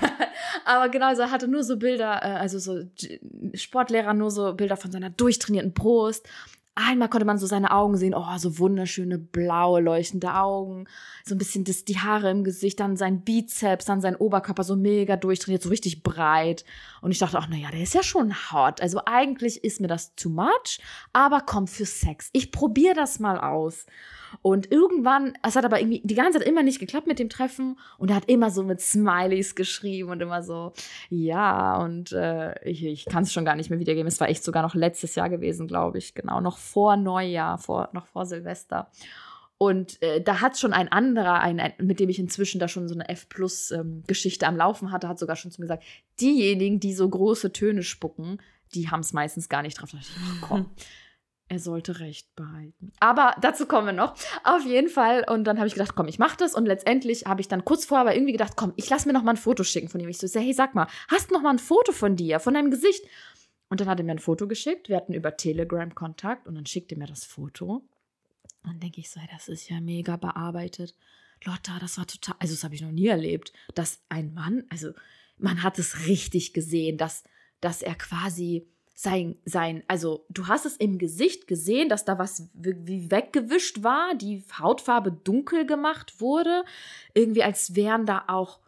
Aber 0.64 0.88
genau, 0.88 1.06
also 1.06 1.22
er 1.22 1.30
hatte 1.30 1.48
nur 1.48 1.64
so 1.64 1.76
Bilder, 1.76 2.22
äh, 2.22 2.36
also 2.36 2.58
so 2.58 2.82
Sportlehrer, 3.54 4.14
nur 4.14 4.30
so 4.30 4.54
Bilder 4.54 4.76
von 4.76 4.90
seiner 4.90 5.10
durchtrainierten 5.10 5.72
Brust. 5.72 6.28
Einmal 6.78 7.08
konnte 7.08 7.24
man 7.24 7.38
so 7.38 7.46
seine 7.46 7.70
Augen 7.70 7.96
sehen, 7.96 8.14
oh, 8.14 8.36
so 8.36 8.58
wunderschöne 8.58 9.16
blaue, 9.16 9.80
leuchtende 9.80 10.34
Augen, 10.34 10.86
so 11.24 11.34
ein 11.34 11.38
bisschen 11.38 11.64
das, 11.64 11.86
die 11.86 11.98
Haare 11.98 12.30
im 12.30 12.44
Gesicht, 12.44 12.80
dann 12.80 12.98
sein 12.98 13.22
Bizeps, 13.22 13.86
dann 13.86 14.02
sein 14.02 14.14
Oberkörper 14.14 14.62
so 14.62 14.76
mega 14.76 15.16
durchtrainiert, 15.16 15.62
so 15.62 15.70
richtig 15.70 16.02
breit. 16.02 16.66
Und 17.00 17.12
ich 17.12 17.18
dachte 17.18 17.38
auch, 17.38 17.48
naja, 17.48 17.70
der 17.70 17.80
ist 17.80 17.94
ja 17.94 18.02
schon 18.02 18.34
hot. 18.52 18.82
Also 18.82 19.00
eigentlich 19.06 19.64
ist 19.64 19.80
mir 19.80 19.88
das 19.88 20.14
too 20.16 20.28
much, 20.28 20.78
aber 21.14 21.40
komm 21.40 21.66
für 21.66 21.86
Sex. 21.86 22.28
Ich 22.34 22.52
probiere 22.52 22.94
das 22.94 23.20
mal 23.20 23.40
aus. 23.40 23.86
Und 24.42 24.70
irgendwann, 24.70 25.34
es 25.42 25.56
hat 25.56 25.64
aber 25.64 25.80
irgendwie 25.80 26.02
die 26.04 26.14
ganze 26.14 26.38
Zeit 26.38 26.48
immer 26.48 26.62
nicht 26.62 26.78
geklappt 26.78 27.06
mit 27.06 27.18
dem 27.18 27.28
Treffen 27.28 27.78
und 27.98 28.10
er 28.10 28.16
hat 28.16 28.28
immer 28.28 28.50
so 28.50 28.62
mit 28.62 28.80
Smileys 28.80 29.54
geschrieben 29.54 30.10
und 30.10 30.20
immer 30.20 30.42
so, 30.42 30.72
ja, 31.08 31.76
und 31.76 32.12
äh, 32.12 32.54
ich, 32.68 32.84
ich 32.84 33.04
kann 33.06 33.24
es 33.24 33.32
schon 33.32 33.44
gar 33.44 33.56
nicht 33.56 33.70
mehr 33.70 33.78
wiedergeben. 33.78 34.06
Es 34.06 34.20
war 34.20 34.28
echt 34.28 34.44
sogar 34.44 34.62
noch 34.62 34.74
letztes 34.74 35.14
Jahr 35.14 35.30
gewesen, 35.30 35.66
glaube 35.66 35.98
ich, 35.98 36.14
genau, 36.14 36.40
noch 36.40 36.58
vor 36.58 36.96
Neujahr, 36.96 37.58
vor, 37.58 37.90
noch 37.92 38.06
vor 38.06 38.26
Silvester. 38.26 38.90
Und 39.58 40.02
äh, 40.02 40.20
da 40.20 40.40
hat 40.42 40.58
schon 40.58 40.74
ein 40.74 40.88
anderer, 40.92 41.40
ein, 41.40 41.58
ein, 41.60 41.72
mit 41.78 41.98
dem 41.98 42.10
ich 42.10 42.18
inzwischen 42.18 42.58
da 42.58 42.68
schon 42.68 42.88
so 42.88 42.94
eine 42.94 43.08
F-Plus-Geschichte 43.08 44.46
am 44.46 44.56
Laufen 44.56 44.92
hatte, 44.92 45.08
hat 45.08 45.18
sogar 45.18 45.36
schon 45.36 45.50
zu 45.50 45.60
mir 45.60 45.66
gesagt, 45.66 45.84
diejenigen, 46.20 46.78
die 46.78 46.92
so 46.92 47.08
große 47.08 47.52
Töne 47.52 47.82
spucken, 47.82 48.38
die 48.74 48.90
haben 48.90 49.00
es 49.00 49.14
meistens 49.14 49.48
gar 49.48 49.62
nicht 49.62 49.80
drauf. 49.80 49.90
Da 49.90 49.98
dachte 49.98 50.10
ich, 50.10 50.22
ach 50.30 50.48
komm, 50.48 50.70
er 51.48 51.60
sollte 51.60 52.00
recht 52.00 52.34
behalten. 52.34 52.92
Aber 52.98 53.36
dazu 53.40 53.66
kommen 53.66 53.86
wir 53.86 53.92
noch. 53.92 54.16
Auf 54.42 54.64
jeden 54.64 54.88
Fall. 54.88 55.24
Und 55.28 55.44
dann 55.44 55.58
habe 55.58 55.68
ich 55.68 55.74
gedacht, 55.74 55.94
komm, 55.94 56.08
ich 56.08 56.18
mache 56.18 56.36
das. 56.36 56.54
Und 56.54 56.66
letztendlich 56.66 57.26
habe 57.26 57.40
ich 57.40 57.46
dann 57.46 57.64
kurz 57.64 57.84
vorher 57.84 58.02
aber 58.02 58.14
irgendwie 58.14 58.32
gedacht, 58.32 58.54
komm, 58.56 58.72
ich 58.76 58.90
lass 58.90 59.06
mir 59.06 59.12
noch 59.12 59.22
mal 59.22 59.32
ein 59.32 59.36
Foto 59.36 59.62
schicken 59.62 59.88
von 59.88 60.00
ihm. 60.00 60.08
Ich 60.08 60.18
so, 60.18 60.26
hey, 60.40 60.52
sag 60.52 60.74
mal, 60.74 60.88
hast 61.08 61.30
du 61.30 61.34
noch 61.34 61.42
mal 61.42 61.50
ein 61.50 61.60
Foto 61.60 61.92
von 61.92 62.16
dir, 62.16 62.40
von 62.40 62.54
deinem 62.54 62.70
Gesicht? 62.70 63.04
Und 63.68 63.80
dann 63.80 63.88
hat 63.88 64.00
er 64.00 64.04
mir 64.04 64.12
ein 64.12 64.18
Foto 64.18 64.48
geschickt. 64.48 64.88
Wir 64.88 64.96
hatten 64.96 65.14
über 65.14 65.36
Telegram 65.36 65.94
Kontakt 65.94 66.48
und 66.48 66.56
dann 66.56 66.66
schickte 66.66 66.96
er 66.96 66.98
mir 66.98 67.06
das 67.06 67.24
Foto. 67.24 67.88
Und 68.64 68.72
dann 68.72 68.80
denke 68.80 69.00
ich 69.00 69.10
so, 69.10 69.20
hey, 69.20 69.28
das 69.32 69.46
ist 69.46 69.68
ja 69.68 69.80
mega 69.80 70.16
bearbeitet. 70.16 70.94
Lotta, 71.44 71.78
das 71.78 71.98
war 71.98 72.06
total, 72.06 72.34
also 72.40 72.54
das 72.54 72.64
habe 72.64 72.74
ich 72.74 72.82
noch 72.82 72.90
nie 72.90 73.06
erlebt, 73.06 73.52
dass 73.74 74.00
ein 74.08 74.34
Mann, 74.34 74.64
also 74.70 74.92
man 75.38 75.62
hat 75.62 75.78
es 75.78 76.06
richtig 76.06 76.54
gesehen, 76.54 76.96
dass, 76.96 77.24
dass 77.60 77.82
er 77.82 77.94
quasi 77.94 78.66
sein, 78.98 79.38
sein, 79.44 79.84
also 79.88 80.24
du 80.30 80.48
hast 80.48 80.64
es 80.64 80.78
im 80.78 80.96
Gesicht 80.96 81.46
gesehen, 81.46 81.90
dass 81.90 82.06
da 82.06 82.18
was 82.18 82.48
wie 82.54 83.10
weggewischt 83.10 83.82
war, 83.82 84.14
die 84.14 84.42
Hautfarbe 84.58 85.12
dunkel 85.12 85.66
gemacht 85.66 86.18
wurde, 86.18 86.64
irgendwie 87.12 87.42
als 87.42 87.76
wären 87.76 88.06
da 88.06 88.24
auch, 88.28 88.58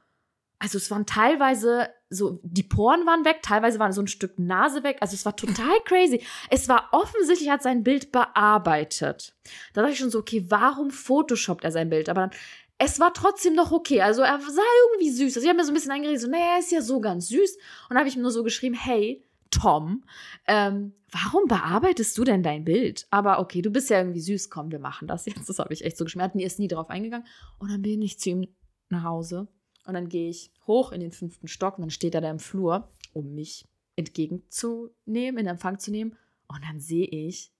also 0.58 0.76
es 0.76 0.90
waren 0.90 1.06
teilweise 1.06 1.88
so, 2.10 2.40
die 2.42 2.62
Poren 2.62 3.06
waren 3.06 3.24
weg, 3.24 3.38
teilweise 3.40 3.78
war 3.78 3.90
so 3.94 4.02
ein 4.02 4.06
Stück 4.06 4.38
Nase 4.38 4.82
weg, 4.82 4.98
also 5.00 5.14
es 5.14 5.24
war 5.24 5.34
total 5.34 5.80
crazy. 5.86 6.22
Es 6.50 6.68
war 6.68 6.88
offensichtlich, 6.92 7.48
hat 7.48 7.62
sein 7.62 7.82
Bild 7.82 8.12
bearbeitet. 8.12 9.34
Da 9.72 9.80
dachte 9.80 9.94
ich 9.94 9.98
schon 9.98 10.10
so, 10.10 10.18
okay, 10.18 10.44
warum 10.48 10.90
photoshoppt 10.90 11.64
er 11.64 11.72
sein 11.72 11.88
Bild? 11.88 12.10
Aber 12.10 12.22
dann, 12.22 12.30
es 12.76 13.00
war 13.00 13.14
trotzdem 13.14 13.54
noch 13.54 13.72
okay. 13.72 14.02
Also 14.02 14.22
er 14.22 14.40
sah 14.40 14.62
irgendwie 14.90 15.10
süß. 15.10 15.36
Also 15.36 15.40
ich 15.40 15.48
habe 15.48 15.56
mir 15.56 15.64
so 15.64 15.72
ein 15.72 15.74
bisschen 15.74 15.90
eingeredet, 15.90 16.20
so, 16.20 16.28
naja, 16.28 16.58
ist 16.58 16.70
ja 16.70 16.82
so 16.82 17.00
ganz 17.00 17.28
süß. 17.28 17.56
Und 17.56 17.62
dann 17.90 17.98
habe 17.98 18.08
ich 18.08 18.16
ihm 18.16 18.22
nur 18.22 18.30
so 18.30 18.42
geschrieben, 18.42 18.74
hey, 18.74 19.24
Tom, 19.50 20.04
ähm, 20.46 20.92
warum 21.10 21.46
bearbeitest 21.48 22.16
du 22.18 22.24
denn 22.24 22.42
dein 22.42 22.64
Bild? 22.64 23.06
Aber 23.10 23.40
okay, 23.40 23.62
du 23.62 23.70
bist 23.70 23.90
ja 23.90 23.98
irgendwie 23.98 24.20
süß, 24.20 24.50
komm, 24.50 24.70
wir 24.70 24.78
machen 24.78 25.08
das 25.08 25.26
jetzt. 25.26 25.48
Das 25.48 25.58
habe 25.58 25.72
ich 25.72 25.84
echt 25.84 25.96
so 25.96 26.04
geschmiert. 26.04 26.34
Er 26.34 26.46
ist 26.46 26.58
nie 26.58 26.68
drauf 26.68 26.90
eingegangen. 26.90 27.26
Und 27.58 27.70
dann 27.70 27.82
bin 27.82 28.02
ich 28.02 28.18
zu 28.18 28.30
ihm 28.30 28.48
nach 28.88 29.04
Hause. 29.04 29.48
Und 29.84 29.94
dann 29.94 30.08
gehe 30.08 30.28
ich 30.28 30.52
hoch 30.66 30.92
in 30.92 31.00
den 31.00 31.12
fünften 31.12 31.48
Stock 31.48 31.78
und 31.78 31.82
dann 31.82 31.90
steht 31.90 32.14
er 32.14 32.20
da 32.20 32.30
im 32.30 32.38
Flur, 32.38 32.92
um 33.14 33.34
mich 33.34 33.66
entgegenzunehmen, 33.96 35.38
in 35.40 35.46
Empfang 35.46 35.78
zu 35.78 35.90
nehmen. 35.90 36.16
Und 36.46 36.62
dann 36.64 36.80
sehe 36.80 37.06
ich, 37.06 37.52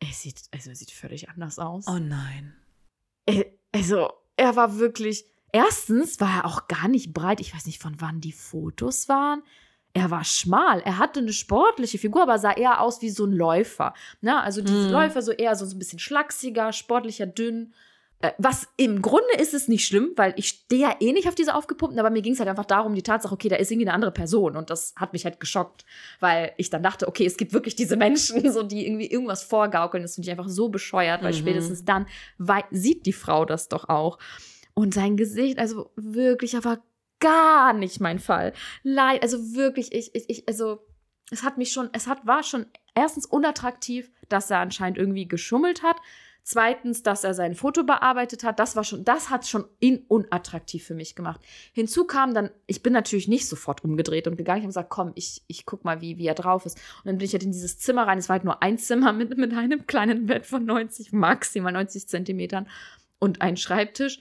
er 0.00 0.12
sieht, 0.12 0.42
also 0.52 0.70
er 0.70 0.76
sieht 0.76 0.90
völlig 0.90 1.28
anders 1.28 1.58
aus. 1.58 1.86
Oh 1.88 1.98
nein. 1.98 2.54
Äh, 3.26 3.44
Also, 3.72 4.10
er 4.36 4.56
war 4.56 4.78
wirklich. 4.78 5.26
Erstens 5.52 6.18
war 6.20 6.38
er 6.38 6.44
auch 6.46 6.66
gar 6.66 6.88
nicht 6.88 7.12
breit. 7.12 7.40
Ich 7.40 7.54
weiß 7.54 7.66
nicht, 7.66 7.80
von 7.80 8.00
wann 8.00 8.20
die 8.20 8.32
Fotos 8.32 9.08
waren. 9.08 9.42
Er 9.96 10.10
war 10.10 10.24
schmal. 10.24 10.80
Er 10.80 10.98
hatte 10.98 11.20
eine 11.20 11.32
sportliche 11.32 11.98
Figur, 11.98 12.22
aber 12.22 12.38
sah 12.38 12.52
eher 12.52 12.80
aus 12.80 13.00
wie 13.02 13.10
so 13.10 13.24
ein 13.24 13.32
Läufer. 13.32 13.94
Ne? 14.20 14.42
Also 14.42 14.60
diese 14.62 14.86
Mhm. 14.86 14.92
Läufer 14.92 15.22
so 15.22 15.32
eher 15.32 15.56
so 15.56 15.64
ein 15.64 15.78
bisschen 15.78 15.98
schlachsiger, 15.98 16.72
sportlicher, 16.72 17.26
dünn. 17.26 17.72
Äh, 18.20 18.32
Was 18.38 18.66
im 18.76 19.02
Grunde 19.02 19.34
ist 19.38 19.52
es 19.54 19.68
nicht 19.68 19.86
schlimm, 19.86 20.12
weil 20.16 20.32
ich 20.36 20.48
stehe 20.48 20.82
ja 20.82 20.96
eh 21.00 21.12
nicht 21.12 21.28
auf 21.28 21.34
diese 21.34 21.54
aufgepumpten, 21.54 21.98
aber 22.00 22.10
mir 22.10 22.22
ging 22.22 22.32
es 22.32 22.38
halt 22.40 22.48
einfach 22.48 22.64
darum, 22.64 22.94
die 22.94 23.02
Tatsache, 23.02 23.32
okay, 23.34 23.48
da 23.50 23.56
ist 23.56 23.70
irgendwie 23.70 23.86
eine 23.88 23.94
andere 23.94 24.10
Person 24.10 24.56
und 24.56 24.70
das 24.70 24.94
hat 24.96 25.12
mich 25.12 25.24
halt 25.26 25.38
geschockt, 25.38 25.84
weil 26.20 26.52
ich 26.56 26.70
dann 26.70 26.82
dachte, 26.82 27.08
okay, 27.08 27.26
es 27.26 27.36
gibt 27.36 27.52
wirklich 27.52 27.76
diese 27.76 27.96
Menschen, 27.96 28.40
so 28.52 28.62
die 28.62 28.86
irgendwie 28.86 29.10
irgendwas 29.10 29.42
vorgaukeln, 29.42 30.02
das 30.02 30.14
finde 30.14 30.26
ich 30.26 30.30
einfach 30.30 30.48
so 30.48 30.68
bescheuert, 30.70 31.22
weil 31.22 31.32
Mhm. 31.32 31.36
spätestens 31.38 31.84
dann 31.84 32.06
sieht 32.70 33.04
die 33.06 33.12
Frau 33.12 33.44
das 33.44 33.68
doch 33.68 33.88
auch. 33.90 34.18
Und 34.72 34.94
sein 34.94 35.16
Gesicht, 35.16 35.58
also 35.58 35.90
wirklich, 35.96 36.54
er 36.54 36.64
war 36.64 36.78
gar 37.20 37.72
nicht 37.72 38.00
mein 38.00 38.18
Fall. 38.18 38.52
Leid, 38.82 39.22
also 39.22 39.54
wirklich, 39.54 39.92
ich, 39.92 40.14
ich, 40.14 40.28
ich, 40.28 40.48
also 40.48 40.86
es 41.30 41.42
hat 41.42 41.58
mich 41.58 41.72
schon, 41.72 41.88
es 41.92 42.06
hat, 42.06 42.26
war 42.26 42.42
schon 42.42 42.66
erstens 42.94 43.26
unattraktiv, 43.26 44.10
dass 44.28 44.50
er 44.50 44.58
anscheinend 44.58 44.98
irgendwie 44.98 45.28
geschummelt 45.28 45.82
hat. 45.82 45.96
Zweitens, 46.48 47.02
dass 47.02 47.24
er 47.24 47.34
sein 47.34 47.56
Foto 47.56 47.82
bearbeitet 47.82 48.44
hat, 48.44 48.60
das 48.60 48.76
war 48.76 48.84
schon, 48.84 49.04
das 49.04 49.30
hat 49.30 49.48
schon 49.48 49.64
ihn 49.80 50.04
unattraktiv 50.06 50.84
für 50.84 50.94
mich 50.94 51.16
gemacht. 51.16 51.40
Hinzu 51.72 52.04
kam 52.04 52.34
dann, 52.34 52.50
ich 52.68 52.84
bin 52.84 52.92
natürlich 52.92 53.26
nicht 53.26 53.48
sofort 53.48 53.82
umgedreht 53.82 54.28
und 54.28 54.36
gegangen. 54.36 54.58
Ich 54.58 54.62
habe 54.62 54.68
gesagt, 54.68 54.90
komm, 54.90 55.10
ich, 55.16 55.42
ich 55.48 55.66
guck 55.66 55.84
mal, 55.84 56.00
wie, 56.00 56.18
wie 56.18 56.26
er 56.28 56.36
drauf 56.36 56.64
ist. 56.64 56.78
Und 56.98 57.06
dann 57.06 57.18
bin 57.18 57.24
ich 57.24 57.32
halt 57.32 57.42
in 57.42 57.50
dieses 57.50 57.80
Zimmer 57.80 58.06
rein. 58.06 58.18
Es 58.18 58.28
war 58.28 58.34
halt 58.34 58.44
nur 58.44 58.62
ein 58.62 58.78
Zimmer 58.78 59.12
mit, 59.12 59.36
mit 59.36 59.52
einem 59.52 59.88
kleinen 59.88 60.26
Bett 60.26 60.46
von 60.46 60.64
90, 60.64 61.12
maximal 61.12 61.72
90 61.72 62.06
Zentimetern 62.06 62.68
und 63.18 63.42
ein 63.42 63.56
Schreibtisch. 63.56 64.20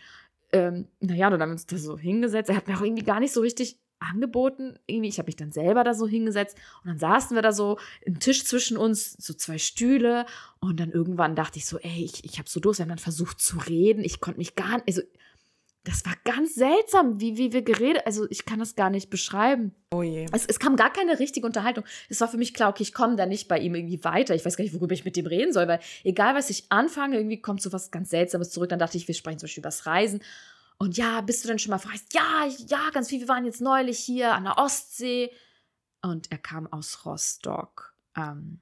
Ähm, 0.56 0.88
naja, 1.00 1.30
dann 1.30 1.42
haben 1.42 1.50
wir 1.50 1.54
uns 1.54 1.66
da 1.66 1.78
so 1.78 1.98
hingesetzt. 1.98 2.50
Er 2.50 2.56
hat 2.56 2.68
mir 2.68 2.78
auch 2.78 2.82
irgendwie 2.82 3.04
gar 3.04 3.20
nicht 3.20 3.34
so 3.34 3.42
richtig 3.42 3.78
angeboten. 4.00 4.78
Irgendwie, 4.88 5.10
ich 5.10 5.18
habe 5.20 5.28
mich 5.28 5.36
dann 5.36 5.52
selber 5.52 5.84
da 5.84 5.94
so 5.94 6.08
hingesetzt 6.08 6.58
und 6.84 6.90
dann 6.90 7.00
saßen 7.00 7.36
wir 7.36 7.42
da 7.42 7.52
so, 7.52 7.78
ein 8.06 8.20
Tisch 8.20 8.46
zwischen 8.46 8.78
uns, 8.78 9.14
so 9.14 9.34
zwei 9.34 9.58
Stühle 9.58 10.26
und 10.60 10.80
dann 10.80 10.92
irgendwann 10.92 11.36
dachte 11.36 11.60
ich 11.60 11.66
so, 11.66 11.78
ey, 11.80 12.04
ich, 12.04 12.24
ich 12.24 12.38
habe 12.38 12.50
so 12.50 12.60
Durst. 12.60 12.80
Wir 12.80 12.84
haben 12.84 12.90
dann 12.90 12.98
versucht 12.98 13.40
zu 13.40 13.58
reden. 13.58 14.04
Ich 14.04 14.20
konnte 14.20 14.38
mich 14.38 14.56
gar 14.56 14.76
nicht, 14.76 14.88
also 14.88 15.02
das 15.86 16.04
war 16.04 16.14
ganz 16.24 16.56
seltsam, 16.56 17.22
wie, 17.22 17.38
wie 17.38 17.54
wir 17.54 17.62
geredet, 17.62 18.02
also 18.06 18.28
ich 18.30 18.46
kann 18.46 18.60
das 18.60 18.76
gar 18.76 18.90
nicht 18.90 19.10
beschreiben. 19.10 19.74
Oh 19.92 20.02
je. 20.02 20.26
Es, 20.32 20.46
es 20.46 20.60
kam 20.60 20.76
gar 20.76 20.92
keine 20.92 21.20
richtige 21.20 21.46
Unterhaltung. 21.46 21.86
Es 22.10 22.20
war 22.20 22.28
für 22.28 22.38
mich 22.38 22.54
klar, 22.54 22.70
okay, 22.70 22.84
ich 22.84 22.94
komme 22.94 23.16
da 23.16 23.26
nicht 23.26 23.48
bei 23.48 23.60
ihm 23.60 23.76
irgendwie 23.76 24.04
weiter. 24.04 24.34
Ich 24.34 24.44
weiß 24.44 24.58
gar 24.58 24.64
nicht, 24.64 24.74
worüber 24.74 24.94
ich 24.94 25.06
mit 25.06 25.16
dem 25.16 25.28
reden 25.28 25.54
soll, 25.54 25.68
weil 25.68 25.80
egal, 26.04 26.34
was 26.36 26.50
ich 26.50 26.66
anfange, 26.70 27.18
irgendwie 27.18 27.40
kommt 27.40 27.62
so 27.62 27.72
was 27.72 27.92
ganz 27.92 28.10
Seltsames 28.10 28.50
zurück. 28.50 28.70
Dann 28.70 28.80
dachte 28.80 28.98
ich, 28.98 29.08
wir 29.08 29.16
sprechen 29.16 29.38
zum 29.38 29.46
Beispiel 29.46 29.62
über 29.62 29.70
das 29.70 29.86
Reisen. 29.86 30.22
Und 30.78 30.98
ja, 30.98 31.22
bist 31.22 31.44
du 31.44 31.48
denn 31.48 31.60
schon 31.60 31.70
mal 31.70 31.78
verreist? 31.78 32.14
Ja, 32.14 32.48
ja, 32.68 32.90
ganz 32.92 33.10
viel. 33.10 33.20
Wir 33.20 33.28
waren 33.28 33.46
jetzt 33.46 33.62
neulich 33.62 34.00
hier 34.00 34.34
an 34.34 34.44
der 34.44 34.58
Ostsee. 34.58 35.32
Und 36.02 36.32
er 36.32 36.40
kam 36.40 36.68
aus 36.68 37.06
Rostock. 37.06 37.94
Ähm, 38.18 38.60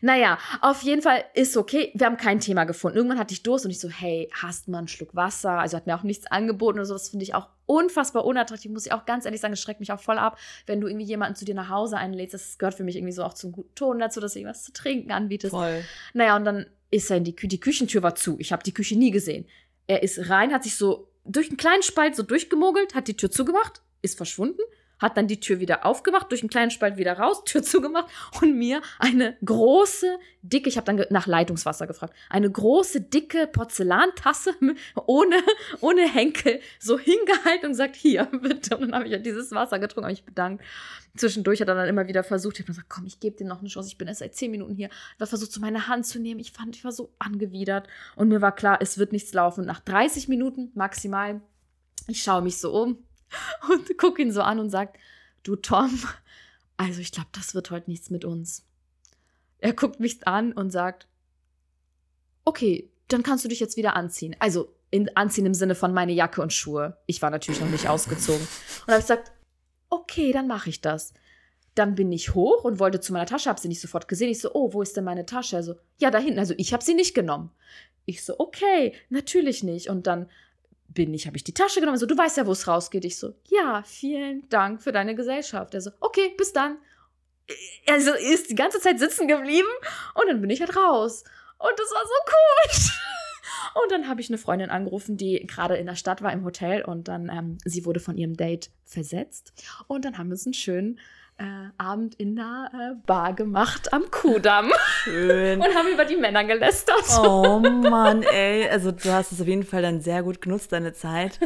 naja, 0.00 0.38
auf 0.60 0.82
jeden 0.82 1.02
Fall 1.02 1.24
ist 1.34 1.56
okay. 1.56 1.92
Wir 1.94 2.06
haben 2.06 2.16
kein 2.16 2.40
Thema 2.40 2.64
gefunden. 2.64 2.96
Irgendwann 2.96 3.18
hatte 3.18 3.34
ich 3.34 3.42
Durst 3.42 3.64
und 3.64 3.70
ich 3.70 3.80
so, 3.80 3.88
hey, 3.88 4.30
hast 4.32 4.68
mal 4.68 4.78
einen 4.78 4.88
Schluck 4.88 5.14
Wasser? 5.14 5.52
Also 5.52 5.76
hat 5.76 5.86
mir 5.86 5.96
auch 5.96 6.02
nichts 6.02 6.26
angeboten 6.26 6.78
oder 6.78 6.86
so. 6.86 6.94
Das 6.94 7.10
finde 7.10 7.24
ich 7.24 7.34
auch 7.34 7.48
unfassbar 7.66 8.24
unattraktiv. 8.24 8.70
Muss 8.70 8.86
ich 8.86 8.92
auch 8.92 9.04
ganz 9.04 9.24
ehrlich 9.24 9.40
sagen, 9.40 9.52
es 9.52 9.60
schreckt 9.60 9.80
mich 9.80 9.92
auch 9.92 10.00
voll 10.00 10.18
ab, 10.18 10.38
wenn 10.66 10.80
du 10.80 10.88
irgendwie 10.88 11.06
jemanden 11.06 11.36
zu 11.36 11.44
dir 11.44 11.54
nach 11.54 11.68
Hause 11.68 11.98
einlädst. 11.98 12.34
Das 12.34 12.58
gehört 12.58 12.74
für 12.74 12.84
mich 12.84 12.96
irgendwie 12.96 13.12
so 13.12 13.24
auch 13.24 13.34
zum 13.34 13.52
guten 13.52 13.74
Ton 13.74 13.98
dazu, 13.98 14.20
dass 14.20 14.32
du 14.32 14.38
irgendwas 14.38 14.64
zu 14.64 14.72
trinken 14.72 15.12
anbietest. 15.12 15.50
Voll. 15.50 15.84
Naja, 16.14 16.36
und 16.36 16.44
dann 16.44 16.66
ist 16.90 17.10
er 17.10 17.18
in 17.18 17.24
die 17.24 17.36
Küche. 17.36 17.48
Die 17.48 17.60
Küchentür 17.60 18.02
war 18.02 18.14
zu. 18.14 18.36
Ich 18.38 18.52
habe 18.52 18.62
die 18.62 18.72
Küche 18.72 18.96
nie 18.96 19.10
gesehen. 19.10 19.46
Er 19.86 20.02
ist 20.02 20.30
rein, 20.30 20.52
hat 20.52 20.64
sich 20.64 20.76
so 20.76 21.08
durch 21.24 21.48
einen 21.48 21.58
kleinen 21.58 21.82
Spalt 21.82 22.16
so 22.16 22.22
durchgemogelt, 22.22 22.94
hat 22.94 23.08
die 23.08 23.16
Tür 23.16 23.30
zugemacht, 23.30 23.82
ist 24.00 24.16
verschwunden, 24.16 24.60
hat 24.98 25.16
dann 25.16 25.26
die 25.26 25.40
Tür 25.40 25.60
wieder 25.60 25.84
aufgemacht, 25.86 26.30
durch 26.30 26.42
einen 26.42 26.50
kleinen 26.50 26.70
Spalt 26.70 26.96
wieder 26.96 27.18
raus, 27.18 27.44
Tür 27.44 27.62
zugemacht 27.68 28.10
und 28.40 28.56
mir 28.56 28.82
eine 28.98 29.36
große, 29.44 30.18
dicke, 30.42 30.68
ich 30.68 30.76
habe 30.76 30.84
dann 30.84 31.04
nach 31.10 31.26
Leitungswasser 31.26 31.86
gefragt, 31.86 32.14
eine 32.30 32.50
große, 32.50 33.00
dicke 33.00 33.46
Porzellantasse 33.46 34.54
ohne, 35.06 35.36
ohne 35.80 36.08
Henkel 36.08 36.60
so 36.78 36.98
hingehalten 36.98 37.66
und 37.66 37.72
gesagt, 37.72 37.96
hier, 37.96 38.24
bitte. 38.42 38.76
Und 38.76 38.88
dann 38.88 38.94
habe 38.94 39.06
ich 39.06 39.12
ja 39.12 39.18
dieses 39.18 39.52
Wasser 39.52 39.78
getrunken, 39.78 40.06
habe 40.06 40.12
mich 40.12 40.24
bedankt. 40.24 40.64
Zwischendurch 41.16 41.60
hat 41.60 41.68
er 41.68 41.74
dann 41.74 41.88
immer 41.88 42.06
wieder 42.06 42.22
versucht, 42.22 42.56
ich 42.56 42.64
habe 42.64 42.68
gesagt, 42.68 42.88
komm, 42.88 43.06
ich 43.06 43.18
gebe 43.18 43.36
dir 43.36 43.46
noch 43.46 43.60
eine 43.60 43.68
Chance, 43.68 43.88
ich 43.88 43.98
bin 43.98 44.08
erst 44.08 44.20
seit 44.20 44.34
zehn 44.34 44.50
Minuten 44.50 44.74
hier. 44.74 44.88
Er 45.18 45.26
versucht, 45.26 45.52
so 45.52 45.60
meine 45.60 45.88
Hand 45.88 46.06
zu 46.06 46.20
nehmen. 46.20 46.38
Ich 46.38 46.52
fand, 46.52 46.76
ich 46.76 46.84
war 46.84 46.92
so 46.92 47.12
angewidert 47.18 47.88
und 48.14 48.28
mir 48.28 48.40
war 48.40 48.54
klar, 48.54 48.78
es 48.80 48.98
wird 48.98 49.12
nichts 49.12 49.32
laufen. 49.32 49.64
Nach 49.64 49.80
30 49.80 50.28
Minuten 50.28 50.70
maximal, 50.74 51.40
ich 52.06 52.22
schaue 52.22 52.42
mich 52.42 52.58
so 52.58 52.72
um, 52.72 52.98
und 53.70 53.98
gucke 53.98 54.22
ihn 54.22 54.32
so 54.32 54.42
an 54.42 54.58
und 54.58 54.70
sagt, 54.70 54.98
du 55.42 55.56
Tom, 55.56 55.98
also 56.76 57.00
ich 57.00 57.12
glaube, 57.12 57.28
das 57.32 57.54
wird 57.54 57.70
heute 57.70 57.90
nichts 57.90 58.10
mit 58.10 58.24
uns. 58.24 58.64
Er 59.58 59.72
guckt 59.72 60.00
mich 60.00 60.26
an 60.26 60.52
und 60.52 60.70
sagt, 60.70 61.08
okay, 62.44 62.90
dann 63.08 63.22
kannst 63.22 63.44
du 63.44 63.48
dich 63.48 63.60
jetzt 63.60 63.76
wieder 63.76 63.96
anziehen. 63.96 64.36
Also 64.38 64.74
in, 64.90 65.14
anziehen 65.16 65.46
im 65.46 65.54
Sinne 65.54 65.74
von 65.74 65.92
meine 65.92 66.12
Jacke 66.12 66.40
und 66.40 66.52
Schuhe. 66.52 66.96
Ich 67.06 67.20
war 67.20 67.30
natürlich 67.30 67.60
noch 67.60 67.68
nicht 67.68 67.88
ausgezogen. 67.88 68.46
Und 68.86 68.92
habe 68.92 69.02
gesagt, 69.02 69.32
okay, 69.90 70.32
dann 70.32 70.46
mache 70.46 70.70
ich 70.70 70.80
das. 70.80 71.12
Dann 71.74 71.94
bin 71.94 72.10
ich 72.12 72.34
hoch 72.34 72.64
und 72.64 72.78
wollte 72.78 73.00
zu 73.00 73.12
meiner 73.12 73.26
Tasche, 73.26 73.48
habe 73.48 73.60
sie 73.60 73.68
nicht 73.68 73.80
sofort 73.80 74.08
gesehen. 74.08 74.30
Ich 74.30 74.40
so, 74.40 74.52
oh, 74.52 74.72
wo 74.72 74.82
ist 74.82 74.96
denn 74.96 75.04
meine 75.04 75.26
Tasche? 75.26 75.56
Also, 75.56 75.74
ja, 75.98 76.10
da 76.10 76.18
hinten. 76.18 76.38
Also 76.38 76.54
ich 76.56 76.72
habe 76.72 76.82
sie 76.82 76.94
nicht 76.94 77.14
genommen. 77.14 77.50
Ich 78.04 78.24
so, 78.24 78.38
okay, 78.38 78.94
natürlich 79.10 79.62
nicht. 79.62 79.88
Und 79.88 80.06
dann 80.06 80.28
bin 80.88 81.14
ich, 81.14 81.26
habe 81.26 81.36
ich 81.36 81.44
die 81.44 81.54
Tasche 81.54 81.80
genommen. 81.80 81.98
So, 81.98 82.06
du 82.06 82.16
weißt 82.16 82.38
ja, 82.38 82.46
wo 82.46 82.52
es 82.52 82.66
rausgeht. 82.66 83.04
Ich 83.04 83.18
so, 83.18 83.34
ja, 83.46 83.82
vielen 83.84 84.48
Dank 84.48 84.82
für 84.82 84.92
deine 84.92 85.14
Gesellschaft. 85.14 85.74
Er 85.74 85.80
so, 85.80 85.90
okay, 86.00 86.34
bis 86.36 86.52
dann. 86.52 86.78
Also 87.86 88.12
ist 88.12 88.50
die 88.50 88.54
ganze 88.54 88.80
Zeit 88.80 88.98
sitzen 88.98 89.26
geblieben 89.26 89.68
und 90.14 90.28
dann 90.28 90.40
bin 90.40 90.50
ich 90.50 90.60
halt 90.60 90.76
raus. 90.76 91.24
Und 91.58 91.72
das 91.76 91.90
war 91.90 92.02
so 92.04 92.32
cool. 92.32 92.92
Und 93.82 93.92
dann 93.92 94.08
habe 94.08 94.20
ich 94.20 94.28
eine 94.28 94.38
Freundin 94.38 94.70
angerufen, 94.70 95.16
die 95.16 95.46
gerade 95.46 95.76
in 95.76 95.86
der 95.86 95.94
Stadt 95.94 96.22
war 96.22 96.32
im 96.32 96.44
Hotel 96.44 96.82
und 96.82 97.06
dann, 97.06 97.28
ähm, 97.28 97.58
sie 97.64 97.84
wurde 97.84 98.00
von 98.00 98.16
ihrem 98.16 98.36
Date 98.36 98.70
versetzt. 98.84 99.52
Und 99.86 100.04
dann 100.04 100.18
haben 100.18 100.28
wir 100.28 100.32
uns 100.32 100.46
einen 100.46 100.54
schönen 100.54 101.00
äh, 101.38 101.68
Abend 101.78 102.14
in 102.16 102.36
der 102.36 102.70
äh, 102.74 103.06
Bar 103.06 103.32
gemacht 103.34 103.92
am 103.92 104.10
Kudamm. 104.10 104.72
Schön. 105.04 105.60
und 105.60 105.74
haben 105.74 105.88
über 105.92 106.04
die 106.04 106.16
Männer 106.16 106.44
gelästert. 106.44 107.04
Oh 107.24 107.58
Mann, 107.62 108.22
ey. 108.22 108.68
Also 108.68 108.90
du 108.92 109.12
hast 109.12 109.32
es 109.32 109.40
auf 109.40 109.46
jeden 109.46 109.64
Fall 109.64 109.82
dann 109.82 110.00
sehr 110.00 110.22
gut 110.22 110.40
genutzt, 110.42 110.72
deine 110.72 110.92
Zeit. 110.92 111.38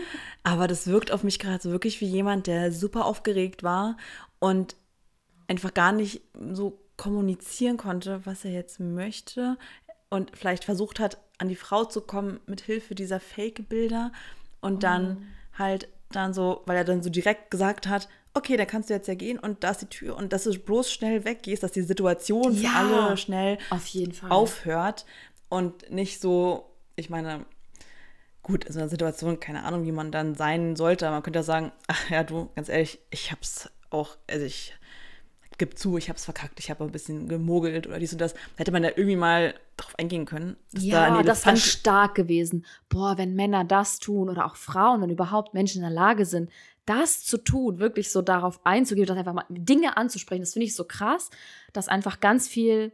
Aber 0.45 0.67
das 0.67 0.87
wirkt 0.87 1.13
auf 1.13 1.23
mich 1.25 1.39
gerade 1.39 1.63
so 1.63 1.71
wirklich 1.71 2.01
wie 2.01 2.07
jemand, 2.07 2.47
der 2.47 2.73
super 2.73 3.05
aufgeregt 3.05 3.63
war 3.63 3.97
und 4.39 4.77
einfach 5.47 5.75
gar 5.75 5.93
nicht 5.93 6.23
so 6.53 6.79
kommunizieren 6.97 7.77
konnte, 7.77 8.21
was 8.25 8.45
er 8.45 8.53
jetzt 8.53 8.81
möchte. 8.81 9.57
Und 10.09 10.31
vielleicht 10.37 10.65
versucht 10.65 11.01
hat, 11.01 11.19
an 11.39 11.49
die 11.49 11.57
Frau 11.57 11.85
zu 11.85 12.01
kommen 12.01 12.41
mit 12.47 12.61
Hilfe 12.61 12.95
dieser 12.95 13.21
Fake-Bilder. 13.21 14.13
Und 14.61 14.83
dann 14.85 15.19
Oh. 15.55 15.59
halt 15.59 15.89
dann 16.11 16.33
so, 16.35 16.63
weil 16.67 16.77
er 16.77 16.85
dann 16.85 17.03
so 17.03 17.11
direkt 17.11 17.51
gesagt 17.51 17.87
hat, 17.89 18.09
okay, 18.35 18.57
dann 18.57 18.67
kannst 18.67 18.91
du 18.91 18.95
jetzt 18.95 19.09
ja 19.09 19.15
gehen 19.15 19.39
und 19.39 19.63
da 19.65 19.71
ist 19.71 19.83
die 19.83 19.87
Tür 19.87 20.17
und 20.17 20.33
dass 20.33 20.45
du 20.45 20.59
bloß 20.59 20.91
schnell 20.93 21.25
weggehst, 21.25 21.63
dass 21.63 21.73
die 21.73 21.83
Situation 21.83 22.55
für 22.55 22.65
Ja. 22.65 22.73
alle 22.75 23.17
schnell 23.17 23.59
Auf 23.71 23.87
jeden 23.89 24.13
Fall. 24.13 24.31
aufhört 24.31 25.05
und 25.49 25.91
nicht 25.91 26.21
so, 26.21 26.71
ich 26.97 27.11
meine, 27.11 27.45
gut, 28.43 28.65
in 28.65 28.73
so 28.73 28.81
einer 28.81 28.89
Situation, 28.89 29.39
keine 29.39 29.65
Ahnung, 29.65 29.85
wie 29.85 29.93
man 29.93 30.11
dann 30.11 30.35
sein 30.35 30.77
sollte, 30.77 31.07
aber 31.07 31.17
man 31.17 31.23
könnte 31.23 31.41
ja 31.41 31.43
sagen, 31.45 31.73
ach 31.89 32.11
ja, 32.11 32.25
du, 32.25 32.49
ganz 32.57 32.69
ehrlich, 32.69 32.99
ich 33.11 33.31
hab's 33.33 33.71
auch, 33.91 34.17
also 34.31 34.45
ich 34.47 34.75
gebe 35.59 35.75
zu, 35.75 35.97
ich 35.99 36.09
hab's 36.09 36.25
verkackt, 36.25 36.59
ich 36.59 36.71
habe 36.71 36.83
ein 36.83 36.91
bisschen 36.91 37.29
gemogelt 37.29 37.87
oder 37.87 37.99
dies 37.99 38.13
und 38.13 38.21
das. 38.21 38.33
Da 38.33 38.41
hätte 38.57 38.73
man 38.73 38.83
ja 38.83 38.91
irgendwie 38.91 39.17
mal 39.17 39.55
drauf 39.77 39.95
eingehen 39.99 40.25
können. 40.25 40.57
da 40.73 40.81
Ja, 40.81 41.03
ein 41.19 41.27
das 41.27 41.45
wäre 41.47 41.57
stark 41.57 42.15
gewesen. 42.15 42.65
Boah, 42.89 43.17
wenn 43.19 43.35
Männer 43.35 43.63
das 43.65 43.99
tun 43.99 44.29
oder 44.29 44.47
auch 44.47 44.57
Frauen, 44.57 45.03
wenn 45.03 45.11
überhaupt 45.11 45.55
Menschen 45.55 45.77
in 45.79 45.83
der 45.83 45.91
Lage 45.95 46.25
sind, 46.25 46.51
das 46.87 47.25
zu 47.25 47.39
tun, 47.39 47.79
wirklich 47.79 48.11
so 48.11 48.23
darauf 48.23 48.65
einzugehen, 48.67 49.07
das 49.07 49.17
einfach 49.17 49.33
mal 49.35 49.45
Dinge 49.49 49.97
anzusprechen, 49.97 50.43
das 50.43 50.53
finde 50.55 50.67
ich 50.67 50.75
so 50.75 50.85
krass, 50.85 51.31
dass 51.73 51.89
einfach 51.89 52.21
ganz 52.21 52.49
viel 52.49 52.93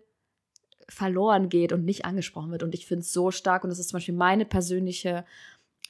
verloren 0.88 1.48
geht 1.48 1.72
und 1.72 1.84
nicht 1.84 2.04
angesprochen 2.04 2.50
wird. 2.50 2.62
Und 2.62 2.74
ich 2.74 2.86
finde 2.86 3.02
es 3.02 3.12
so 3.12 3.30
stark 3.30 3.64
und 3.64 3.70
das 3.70 3.78
ist 3.78 3.88
zum 3.90 3.96
Beispiel 3.98 4.14
meine 4.14 4.44
persönliche, 4.46 5.24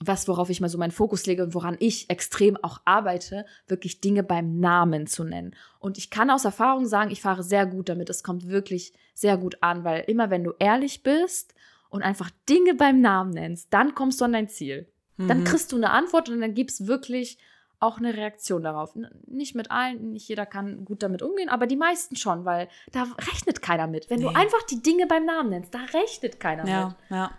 was, 0.00 0.28
worauf 0.28 0.50
ich 0.50 0.60
mal 0.60 0.68
so 0.68 0.78
meinen 0.78 0.90
Fokus 0.92 1.26
lege 1.26 1.42
und 1.42 1.54
woran 1.54 1.76
ich 1.80 2.08
extrem 2.10 2.56
auch 2.56 2.80
arbeite, 2.84 3.44
wirklich 3.66 4.00
Dinge 4.00 4.22
beim 4.22 4.58
Namen 4.60 5.06
zu 5.06 5.24
nennen. 5.24 5.54
Und 5.78 5.98
ich 5.98 6.10
kann 6.10 6.30
aus 6.30 6.44
Erfahrung 6.44 6.86
sagen, 6.86 7.10
ich 7.10 7.20
fahre 7.20 7.42
sehr 7.42 7.66
gut 7.66 7.88
damit. 7.88 8.10
Es 8.10 8.22
kommt 8.22 8.48
wirklich 8.48 8.92
sehr 9.14 9.36
gut 9.36 9.58
an, 9.60 9.84
weil 9.84 10.04
immer 10.06 10.30
wenn 10.30 10.44
du 10.44 10.52
ehrlich 10.58 11.02
bist 11.02 11.54
und 11.90 12.02
einfach 12.02 12.30
Dinge 12.48 12.74
beim 12.74 13.00
Namen 13.00 13.30
nennst, 13.30 13.72
dann 13.72 13.94
kommst 13.94 14.20
du 14.20 14.24
an 14.24 14.32
dein 14.32 14.48
Ziel. 14.48 14.88
Dann 15.16 15.40
Mhm. 15.40 15.44
kriegst 15.44 15.72
du 15.72 15.76
eine 15.76 15.90
Antwort 15.90 16.28
und 16.28 16.40
dann 16.40 16.54
gibt 16.54 16.70
es 16.70 16.86
wirklich 16.86 17.38
auch 17.80 17.98
eine 17.98 18.14
Reaktion 18.14 18.62
darauf. 18.62 18.96
Nicht 19.26 19.54
mit 19.54 19.70
allen, 19.70 20.12
nicht 20.12 20.28
jeder 20.28 20.46
kann 20.46 20.84
gut 20.84 21.02
damit 21.02 21.22
umgehen, 21.22 21.48
aber 21.48 21.66
die 21.66 21.76
meisten 21.76 22.16
schon, 22.16 22.44
weil 22.44 22.68
da 22.92 23.04
rechnet 23.30 23.62
keiner 23.62 23.86
mit. 23.86 24.10
Wenn 24.10 24.20
du 24.20 24.28
Nee. 24.30 24.34
einfach 24.36 24.62
die 24.64 24.82
Dinge 24.82 25.06
beim 25.06 25.24
Namen 25.24 25.50
nennst, 25.50 25.72
da 25.74 25.78
rechnet 25.94 26.40
keiner 26.40 26.62
mit. 26.64 26.72
Ja, 26.72 26.96
ja. 27.10 27.30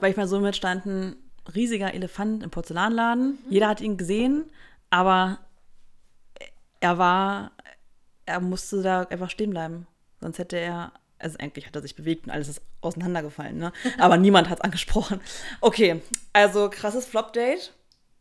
Weil 0.00 0.10
ich 0.10 0.16
mal 0.16 0.26
so 0.28 0.40
mit 0.40 0.56
stand 0.56 0.86
ein 0.86 1.16
riesiger 1.54 1.92
Elefant 1.94 2.42
im 2.42 2.50
Porzellanladen. 2.50 3.38
Jeder 3.48 3.68
hat 3.68 3.80
ihn 3.80 3.96
gesehen, 3.96 4.44
aber 4.90 5.38
er 6.80 6.98
war, 6.98 7.52
er 8.24 8.40
musste 8.40 8.82
da 8.82 9.02
einfach 9.02 9.30
stehen 9.30 9.50
bleiben. 9.50 9.86
Sonst 10.20 10.38
hätte 10.38 10.56
er, 10.56 10.92
also 11.18 11.38
eigentlich 11.38 11.66
hat 11.66 11.76
er 11.76 11.82
sich 11.82 11.96
bewegt 11.96 12.26
und 12.26 12.32
alles 12.32 12.48
ist 12.48 12.62
auseinandergefallen, 12.80 13.58
ne? 13.58 13.72
Aber 13.98 14.16
niemand 14.16 14.48
hat 14.48 14.58
es 14.58 14.64
angesprochen. 14.64 15.20
Okay, 15.60 16.00
also 16.32 16.68
krasses 16.70 17.06
Flop-Date. 17.06 17.72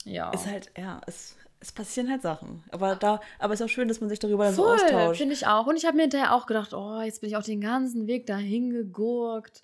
Ja. 0.03 0.29
Ist 0.31 0.45
halt, 0.47 0.71
ja, 0.77 1.01
es, 1.07 1.35
es 1.65 1.71
passieren 1.71 2.09
halt 2.11 2.21
Sachen. 2.21 2.63
Aber 2.69 2.95
da, 2.95 3.19
aber 3.39 3.53
es 3.53 3.59
ist 3.59 3.65
auch 3.65 3.69
schön, 3.69 3.87
dass 3.87 3.99
man 3.99 4.09
sich 4.09 4.19
darüber 4.19 4.45
dann 4.45 4.53
so 4.53 4.63
Voll, 4.63 4.75
austauscht. 4.75 5.17
finde 5.17 5.33
ich 5.33 5.47
auch. 5.47 5.65
Und 5.65 5.77
ich 5.77 5.85
habe 5.85 5.95
mir 5.95 6.03
hinterher 6.03 6.33
auch 6.35 6.45
gedacht, 6.45 6.73
oh, 6.73 7.01
jetzt 7.01 7.21
bin 7.21 7.29
ich 7.29 7.37
auch 7.37 7.43
den 7.43 7.59
ganzen 7.59 8.05
Weg 8.05 8.27
dahin 8.27 8.69
gegurkt. 8.69 9.63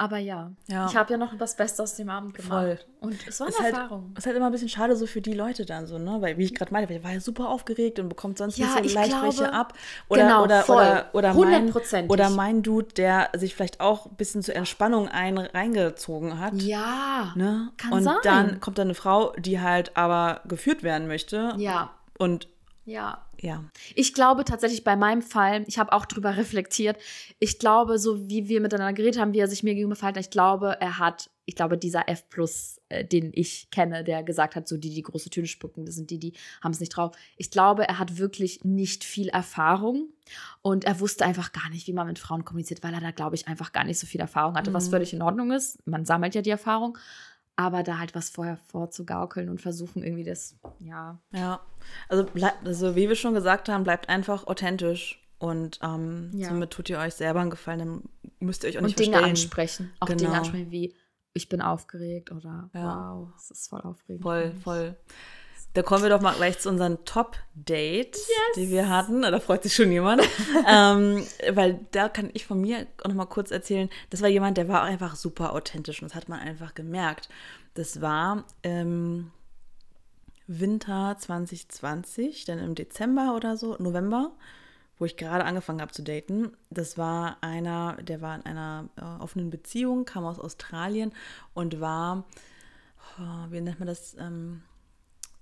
Aber 0.00 0.16
ja, 0.16 0.50
Ja. 0.66 0.86
ich 0.86 0.96
habe 0.96 1.12
ja 1.12 1.18
noch 1.18 1.36
das 1.36 1.54
Beste 1.56 1.82
aus 1.82 1.94
dem 1.94 2.08
Abend 2.08 2.32
gemacht. 2.32 2.48
Voll. 2.50 2.78
Und 3.00 3.16
es 3.28 3.38
war 3.38 3.48
eine 3.48 3.54
ist 3.54 3.62
halt, 3.62 3.74
Erfahrung. 3.74 4.14
ist 4.16 4.24
halt 4.26 4.34
immer 4.34 4.46
ein 4.46 4.52
bisschen 4.52 4.70
schade 4.70 4.96
so 4.96 5.06
für 5.06 5.20
die 5.20 5.34
Leute 5.34 5.66
dann 5.66 5.86
so, 5.86 5.98
ne? 5.98 6.16
Weil, 6.22 6.38
wie 6.38 6.44
ich 6.44 6.54
gerade 6.54 6.72
meinte, 6.72 6.88
weil 6.88 6.96
ich 6.96 7.04
war 7.04 7.12
ja 7.12 7.20
super 7.20 7.50
aufgeregt 7.50 7.98
und 7.98 8.08
bekommt 8.08 8.38
sonst 8.38 8.56
Ja, 8.56 8.64
nicht 8.64 8.78
so 8.78 8.84
ich 8.84 8.94
leicht 8.94 9.10
glaube- 9.10 9.24
welche 9.26 9.52
ab. 9.52 9.74
Oder, 10.08 10.22
Genau, 10.22 10.42
oder, 10.44 10.62
voll. 10.62 10.76
oder, 10.76 11.10
oder, 11.12 11.34
mein, 11.34 12.08
oder 12.08 12.30
mein 12.30 12.62
Dude, 12.62 12.94
der 12.94 13.28
sich 13.34 13.54
vielleicht 13.54 13.80
auch 13.80 14.06
ein 14.06 14.14
bisschen 14.16 14.42
zur 14.42 14.56
Entspannung 14.56 15.06
ein, 15.08 15.36
reingezogen 15.36 16.38
hat. 16.38 16.54
Ja, 16.62 17.32
Ne? 17.36 17.68
kann 17.76 17.92
und 17.92 18.02
sein. 18.04 18.16
dann 18.22 18.60
kommt 18.60 18.78
da 18.78 18.82
eine 18.82 18.94
Frau, 18.94 19.32
die 19.36 19.60
halt 19.60 19.96
aber 19.98 20.40
geführt 20.46 20.82
werden 20.82 21.08
möchte. 21.08 21.52
ja, 21.58 21.90
Und 22.18 22.48
ja. 22.86 23.18
Ja, 23.42 23.64
Ich 23.94 24.12
glaube 24.14 24.44
tatsächlich 24.44 24.84
bei 24.84 24.96
meinem 24.96 25.22
Fall, 25.22 25.64
ich 25.66 25.78
habe 25.78 25.92
auch 25.92 26.04
drüber 26.06 26.36
reflektiert, 26.36 26.98
ich 27.38 27.58
glaube, 27.58 27.98
so 27.98 28.28
wie 28.28 28.48
wir 28.48 28.60
miteinander 28.60 28.92
geredet 28.92 29.20
haben, 29.20 29.32
wie 29.32 29.38
er 29.38 29.48
sich 29.48 29.62
mir 29.62 29.74
gegenüber 29.74 29.96
verhalten 29.96 30.18
hat, 30.18 30.26
ich 30.26 30.30
glaube, 30.30 30.76
er 30.80 30.98
hat, 30.98 31.30
ich 31.46 31.56
glaube, 31.56 31.78
dieser 31.78 32.08
F 32.08 32.28
plus, 32.28 32.80
äh, 32.90 33.04
den 33.04 33.30
ich 33.34 33.70
kenne, 33.70 34.04
der 34.04 34.22
gesagt 34.22 34.54
hat, 34.56 34.68
so 34.68 34.76
die, 34.76 34.90
die 34.94 35.02
große 35.02 35.30
Töne 35.30 35.46
spucken, 35.46 35.86
das 35.86 35.94
sind 35.96 36.10
die, 36.10 36.18
die 36.18 36.32
haben 36.62 36.72
es 36.72 36.80
nicht 36.80 36.90
drauf. 36.96 37.16
Ich 37.36 37.50
glaube, 37.50 37.88
er 37.88 37.98
hat 37.98 38.18
wirklich 38.18 38.62
nicht 38.64 39.04
viel 39.04 39.28
Erfahrung 39.28 40.08
und 40.62 40.84
er 40.84 41.00
wusste 41.00 41.24
einfach 41.24 41.52
gar 41.52 41.70
nicht, 41.70 41.86
wie 41.86 41.92
man 41.92 42.06
mit 42.06 42.18
Frauen 42.18 42.44
kommuniziert, 42.44 42.82
weil 42.84 42.94
er 42.94 43.00
da, 43.00 43.10
glaube 43.10 43.34
ich, 43.36 43.48
einfach 43.48 43.72
gar 43.72 43.84
nicht 43.84 43.98
so 43.98 44.06
viel 44.06 44.20
Erfahrung 44.20 44.54
hatte, 44.54 44.72
was 44.72 44.86
Mhm. 44.86 44.90
völlig 44.90 45.12
in 45.12 45.22
Ordnung 45.22 45.50
ist. 45.50 45.78
Man 45.86 46.04
sammelt 46.04 46.34
ja 46.34 46.42
die 46.42 46.50
Erfahrung. 46.50 46.96
Aber 47.60 47.82
da 47.82 47.98
halt 47.98 48.14
was 48.14 48.30
vorher 48.30 48.56
vorzugaukeln 48.56 49.50
und 49.50 49.60
versuchen 49.60 50.02
irgendwie 50.02 50.24
das, 50.24 50.56
ja, 50.78 51.18
ja. 51.32 51.60
Also, 52.08 52.26
also 52.64 52.96
wie 52.96 53.06
wir 53.08 53.16
schon 53.16 53.34
gesagt 53.34 53.68
haben, 53.68 53.84
bleibt 53.84 54.08
einfach 54.08 54.46
authentisch. 54.46 55.18
Und 55.38 55.78
ähm, 55.82 56.30
Ja. 56.34 56.48
somit 56.48 56.70
tut 56.70 56.88
ihr 56.88 56.98
euch 56.98 57.14
selber 57.14 57.40
einen 57.40 57.50
Gefallen, 57.50 57.78
dann 57.78 58.02
müsst 58.40 58.62
ihr 58.64 58.70
euch 58.70 58.78
auch 58.78 58.82
nicht 58.82 58.92
und 58.98 58.98
Dinge 58.98 59.12
verstellen. 59.18 59.30
ansprechen. 59.36 59.92
Auch 60.00 60.06
Dinge 60.06 60.22
Genau. 60.22 60.34
ansprechen 60.38 60.70
wie, 60.70 60.94
ich 61.34 61.48
bin 61.50 61.60
aufgeregt 61.60 62.30
oder 62.32 62.70
Ja. 62.72 63.10
wow, 63.14 63.28
es 63.36 63.50
ist 63.50 63.68
voll 63.68 63.80
aufregend. 63.82 64.22
Voll, 64.22 64.52
voll. 64.64 64.96
Da 65.72 65.82
kommen 65.82 66.02
wir 66.02 66.10
doch 66.10 66.20
mal 66.20 66.34
gleich 66.34 66.58
zu 66.58 66.68
unseren 66.68 67.04
Top-Dates, 67.04 68.28
die 68.56 68.70
wir 68.70 68.88
hatten. 68.88 69.22
Da 69.22 69.38
freut 69.38 69.62
sich 69.62 69.74
schon 69.74 69.92
jemand. 69.92 70.22
ähm, 70.68 71.24
weil 71.52 71.86
da 71.92 72.08
kann 72.08 72.30
ich 72.32 72.44
von 72.44 72.60
mir 72.60 72.86
auch 73.02 73.08
noch 73.08 73.14
mal 73.14 73.26
kurz 73.26 73.52
erzählen. 73.52 73.88
Das 74.10 74.20
war 74.20 74.28
jemand, 74.28 74.56
der 74.56 74.66
war 74.66 74.82
einfach 74.82 75.14
super 75.14 75.52
authentisch 75.52 76.02
und 76.02 76.10
das 76.10 76.16
hat 76.16 76.28
man 76.28 76.40
einfach 76.40 76.74
gemerkt. 76.74 77.28
Das 77.74 78.00
war 78.00 78.44
ähm, 78.64 79.30
Winter 80.48 81.16
2020, 81.16 82.44
dann 82.46 82.58
im 82.58 82.74
Dezember 82.74 83.36
oder 83.36 83.56
so, 83.56 83.76
November, 83.78 84.32
wo 84.98 85.04
ich 85.04 85.16
gerade 85.16 85.44
angefangen 85.44 85.80
habe 85.80 85.92
zu 85.92 86.02
daten. 86.02 86.56
Das 86.70 86.98
war 86.98 87.36
einer, 87.42 87.96
der 88.02 88.20
war 88.20 88.34
in 88.34 88.42
einer 88.42 88.88
äh, 88.96 89.22
offenen 89.22 89.50
Beziehung, 89.50 90.04
kam 90.04 90.24
aus 90.24 90.40
Australien 90.40 91.12
und 91.54 91.80
war, 91.80 92.24
oh, 93.20 93.50
wie 93.50 93.60
nennt 93.60 93.78
man 93.78 93.86
das, 93.86 94.16
ähm, 94.18 94.62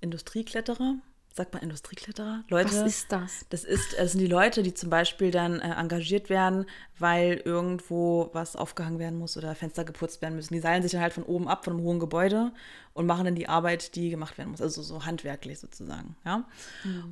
Industriekletterer? 0.00 0.94
Sagt 1.34 1.52
man 1.52 1.62
Industriekletterer? 1.62 2.42
Leute, 2.48 2.70
Was 2.70 2.86
ist 2.86 3.12
das? 3.12 3.46
das 3.50 3.62
ist, 3.62 3.96
das 3.96 4.10
sind 4.12 4.20
die 4.20 4.26
Leute, 4.26 4.64
die 4.64 4.74
zum 4.74 4.90
Beispiel 4.90 5.30
dann 5.30 5.60
äh, 5.60 5.70
engagiert 5.74 6.30
werden, 6.30 6.66
weil 6.98 7.40
irgendwo 7.44 8.30
was 8.32 8.56
aufgehangen 8.56 8.98
werden 8.98 9.18
muss 9.20 9.36
oder 9.36 9.54
Fenster 9.54 9.84
geputzt 9.84 10.20
werden 10.20 10.34
müssen. 10.34 10.54
Die 10.54 10.60
seilen 10.60 10.82
sich 10.82 10.90
dann 10.92 11.00
halt 11.00 11.12
von 11.12 11.22
oben 11.22 11.46
ab, 11.46 11.64
von 11.64 11.74
einem 11.74 11.82
hohen 11.84 12.00
Gebäude 12.00 12.50
und 12.92 13.06
machen 13.06 13.24
dann 13.24 13.36
die 13.36 13.48
Arbeit, 13.48 13.94
die 13.94 14.10
gemacht 14.10 14.36
werden 14.36 14.50
muss. 14.50 14.60
Also 14.60 14.82
so 14.82 15.04
handwerklich 15.04 15.60
sozusagen, 15.60 16.16
ja. 16.24 16.44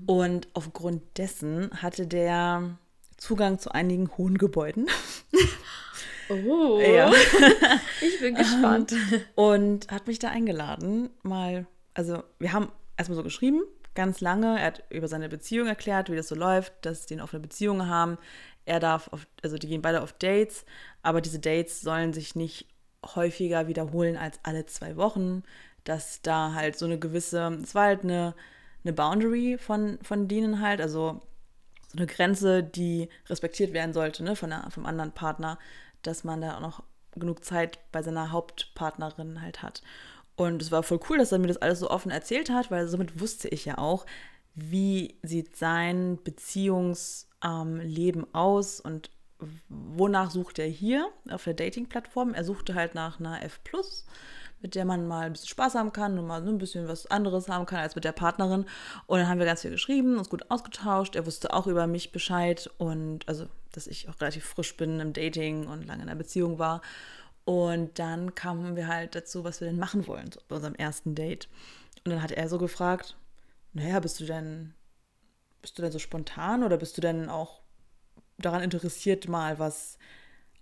Und 0.07 0.49
aufgrund 0.55 1.03
dessen 1.19 1.71
hatte 1.81 2.09
der 2.09 2.79
Zugang 3.19 3.61
zu 3.61 3.71
einigen 3.71 4.11
hohen 4.17 4.39
Gebäuden. 4.39 4.87
Oh, 6.29 6.81
Ja. 6.81 7.13
ich 8.01 8.19
bin 8.21 8.35
gespannt. 8.35 8.93
Und 9.37 9.91
hat 9.93 10.09
mich 10.09 10.19
da 10.19 10.29
eingeladen, 10.29 11.11
mal, 11.23 11.67
also 11.97 12.23
wir 12.39 12.53
haben 12.53 12.71
erstmal 12.99 13.17
so 13.17 13.23
geschrieben, 13.23 13.63
ganz 13.95 14.21
lange. 14.21 14.61
Er 14.61 14.67
hat 14.67 14.85
über 14.91 15.09
seine 15.09 15.29
Beziehung 15.29 15.67
erklärt, 15.67 16.11
wie 16.11 16.17
das 16.17 16.29
so 16.29 16.35
läuft, 16.35 16.73
dass 16.83 17.07
die 17.07 17.15
eine 17.15 17.23
offene 17.23 17.41
Beziehung 17.41 17.87
haben. 17.89 18.19
Er 18.67 18.81
darf, 18.81 19.09
auf, 19.13 19.27
also 19.43 19.57
die 19.57 19.67
gehen 19.67 19.83
beide 19.83 20.03
auf 20.03 20.13
Dates, 20.13 20.67
aber 21.03 21.21
diese 21.21 21.39
Dates 21.39 21.81
sollen 21.81 22.13
sich 22.13 22.37
nicht 22.37 22.67
häufiger 23.15 23.67
wiederholen 23.67 24.17
als 24.17 24.39
alle 24.43 24.67
zwei 24.67 24.97
Wochen. 24.97 25.43
Dass 25.85 26.21
da 26.21 26.53
halt 26.53 26.77
so 26.77 26.85
eine 26.85 26.99
gewisse, 26.99 27.59
es 27.63 27.75
war 27.75 27.85
halt 27.85 28.03
eine, 28.03 28.35
eine 28.85 28.93
Boundary 28.93 29.57
von, 29.57 29.99
von 30.03 30.29
denen 30.29 30.61
halt, 30.61 30.81
also 30.81 31.23
so 31.89 31.97
eine 31.97 32.07
Grenze, 32.07 32.63
die 32.63 33.09
respektiert 33.29 33.73
werden 33.73 33.95
sollte, 33.95 34.23
ne, 34.23 34.37
von 34.37 34.51
der, 34.51 34.67
vom 34.71 34.85
anderen 34.85 35.13
Partner, 35.13 35.59
dass 36.03 36.25
man 36.25 36.43
da 36.43 36.57
auch 36.57 36.61
noch 36.61 36.83
genug 37.15 37.45
Zeit 37.45 37.79
bei 37.93 38.03
seiner 38.03 38.33
Hauptpartnerin 38.33 39.41
halt 39.41 39.63
hat. 39.63 39.83
Und 40.37 40.63
es 40.63 40.71
war 40.71 40.83
voll 40.83 41.01
cool, 41.09 41.19
dass 41.19 41.33
er 41.33 41.39
mir 41.39 41.49
das 41.49 41.57
alles 41.57 41.81
so 41.81 41.91
offen 41.91 42.11
erzählt 42.11 42.51
hat, 42.51 42.71
weil 42.71 42.89
somit 42.89 43.21
wusste 43.21 43.49
ich 43.49 43.65
ja 43.65 43.79
auch, 43.79 44.07
wie 44.55 45.19
sieht 45.23 45.57
sein 45.57 46.19
Beziehungsleben 46.23 48.33
aus 48.35 48.81
und 48.81 49.11
wonach 49.69 50.31
sucht 50.31 50.59
er 50.59 50.67
hier 50.67 51.09
auf 51.31 51.45
der 51.45 51.55
Dating-Plattform. 51.55 52.35
Er 52.35 52.45
suchte 52.45 52.75
halt 52.75 52.95
nach 52.95 53.21
einer 53.21 53.43
F+, 53.43 53.61
mit 54.63 54.75
der 54.75 54.87
man 54.87 55.07
mal 55.07 55.27
ein 55.27 55.33
bisschen 55.33 55.49
Spaß 55.49 55.75
haben 55.75 55.93
kann 55.93 56.19
und 56.19 56.27
mal 56.27 56.43
so 56.43 56.49
ein 56.49 56.59
bisschen 56.59 56.89
was 56.89 57.07
anderes 57.07 57.49
haben 57.49 57.67
kann 57.67 57.81
als 57.81 57.95
mit 57.95 58.05
der 58.05 58.13
Partnerin. 58.13 58.65
Und 59.07 59.19
dann 59.19 59.29
haben 59.29 59.39
wir 59.39 59.47
ganz 59.47 59.61
viel 59.61 59.71
geschrieben, 59.71 60.17
uns 60.17 60.31
gut 60.31 60.51
ausgetauscht. 60.51 61.17
Er 61.17 61.27
wusste 61.27 61.53
auch 61.53 61.67
über 61.67 61.87
mich 61.87 62.13
Bescheid 62.13 62.71
und 62.79 63.29
also, 63.29 63.47
dass 63.73 63.87
ich 63.87 64.09
auch 64.09 64.19
relativ 64.21 64.45
frisch 64.45 64.77
bin 64.77 65.01
im 65.01 65.13
Dating 65.13 65.67
und 65.67 65.87
lange 65.87 66.03
in 66.03 66.09
einer 66.09 66.19
Beziehung 66.19 66.59
war. 66.59 66.81
Und 67.47 68.01
dann 68.01 68.35
kamen 68.35 68.75
wir 68.75 68.89
halt 68.89 69.15
dazu, 69.15 69.45
was 69.45 69.61
wir 69.61 69.69
denn 69.69 69.79
machen 69.79 70.09
wollen 70.09 70.33
so 70.33 70.41
bei 70.49 70.57
unserem 70.57 70.75
ersten 70.75 71.15
Date. 71.15 71.49
Und 72.05 72.11
dann 72.11 72.21
hat 72.21 72.33
er 72.33 72.49
so 72.49 72.59
gefragt, 72.59 73.17
naja, 73.73 74.01
bist 74.01 74.19
du 74.19 74.25
denn, 74.25 74.75
bist 75.63 75.79
du 75.79 75.83
denn 75.83 75.93
so 75.93 76.01
spontan 76.01 76.65
oder 76.65 76.77
bist 76.77 76.97
du 76.97 77.01
denn 77.01 77.29
auch 77.29 77.61
daran 78.37 78.63
interessiert, 78.63 79.29
mal 79.29 79.61
was 79.61 79.97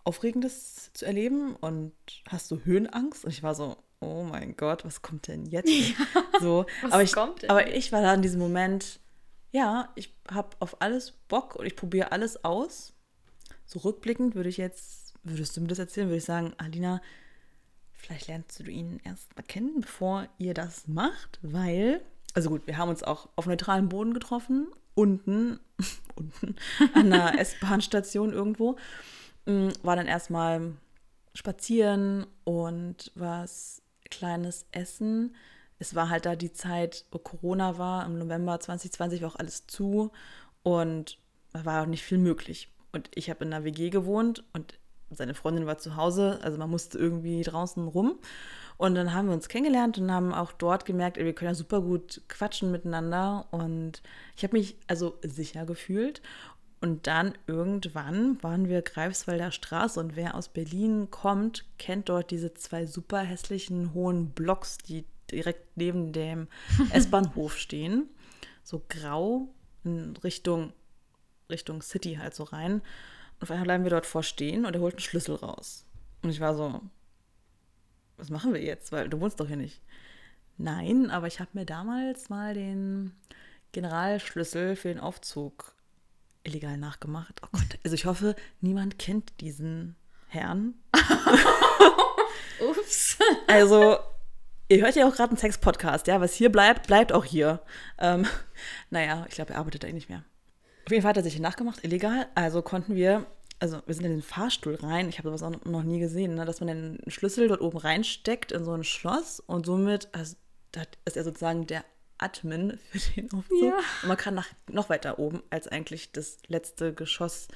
Aufregendes 0.04 0.92
zu 0.92 1.06
erleben? 1.06 1.56
Und 1.56 1.94
hast 2.28 2.50
du 2.50 2.60
Höhenangst? 2.60 3.24
Und 3.24 3.30
ich 3.30 3.42
war 3.42 3.54
so, 3.54 3.78
oh 4.00 4.22
mein 4.22 4.54
Gott, 4.54 4.84
was 4.84 5.00
kommt 5.00 5.28
denn 5.28 5.46
jetzt? 5.46 5.72
So, 6.40 6.66
was 6.82 6.92
aber 6.92 7.02
ich, 7.02 7.12
kommt 7.12 7.42
denn 7.42 7.50
aber 7.50 7.72
ich 7.72 7.92
war 7.92 8.02
da 8.02 8.12
in 8.12 8.20
diesem 8.20 8.40
Moment, 8.40 8.98
ja, 9.52 9.92
ich 9.94 10.12
habe 10.28 10.50
auf 10.58 10.82
alles 10.82 11.12
Bock 11.12 11.54
und 11.54 11.64
ich 11.64 11.76
probiere 11.76 12.12
alles 12.12 12.44
aus. 12.44 12.92
So 13.64 13.78
rückblickend 13.78 14.34
würde 14.34 14.48
ich 14.48 14.56
jetzt, 14.56 15.03
würdest 15.24 15.56
du 15.56 15.60
mir 15.60 15.68
das 15.68 15.78
erzählen, 15.78 16.08
würde 16.08 16.18
ich 16.18 16.24
sagen, 16.24 16.52
Alina, 16.58 17.00
vielleicht 17.92 18.28
lernst 18.28 18.60
du 18.60 18.64
ihn 18.64 19.00
erst 19.04 19.34
mal 19.36 19.42
kennen, 19.42 19.80
bevor 19.80 20.28
ihr 20.38 20.54
das 20.54 20.86
macht, 20.86 21.38
weil, 21.42 22.00
also 22.34 22.50
gut, 22.50 22.66
wir 22.66 22.76
haben 22.76 22.90
uns 22.90 23.02
auch 23.02 23.28
auf 23.36 23.46
neutralem 23.46 23.88
Boden 23.88 24.14
getroffen, 24.14 24.68
unten, 24.94 25.58
unten 26.14 26.56
an 26.94 27.12
einer 27.12 27.38
S-Bahn-Station 27.38 28.32
irgendwo, 28.32 28.76
Mm, 29.46 29.68
war 29.82 29.96
dann 29.96 30.06
erstmal 30.06 30.74
spazieren 31.34 32.26
und 32.44 33.12
was 33.14 33.82
kleines 34.10 34.66
Essen. 34.72 35.34
Es 35.78 35.94
war 35.94 36.08
halt 36.08 36.26
da 36.26 36.36
die 36.36 36.52
Zeit, 36.52 37.04
wo 37.10 37.18
Corona 37.18 37.78
war, 37.78 38.06
im 38.06 38.18
November 38.18 38.58
2020 38.60 39.22
war 39.22 39.30
auch 39.30 39.36
alles 39.36 39.66
zu 39.66 40.12
und 40.62 41.18
da 41.52 41.64
war 41.64 41.82
auch 41.82 41.86
nicht 41.86 42.04
viel 42.04 42.18
möglich. 42.18 42.68
Und 42.92 43.10
ich 43.14 43.28
habe 43.28 43.44
in 43.44 43.52
einer 43.52 43.64
WG 43.64 43.90
gewohnt 43.90 44.44
und 44.52 44.78
seine 45.10 45.34
Freundin 45.34 45.66
war 45.66 45.78
zu 45.78 45.96
Hause, 45.96 46.38
also 46.42 46.58
man 46.58 46.70
musste 46.70 46.98
irgendwie 46.98 47.42
draußen 47.42 47.86
rum. 47.88 48.18
Und 48.76 48.96
dann 48.96 49.14
haben 49.14 49.28
wir 49.28 49.34
uns 49.34 49.48
kennengelernt 49.48 49.98
und 49.98 50.10
haben 50.10 50.34
auch 50.34 50.50
dort 50.52 50.84
gemerkt, 50.84 51.16
ey, 51.16 51.24
wir 51.24 51.32
können 51.32 51.52
ja 51.52 51.54
super 51.54 51.80
gut 51.80 52.22
quatschen 52.28 52.72
miteinander. 52.72 53.46
Und 53.52 54.02
ich 54.36 54.42
habe 54.42 54.56
mich 54.56 54.76
also 54.88 55.16
sicher 55.22 55.64
gefühlt. 55.64 56.22
Und 56.80 57.06
dann 57.06 57.34
irgendwann 57.46 58.42
waren 58.42 58.68
wir 58.68 58.82
Greifswalder 58.82 59.52
Straße 59.52 59.98
und 59.98 60.16
wer 60.16 60.34
aus 60.34 60.48
Berlin 60.48 61.10
kommt, 61.10 61.64
kennt 61.78 62.10
dort 62.10 62.30
diese 62.30 62.52
zwei 62.52 62.84
super 62.84 63.20
hässlichen 63.20 63.94
hohen 63.94 64.30
Blocks, 64.32 64.76
die 64.78 65.06
direkt 65.30 65.76
neben 65.76 66.12
dem 66.12 66.48
S-Bahnhof 66.92 67.56
stehen. 67.56 68.10
So 68.62 68.82
grau 68.86 69.48
in 69.84 70.16
Richtung, 70.18 70.74
Richtung 71.48 71.80
City 71.80 72.16
halt 72.16 72.34
so 72.34 72.42
rein. 72.42 72.82
Und 73.34 73.42
auf 73.42 73.50
einmal 73.50 73.64
bleiben 73.64 73.84
wir 73.84 73.90
dort 73.90 74.06
vorstehen 74.06 74.64
und 74.66 74.74
er 74.74 74.80
holt 74.80 74.94
einen 74.94 75.00
Schlüssel 75.00 75.34
raus. 75.34 75.84
Und 76.22 76.30
ich 76.30 76.40
war 76.40 76.54
so, 76.54 76.80
was 78.16 78.30
machen 78.30 78.54
wir 78.54 78.62
jetzt? 78.62 78.92
Weil 78.92 79.08
du 79.08 79.20
wohnst 79.20 79.40
doch 79.40 79.46
hier 79.46 79.56
nicht. 79.56 79.82
Nein, 80.56 81.10
aber 81.10 81.26
ich 81.26 81.40
habe 81.40 81.50
mir 81.52 81.66
damals 81.66 82.28
mal 82.28 82.54
den 82.54 83.12
Generalschlüssel 83.72 84.76
für 84.76 84.88
den 84.88 85.00
Aufzug 85.00 85.74
illegal 86.44 86.76
nachgemacht. 86.78 87.40
Oh 87.42 87.48
Gott, 87.52 87.78
also 87.82 87.94
ich 87.94 88.06
hoffe, 88.06 88.36
niemand 88.60 88.98
kennt 88.98 89.40
diesen 89.40 89.96
Herrn. 90.28 90.74
Ups. 92.70 93.18
Also, 93.48 93.98
ihr 94.68 94.82
hört 94.82 94.94
ja 94.94 95.08
auch 95.08 95.14
gerade 95.14 95.30
einen 95.30 95.38
Sex-Podcast, 95.38 96.06
ja, 96.06 96.20
was 96.20 96.34
hier 96.34 96.52
bleibt, 96.52 96.86
bleibt 96.86 97.12
auch 97.12 97.24
hier. 97.24 97.60
Ähm, 97.98 98.26
naja, 98.90 99.26
ich 99.28 99.34
glaube, 99.34 99.54
er 99.54 99.58
arbeitet 99.58 99.82
da 99.82 99.88
eh 99.88 99.92
nicht 99.92 100.08
mehr. 100.08 100.24
Auf 100.84 100.90
jeden 100.90 101.02
Fall 101.02 101.10
hat 101.10 101.16
er 101.16 101.22
sich 101.22 101.38
nachgemacht, 101.38 101.84
illegal. 101.84 102.26
Also 102.34 102.62
konnten 102.62 102.94
wir 102.94 103.26
also 103.60 103.80
wir 103.86 103.94
sind 103.94 104.04
in 104.04 104.12
den 104.12 104.22
Fahrstuhl 104.22 104.74
rein, 104.74 105.08
ich 105.08 105.18
habe 105.18 105.28
sowas 105.28 105.42
auch 105.42 105.64
noch 105.64 105.84
nie 105.84 105.98
gesehen, 105.98 106.34
ne, 106.34 106.44
dass 106.44 106.60
man 106.60 106.66
den 106.66 106.98
Schlüssel 107.08 107.48
dort 107.48 107.60
oben 107.60 107.78
reinsteckt 107.78 108.52
in 108.52 108.64
so 108.64 108.72
ein 108.72 108.84
Schloss 108.84 109.40
und 109.40 109.64
somit 109.64 110.08
also, 110.12 110.36
ist 111.04 111.16
er 111.16 111.24
sozusagen 111.24 111.66
der 111.66 111.84
Admin 112.18 112.78
für 112.90 112.98
den 112.98 113.32
Aufzug. 113.32 113.62
Ja. 113.62 113.78
Und 114.02 114.08
man 114.08 114.16
kann 114.16 114.34
nach, 114.34 114.48
noch 114.70 114.88
weiter 114.88 115.18
oben, 115.18 115.42
als 115.50 115.68
eigentlich 115.68 116.12
das 116.12 116.38
letzte 116.46 116.92
Geschoss 116.92 117.48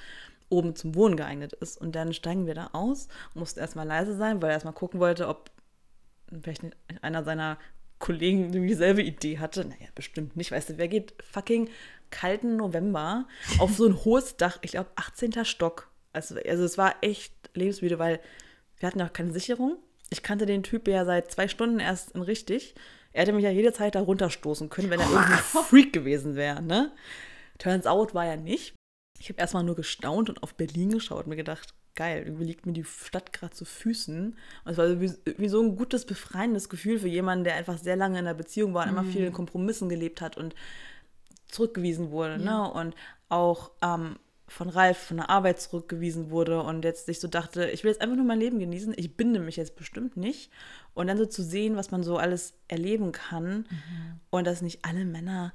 oben 0.49 0.75
zum 0.75 0.95
Wohnen 0.95 1.15
geeignet 1.15 1.53
ist. 1.53 1.77
Und 1.79 1.95
dann 1.95 2.13
steigen 2.13 2.47
wir 2.47 2.55
da 2.55 2.69
aus, 2.73 3.07
mussten 3.33 3.59
erstmal 3.59 3.87
leise 3.87 4.15
sein, 4.15 4.41
weil 4.41 4.49
er 4.49 4.55
erstmal 4.55 4.73
gucken 4.73 4.99
wollte, 4.99 5.27
ob 5.27 5.51
vielleicht 6.41 6.63
einer 7.01 7.23
seiner 7.23 7.57
Kollegen 7.99 8.51
dieselbe 8.51 9.03
Idee 9.03 9.39
hatte. 9.39 9.65
Naja, 9.65 9.87
bestimmt 9.95 10.35
nicht. 10.35 10.51
Weißt 10.51 10.69
du, 10.69 10.77
wer 10.77 10.87
geht 10.87 11.13
fucking 11.21 11.69
kalten 12.09 12.55
November 12.55 13.27
auf 13.59 13.75
so 13.75 13.85
ein 13.85 13.95
hohes 14.05 14.37
Dach, 14.37 14.59
ich 14.61 14.71
glaube 14.71 14.89
18. 14.95 15.45
Stock. 15.45 15.89
Also, 16.13 16.35
also 16.35 16.63
es 16.63 16.77
war 16.77 16.95
echt 17.01 17.33
lebensmüde, 17.53 17.99
weil 17.99 18.19
wir 18.77 18.87
hatten 18.87 19.01
auch 19.01 19.13
keine 19.13 19.31
Sicherung. 19.31 19.77
Ich 20.09 20.23
kannte 20.23 20.45
den 20.45 20.63
Typ 20.63 20.87
ja 20.87 21.05
seit 21.05 21.31
zwei 21.31 21.47
Stunden 21.47 21.79
erst 21.79 22.11
in 22.11 22.21
richtig. 22.21 22.73
Er 23.11 23.23
hätte 23.23 23.33
mich 23.33 23.43
ja 23.43 23.51
jede 23.51 23.73
Zeit 23.73 23.95
da 23.95 24.01
runterstoßen 24.01 24.69
können, 24.69 24.89
wenn 24.89 24.99
er 24.99 25.09
irgendwie 25.09 25.33
Freak 25.67 25.93
gewesen 25.93 26.35
wäre, 26.35 26.61
ne? 26.61 26.91
Turns 27.57 27.85
out 27.85 28.13
war 28.13 28.25
er 28.25 28.37
nicht. 28.37 28.75
Ich 29.19 29.29
habe 29.29 29.39
erstmal 29.39 29.63
nur 29.63 29.75
gestaunt 29.75 30.29
und 30.29 30.41
auf 30.43 30.55
Berlin 30.55 30.91
geschaut 30.91 31.25
und 31.25 31.29
mir 31.29 31.35
gedacht, 31.35 31.73
geil, 31.95 32.23
irgendwie 32.25 32.45
liegt 32.45 32.65
mir 32.65 32.71
die 32.71 32.85
Stadt 32.85 33.33
gerade 33.33 33.53
zu 33.53 33.65
Füßen. 33.65 34.37
Und 34.63 34.71
es 34.71 34.77
war 34.77 35.01
wie, 35.01 35.49
so 35.49 35.61
ein 35.61 35.75
gutes, 35.75 36.05
befreiendes 36.05 36.69
Gefühl 36.69 36.99
für 36.99 37.09
jemanden, 37.09 37.43
der 37.43 37.55
einfach 37.55 37.77
sehr 37.77 37.97
lange 37.97 38.19
in 38.19 38.25
einer 38.25 38.35
Beziehung 38.35 38.73
war 38.73 38.83
und 38.83 38.93
mm. 38.93 38.97
immer 38.97 39.03
viel 39.03 39.25
in 39.25 39.33
Kompromissen 39.33 39.89
gelebt 39.89 40.21
hat 40.21 40.37
und 40.37 40.55
zurückgewiesen 41.49 42.11
wurde. 42.11 42.37
Ne? 42.37 42.45
Ja. 42.45 42.67
Ne? 42.67 42.73
Und 42.73 42.95
auch 43.29 43.71
ähm, 43.81 44.17
von 44.49 44.69
Ralf 44.69 44.97
von 44.97 45.17
der 45.17 45.29
Arbeit 45.29 45.61
zurückgewiesen 45.61 46.31
wurde 46.31 46.61
und 46.61 46.83
jetzt 46.83 47.05
sich 47.05 47.19
so 47.19 47.27
dachte, 47.27 47.69
ich 47.69 47.83
will 47.83 47.91
jetzt 47.91 48.01
einfach 48.01 48.15
nur 48.15 48.25
mein 48.25 48.39
Leben 48.39 48.59
genießen, 48.59 48.93
ich 48.97 49.15
binde 49.15 49.39
mich 49.39 49.55
jetzt 49.55 49.75
bestimmt 49.75 50.17
nicht. 50.17 50.51
Und 50.93 51.07
dann 51.07 51.17
so 51.17 51.25
zu 51.25 51.43
sehen, 51.43 51.75
was 51.75 51.91
man 51.91 52.03
so 52.03 52.17
alles 52.17 52.53
erleben 52.67 53.11
kann 53.11 53.67
mhm. 53.69 54.19
und 54.31 54.47
dass 54.47 54.61
nicht 54.61 54.83
alle 54.85 55.05
Männer 55.05 55.53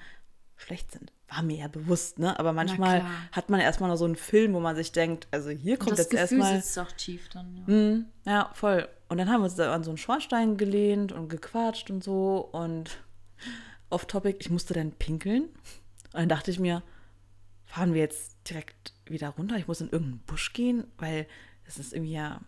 schlecht 0.56 0.92
sind. 0.92 1.12
War 1.28 1.42
mir 1.42 1.58
ja 1.58 1.68
bewusst, 1.68 2.18
ne? 2.18 2.38
Aber 2.38 2.52
manchmal 2.52 3.04
hat 3.32 3.50
man 3.50 3.60
erstmal 3.60 3.90
noch 3.90 3.96
so 3.96 4.04
einen 4.04 4.16
Film, 4.16 4.54
wo 4.54 4.60
man 4.60 4.76
sich 4.76 4.92
denkt, 4.92 5.26
also 5.32 5.50
hier 5.50 5.76
kommt 5.76 5.98
jetzt 5.98 6.14
erstmal. 6.14 6.54
Das 6.54 6.78
auch 6.78 6.92
tief 6.92 7.28
dann, 7.30 7.64
ja. 7.66 7.74
Mm, 7.74 8.06
ja, 8.24 8.50
voll. 8.54 8.88
Und 9.08 9.18
dann 9.18 9.28
haben 9.28 9.40
wir 9.40 9.46
uns 9.46 9.56
da 9.56 9.74
an 9.74 9.82
so 9.82 9.90
einen 9.90 9.98
Schornstein 9.98 10.56
gelehnt 10.56 11.12
und 11.12 11.28
gequatscht 11.28 11.90
und 11.90 12.04
so 12.04 12.48
und 12.52 12.98
off-topic, 13.90 14.38
ich 14.40 14.50
musste 14.50 14.74
dann 14.74 14.92
pinkeln. 14.92 15.48
Und 16.14 16.20
dann 16.20 16.28
dachte 16.28 16.52
ich 16.52 16.60
mir, 16.60 16.84
fahren 17.66 17.92
wir 17.92 18.00
jetzt 18.00 18.36
direkt 18.48 18.92
wieder 19.06 19.30
runter? 19.30 19.56
Ich 19.56 19.66
muss 19.66 19.80
in 19.80 19.88
irgendeinen 19.88 20.20
Busch 20.26 20.52
gehen, 20.52 20.84
weil 20.96 21.26
es 21.66 21.76
ist 21.80 21.92
irgendwie 21.92 22.12
ja 22.12 22.40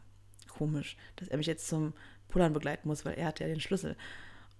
komisch, 0.48 0.96
dass 1.16 1.26
er 1.26 1.36
mich 1.36 1.48
jetzt 1.48 1.66
zum 1.66 1.92
Pullern 2.28 2.52
begleiten 2.52 2.86
muss, 2.86 3.04
weil 3.04 3.14
er 3.14 3.26
hat 3.26 3.40
ja 3.40 3.48
den 3.48 3.58
Schlüssel. 3.58 3.96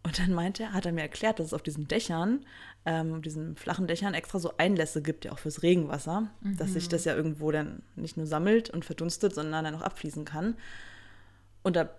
Und 0.02 0.18
dann 0.18 0.32
meinte 0.32 0.64
er, 0.64 0.72
hat 0.72 0.86
er 0.86 0.92
mir 0.92 1.02
erklärt, 1.02 1.38
dass 1.38 1.46
es 1.46 1.54
auf 1.54 1.62
diesen 1.62 1.86
Dächern, 1.86 2.44
ähm, 2.84 3.22
diesen 3.22 3.54
flachen 3.54 3.86
Dächern 3.86 4.12
extra 4.12 4.40
so 4.40 4.56
Einlässe 4.56 5.02
gibt, 5.02 5.24
ja 5.24 5.30
auch 5.30 5.38
fürs 5.38 5.62
Regenwasser, 5.62 6.28
mhm. 6.40 6.56
dass 6.56 6.72
sich 6.72 6.88
das 6.88 7.04
ja 7.04 7.14
irgendwo 7.14 7.52
dann 7.52 7.84
nicht 7.94 8.16
nur 8.16 8.26
sammelt 8.26 8.70
und 8.70 8.84
verdunstet, 8.84 9.36
sondern 9.36 9.64
dann 9.64 9.74
auch 9.76 9.82
abfließen 9.82 10.24
kann. 10.24 10.56
Und 11.62 11.76
da 11.76 11.90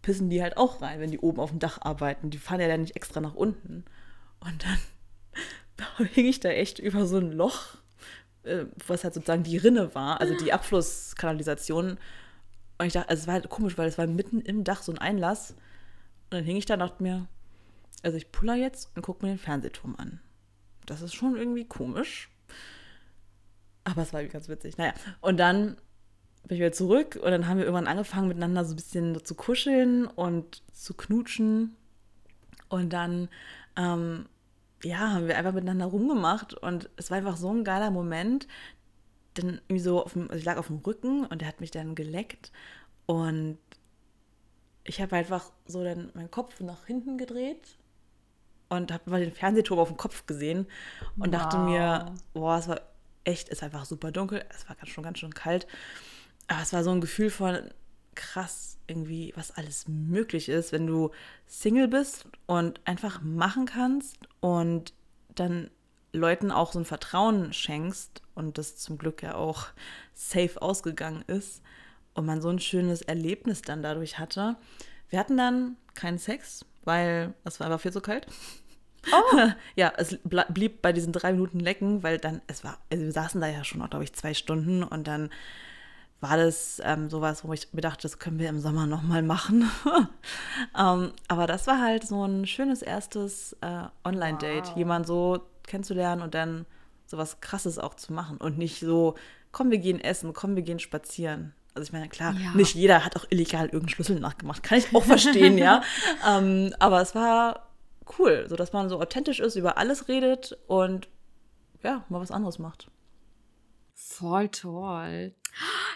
pissen 0.00 0.30
die 0.30 0.42
halt 0.42 0.56
auch 0.56 0.80
rein, 0.80 1.00
wenn 1.00 1.10
die 1.10 1.18
oben 1.18 1.40
auf 1.40 1.50
dem 1.50 1.58
Dach 1.58 1.80
arbeiten. 1.82 2.30
Die 2.30 2.38
fahren 2.38 2.60
ja 2.60 2.68
dann 2.68 2.82
nicht 2.82 2.94
extra 2.94 3.20
nach 3.20 3.34
unten. 3.34 3.84
Und 4.38 4.64
dann 4.64 4.78
hing 6.12 6.26
ich 6.26 6.40
da 6.40 6.50
echt 6.50 6.78
über 6.78 7.06
so 7.06 7.18
ein 7.18 7.32
Loch, 7.32 7.76
äh, 8.44 8.64
was 8.86 9.04
halt 9.04 9.14
sozusagen 9.14 9.42
die 9.42 9.56
Rinne 9.56 9.94
war, 9.94 10.20
also 10.20 10.36
die 10.36 10.52
Abflusskanalisation. 10.52 11.98
Und 12.78 12.86
ich 12.86 12.92
dachte, 12.92 13.08
also 13.08 13.22
es 13.22 13.26
war 13.26 13.34
halt 13.34 13.48
komisch, 13.48 13.78
weil 13.78 13.88
es 13.88 13.98
war 13.98 14.06
mitten 14.06 14.40
im 14.40 14.64
Dach 14.64 14.82
so 14.82 14.92
ein 14.92 14.98
Einlass. 14.98 15.50
Und 15.50 16.38
dann 16.38 16.44
hing 16.44 16.56
ich 16.56 16.66
da 16.66 16.74
und 16.74 16.80
dachte 16.80 17.02
mir, 17.02 17.28
also 18.02 18.16
ich 18.16 18.32
puller 18.32 18.54
jetzt 18.54 18.90
und 18.96 19.02
gucke 19.02 19.24
mir 19.24 19.32
den 19.32 19.38
Fernsehturm 19.38 19.94
an. 19.96 20.20
Das 20.86 21.02
ist 21.02 21.14
schon 21.14 21.36
irgendwie 21.36 21.64
komisch. 21.64 22.30
Aber 23.84 24.02
es 24.02 24.12
war 24.12 24.20
irgendwie 24.20 24.34
ganz 24.34 24.48
witzig. 24.48 24.78
Naja, 24.78 24.94
und 25.20 25.38
dann 25.38 25.76
bin 26.44 26.56
ich 26.56 26.60
wieder 26.60 26.72
zurück 26.72 27.18
und 27.22 27.30
dann 27.30 27.46
haben 27.46 27.58
wir 27.58 27.64
irgendwann 27.64 27.86
angefangen, 27.86 28.28
miteinander 28.28 28.64
so 28.64 28.72
ein 28.72 28.76
bisschen 28.76 29.24
zu 29.24 29.34
kuscheln 29.34 30.06
und 30.06 30.62
zu 30.72 30.94
knutschen. 30.94 31.76
Und 32.68 32.92
dann, 32.92 33.28
ähm, 33.76 34.26
ja, 34.84 35.12
haben 35.12 35.28
wir 35.28 35.36
einfach 35.36 35.52
miteinander 35.52 35.86
rumgemacht 35.86 36.54
und 36.54 36.90
es 36.96 37.10
war 37.10 37.18
einfach 37.18 37.36
so 37.36 37.50
ein 37.52 37.64
geiler 37.64 37.90
Moment. 37.90 38.48
Dann 39.34 39.60
irgendwie 39.68 39.80
so, 39.80 40.04
dem, 40.04 40.30
also 40.30 40.38
ich 40.38 40.44
lag 40.44 40.58
auf 40.58 40.66
dem 40.66 40.78
Rücken 40.78 41.24
und 41.26 41.42
er 41.42 41.48
hat 41.48 41.60
mich 41.60 41.70
dann 41.70 41.94
geleckt 41.94 42.52
und 43.06 43.58
ich 44.84 45.00
habe 45.00 45.16
einfach 45.16 45.50
so 45.66 45.84
dann 45.84 46.10
meinen 46.14 46.30
Kopf 46.30 46.60
nach 46.60 46.86
hinten 46.86 47.16
gedreht 47.16 47.78
und 48.68 48.92
habe 48.92 49.10
mal 49.10 49.20
den 49.20 49.32
Fernsehturm 49.32 49.78
auf 49.78 49.88
dem 49.88 49.96
Kopf 49.96 50.26
gesehen 50.26 50.66
und 51.16 51.32
wow. 51.32 51.40
dachte 51.40 51.58
mir, 51.58 52.14
boah, 52.32 52.58
es 52.58 52.68
war 52.68 52.80
echt, 53.24 53.48
es 53.48 53.62
war 53.62 53.66
einfach 53.66 53.84
super 53.84 54.10
dunkel, 54.10 54.44
es 54.50 54.68
war 54.68 54.76
ganz 54.76 54.88
schon 54.90 55.04
ganz 55.04 55.18
schön 55.18 55.34
kalt, 55.34 55.66
aber 56.48 56.62
es 56.62 56.72
war 56.72 56.82
so 56.82 56.90
ein 56.90 57.00
Gefühl 57.00 57.30
von 57.30 57.70
krass 58.14 58.71
irgendwie, 58.86 59.32
was 59.36 59.50
alles 59.52 59.86
möglich 59.88 60.48
ist, 60.48 60.72
wenn 60.72 60.86
du 60.86 61.10
Single 61.46 61.88
bist 61.88 62.26
und 62.46 62.80
einfach 62.84 63.22
machen 63.22 63.66
kannst 63.66 64.18
und 64.40 64.92
dann 65.34 65.70
Leuten 66.12 66.50
auch 66.50 66.72
so 66.72 66.78
ein 66.78 66.84
Vertrauen 66.84 67.52
schenkst 67.52 68.22
und 68.34 68.58
das 68.58 68.76
zum 68.76 68.98
Glück 68.98 69.22
ja 69.22 69.34
auch 69.34 69.68
safe 70.14 70.60
ausgegangen 70.60 71.24
ist 71.26 71.62
und 72.14 72.26
man 72.26 72.42
so 72.42 72.48
ein 72.48 72.58
schönes 72.58 73.02
Erlebnis 73.02 73.62
dann 73.62 73.82
dadurch 73.82 74.18
hatte. 74.18 74.56
Wir 75.08 75.18
hatten 75.18 75.36
dann 75.36 75.76
keinen 75.94 76.18
Sex, 76.18 76.64
weil 76.84 77.34
es 77.44 77.60
war 77.60 77.66
einfach 77.66 77.80
viel 77.80 77.92
zu 77.92 78.00
kalt. 78.00 78.26
Oh. 79.10 79.38
ja, 79.76 79.92
es 79.96 80.18
blieb 80.22 80.82
bei 80.82 80.92
diesen 80.92 81.12
drei 81.12 81.32
Minuten 81.32 81.60
Lecken, 81.60 82.02
weil 82.02 82.18
dann, 82.18 82.40
es 82.46 82.62
war, 82.62 82.78
also 82.90 83.04
wir 83.04 83.12
saßen 83.12 83.40
da 83.40 83.48
ja 83.48 83.64
schon, 83.64 83.80
glaube 83.88 84.04
ich, 84.04 84.12
zwei 84.12 84.34
Stunden 84.34 84.82
und 84.82 85.06
dann 85.06 85.30
war 86.22 86.36
das 86.36 86.80
ähm, 86.84 87.10
sowas, 87.10 87.44
wo 87.44 87.52
ich 87.52 87.72
mir 87.72 87.80
dachte, 87.80 88.02
das 88.02 88.20
können 88.20 88.38
wir 88.38 88.48
im 88.48 88.60
Sommer 88.60 88.86
nochmal 88.86 89.22
machen. 89.22 89.68
ähm, 90.78 91.12
aber 91.26 91.48
das 91.48 91.66
war 91.66 91.80
halt 91.80 92.06
so 92.06 92.24
ein 92.24 92.46
schönes 92.46 92.80
erstes 92.80 93.56
äh, 93.60 93.82
Online-Date, 94.04 94.68
wow. 94.68 94.76
jemanden 94.76 95.08
so 95.08 95.40
kennenzulernen 95.66 96.22
und 96.22 96.34
dann 96.34 96.64
sowas 97.06 97.40
Krasses 97.40 97.80
auch 97.80 97.94
zu 97.94 98.12
machen 98.12 98.36
und 98.38 98.56
nicht 98.56 98.78
so, 98.78 99.16
komm, 99.50 99.72
wir 99.72 99.78
gehen 99.78 100.00
essen, 100.00 100.32
komm, 100.32 100.54
wir 100.54 100.62
gehen 100.62 100.78
spazieren. 100.78 101.54
Also 101.74 101.88
ich 101.88 101.92
meine, 101.92 102.08
klar, 102.08 102.34
ja. 102.34 102.52
nicht 102.54 102.76
jeder 102.76 103.04
hat 103.04 103.16
auch 103.16 103.24
illegal 103.30 103.64
irgendeinen 103.64 103.88
Schlüssel 103.88 104.20
nachgemacht, 104.20 104.62
kann 104.62 104.78
ich 104.78 104.94
auch 104.94 105.04
verstehen, 105.04 105.58
ja. 105.58 105.82
Ähm, 106.28 106.72
aber 106.78 107.02
es 107.02 107.16
war 107.16 107.68
cool, 108.18 108.46
so 108.48 108.54
dass 108.54 108.72
man 108.72 108.88
so 108.88 109.00
authentisch 109.00 109.40
ist, 109.40 109.56
über 109.56 109.76
alles 109.76 110.06
redet 110.06 110.56
und 110.68 111.08
ja, 111.82 112.04
mal 112.08 112.20
was 112.20 112.30
anderes 112.30 112.60
macht. 112.60 112.88
Voll 114.08 114.48
toll. 114.48 115.32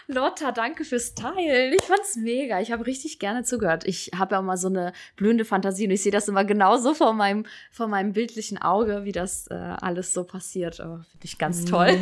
Lotta, 0.07 0.51
danke 0.51 0.85
fürs 0.85 1.15
Teilen. 1.15 1.73
Ich 1.73 1.83
fand's 1.83 2.15
mega. 2.15 2.61
Ich 2.61 2.71
habe 2.71 2.85
richtig 2.85 3.19
gerne 3.19 3.43
zugehört. 3.43 3.85
Ich 3.85 4.11
habe 4.15 4.35
ja 4.35 4.39
auch 4.39 4.43
mal 4.43 4.57
so 4.57 4.69
eine 4.69 4.93
blühende 5.15 5.45
Fantasie 5.45 5.85
und 5.85 5.91
ich 5.91 6.01
sehe 6.01 6.11
das 6.11 6.27
immer 6.27 6.45
genauso 6.45 6.93
vor 6.93 7.13
meinem, 7.13 7.45
vor 7.71 7.87
meinem 7.87 8.13
bildlichen 8.13 8.57
Auge, 8.57 9.03
wie 9.03 9.11
das 9.11 9.47
äh, 9.47 9.55
alles 9.55 10.13
so 10.13 10.23
passiert. 10.23 10.79
Oh, 10.79 10.99
Finde 11.09 11.25
ich 11.25 11.37
ganz 11.37 11.65
toll. 11.65 11.97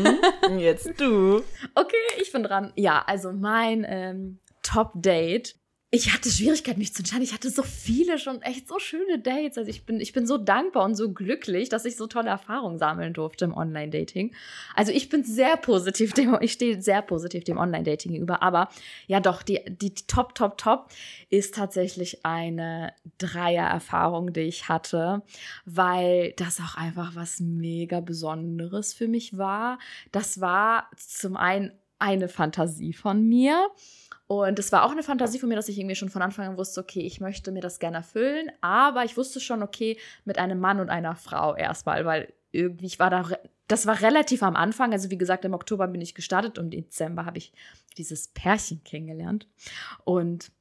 Mhm. 0.49 0.59
Jetzt 0.59 0.99
du. 0.99 1.37
okay, 1.75 1.95
ich 2.21 2.31
bin 2.31 2.43
dran. 2.43 2.71
Ja, 2.75 3.03
also 3.05 3.31
mein 3.31 3.85
ähm, 3.87 4.39
Top-Date 4.61 5.55
ich 5.95 6.13
hatte 6.13 6.29
Schwierigkeiten, 6.29 6.79
mich 6.79 6.93
zu 6.93 6.99
entscheiden. 6.99 7.23
Ich 7.23 7.33
hatte 7.33 7.49
so 7.49 7.63
viele 7.63 8.19
schon 8.19 8.41
echt 8.41 8.67
so 8.67 8.79
schöne 8.79 9.17
Dates. 9.17 9.57
Also 9.57 9.69
ich 9.69 9.85
bin, 9.85 10.01
ich 10.01 10.11
bin 10.11 10.27
so 10.27 10.37
dankbar 10.37 10.83
und 10.83 10.95
so 10.95 11.13
glücklich, 11.13 11.69
dass 11.69 11.85
ich 11.85 11.95
so 11.95 12.05
tolle 12.05 12.29
Erfahrungen 12.29 12.77
sammeln 12.77 13.13
durfte 13.13 13.45
im 13.45 13.53
Online-Dating. 13.53 14.35
Also 14.75 14.91
ich 14.91 15.07
bin 15.07 15.23
sehr 15.23 15.55
positiv 15.55 16.11
dem, 16.11 16.37
ich 16.41 16.51
stehe 16.51 16.81
sehr 16.81 17.01
positiv 17.01 17.45
dem 17.45 17.57
Online-Dating 17.57 18.11
gegenüber. 18.11 18.43
Aber 18.43 18.67
ja 19.07 19.21
doch, 19.21 19.41
die, 19.41 19.61
die 19.67 19.95
Top, 19.95 20.35
Top, 20.35 20.57
Top 20.57 20.89
ist 21.29 21.55
tatsächlich 21.55 22.25
eine 22.25 22.91
Dreier-Erfahrung, 23.17 24.33
die 24.33 24.41
ich 24.41 24.67
hatte, 24.67 25.23
weil 25.63 26.33
das 26.35 26.59
auch 26.59 26.75
einfach 26.75 27.15
was 27.15 27.39
mega 27.39 28.01
Besonderes 28.01 28.93
für 28.93 29.07
mich 29.07 29.37
war. 29.37 29.79
Das 30.11 30.41
war 30.41 30.89
zum 30.97 31.37
einen 31.37 31.71
eine 31.99 32.27
Fantasie 32.27 32.93
von 32.93 33.27
mir. 33.27 33.69
Und 34.27 34.57
es 34.57 34.71
war 34.71 34.83
auch 34.85 34.91
eine 34.91 35.03
Fantasie 35.03 35.39
von 35.39 35.49
mir, 35.49 35.55
dass 35.55 35.69
ich 35.69 35.77
irgendwie 35.77 35.95
schon 35.95 36.09
von 36.09 36.21
Anfang 36.21 36.47
an 36.47 36.57
wusste, 36.57 36.81
okay, 36.81 37.01
ich 37.01 37.21
möchte 37.21 37.51
mir 37.51 37.61
das 37.61 37.79
gerne 37.79 37.97
erfüllen, 37.97 38.49
aber 38.61 39.05
ich 39.05 39.17
wusste 39.17 39.39
schon, 39.39 39.61
okay, 39.61 39.97
mit 40.23 40.39
einem 40.39 40.59
Mann 40.59 40.79
und 40.79 40.89
einer 40.89 41.15
Frau 41.15 41.55
erstmal, 41.55 42.05
weil 42.05 42.33
irgendwie 42.51 42.87
ich 42.87 42.97
war 42.97 43.11
da, 43.11 43.29
das 43.67 43.85
war 43.85 44.01
relativ 44.01 44.41
am 44.41 44.55
Anfang, 44.55 44.93
also 44.93 45.11
wie 45.11 45.17
gesagt, 45.17 45.45
im 45.45 45.53
Oktober 45.53 45.87
bin 45.87 46.01
ich 46.01 46.15
gestartet 46.15 46.57
und 46.57 46.73
im 46.73 46.85
Dezember 46.85 47.25
habe 47.25 47.37
ich 47.37 47.53
dieses 47.97 48.29
Pärchen 48.29 48.83
kennengelernt 48.83 49.47
und 50.05 50.51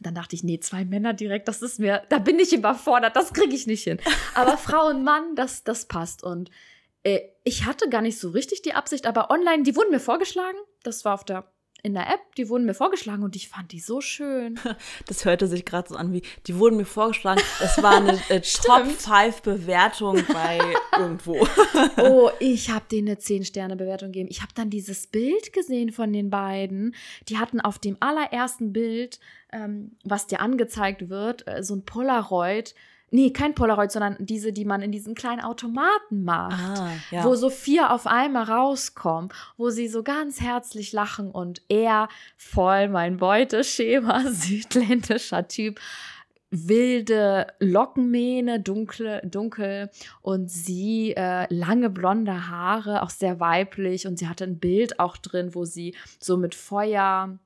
dann 0.00 0.14
dachte 0.14 0.36
ich, 0.36 0.44
nee, 0.44 0.60
zwei 0.60 0.84
Männer 0.84 1.14
direkt, 1.14 1.48
das 1.48 1.62
ist 1.62 1.78
mir, 1.78 2.02
da 2.08 2.18
bin 2.18 2.38
ich 2.38 2.52
überfordert, 2.52 3.16
das 3.16 3.32
kriege 3.32 3.54
ich 3.54 3.66
nicht 3.66 3.84
hin. 3.84 3.98
Aber 4.34 4.56
Frau 4.58 4.88
und 4.88 5.04
Mann, 5.04 5.34
das, 5.36 5.64
das 5.64 5.86
passt. 5.86 6.22
Und 6.22 6.50
äh, 7.06 7.20
ich 7.44 7.64
hatte 7.64 7.88
gar 7.88 8.02
nicht 8.02 8.18
so 8.18 8.30
richtig 8.30 8.62
die 8.62 8.74
Absicht, 8.74 9.06
aber 9.06 9.30
online, 9.30 9.62
die 9.62 9.76
wurden 9.76 9.90
mir 9.90 10.00
vorgeschlagen. 10.00 10.58
Das 10.82 11.04
war 11.04 11.14
auf 11.14 11.24
der 11.24 11.44
in 11.82 11.94
der 11.94 12.08
App, 12.08 12.34
die 12.36 12.48
wurden 12.48 12.64
mir 12.64 12.74
vorgeschlagen 12.74 13.22
und 13.22 13.36
ich 13.36 13.48
fand 13.48 13.70
die 13.70 13.78
so 13.78 14.00
schön. 14.00 14.58
Das 15.06 15.24
hörte 15.24 15.46
sich 15.46 15.64
gerade 15.64 15.90
so 15.90 15.94
an 15.94 16.12
wie, 16.12 16.22
die 16.48 16.58
wurden 16.58 16.78
mir 16.78 16.86
vorgeschlagen, 16.86 17.40
das 17.60 17.80
war 17.80 17.98
eine 17.98 18.14
äh, 18.28 18.40
Top-5-Bewertung 18.40 20.24
bei 20.32 20.58
irgendwo. 20.98 21.46
oh, 21.98 22.30
ich 22.40 22.70
habe 22.70 22.86
denen 22.90 23.08
eine 23.08 23.18
10-Sterne-Bewertung 23.18 24.08
gegeben. 24.08 24.30
Ich 24.30 24.42
habe 24.42 24.52
dann 24.54 24.68
dieses 24.68 25.06
Bild 25.06 25.52
gesehen 25.52 25.92
von 25.92 26.12
den 26.12 26.28
beiden. 26.28 26.96
Die 27.28 27.38
hatten 27.38 27.60
auf 27.60 27.78
dem 27.78 27.98
allerersten 28.00 28.72
Bild, 28.72 29.20
ähm, 29.52 29.96
was 30.02 30.26
dir 30.26 30.40
angezeigt 30.40 31.08
wird, 31.08 31.46
äh, 31.46 31.62
so 31.62 31.76
ein 31.76 31.84
Polaroid 31.84 32.74
Nee, 33.16 33.30
kein 33.30 33.54
Polaroid, 33.54 33.90
sondern 33.90 34.18
diese, 34.18 34.52
die 34.52 34.66
man 34.66 34.82
in 34.82 34.92
diesen 34.92 35.14
kleinen 35.14 35.40
Automaten 35.40 36.22
macht, 36.22 36.78
ah, 36.78 36.90
ja. 37.10 37.24
wo 37.24 37.34
so 37.34 37.48
vier 37.48 37.90
auf 37.90 38.06
einmal 38.06 38.44
rauskommen, 38.44 39.30
wo 39.56 39.70
sie 39.70 39.88
so 39.88 40.02
ganz 40.02 40.42
herzlich 40.42 40.92
lachen 40.92 41.30
und 41.30 41.62
er 41.70 42.10
voll 42.36 42.88
mein 42.88 43.16
Beuteschema, 43.16 44.20
südländischer 44.30 45.48
Typ, 45.48 45.80
wilde 46.50 47.46
Lockenmähne, 47.58 48.60
dunkle, 48.60 49.22
dunkel 49.24 49.88
und 50.20 50.50
sie 50.50 51.14
äh, 51.16 51.46
lange 51.48 51.88
blonde 51.88 52.50
Haare, 52.50 53.02
auch 53.02 53.08
sehr 53.08 53.40
weiblich 53.40 54.06
und 54.06 54.18
sie 54.18 54.28
hatte 54.28 54.44
ein 54.44 54.58
Bild 54.58 55.00
auch 55.00 55.16
drin, 55.16 55.54
wo 55.54 55.64
sie 55.64 55.94
so 56.20 56.36
mit 56.36 56.54
Feuer 56.54 57.38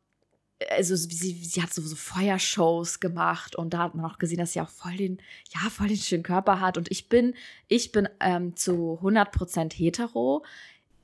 also 0.68 0.94
sie, 0.94 1.32
sie 1.32 1.62
hat 1.62 1.72
so, 1.72 1.82
so 1.82 1.96
Feuershows 1.96 3.00
gemacht 3.00 3.56
und 3.56 3.72
da 3.72 3.78
hat 3.78 3.94
man 3.94 4.04
auch 4.04 4.18
gesehen, 4.18 4.38
dass 4.38 4.52
sie 4.52 4.60
auch 4.60 4.68
voll 4.68 4.96
den, 4.96 5.18
ja, 5.54 5.70
voll 5.70 5.88
den 5.88 5.96
schönen 5.96 6.22
Körper 6.22 6.60
hat. 6.60 6.76
Und 6.76 6.90
ich 6.90 7.08
bin, 7.08 7.34
ich 7.68 7.92
bin 7.92 8.08
ähm, 8.20 8.56
zu 8.56 8.98
100% 9.02 9.72
hetero. 9.72 10.44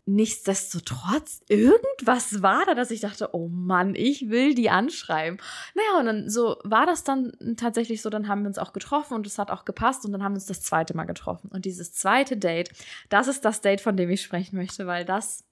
Nichtsdestotrotz, 0.08 1.40
irgendwas 1.48 2.40
war 2.40 2.64
da, 2.64 2.74
dass 2.74 2.92
ich 2.92 3.00
dachte, 3.00 3.30
oh 3.32 3.48
Mann, 3.48 3.96
ich 3.96 4.28
will 4.28 4.54
die 4.54 4.70
anschreiben. 4.70 5.38
Naja, 5.74 5.98
und 5.98 6.06
dann 6.06 6.30
so 6.30 6.58
war 6.62 6.86
das 6.86 7.02
dann 7.02 7.32
tatsächlich 7.56 8.02
so, 8.02 8.10
dann 8.10 8.28
haben 8.28 8.42
wir 8.42 8.48
uns 8.48 8.58
auch 8.58 8.72
getroffen 8.72 9.14
und 9.14 9.26
es 9.26 9.38
hat 9.38 9.50
auch 9.50 9.64
gepasst 9.64 10.04
und 10.04 10.12
dann 10.12 10.22
haben 10.22 10.32
wir 10.32 10.36
uns 10.36 10.46
das 10.46 10.62
zweite 10.62 10.94
Mal 10.96 11.06
getroffen. 11.06 11.50
Und 11.52 11.64
dieses 11.64 11.92
zweite 11.92 12.36
Date, 12.36 12.70
das 13.08 13.26
ist 13.26 13.44
das 13.44 13.62
Date, 13.62 13.80
von 13.80 13.96
dem 13.96 14.08
ich 14.10 14.22
sprechen 14.22 14.56
möchte, 14.56 14.86
weil 14.86 15.04
das 15.04 15.42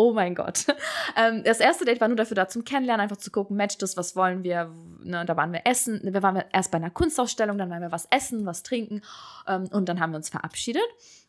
oh 0.00 0.12
mein 0.12 0.34
Gott. 0.34 0.66
Ähm, 1.16 1.42
das 1.42 1.58
erste 1.58 1.84
Date 1.84 2.00
war 2.00 2.06
nur 2.06 2.16
dafür 2.16 2.36
da 2.36 2.46
zum 2.46 2.62
Kennenlernen, 2.62 3.02
einfach 3.02 3.16
zu 3.16 3.32
gucken, 3.32 3.56
matcht 3.56 3.82
das, 3.82 3.96
was 3.96 4.14
wollen 4.14 4.44
wir. 4.44 4.72
Ne, 5.02 5.24
da 5.24 5.36
waren 5.36 5.52
wir 5.52 5.62
essen, 5.64 6.00
wir 6.04 6.22
waren 6.22 6.44
erst 6.52 6.70
bei 6.70 6.76
einer 6.76 6.90
Kunstausstellung, 6.90 7.58
dann 7.58 7.68
waren 7.68 7.82
wir 7.82 7.90
was 7.90 8.06
essen, 8.10 8.46
was 8.46 8.62
trinken 8.62 9.02
ähm, 9.48 9.66
und 9.72 9.88
dann 9.88 9.98
haben 9.98 10.12
wir 10.12 10.18
uns 10.18 10.28
verabschiedet. 10.28 10.84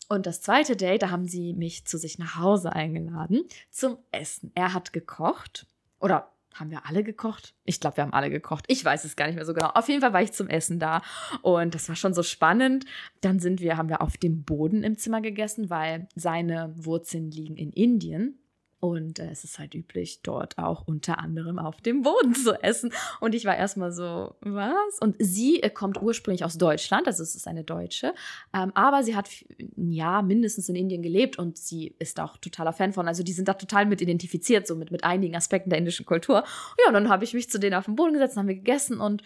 Und 0.08 0.26
das 0.26 0.40
zweite 0.40 0.76
Date, 0.76 1.02
da 1.02 1.10
haben 1.10 1.26
sie 1.26 1.52
mich 1.52 1.84
zu 1.84 1.98
sich 1.98 2.18
nach 2.18 2.36
Hause 2.36 2.72
eingeladen 2.72 3.42
zum 3.70 3.98
Essen. 4.12 4.52
Er 4.54 4.72
hat 4.72 4.92
gekocht 4.92 5.66
oder 5.98 6.32
haben 6.54 6.70
wir 6.70 6.86
alle 6.86 7.02
gekocht? 7.02 7.54
Ich 7.64 7.80
glaube, 7.80 7.96
wir 7.96 8.04
haben 8.04 8.12
alle 8.12 8.30
gekocht. 8.30 8.64
Ich 8.68 8.84
weiß 8.84 9.04
es 9.04 9.16
gar 9.16 9.26
nicht 9.26 9.36
mehr 9.36 9.44
so 9.44 9.54
genau. 9.54 9.68
Auf 9.68 9.88
jeden 9.88 10.00
Fall 10.00 10.12
war 10.12 10.22
ich 10.22 10.32
zum 10.32 10.48
Essen 10.48 10.78
da 10.78 11.02
und 11.40 11.74
das 11.74 11.88
war 11.88 11.96
schon 11.96 12.14
so 12.14 12.22
spannend. 12.22 12.84
Dann 13.20 13.40
sind 13.40 13.60
wir, 13.60 13.76
haben 13.76 13.88
wir 13.88 14.02
auf 14.02 14.16
dem 14.16 14.44
Boden 14.44 14.82
im 14.82 14.98
Zimmer 14.98 15.20
gegessen, 15.20 15.70
weil 15.70 16.08
seine 16.14 16.72
Wurzeln 16.76 17.30
liegen 17.30 17.56
in 17.56 17.72
Indien. 17.72 18.38
Und 18.82 19.20
äh, 19.20 19.30
es 19.30 19.44
ist 19.44 19.60
halt 19.60 19.76
üblich, 19.76 20.22
dort 20.24 20.58
auch 20.58 20.88
unter 20.88 21.20
anderem 21.20 21.60
auf 21.60 21.80
dem 21.80 22.02
Boden 22.02 22.34
zu 22.34 22.60
essen. 22.64 22.92
Und 23.20 23.32
ich 23.32 23.44
war 23.44 23.56
erstmal 23.56 23.92
so, 23.92 24.34
was? 24.40 24.98
Und 25.00 25.14
sie 25.20 25.62
äh, 25.62 25.70
kommt 25.70 26.02
ursprünglich 26.02 26.44
aus 26.44 26.58
Deutschland, 26.58 27.06
also 27.06 27.22
es 27.22 27.36
ist 27.36 27.46
eine 27.46 27.62
Deutsche. 27.62 28.12
Ähm, 28.52 28.72
aber 28.74 29.04
sie 29.04 29.14
hat 29.14 29.30
ein 29.78 29.92
Jahr 29.92 30.24
mindestens 30.24 30.68
in 30.68 30.74
Indien 30.74 31.00
gelebt 31.00 31.38
und 31.38 31.58
sie 31.58 31.94
ist 32.00 32.18
auch 32.18 32.36
totaler 32.38 32.72
Fan 32.72 32.92
von. 32.92 33.06
Also 33.06 33.22
die 33.22 33.32
sind 33.32 33.46
da 33.46 33.54
total 33.54 33.86
mit 33.86 34.00
identifiziert, 34.00 34.66
so 34.66 34.74
mit, 34.74 34.90
mit 34.90 35.04
einigen 35.04 35.36
Aspekten 35.36 35.70
der 35.70 35.78
indischen 35.78 36.04
Kultur. 36.04 36.42
Ja, 36.80 36.88
und 36.88 36.94
dann 36.94 37.08
habe 37.08 37.22
ich 37.22 37.34
mich 37.34 37.48
zu 37.48 37.60
denen 37.60 37.76
auf 37.76 37.84
den 37.84 37.94
Boden 37.94 38.14
gesetzt, 38.14 38.36
haben 38.36 38.48
wir 38.48 38.56
gegessen 38.56 39.00
und 39.00 39.22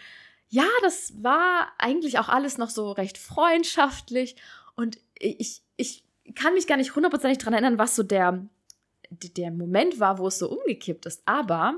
ja, 0.48 0.66
das 0.82 1.14
war 1.22 1.72
eigentlich 1.78 2.18
auch 2.18 2.28
alles 2.28 2.58
noch 2.58 2.68
so 2.68 2.92
recht 2.92 3.16
freundschaftlich. 3.16 4.36
Und 4.74 4.98
ich, 5.18 5.62
ich 5.78 6.04
kann 6.34 6.52
mich 6.52 6.66
gar 6.66 6.76
nicht 6.76 6.94
hundertprozentig 6.94 7.38
daran 7.38 7.54
erinnern, 7.54 7.78
was 7.78 7.96
so 7.96 8.02
der 8.02 8.46
der 9.10 9.50
Moment 9.50 10.00
war, 10.00 10.18
wo 10.18 10.28
es 10.28 10.38
so 10.38 10.50
umgekippt 10.50 11.06
ist. 11.06 11.22
Aber 11.26 11.74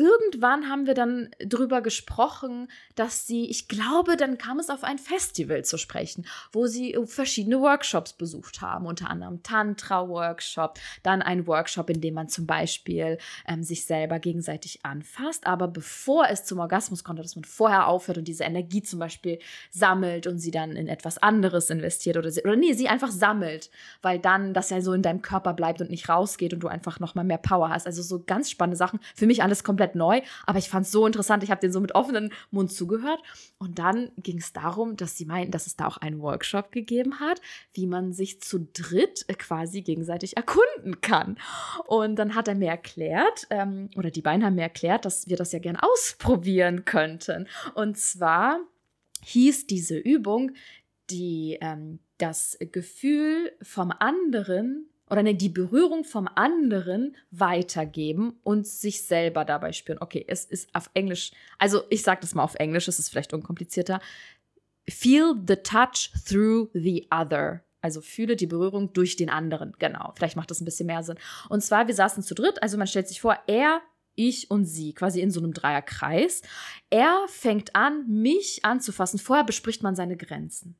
irgendwann 0.00 0.70
haben 0.70 0.86
wir 0.86 0.94
dann 0.94 1.28
drüber 1.44 1.82
gesprochen, 1.82 2.68
dass 2.94 3.26
sie, 3.26 3.50
ich 3.50 3.68
glaube, 3.68 4.16
dann 4.16 4.38
kam 4.38 4.58
es 4.58 4.70
auf 4.70 4.82
ein 4.82 4.96
Festival 4.96 5.62
zu 5.62 5.76
sprechen, 5.76 6.26
wo 6.52 6.66
sie 6.66 6.96
verschiedene 7.04 7.60
Workshops 7.60 8.14
besucht 8.14 8.62
haben, 8.62 8.86
unter 8.86 9.10
anderem 9.10 9.42
Tantra-Workshop, 9.42 10.78
dann 11.02 11.20
ein 11.20 11.46
Workshop, 11.46 11.90
in 11.90 12.00
dem 12.00 12.14
man 12.14 12.28
zum 12.28 12.46
Beispiel 12.46 13.18
ähm, 13.46 13.62
sich 13.62 13.84
selber 13.84 14.18
gegenseitig 14.20 14.84
anfasst, 14.84 15.46
aber 15.46 15.68
bevor 15.68 16.28
es 16.30 16.44
zum 16.46 16.60
Orgasmus 16.60 17.04
kommt, 17.04 17.18
dass 17.18 17.36
man 17.36 17.44
vorher 17.44 17.86
aufhört 17.86 18.16
und 18.16 18.26
diese 18.26 18.44
Energie 18.44 18.82
zum 18.82 19.00
Beispiel 19.00 19.38
sammelt 19.70 20.26
und 20.26 20.38
sie 20.38 20.50
dann 20.50 20.72
in 20.76 20.88
etwas 20.88 21.18
anderes 21.18 21.68
investiert 21.68 22.16
oder, 22.16 22.30
sie, 22.30 22.42
oder 22.42 22.56
nee, 22.56 22.72
sie 22.72 22.88
einfach 22.88 23.10
sammelt, 23.10 23.70
weil 24.00 24.18
dann 24.18 24.54
das 24.54 24.70
ja 24.70 24.80
so 24.80 24.94
in 24.94 25.02
deinem 25.02 25.20
Körper 25.20 25.52
bleibt 25.52 25.82
und 25.82 25.90
nicht 25.90 26.08
rausgeht 26.08 26.54
und 26.54 26.60
du 26.60 26.68
einfach 26.68 27.00
nochmal 27.00 27.26
mehr 27.26 27.38
Power 27.38 27.68
hast. 27.68 27.86
Also 27.86 28.02
so 28.02 28.22
ganz 28.24 28.50
spannende 28.50 28.76
Sachen. 28.76 29.00
Für 29.14 29.26
mich 29.26 29.42
alles 29.42 29.62
komplett 29.62 29.89
komplett 29.90 29.94
neu, 29.94 30.20
aber 30.46 30.58
ich 30.58 30.68
fand 30.68 30.86
es 30.86 30.92
so 30.92 31.06
interessant. 31.06 31.42
Ich 31.42 31.50
habe 31.50 31.60
den 31.60 31.72
so 31.72 31.80
mit 31.80 31.94
offenem 31.94 32.30
Mund 32.50 32.72
zugehört. 32.72 33.20
Und 33.58 33.78
dann 33.78 34.10
ging 34.16 34.38
es 34.38 34.52
darum, 34.52 34.96
dass 34.96 35.16
sie 35.16 35.24
meinten, 35.24 35.52
dass 35.52 35.66
es 35.66 35.76
da 35.76 35.86
auch 35.86 35.96
einen 35.98 36.20
Workshop 36.20 36.72
gegeben 36.72 37.20
hat, 37.20 37.40
wie 37.74 37.86
man 37.86 38.12
sich 38.12 38.40
zu 38.40 38.68
dritt 38.72 39.26
quasi 39.38 39.82
gegenseitig 39.82 40.36
erkunden 40.36 41.00
kann. 41.00 41.38
Und 41.86 42.16
dann 42.16 42.34
hat 42.34 42.48
er 42.48 42.54
mir 42.54 42.70
erklärt, 42.70 43.46
ähm, 43.50 43.90
oder 43.96 44.10
die 44.10 44.22
beiden 44.22 44.44
haben 44.44 44.54
mir 44.54 44.62
erklärt, 44.62 45.04
dass 45.04 45.28
wir 45.28 45.36
das 45.36 45.52
ja 45.52 45.58
gern 45.58 45.76
ausprobieren 45.76 46.84
könnten. 46.84 47.46
Und 47.74 47.98
zwar 47.98 48.60
hieß 49.24 49.66
diese 49.66 49.98
Übung, 49.98 50.52
die 51.10 51.58
ähm, 51.60 51.98
das 52.18 52.56
Gefühl 52.72 53.52
vom 53.62 53.92
anderen 53.98 54.90
oder 55.10 55.22
ne, 55.22 55.34
die 55.34 55.48
Berührung 55.48 56.04
vom 56.04 56.28
anderen 56.34 57.16
weitergeben 57.30 58.38
und 58.42 58.66
sich 58.66 59.04
selber 59.04 59.44
dabei 59.44 59.72
spüren. 59.72 59.98
Okay, 60.00 60.24
es 60.26 60.44
ist 60.44 60.74
auf 60.74 60.90
Englisch, 60.94 61.32
also 61.58 61.82
ich 61.90 62.02
sage 62.02 62.20
das 62.20 62.34
mal 62.34 62.44
auf 62.44 62.54
Englisch, 62.54 62.88
es 62.88 62.98
ist 62.98 63.10
vielleicht 63.10 63.34
unkomplizierter. 63.34 64.00
Feel 64.88 65.34
the 65.46 65.56
touch 65.56 66.10
through 66.26 66.70
the 66.72 67.08
other. 67.10 67.64
Also 67.82 68.00
fühle 68.00 68.36
die 68.36 68.46
Berührung 68.46 68.92
durch 68.92 69.16
den 69.16 69.30
anderen. 69.30 69.74
Genau, 69.78 70.12
vielleicht 70.14 70.36
macht 70.36 70.50
das 70.50 70.60
ein 70.60 70.64
bisschen 70.64 70.86
mehr 70.86 71.02
Sinn. 71.02 71.18
Und 71.48 71.62
zwar, 71.62 71.86
wir 71.86 71.94
saßen 71.94 72.22
zu 72.22 72.34
dritt, 72.34 72.62
also 72.62 72.76
man 72.76 72.86
stellt 72.86 73.08
sich 73.08 73.20
vor, 73.20 73.38
er, 73.46 73.80
ich 74.14 74.50
und 74.50 74.66
sie, 74.66 74.92
quasi 74.92 75.20
in 75.20 75.30
so 75.30 75.40
einem 75.40 75.54
Dreierkreis. 75.54 76.42
Er 76.90 77.24
fängt 77.28 77.74
an, 77.74 78.06
mich 78.08 78.64
anzufassen. 78.64 79.18
Vorher 79.18 79.44
bespricht 79.44 79.82
man 79.82 79.94
seine 79.94 80.16
Grenzen. 80.16 80.79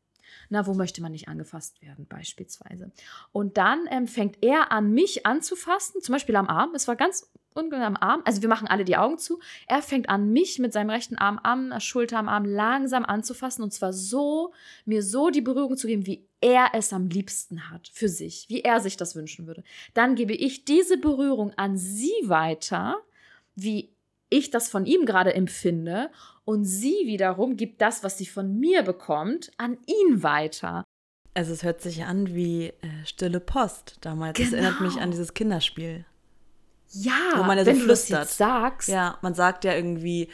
Na, 0.53 0.67
wo 0.67 0.75
möchte 0.75 1.01
man 1.01 1.13
nicht 1.13 1.29
angefasst 1.29 1.81
werden, 1.81 2.07
beispielsweise. 2.09 2.91
Und 3.33 3.57
dann 3.57 3.87
ähm, 3.91 4.09
fängt 4.09 4.43
er 4.43 4.73
an, 4.73 4.93
mich 4.93 5.25
anzufassen, 5.25 6.03
zum 6.03 6.13
Beispiel 6.13 6.35
am 6.35 6.49
Arm. 6.49 6.73
Es 6.75 6.89
war 6.89 6.97
ganz 6.97 7.31
ungefähr 7.55 7.87
am 7.87 7.97
Arm. 7.97 8.23
Also 8.25 8.43
wir 8.43 8.49
machen 8.49 8.69
alle 8.69 8.85
die 8.85 8.97
Augen 8.97 9.19
zu. 9.19 9.39
Er 9.69 9.81
fängt 9.81 10.09
an, 10.09 10.33
mich 10.33 10.59
mit 10.59 10.73
seinem 10.73 10.91
rechten 10.91 11.17
Arm 11.17 11.39
am 11.39 11.79
Schulter, 11.81 12.19
am 12.19 12.29
Arm 12.29 12.45
langsam 12.45 13.05
anzufassen. 13.05 13.63
Und 13.63 13.73
zwar 13.73 13.93
so, 13.93 14.53
mir 14.85 15.03
so 15.03 15.31
die 15.31 15.41
Berührung 15.41 15.77
zu 15.77 15.87
geben, 15.87 16.07
wie 16.07 16.27
er 16.41 16.71
es 16.75 16.93
am 16.93 17.09
liebsten 17.09 17.71
hat 17.71 17.89
für 17.93 18.09
sich, 18.09 18.47
wie 18.49 18.63
er 18.63 18.81
sich 18.81 18.97
das 18.97 19.15
wünschen 19.15 19.47
würde. 19.47 19.63
Dann 19.95 20.17
gebe 20.17 20.33
ich 20.33 20.65
diese 20.65 20.97
Berührung 20.97 21.53
an 21.57 21.77
sie 21.77 22.13
weiter, 22.25 22.97
wie 23.55 23.93
ich 24.31 24.51
das 24.51 24.69
von 24.69 24.87
ihm 24.87 25.05
gerade 25.05 25.35
empfinde 25.35 26.11
und 26.45 26.65
sie 26.65 27.03
wiederum 27.05 27.57
gibt 27.57 27.81
das, 27.83 28.03
was 28.03 28.17
sie 28.17 28.27
von 28.27 28.59
mir 28.59 28.83
bekommt, 28.83 29.51
an 29.59 29.77
ihn 29.87 30.23
weiter. 30.23 30.85
Also 31.35 31.53
es 31.53 31.63
hört 31.63 31.81
sich 31.81 32.05
an 32.05 32.35
wie 32.35 32.69
äh, 32.69 33.05
Stille 33.05 33.41
Post 33.41 33.99
damals. 34.01 34.37
Genau. 34.37 34.51
Das 34.51 34.59
erinnert 34.59 34.81
mich 34.81 35.01
an 35.01 35.11
dieses 35.11 35.35
Kinderspiel. 35.35 36.05
Ja, 36.93 37.13
wo 37.37 37.43
man 37.45 37.57
ja 37.57 37.65
so 37.65 37.71
wenn 37.71 37.81
flüstert. 37.81 38.11
du 38.11 38.25
das 38.25 38.37
sagst. 38.37 38.89
Ja, 38.89 39.19
man 39.23 39.35
sagt 39.35 39.65
ja 39.65 39.75
irgendwie, 39.75 40.29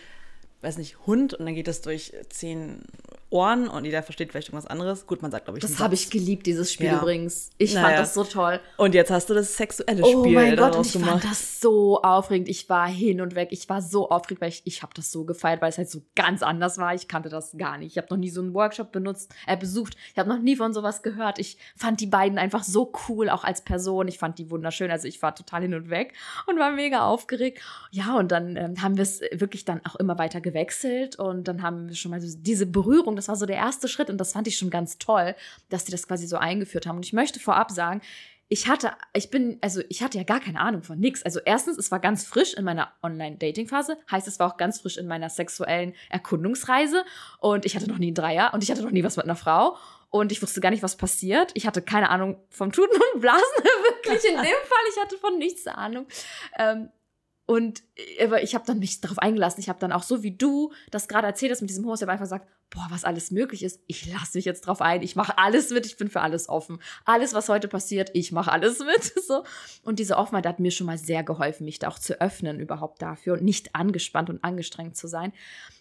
weiß 0.63 0.79
nicht, 0.79 1.07
Hund 1.07 1.35
und 1.35 1.45
dann 1.45 1.55
geht 1.55 1.69
das 1.69 1.83
durch 1.83 2.15
zehn 2.31 2.83
Ohren 3.31 3.67
und 3.67 3.85
jeder 3.85 4.03
versteht 4.03 4.31
vielleicht 4.31 4.49
irgendwas 4.49 4.71
anderes. 4.71 5.07
Gut, 5.07 5.21
man 5.21 5.31
sagt, 5.31 5.47
glaube 5.47 5.59
ich, 5.59 5.63
Das 5.63 5.81
habe 5.81 5.95
ich 5.95 6.11
geliebt, 6.11 6.47
dieses 6.47 6.73
Spiel 6.73 6.87
ja. 6.87 6.99
übrigens. 6.99 7.51
Ich 7.59 7.75
naja. 7.75 7.87
fand 7.89 7.99
das 7.99 8.15
so 8.15 8.23
toll. 8.23 8.61
Und 8.77 8.95
jetzt 8.95 9.11
hast 9.11 9.29
du 9.29 9.35
das 9.35 9.57
sexuelle 9.57 10.05
Spiel 10.05 10.17
Oh 10.17 10.25
mein 10.29 10.57
Gott, 10.57 10.77
und 10.77 10.87
ich 10.87 10.93
gemacht. 10.93 11.11
fand 11.11 11.25
das 11.25 11.61
so 11.61 12.01
aufregend. 12.03 12.49
Ich 12.49 12.69
war 12.69 12.87
hin 12.87 13.21
und 13.21 13.35
weg. 13.35 13.49
Ich 13.51 13.69
war 13.69 13.83
so 13.83 14.11
aufregend, 14.11 14.43
weil 14.43 14.51
ich, 14.51 14.63
ich 14.65 14.83
habe 14.83 14.93
das 14.95 15.11
so 15.11 15.25
gefeiert, 15.25 15.61
weil 15.61 15.71
es 15.71 15.79
halt 15.79 15.91
so 15.91 16.03
ganz 16.15 16.43
anders 16.43 16.79
war. 16.79 16.95
Ich 16.95 17.09
kannte 17.09 17.29
das 17.29 17.57
gar 17.59 17.79
nicht. 17.79 17.93
Ich 17.93 17.99
habe 17.99 18.07
noch 18.11 18.17
nie 18.17 18.31
so 18.31 18.41
einen 18.41 18.55
Workshop 18.55 18.93
benutzt, 18.93 19.35
äh, 19.49 19.57
besucht. 19.57 19.97
Ich 20.13 20.19
habe 20.19 20.29
noch 20.29 20.39
nie 20.39 20.55
von 20.55 20.73
sowas 20.73 21.03
gehört. 21.03 21.41
Ich 21.41 21.59
fand 21.75 22.01
die 22.01 22.07
beiden 22.07 22.39
einfach 22.39 22.63
so 22.63 22.93
cool, 23.09 23.29
auch 23.29 23.43
als 23.43 23.63
Person. 23.63 24.07
Ich 24.07 24.19
fand 24.19 24.39
die 24.39 24.51
wunderschön. 24.51 24.91
Also 24.91 25.09
ich 25.09 25.21
war 25.21 25.35
total 25.35 25.63
hin 25.63 25.75
und 25.75 25.91
weg 25.91 26.15
und 26.47 26.61
war 26.61 26.71
mega 26.71 27.05
aufgeregt. 27.05 27.61
Ja, 27.91 28.17
und 28.17 28.31
dann 28.31 28.57
ähm, 28.57 28.83
haben 28.83 28.97
wir 28.97 29.03
es 29.03 29.21
wirklich 29.33 29.65
dann 29.65 29.81
auch 29.85 29.97
immer 29.97 30.17
weiter 30.17 30.41
gewechselt 30.41 31.17
und 31.17 31.49
dann 31.49 31.63
haben 31.63 31.89
wir 31.89 31.97
schon 31.97 32.13
mal 32.13 32.21
so 32.21 32.37
diese 32.39 32.67
Berührung 32.67 33.16
das 33.17 33.29
war 33.29 33.37
so 33.37 33.47
der 33.47 33.57
erste 33.57 33.89
Schritt 33.89 34.11
und 34.11 34.19
das 34.19 34.33
fand 34.33 34.47
ich 34.49 34.59
schon 34.59 34.71
ganz 34.71 34.99
toll, 34.99 35.35
dass 35.69 35.85
die 35.85 35.93
das 35.93 36.07
quasi 36.07 36.27
so 36.27 36.37
eingeführt 36.37 36.87
haben. 36.87 36.97
Und 36.97 37.07
ich 37.07 37.13
möchte 37.13 37.41
vorab 37.41 37.71
sagen, 37.71 38.01
ich 38.49 38.69
hatte, 38.69 38.93
ich 39.13 39.31
bin, 39.31 39.59
also 39.61 39.83
ich 39.89 40.03
hatte 40.03 40.19
ja 40.19 40.25
gar 40.25 40.39
keine 40.39 40.61
Ahnung 40.61 40.83
von 40.83 41.01
nix. 41.01 41.23
Also 41.25 41.41
erstens, 41.45 41.79
es 41.79 41.91
war 41.91 41.99
ganz 41.99 42.25
frisch 42.25 42.55
in 42.55 42.65
meiner 42.65 42.93
Online-Dating-Phase, 43.03 43.99
heißt, 44.11 44.29
es 44.29 44.39
war 44.39 44.53
auch 44.53 44.57
ganz 44.57 44.81
frisch 44.81 44.99
in 44.99 45.09
meiner 45.09 45.31
sexuellen 45.31 45.95
Erkundungsreise 46.11 47.05
und 47.41 47.65
ich 47.67 47.75
hatte 47.75 47.89
noch 47.89 47.99
nie 47.99 48.09
einen 48.09 48.15
Dreier 48.15 48.55
und 48.55 48.63
ich 48.63 48.71
hatte 48.71 48.83
noch 48.83 48.93
nie 48.93 49.03
was 49.03 49.17
mit 49.17 49.25
einer 49.25 49.35
Frau 49.35 49.77
und 50.11 50.31
ich 50.31 50.41
wusste 50.43 50.61
gar 50.61 50.71
nicht, 50.71 50.85
was 50.85 50.97
passiert. 50.97 51.51
Ich 51.55 51.67
hatte 51.67 51.83
keine 51.83 52.11
Ahnung 52.11 52.41
vom 52.51 52.71
Tuten 52.71 52.97
und 53.15 53.21
Blasen, 53.21 53.43
wirklich 54.05 54.25
in 54.25 54.37
dem 54.37 54.43
Fall. 54.43 54.85
Ich 54.95 55.03
hatte 55.03 55.19
von 55.19 55.39
nichts 55.39 55.67
Ahnung. 55.67 56.07
Ähm, 56.57 56.91
und 57.47 57.85
aber 58.21 58.43
ich 58.43 58.57
habe 58.57 58.65
dann 58.67 58.81
mich 58.81 59.01
darauf 59.01 59.19
eingelassen. 59.19 59.61
Ich 59.61 59.69
habe 59.69 59.79
dann 59.79 59.93
auch 59.93 60.03
so 60.03 60.25
wie 60.25 60.33
du 60.33 60.73
das 60.91 61.07
gerade 61.07 61.29
erzählt 61.29 61.53
hast 61.53 61.61
mit 61.61 61.71
diesem 61.71 61.87
Host, 61.87 62.03
ich 62.03 62.03
habe 62.03 62.13
einfach 62.13 62.25
gesagt, 62.25 62.49
boah, 62.71 62.87
was 62.91 63.05
alles 63.05 63.31
möglich 63.31 63.63
ist, 63.63 63.81
ich 63.87 64.13
lasse 64.13 64.37
mich 64.37 64.45
jetzt 64.45 64.63
drauf 64.63 64.83
ein. 64.83 65.03
Ich 65.03 65.15
mache 65.15 65.39
alles 65.39 65.71
mit, 65.71 65.87
ich 65.87 65.97
bin 65.97 66.11
für 66.11 66.21
alles 66.21 66.49
offen. 66.49 66.81
Alles, 67.05 67.35
was 67.35 67.49
heute 67.49 67.69
passiert, 67.69 68.11
ich 68.15 68.33
mache 68.33 68.51
alles 68.53 68.81
mit. 68.81 69.13
So. 69.27 69.43
Und 69.83 69.99
diese 69.99 70.19
Offenheit 70.19 70.47
hat 70.47 70.61
mir 70.61 70.71
schon 70.71 70.87
mal 70.87 70.99
sehr 70.99 71.25
geholfen, 71.25 71.65
mich 71.65 71.81
da 71.81 71.89
auch 71.89 71.99
zu 71.99 72.21
öffnen 72.21 72.61
überhaupt 72.61 73.03
dafür 73.03 73.35
und 73.35 73.43
nicht 73.43 73.75
angespannt 73.75 74.31
und 74.31 74.45
angestrengt 74.45 74.97
zu 74.97 75.09
sein. 75.09 75.33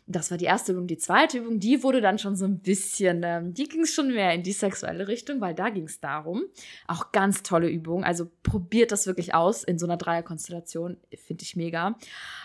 Das 0.07 0.29
war 0.29 0.37
die 0.37 0.45
erste 0.45 0.73
Übung. 0.73 0.85
Die 0.85 0.97
zweite 0.97 1.39
Übung, 1.39 1.59
die 1.59 1.81
wurde 1.81 1.99
dann 1.99 2.19
schon 2.19 2.35
so 2.35 2.45
ein 2.45 2.59
bisschen, 2.59 3.21
ähm, 3.23 3.53
die 3.55 3.67
ging 3.67 3.85
schon 3.85 4.13
mehr 4.13 4.33
in 4.33 4.43
die 4.43 4.51
sexuelle 4.51 5.07
Richtung, 5.07 5.41
weil 5.41 5.55
da 5.55 5.69
ging 5.69 5.85
es 5.85 5.99
darum. 5.99 6.43
Auch 6.87 7.11
ganz 7.11 7.41
tolle 7.41 7.69
Übung. 7.69 8.03
Also 8.03 8.29
probiert 8.43 8.91
das 8.91 9.07
wirklich 9.07 9.33
aus 9.33 9.63
in 9.63 9.79
so 9.79 9.87
einer 9.87 9.97
Dreierkonstellation. 9.97 10.97
Finde 11.15 11.43
ich 11.43 11.55
mega. 11.55 11.97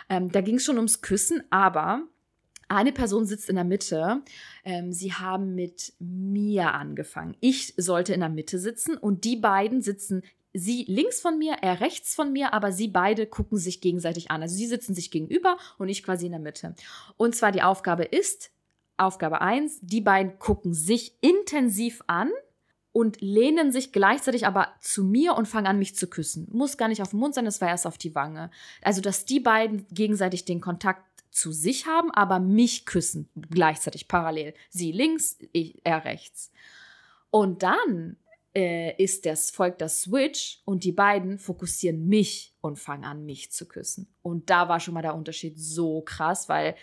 Ähm, 0.08 0.32
da 0.32 0.40
ging 0.40 0.56
es 0.56 0.64
schon 0.64 0.76
ums 0.76 1.02
Küssen, 1.02 1.42
aber 1.50 2.02
eine 2.70 2.92
Person 2.92 3.26
sitzt 3.26 3.50
in 3.50 3.56
der 3.56 3.64
Mitte. 3.64 4.22
Ähm, 4.64 4.92
sie 4.92 5.12
haben 5.12 5.54
mit 5.54 5.92
mir 5.98 6.72
angefangen. 6.72 7.36
Ich 7.40 7.74
sollte 7.76 8.14
in 8.14 8.20
der 8.20 8.28
Mitte 8.28 8.58
sitzen 8.58 8.96
und 8.96 9.24
die 9.24 9.36
beiden 9.36 9.82
sitzen 9.82 10.22
sie 10.52 10.84
links 10.88 11.20
von 11.20 11.38
mir, 11.38 11.54
er 11.60 11.80
rechts 11.80 12.14
von 12.14 12.32
mir, 12.32 12.52
aber 12.52 12.72
sie 12.72 12.88
beide 12.88 13.26
gucken 13.26 13.58
sich 13.58 13.80
gegenseitig 13.80 14.30
an. 14.30 14.42
Also 14.42 14.56
sie 14.56 14.66
sitzen 14.66 14.94
sich 14.94 15.10
gegenüber 15.10 15.56
und 15.78 15.88
ich 15.88 16.02
quasi 16.02 16.26
in 16.26 16.32
der 16.32 16.40
Mitte. 16.40 16.74
Und 17.16 17.34
zwar 17.34 17.52
die 17.52 17.62
Aufgabe 17.62 18.04
ist, 18.04 18.50
Aufgabe 18.96 19.40
1, 19.40 19.80
die 19.82 20.00
beiden 20.00 20.38
gucken 20.38 20.74
sich 20.74 21.16
intensiv 21.22 22.02
an 22.06 22.30
und 22.92 23.20
lehnen 23.20 23.72
sich 23.72 23.92
gleichzeitig 23.92 24.46
aber 24.46 24.68
zu 24.80 25.04
mir 25.04 25.36
und 25.36 25.46
fangen 25.46 25.66
an, 25.66 25.78
mich 25.78 25.94
zu 25.94 26.08
küssen. 26.08 26.48
Muss 26.50 26.76
gar 26.76 26.88
nicht 26.88 27.00
auf 27.00 27.10
den 27.10 27.20
Mund 27.20 27.34
sein, 27.34 27.44
das 27.44 27.60
war 27.60 27.68
erst 27.68 27.86
auf 27.86 27.98
die 27.98 28.14
Wange. 28.14 28.50
Also, 28.82 29.00
dass 29.00 29.24
die 29.24 29.40
beiden 29.40 29.86
gegenseitig 29.90 30.44
den 30.44 30.60
Kontakt 30.60 31.04
zu 31.30 31.52
sich 31.52 31.86
haben, 31.86 32.10
aber 32.10 32.40
mich 32.40 32.86
küssen 32.86 33.28
gleichzeitig 33.50 34.08
parallel. 34.08 34.54
Sie 34.68 34.90
links, 34.90 35.38
ich, 35.52 35.80
er 35.84 36.04
rechts. 36.04 36.50
Und 37.30 37.62
dann 37.62 38.16
äh, 38.54 38.94
ist 39.02 39.26
das, 39.26 39.50
folgt 39.50 39.80
das 39.80 40.02
Switch 40.02 40.60
und 40.64 40.84
die 40.84 40.92
beiden 40.92 41.38
fokussieren 41.38 42.06
mich 42.06 42.54
und 42.60 42.78
fangen 42.78 43.04
an, 43.04 43.24
mich 43.24 43.52
zu 43.52 43.66
küssen. 43.66 44.12
Und 44.22 44.50
da 44.50 44.68
war 44.68 44.80
schon 44.80 44.94
mal 44.94 45.02
der 45.02 45.14
Unterschied 45.14 45.58
so 45.58 46.02
krass, 46.02 46.48
weil 46.48 46.74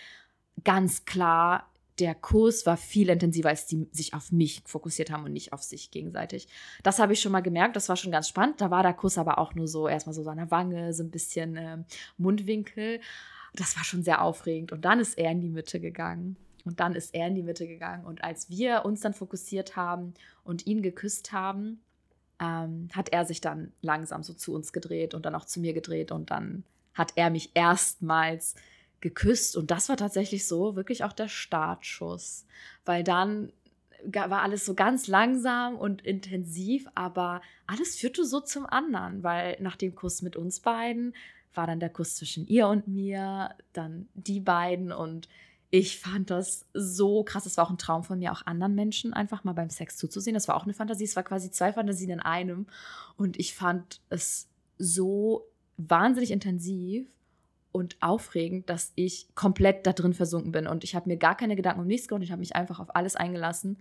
ganz 0.64 1.06
klar 1.06 1.72
der 2.00 2.14
Kurs 2.14 2.66
war 2.66 2.78
viel 2.78 3.10
intensiver, 3.10 3.50
als 3.50 3.66
die 3.66 3.88
sich 3.92 4.14
auf 4.14 4.32
mich 4.32 4.62
fokussiert 4.66 5.10
haben 5.10 5.26
und 5.26 5.34
nicht 5.34 5.52
auf 5.52 5.64
sich 5.64 5.90
gegenseitig. 5.90 6.48
Das 6.84 7.00
habe 7.00 7.14
ich 7.14 7.20
schon 7.20 7.32
mal 7.32 7.42
gemerkt, 7.42 7.76
das 7.76 7.90
war 7.90 7.96
schon 7.96 8.12
ganz 8.12 8.30
spannend. 8.30 8.62
Da 8.62 8.70
war 8.70 8.84
der 8.84 8.94
Kuss 8.94 9.18
aber 9.18 9.40
auch 9.40 9.56
nur 9.56 9.68
so 9.68 9.88
erstmal 9.88 10.14
so 10.14 10.22
seiner 10.22 10.52
Wange, 10.52 10.94
so 10.94 11.04
ein 11.04 11.10
bisschen 11.10 11.58
äh, 11.58 11.78
Mundwinkel 12.18 13.00
das 13.58 13.76
war 13.76 13.84
schon 13.84 14.04
sehr 14.04 14.22
aufregend. 14.22 14.72
Und 14.72 14.86
dann 14.86 15.00
ist 15.00 15.18
er 15.18 15.32
in 15.32 15.42
die 15.42 15.50
Mitte 15.50 15.80
gegangen. 15.80 16.38
Und 16.68 16.82
dann 16.82 16.96
ist 16.96 17.14
er 17.14 17.28
in 17.28 17.36
die 17.36 17.44
Mitte 17.44 17.66
gegangen. 17.66 18.06
Und 18.06 18.26
als 18.26 18.50
wir 18.50 18.84
uns 18.84 19.00
dann 19.00 19.14
fokussiert 19.14 19.78
haben 19.78 20.14
und 20.44 20.68
ihn 20.68 20.82
geküsst 20.82 21.32
haben, 21.32 21.82
ähm, 22.42 22.90
hat 22.94 23.10
er 23.10 23.24
sich 23.24 23.40
dann 23.40 23.72
langsam 23.82 24.22
so 24.22 24.34
zu 24.34 24.54
uns 24.54 24.74
gedreht 24.74 25.14
und 25.14 25.26
dann 25.26 25.34
auch 25.34 25.46
zu 25.46 25.62
mir 25.62 25.74
gedreht. 25.74 26.12
Und 26.12 26.30
dann 26.30 26.66
hat 26.94 27.14
er 27.16 27.30
mich 27.30 27.52
erstmals 27.54 28.56
geküsst. 29.00 29.56
Und 29.56 29.72
das 29.72 29.88
war 29.88 29.96
tatsächlich 29.96 30.46
so 30.46 30.76
wirklich 30.76 31.06
auch 31.06 31.14
der 31.14 31.30
Startschuss. 31.30 32.46
Weil 32.84 33.06
dann 33.06 33.54
war 34.04 34.42
alles 34.42 34.66
so 34.66 34.74
ganz 34.74 35.08
langsam 35.08 35.76
und 35.76 36.02
intensiv, 36.02 36.86
aber 36.96 37.42
alles 37.66 37.96
führte 37.96 38.26
so 38.26 38.42
zum 38.42 38.66
anderen, 38.66 39.24
weil 39.24 39.58
nach 39.62 39.78
dem 39.78 39.96
Kuss 39.96 40.22
mit 40.22 40.36
uns 40.36 40.60
beiden 40.60 41.16
war 41.54 41.66
dann 41.66 41.80
der 41.80 41.90
Kuss 41.90 42.18
zwischen 42.18 42.46
ihr 42.46 42.68
und 42.68 42.90
mir, 42.90 43.56
dann 43.72 44.10
die 44.14 44.42
beiden 44.42 44.92
und 44.92 45.30
ich 45.70 46.00
fand 46.00 46.30
das 46.30 46.66
so 46.74 47.24
krass. 47.24 47.46
Es 47.46 47.58
war 47.58 47.66
auch 47.66 47.70
ein 47.70 47.78
Traum 47.78 48.04
von 48.04 48.20
mir, 48.20 48.32
auch 48.32 48.46
anderen 48.46 48.76
Menschen 48.76 49.14
einfach 49.14 49.44
mal 49.44 49.54
beim 49.54 49.70
Sex 49.70 49.98
zuzusehen. 49.98 50.34
Das 50.34 50.48
war 50.48 50.56
auch 50.56 50.64
eine 50.64 50.74
Fantasie. 50.74 51.04
Es 51.04 51.16
war 51.16 51.24
quasi 51.24 51.52
zwei 51.52 51.74
Fantasien 51.74 52.10
in 52.10 52.20
einem. 52.22 52.68
Und 53.18 53.38
ich 53.38 53.54
fand 53.54 54.02
es 54.10 54.48
so 54.78 55.46
wahnsinnig 55.78 56.32
intensiv 56.32 57.08
und 57.74 57.98
aufregend, 58.00 58.70
dass 58.70 58.94
ich 58.96 59.28
komplett 59.36 59.86
da 59.86 59.92
drin 59.92 60.14
versunken 60.14 60.52
bin. 60.54 60.68
Und 60.68 60.84
ich 60.84 60.96
habe 60.96 61.10
mir 61.10 61.18
gar 61.18 61.36
keine 61.36 61.56
Gedanken 61.56 61.82
um 61.82 61.88
nichts 61.88 62.08
gemacht. 62.08 62.24
Ich 62.24 62.32
habe 62.32 62.40
mich 62.40 62.56
einfach 62.56 62.80
auf 62.80 62.96
alles 62.96 63.16
eingelassen. 63.16 63.78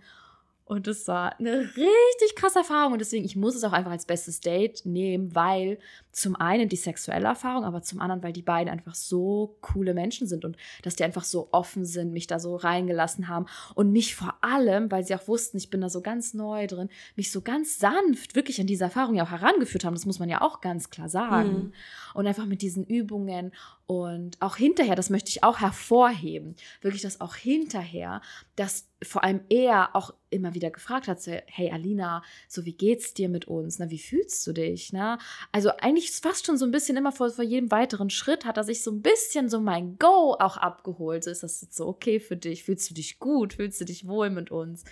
Und 0.67 0.85
es 0.87 1.07
war 1.07 1.39
eine 1.39 1.61
richtig 1.61 2.35
krasse 2.35 2.59
Erfahrung. 2.59 2.91
Und 2.91 2.99
deswegen, 2.99 3.23
ich 3.23 3.37
muss 3.37 3.55
es 3.55 3.63
auch 3.63 3.71
einfach 3.71 3.91
als 3.91 4.05
bestes 4.05 4.41
Date 4.41 4.85
nehmen, 4.85 5.33
weil 5.33 5.79
zum 6.11 6.35
einen 6.35 6.67
die 6.67 6.75
sexuelle 6.75 7.27
Erfahrung, 7.27 7.63
aber 7.63 7.83
zum 7.83 8.01
anderen, 8.01 8.21
weil 8.21 8.33
die 8.33 8.41
beiden 8.41 8.73
einfach 8.73 8.93
so 8.93 9.55
coole 9.61 9.93
Menschen 9.93 10.27
sind 10.27 10.43
und 10.43 10.57
dass 10.83 10.97
die 10.97 11.05
einfach 11.05 11.23
so 11.23 11.47
offen 11.51 11.85
sind, 11.85 12.11
mich 12.11 12.27
da 12.27 12.39
so 12.39 12.57
reingelassen 12.57 13.29
haben 13.29 13.45
und 13.75 13.93
mich 13.93 14.15
vor 14.15 14.35
allem, 14.41 14.91
weil 14.91 15.05
sie 15.05 15.15
auch 15.15 15.27
wussten, 15.29 15.55
ich 15.55 15.69
bin 15.69 15.79
da 15.79 15.89
so 15.89 16.01
ganz 16.01 16.33
neu 16.33 16.67
drin, 16.67 16.89
mich 17.15 17.31
so 17.31 17.41
ganz 17.41 17.79
sanft 17.79 18.35
wirklich 18.35 18.59
an 18.59 18.67
diese 18.67 18.83
Erfahrung 18.83 19.15
ja 19.15 19.23
auch 19.23 19.31
herangeführt 19.31 19.85
haben. 19.85 19.93
Das 19.93 20.05
muss 20.05 20.19
man 20.19 20.27
ja 20.27 20.41
auch 20.41 20.59
ganz 20.59 20.89
klar 20.89 21.07
sagen. 21.07 21.49
Mhm. 21.49 21.73
Und 22.13 22.27
einfach 22.27 22.45
mit 22.45 22.61
diesen 22.61 22.83
Übungen 22.83 23.53
und 23.87 24.41
auch 24.41 24.57
hinterher, 24.57 24.95
das 24.95 25.09
möchte 25.09 25.29
ich 25.29 25.45
auch 25.45 25.61
hervorheben, 25.61 26.57
wirklich, 26.81 27.03
dass 27.03 27.21
auch 27.21 27.35
hinterher, 27.35 28.21
dass 28.57 28.89
vor 29.01 29.23
allem 29.23 29.39
er 29.49 29.95
auch 29.95 30.13
immer 30.29 30.53
wieder 30.53 30.71
gefragt 30.71 31.07
hat, 31.07 31.21
so, 31.21 31.31
hey 31.45 31.71
Alina, 31.71 32.21
so 32.49 32.65
wie 32.65 32.73
geht's 32.73 33.13
dir 33.13 33.29
mit 33.29 33.45
uns? 33.47 33.79
Na, 33.79 33.89
wie 33.89 33.97
fühlst 33.97 34.45
du 34.45 34.51
dich? 34.51 34.91
Na? 34.91 35.19
Also 35.53 35.69
eigentlich 35.79 36.11
fast 36.11 36.45
schon 36.45 36.57
so 36.57 36.65
ein 36.65 36.71
bisschen 36.71 36.97
immer 36.97 37.13
vor, 37.13 37.29
vor 37.29 37.45
jedem 37.45 37.71
weiteren 37.71 38.09
Schritt 38.09 38.43
hat 38.43 38.57
er 38.57 38.65
sich 38.65 38.83
so 38.83 38.91
ein 38.91 39.01
bisschen 39.01 39.47
so 39.47 39.61
mein 39.61 39.97
Go 39.97 40.35
auch 40.37 40.57
abgeholt. 40.57 41.23
So 41.23 41.31
ist 41.31 41.43
das 41.43 41.61
jetzt 41.61 41.77
so 41.77 41.87
okay 41.87 42.19
für 42.19 42.35
dich? 42.35 42.65
Fühlst 42.65 42.89
du 42.89 42.93
dich 42.93 43.19
gut? 43.19 43.53
Fühlst 43.53 43.79
du 43.79 43.85
dich 43.85 44.05
wohl 44.05 44.29
mit 44.29 44.51
uns? 44.51 44.83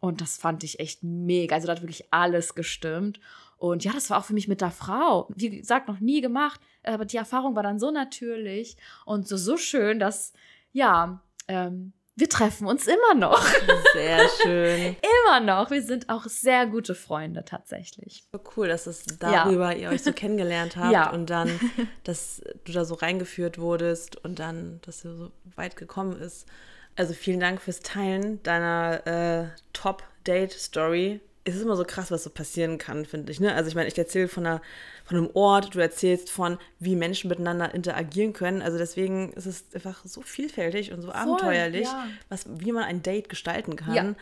Und 0.00 0.20
das 0.20 0.38
fand 0.38 0.64
ich 0.64 0.80
echt 0.80 1.04
mega. 1.04 1.54
Also 1.54 1.68
da 1.68 1.74
hat 1.74 1.82
wirklich 1.82 2.12
alles 2.12 2.56
gestimmt. 2.56 3.20
Und 3.60 3.84
ja, 3.84 3.92
das 3.92 4.08
war 4.08 4.18
auch 4.18 4.24
für 4.24 4.32
mich 4.32 4.48
mit 4.48 4.62
der 4.62 4.70
Frau, 4.70 5.28
wie 5.36 5.58
gesagt, 5.58 5.86
noch 5.86 6.00
nie 6.00 6.22
gemacht. 6.22 6.58
Aber 6.82 7.04
die 7.04 7.18
Erfahrung 7.18 7.54
war 7.54 7.62
dann 7.62 7.78
so 7.78 7.90
natürlich 7.90 8.78
und 9.04 9.28
so, 9.28 9.36
so 9.36 9.58
schön, 9.58 9.98
dass, 9.98 10.32
ja, 10.72 11.22
ähm, 11.46 11.92
wir 12.16 12.30
treffen 12.30 12.66
uns 12.66 12.86
immer 12.86 13.14
noch. 13.14 13.46
Sehr 13.92 14.26
schön. 14.42 14.96
immer 15.26 15.40
noch. 15.40 15.70
Wir 15.70 15.82
sind 15.82 16.08
auch 16.08 16.24
sehr 16.24 16.66
gute 16.66 16.94
Freunde 16.94 17.44
tatsächlich. 17.44 18.24
So 18.32 18.40
cool, 18.56 18.68
dass 18.68 18.86
es 18.86 19.04
darüber 19.18 19.72
ja. 19.72 19.78
ihr 19.78 19.88
euch 19.90 20.02
so 20.04 20.14
kennengelernt 20.14 20.76
habt 20.76 20.94
ja. 20.94 21.10
und 21.10 21.28
dann, 21.28 21.50
dass 22.04 22.42
du 22.64 22.72
da 22.72 22.86
so 22.86 22.94
reingeführt 22.94 23.58
wurdest 23.58 24.16
und 24.24 24.38
dann, 24.38 24.80
dass 24.86 25.04
ihr 25.04 25.14
so 25.14 25.32
weit 25.56 25.76
gekommen 25.76 26.18
ist. 26.18 26.48
Also 26.96 27.12
vielen 27.12 27.40
Dank 27.40 27.60
fürs 27.60 27.80
Teilen 27.80 28.42
deiner 28.42 29.06
äh, 29.06 29.48
Top-Date-Story 29.74 31.20
es 31.50 31.56
ist 31.56 31.62
immer 31.62 31.76
so 31.76 31.84
krass, 31.84 32.10
was 32.10 32.24
so 32.24 32.30
passieren 32.30 32.78
kann, 32.78 33.04
finde 33.04 33.30
ich. 33.32 33.40
Ne? 33.40 33.54
Also 33.54 33.68
ich 33.68 33.74
meine, 33.74 33.88
ich 33.88 33.98
erzähle 33.98 34.28
von, 34.28 34.46
einer, 34.46 34.62
von 35.04 35.18
einem 35.18 35.30
Ort, 35.34 35.74
du 35.74 35.78
erzählst 35.78 36.30
von, 36.30 36.58
wie 36.78 36.96
Menschen 36.96 37.28
miteinander 37.28 37.74
interagieren 37.74 38.32
können. 38.32 38.62
Also 38.62 38.78
deswegen 38.78 39.32
ist 39.32 39.46
es 39.46 39.64
einfach 39.74 40.04
so 40.04 40.22
vielfältig 40.22 40.92
und 40.92 41.02
so 41.02 41.08
Voll, 41.08 41.16
abenteuerlich, 41.16 41.86
ja. 41.86 42.06
was, 42.28 42.46
wie 42.48 42.72
man 42.72 42.84
ein 42.84 43.02
Date 43.02 43.28
gestalten 43.28 43.76
kann. 43.76 43.94
Ja. 43.94 44.14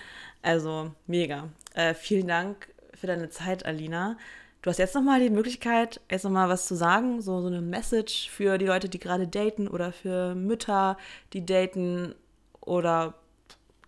Also 0.42 0.92
mega. 1.06 1.48
Äh, 1.74 1.94
vielen 1.94 2.28
Dank 2.28 2.68
für 2.94 3.06
deine 3.06 3.30
Zeit, 3.30 3.64
Alina. 3.64 4.16
Du 4.62 4.70
hast 4.70 4.78
jetzt 4.78 4.94
nochmal 4.94 5.20
die 5.20 5.30
Möglichkeit, 5.30 6.00
jetzt 6.10 6.24
nochmal 6.24 6.48
was 6.48 6.66
zu 6.66 6.74
sagen, 6.74 7.22
so, 7.22 7.40
so 7.40 7.46
eine 7.46 7.60
Message 7.60 8.28
für 8.28 8.58
die 8.58 8.66
Leute, 8.66 8.88
die 8.88 8.98
gerade 8.98 9.28
daten 9.28 9.68
oder 9.68 9.92
für 9.92 10.34
Mütter, 10.34 10.96
die 11.32 11.46
daten 11.46 12.14
oder 12.60 13.14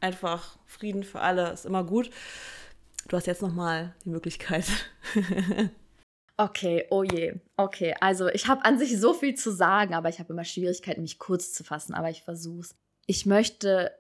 einfach 0.01 0.57
Frieden 0.67 1.03
für 1.03 1.21
alle, 1.21 1.51
ist 1.51 1.67
immer 1.67 1.85
gut. 1.85 2.11
Du 3.11 3.17
hast 3.17 3.27
jetzt 3.27 3.43
nochmal 3.43 3.93
die 4.05 4.09
Möglichkeit. 4.09 4.67
okay, 6.37 6.87
oh 6.91 7.03
je. 7.03 7.35
Okay, 7.57 7.93
also 8.01 8.29
ich 8.29 8.47
habe 8.47 8.65
an 8.65 8.79
sich 8.79 9.01
so 9.01 9.15
viel 9.15 9.35
zu 9.35 9.51
sagen, 9.51 9.95
aber 9.95 10.09
ich 10.09 10.21
habe 10.21 10.33
immer 10.33 10.45
Schwierigkeiten, 10.45 11.03
mich 11.03 11.19
kurz 11.19 11.53
zu 11.53 11.65
fassen, 11.65 11.93
aber 11.93 12.09
ich 12.09 12.23
versuch's. 12.23 12.77
Ich 13.07 13.27
möchte 13.27 13.91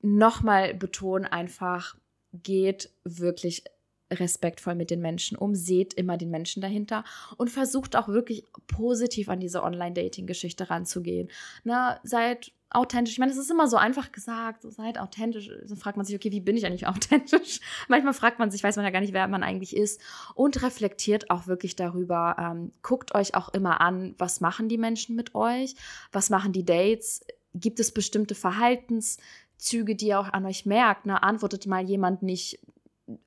nochmal 0.00 0.72
betonen, 0.72 1.26
einfach 1.26 1.96
geht 2.32 2.88
wirklich 3.04 3.64
respektvoll 4.10 4.74
mit 4.74 4.90
den 4.90 5.02
Menschen 5.02 5.36
um, 5.36 5.54
seht 5.54 5.92
immer 5.92 6.16
den 6.16 6.30
Menschen 6.30 6.62
dahinter 6.62 7.04
und 7.36 7.50
versucht 7.50 7.94
auch 7.94 8.08
wirklich 8.08 8.44
positiv 8.68 9.28
an 9.28 9.40
diese 9.40 9.62
Online-Dating-Geschichte 9.62 10.70
ranzugehen. 10.70 11.28
Na, 11.62 12.00
seid 12.04 12.52
authentisch. 12.70 13.14
Ich 13.14 13.18
meine, 13.18 13.32
es 13.32 13.38
ist 13.38 13.50
immer 13.50 13.68
so 13.68 13.76
einfach 13.76 14.12
gesagt, 14.12 14.62
so 14.62 14.70
seid 14.70 14.98
authentisch. 14.98 15.50
Dann 15.66 15.76
fragt 15.76 15.96
man 15.96 16.04
sich, 16.04 16.16
okay, 16.16 16.32
wie 16.32 16.40
bin 16.40 16.56
ich 16.56 16.66
eigentlich 16.66 16.86
authentisch? 16.86 17.60
Manchmal 17.88 18.14
fragt 18.14 18.38
man 18.38 18.50
sich, 18.50 18.62
weiß 18.62 18.76
man 18.76 18.84
ja 18.84 18.90
gar 18.90 19.00
nicht, 19.00 19.12
wer 19.12 19.28
man 19.28 19.42
eigentlich 19.42 19.76
ist. 19.76 20.00
Und 20.34 20.62
reflektiert 20.62 21.30
auch 21.30 21.46
wirklich 21.46 21.76
darüber. 21.76 22.36
Ähm, 22.38 22.72
guckt 22.82 23.14
euch 23.14 23.34
auch 23.34 23.48
immer 23.50 23.80
an, 23.80 24.14
was 24.18 24.40
machen 24.40 24.68
die 24.68 24.78
Menschen 24.78 25.16
mit 25.16 25.34
euch? 25.34 25.74
Was 26.12 26.30
machen 26.30 26.52
die 26.52 26.64
Dates? 26.64 27.24
Gibt 27.54 27.80
es 27.80 27.92
bestimmte 27.92 28.34
Verhaltenszüge, 28.34 29.94
die 29.94 30.08
ihr 30.08 30.20
auch 30.20 30.32
an 30.32 30.44
euch 30.44 30.66
merkt? 30.66 31.06
Ne? 31.06 31.22
Antwortet 31.22 31.66
mal 31.66 31.84
jemand 31.84 32.22
nicht 32.22 32.58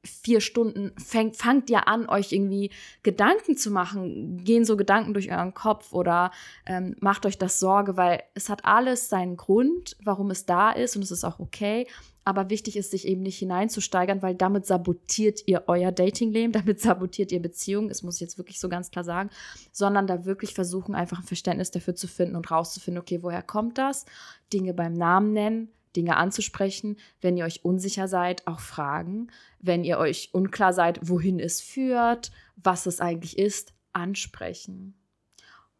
vier 0.03 0.41
Stunden 0.41 0.91
fängt, 0.97 1.38
fangt 1.38 1.69
ihr 1.69 1.88
an, 1.88 2.10
euch 2.10 2.31
irgendwie 2.31 2.72
Gedanken 3.03 3.56
zu 3.56 3.72
machen. 3.72 4.43
Gehen 4.43 4.65
so 4.65 4.76
Gedanken 4.76 5.14
durch 5.14 5.31
euren 5.31 5.53
Kopf 5.53 5.93
oder 5.93 6.31
ähm, 6.65 6.95
macht 6.99 7.26
euch 7.26 7.38
das 7.38 7.60
Sorge, 7.60 7.95
weil 7.95 8.22
es 8.34 8.49
hat 8.49 8.65
alles 8.65 9.10
seinen 9.10 9.38
Grund, 9.38 9.95
warum 10.03 10.31
es 10.31 10.45
da 10.45 10.72
ist 10.72 10.95
und 10.95 11.03
es 11.03 11.11
ist 11.11 11.23
auch 11.23 11.39
okay. 11.39 11.88
Aber 12.26 12.49
wichtig 12.49 12.76
ist, 12.76 12.91
sich 12.91 13.07
eben 13.07 13.22
nicht 13.22 13.39
hineinzusteigern, 13.39 14.22
weil 14.22 14.35
damit 14.35 14.65
sabotiert 14.65 15.41
ihr 15.47 15.64
euer 15.68 15.91
Datingleben, 15.91 16.51
damit 16.53 16.81
sabotiert 16.81 17.31
ihr 17.31 17.41
Beziehungen, 17.41 17.88
das 17.88 18.03
muss 18.03 18.15
ich 18.15 18.22
jetzt 18.22 18.38
wirklich 18.38 18.60
so 18.60 18.68
ganz 18.68 18.91
klar 18.91 19.06
sagen, 19.06 19.30
sondern 19.72 20.07
da 20.07 20.26
wirklich 20.26 20.53
versuchen, 20.53 20.93
einfach 20.93 21.19
ein 21.19 21.26
Verständnis 21.26 21.72
dafür 21.72 21.95
zu 21.95 22.07
finden 22.07 22.35
und 22.35 22.51
rauszufinden, 22.51 23.01
okay, 23.01 23.23
woher 23.23 23.41
kommt 23.41 23.77
das? 23.77 24.06
Dinge 24.51 24.73
beim 24.73 24.93
Namen 24.93 25.31
nennen, 25.31 25.69
Dinge 25.95 26.17
anzusprechen. 26.17 26.97
Wenn 27.21 27.37
ihr 27.37 27.45
euch 27.45 27.65
unsicher 27.65 28.07
seid, 28.07 28.47
auch 28.47 28.59
fragen. 28.59 29.27
Wenn 29.59 29.83
ihr 29.83 29.97
euch 29.97 30.29
unklar 30.33 30.73
seid, 30.73 30.99
wohin 31.01 31.39
es 31.39 31.61
führt, 31.61 32.31
was 32.55 32.85
es 32.85 33.01
eigentlich 33.01 33.37
ist, 33.37 33.73
ansprechen. 33.93 34.93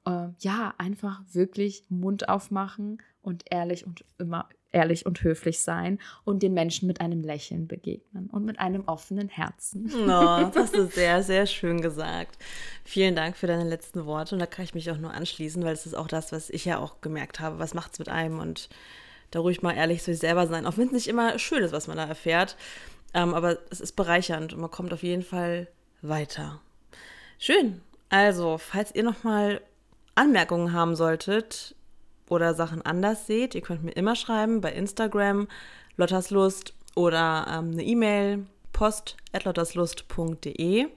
Äh, 0.06 0.30
ja, 0.40 0.74
einfach 0.78 1.22
wirklich 1.32 1.84
Mund 1.90 2.30
aufmachen 2.30 3.02
und 3.22 3.44
ehrlich 3.50 3.86
und 3.86 4.06
immer 4.18 4.48
ehrlich 4.72 5.06
und 5.06 5.24
höflich 5.24 5.60
sein 5.60 6.00
und 6.24 6.44
den 6.44 6.54
Menschen 6.54 6.88
mit 6.88 7.02
einem 7.02 7.24
Lächeln 7.24 7.68
begegnen 7.68 8.30
und 8.30 8.46
mit 8.46 8.60
einem 8.60 8.84
offenen 8.86 9.30
Herzen. 9.30 9.92
Oh, 10.10 10.50
das 10.54 10.72
du 10.72 10.88
sehr, 10.88 11.24
sehr 11.24 11.46
schön 11.46 11.82
gesagt. 11.82 12.38
Vielen 12.84 13.16
Dank 13.16 13.38
für 13.38 13.48
deine 13.48 13.68
letzten 13.68 14.06
Worte 14.06 14.36
und 14.36 14.40
da 14.40 14.46
kann 14.46 14.66
ich 14.66 14.74
mich 14.74 14.90
auch 14.92 14.98
nur 14.98 15.14
anschließen, 15.14 15.64
weil 15.64 15.74
es 15.74 15.86
ist 15.86 15.96
auch 15.96 16.08
das, 16.08 16.32
was 16.32 16.50
ich 16.50 16.66
ja 16.66 16.80
auch 16.80 17.02
gemerkt 17.02 17.40
habe. 17.40 17.60
Was 17.60 17.74
macht 17.74 17.94
es 17.94 18.00
mit 18.00 18.10
einem 18.10 18.40
und 18.40 18.70
da 19.32 19.40
ruhig 19.40 19.62
mal 19.62 19.76
ehrlich 19.76 20.00
zu 20.00 20.12
sich 20.12 20.20
selber 20.20 20.48
sein, 20.48 20.66
auch 20.66 20.78
wenn 20.78 20.88
es 20.88 20.94
nicht 20.94 21.08
immer 21.08 21.38
schön 21.40 21.64
ist, 21.64 21.72
was 21.72 21.88
man 21.88 21.98
da 21.98 22.06
erfährt. 22.06 22.56
Ähm, 23.14 23.34
aber 23.34 23.58
es 23.70 23.80
ist 23.80 23.96
bereichernd 23.96 24.54
und 24.54 24.62
man 24.62 24.72
kommt 24.72 24.94
auf 24.94 25.04
jeden 25.04 25.24
Fall 25.24 25.68
weiter. 26.02 26.62
Schön. 27.38 27.82
Also, 28.10 28.58
falls 28.58 28.94
ihr 28.94 29.04
nochmal 29.04 29.62
Anmerkungen 30.16 30.74
haben 30.74 30.96
solltet 30.96 31.76
oder 32.28 32.54
Sachen 32.54 32.82
anders 32.82 33.28
seht, 33.28 33.56
ihr 33.56 33.62
könnt 33.62 33.84
mir 33.84 33.92
immer 33.92 34.16
schreiben 34.16 34.62
bei 34.62 34.72
Instagram, 34.72 35.48
Lotterslust 35.96 36.74
oder 36.96 37.46
ähm, 37.50 37.72
eine 37.72 37.84
E-Mail, 37.84 38.46
post 38.74 39.18
lotterslust.de. 39.44 40.88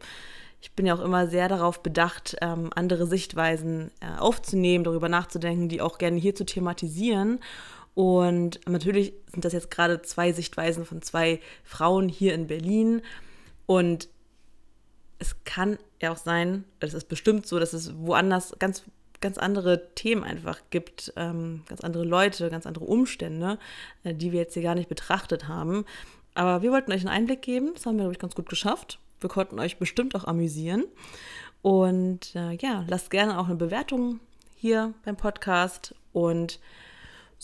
Ich 0.61 0.73
bin 0.73 0.87
ja 0.87 0.95
auch 0.95 1.01
immer 1.01 1.27
sehr 1.27 1.49
darauf 1.49 1.83
bedacht, 1.83 2.37
ähm, 2.41 2.71
andere 2.75 3.07
Sichtweisen 3.07 3.91
äh, 4.01 4.19
aufzunehmen, 4.19 4.85
darüber 4.85 5.09
nachzudenken, 5.09 5.69
die 5.69 5.81
auch 5.81 5.99
gerne 5.99 6.19
hier 6.19 6.35
zu 6.35 6.47
thematisieren. 6.47 7.41
Und 7.95 8.61
natürlich 8.67 9.13
sind 9.33 9.45
das 9.45 9.53
jetzt 9.53 9.71
gerade 9.71 10.03
zwei 10.03 10.33
Sichtweisen 10.33 10.85
von 10.85 11.03
zwei 11.03 11.41
Frauen 11.65 12.09
hier 12.09 12.35
in 12.35 12.47
Berlin. 12.47 13.03
Und 13.67 14.09
es 15.19 15.37
kann 15.45 15.79
ja 16.01 16.13
auch 16.13 16.17
sein, 16.17 16.65
es 16.81 16.95
ist 16.95 17.09
bestimmt 17.09 17.47
so, 17.47 17.59
dass 17.59 17.73
es 17.73 17.97
woanders 17.97 18.57
ganz, 18.59 18.83
ganz 19.21 19.39
andere 19.39 19.95
Themen 19.95 20.25
einfach 20.25 20.59
gibt, 20.71 21.13
ähm, 21.17 21.63
ganz 21.69 21.83
andere 21.83 22.05
Leute, 22.05 22.51
ganz 22.51 22.67
andere 22.67 22.87
Umstände, 22.87 23.59
äh, 24.05 24.15
die 24.15 24.33
wir 24.33 24.41
jetzt 24.41 24.55
hier 24.55 24.63
gar 24.63 24.75
nicht 24.75 24.89
betrachtet 24.89 25.47
haben. 25.47 25.85
Aber 26.35 26.63
wir 26.63 26.73
wollten 26.73 26.93
euch 26.93 27.03
einen 27.03 27.15
Einblick 27.15 27.43
geben. 27.43 27.73
Das 27.75 27.87
haben 27.87 27.97
wir, 27.97 28.05
glaube 28.05 28.15
ich, 28.15 28.19
ganz 28.19 28.35
gut 28.35 28.49
geschafft. 28.49 28.99
Wir 29.21 29.29
konnten 29.29 29.61
euch 29.61 29.79
bestimmt 29.79 30.17
auch 30.17 30.25
amüsieren. 30.25 30.85
Und 31.61 32.35
äh, 32.35 32.57
ja, 32.57 32.85
lasst 32.89 33.11
gerne 33.11 33.39
auch 33.39 33.47
eine 33.47 33.55
Bewertung 33.55 34.19
hier 34.57 34.95
beim 35.05 35.17
Podcast. 35.17 35.95
Und 36.13 36.59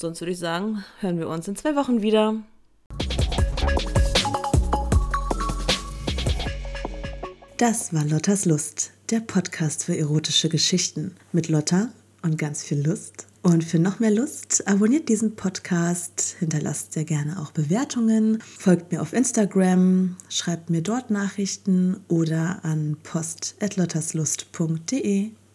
Sonst 0.01 0.21
würde 0.21 0.31
ich 0.31 0.39
sagen, 0.39 0.85
hören 1.01 1.19
wir 1.19 1.29
uns 1.29 1.49
in 1.49 1.57
zwei 1.57 1.75
Wochen 1.75 2.03
wieder. 2.03 2.37
Das 7.57 7.93
war 7.93 8.05
Lottas 8.05 8.45
Lust, 8.45 8.93
der 9.11 9.19
Podcast 9.19 9.83
für 9.83 9.99
erotische 9.99 10.49
Geschichten 10.49 11.17
mit 11.33 11.49
Lotta 11.49 11.89
und 12.23 12.39
ganz 12.39 12.63
viel 12.63 12.87
Lust. 12.87 13.27
Und 13.43 13.65
für 13.65 13.81
noch 13.81 13.99
mehr 13.99 14.13
Lust, 14.13 14.69
abonniert 14.69 15.09
diesen 15.09 15.35
Podcast, 15.35 16.37
hinterlasst 16.39 16.93
sehr 16.93 17.05
gerne 17.05 17.41
auch 17.41 17.51
Bewertungen, 17.51 18.41
folgt 18.41 18.93
mir 18.93 19.03
auf 19.03 19.13
Instagram, 19.13 20.17
schreibt 20.29 20.71
mir 20.71 20.83
dort 20.83 21.11
Nachrichten 21.11 22.05
oder 22.07 22.65
an 22.65 22.97
post.lotterslust.de. 23.03 25.33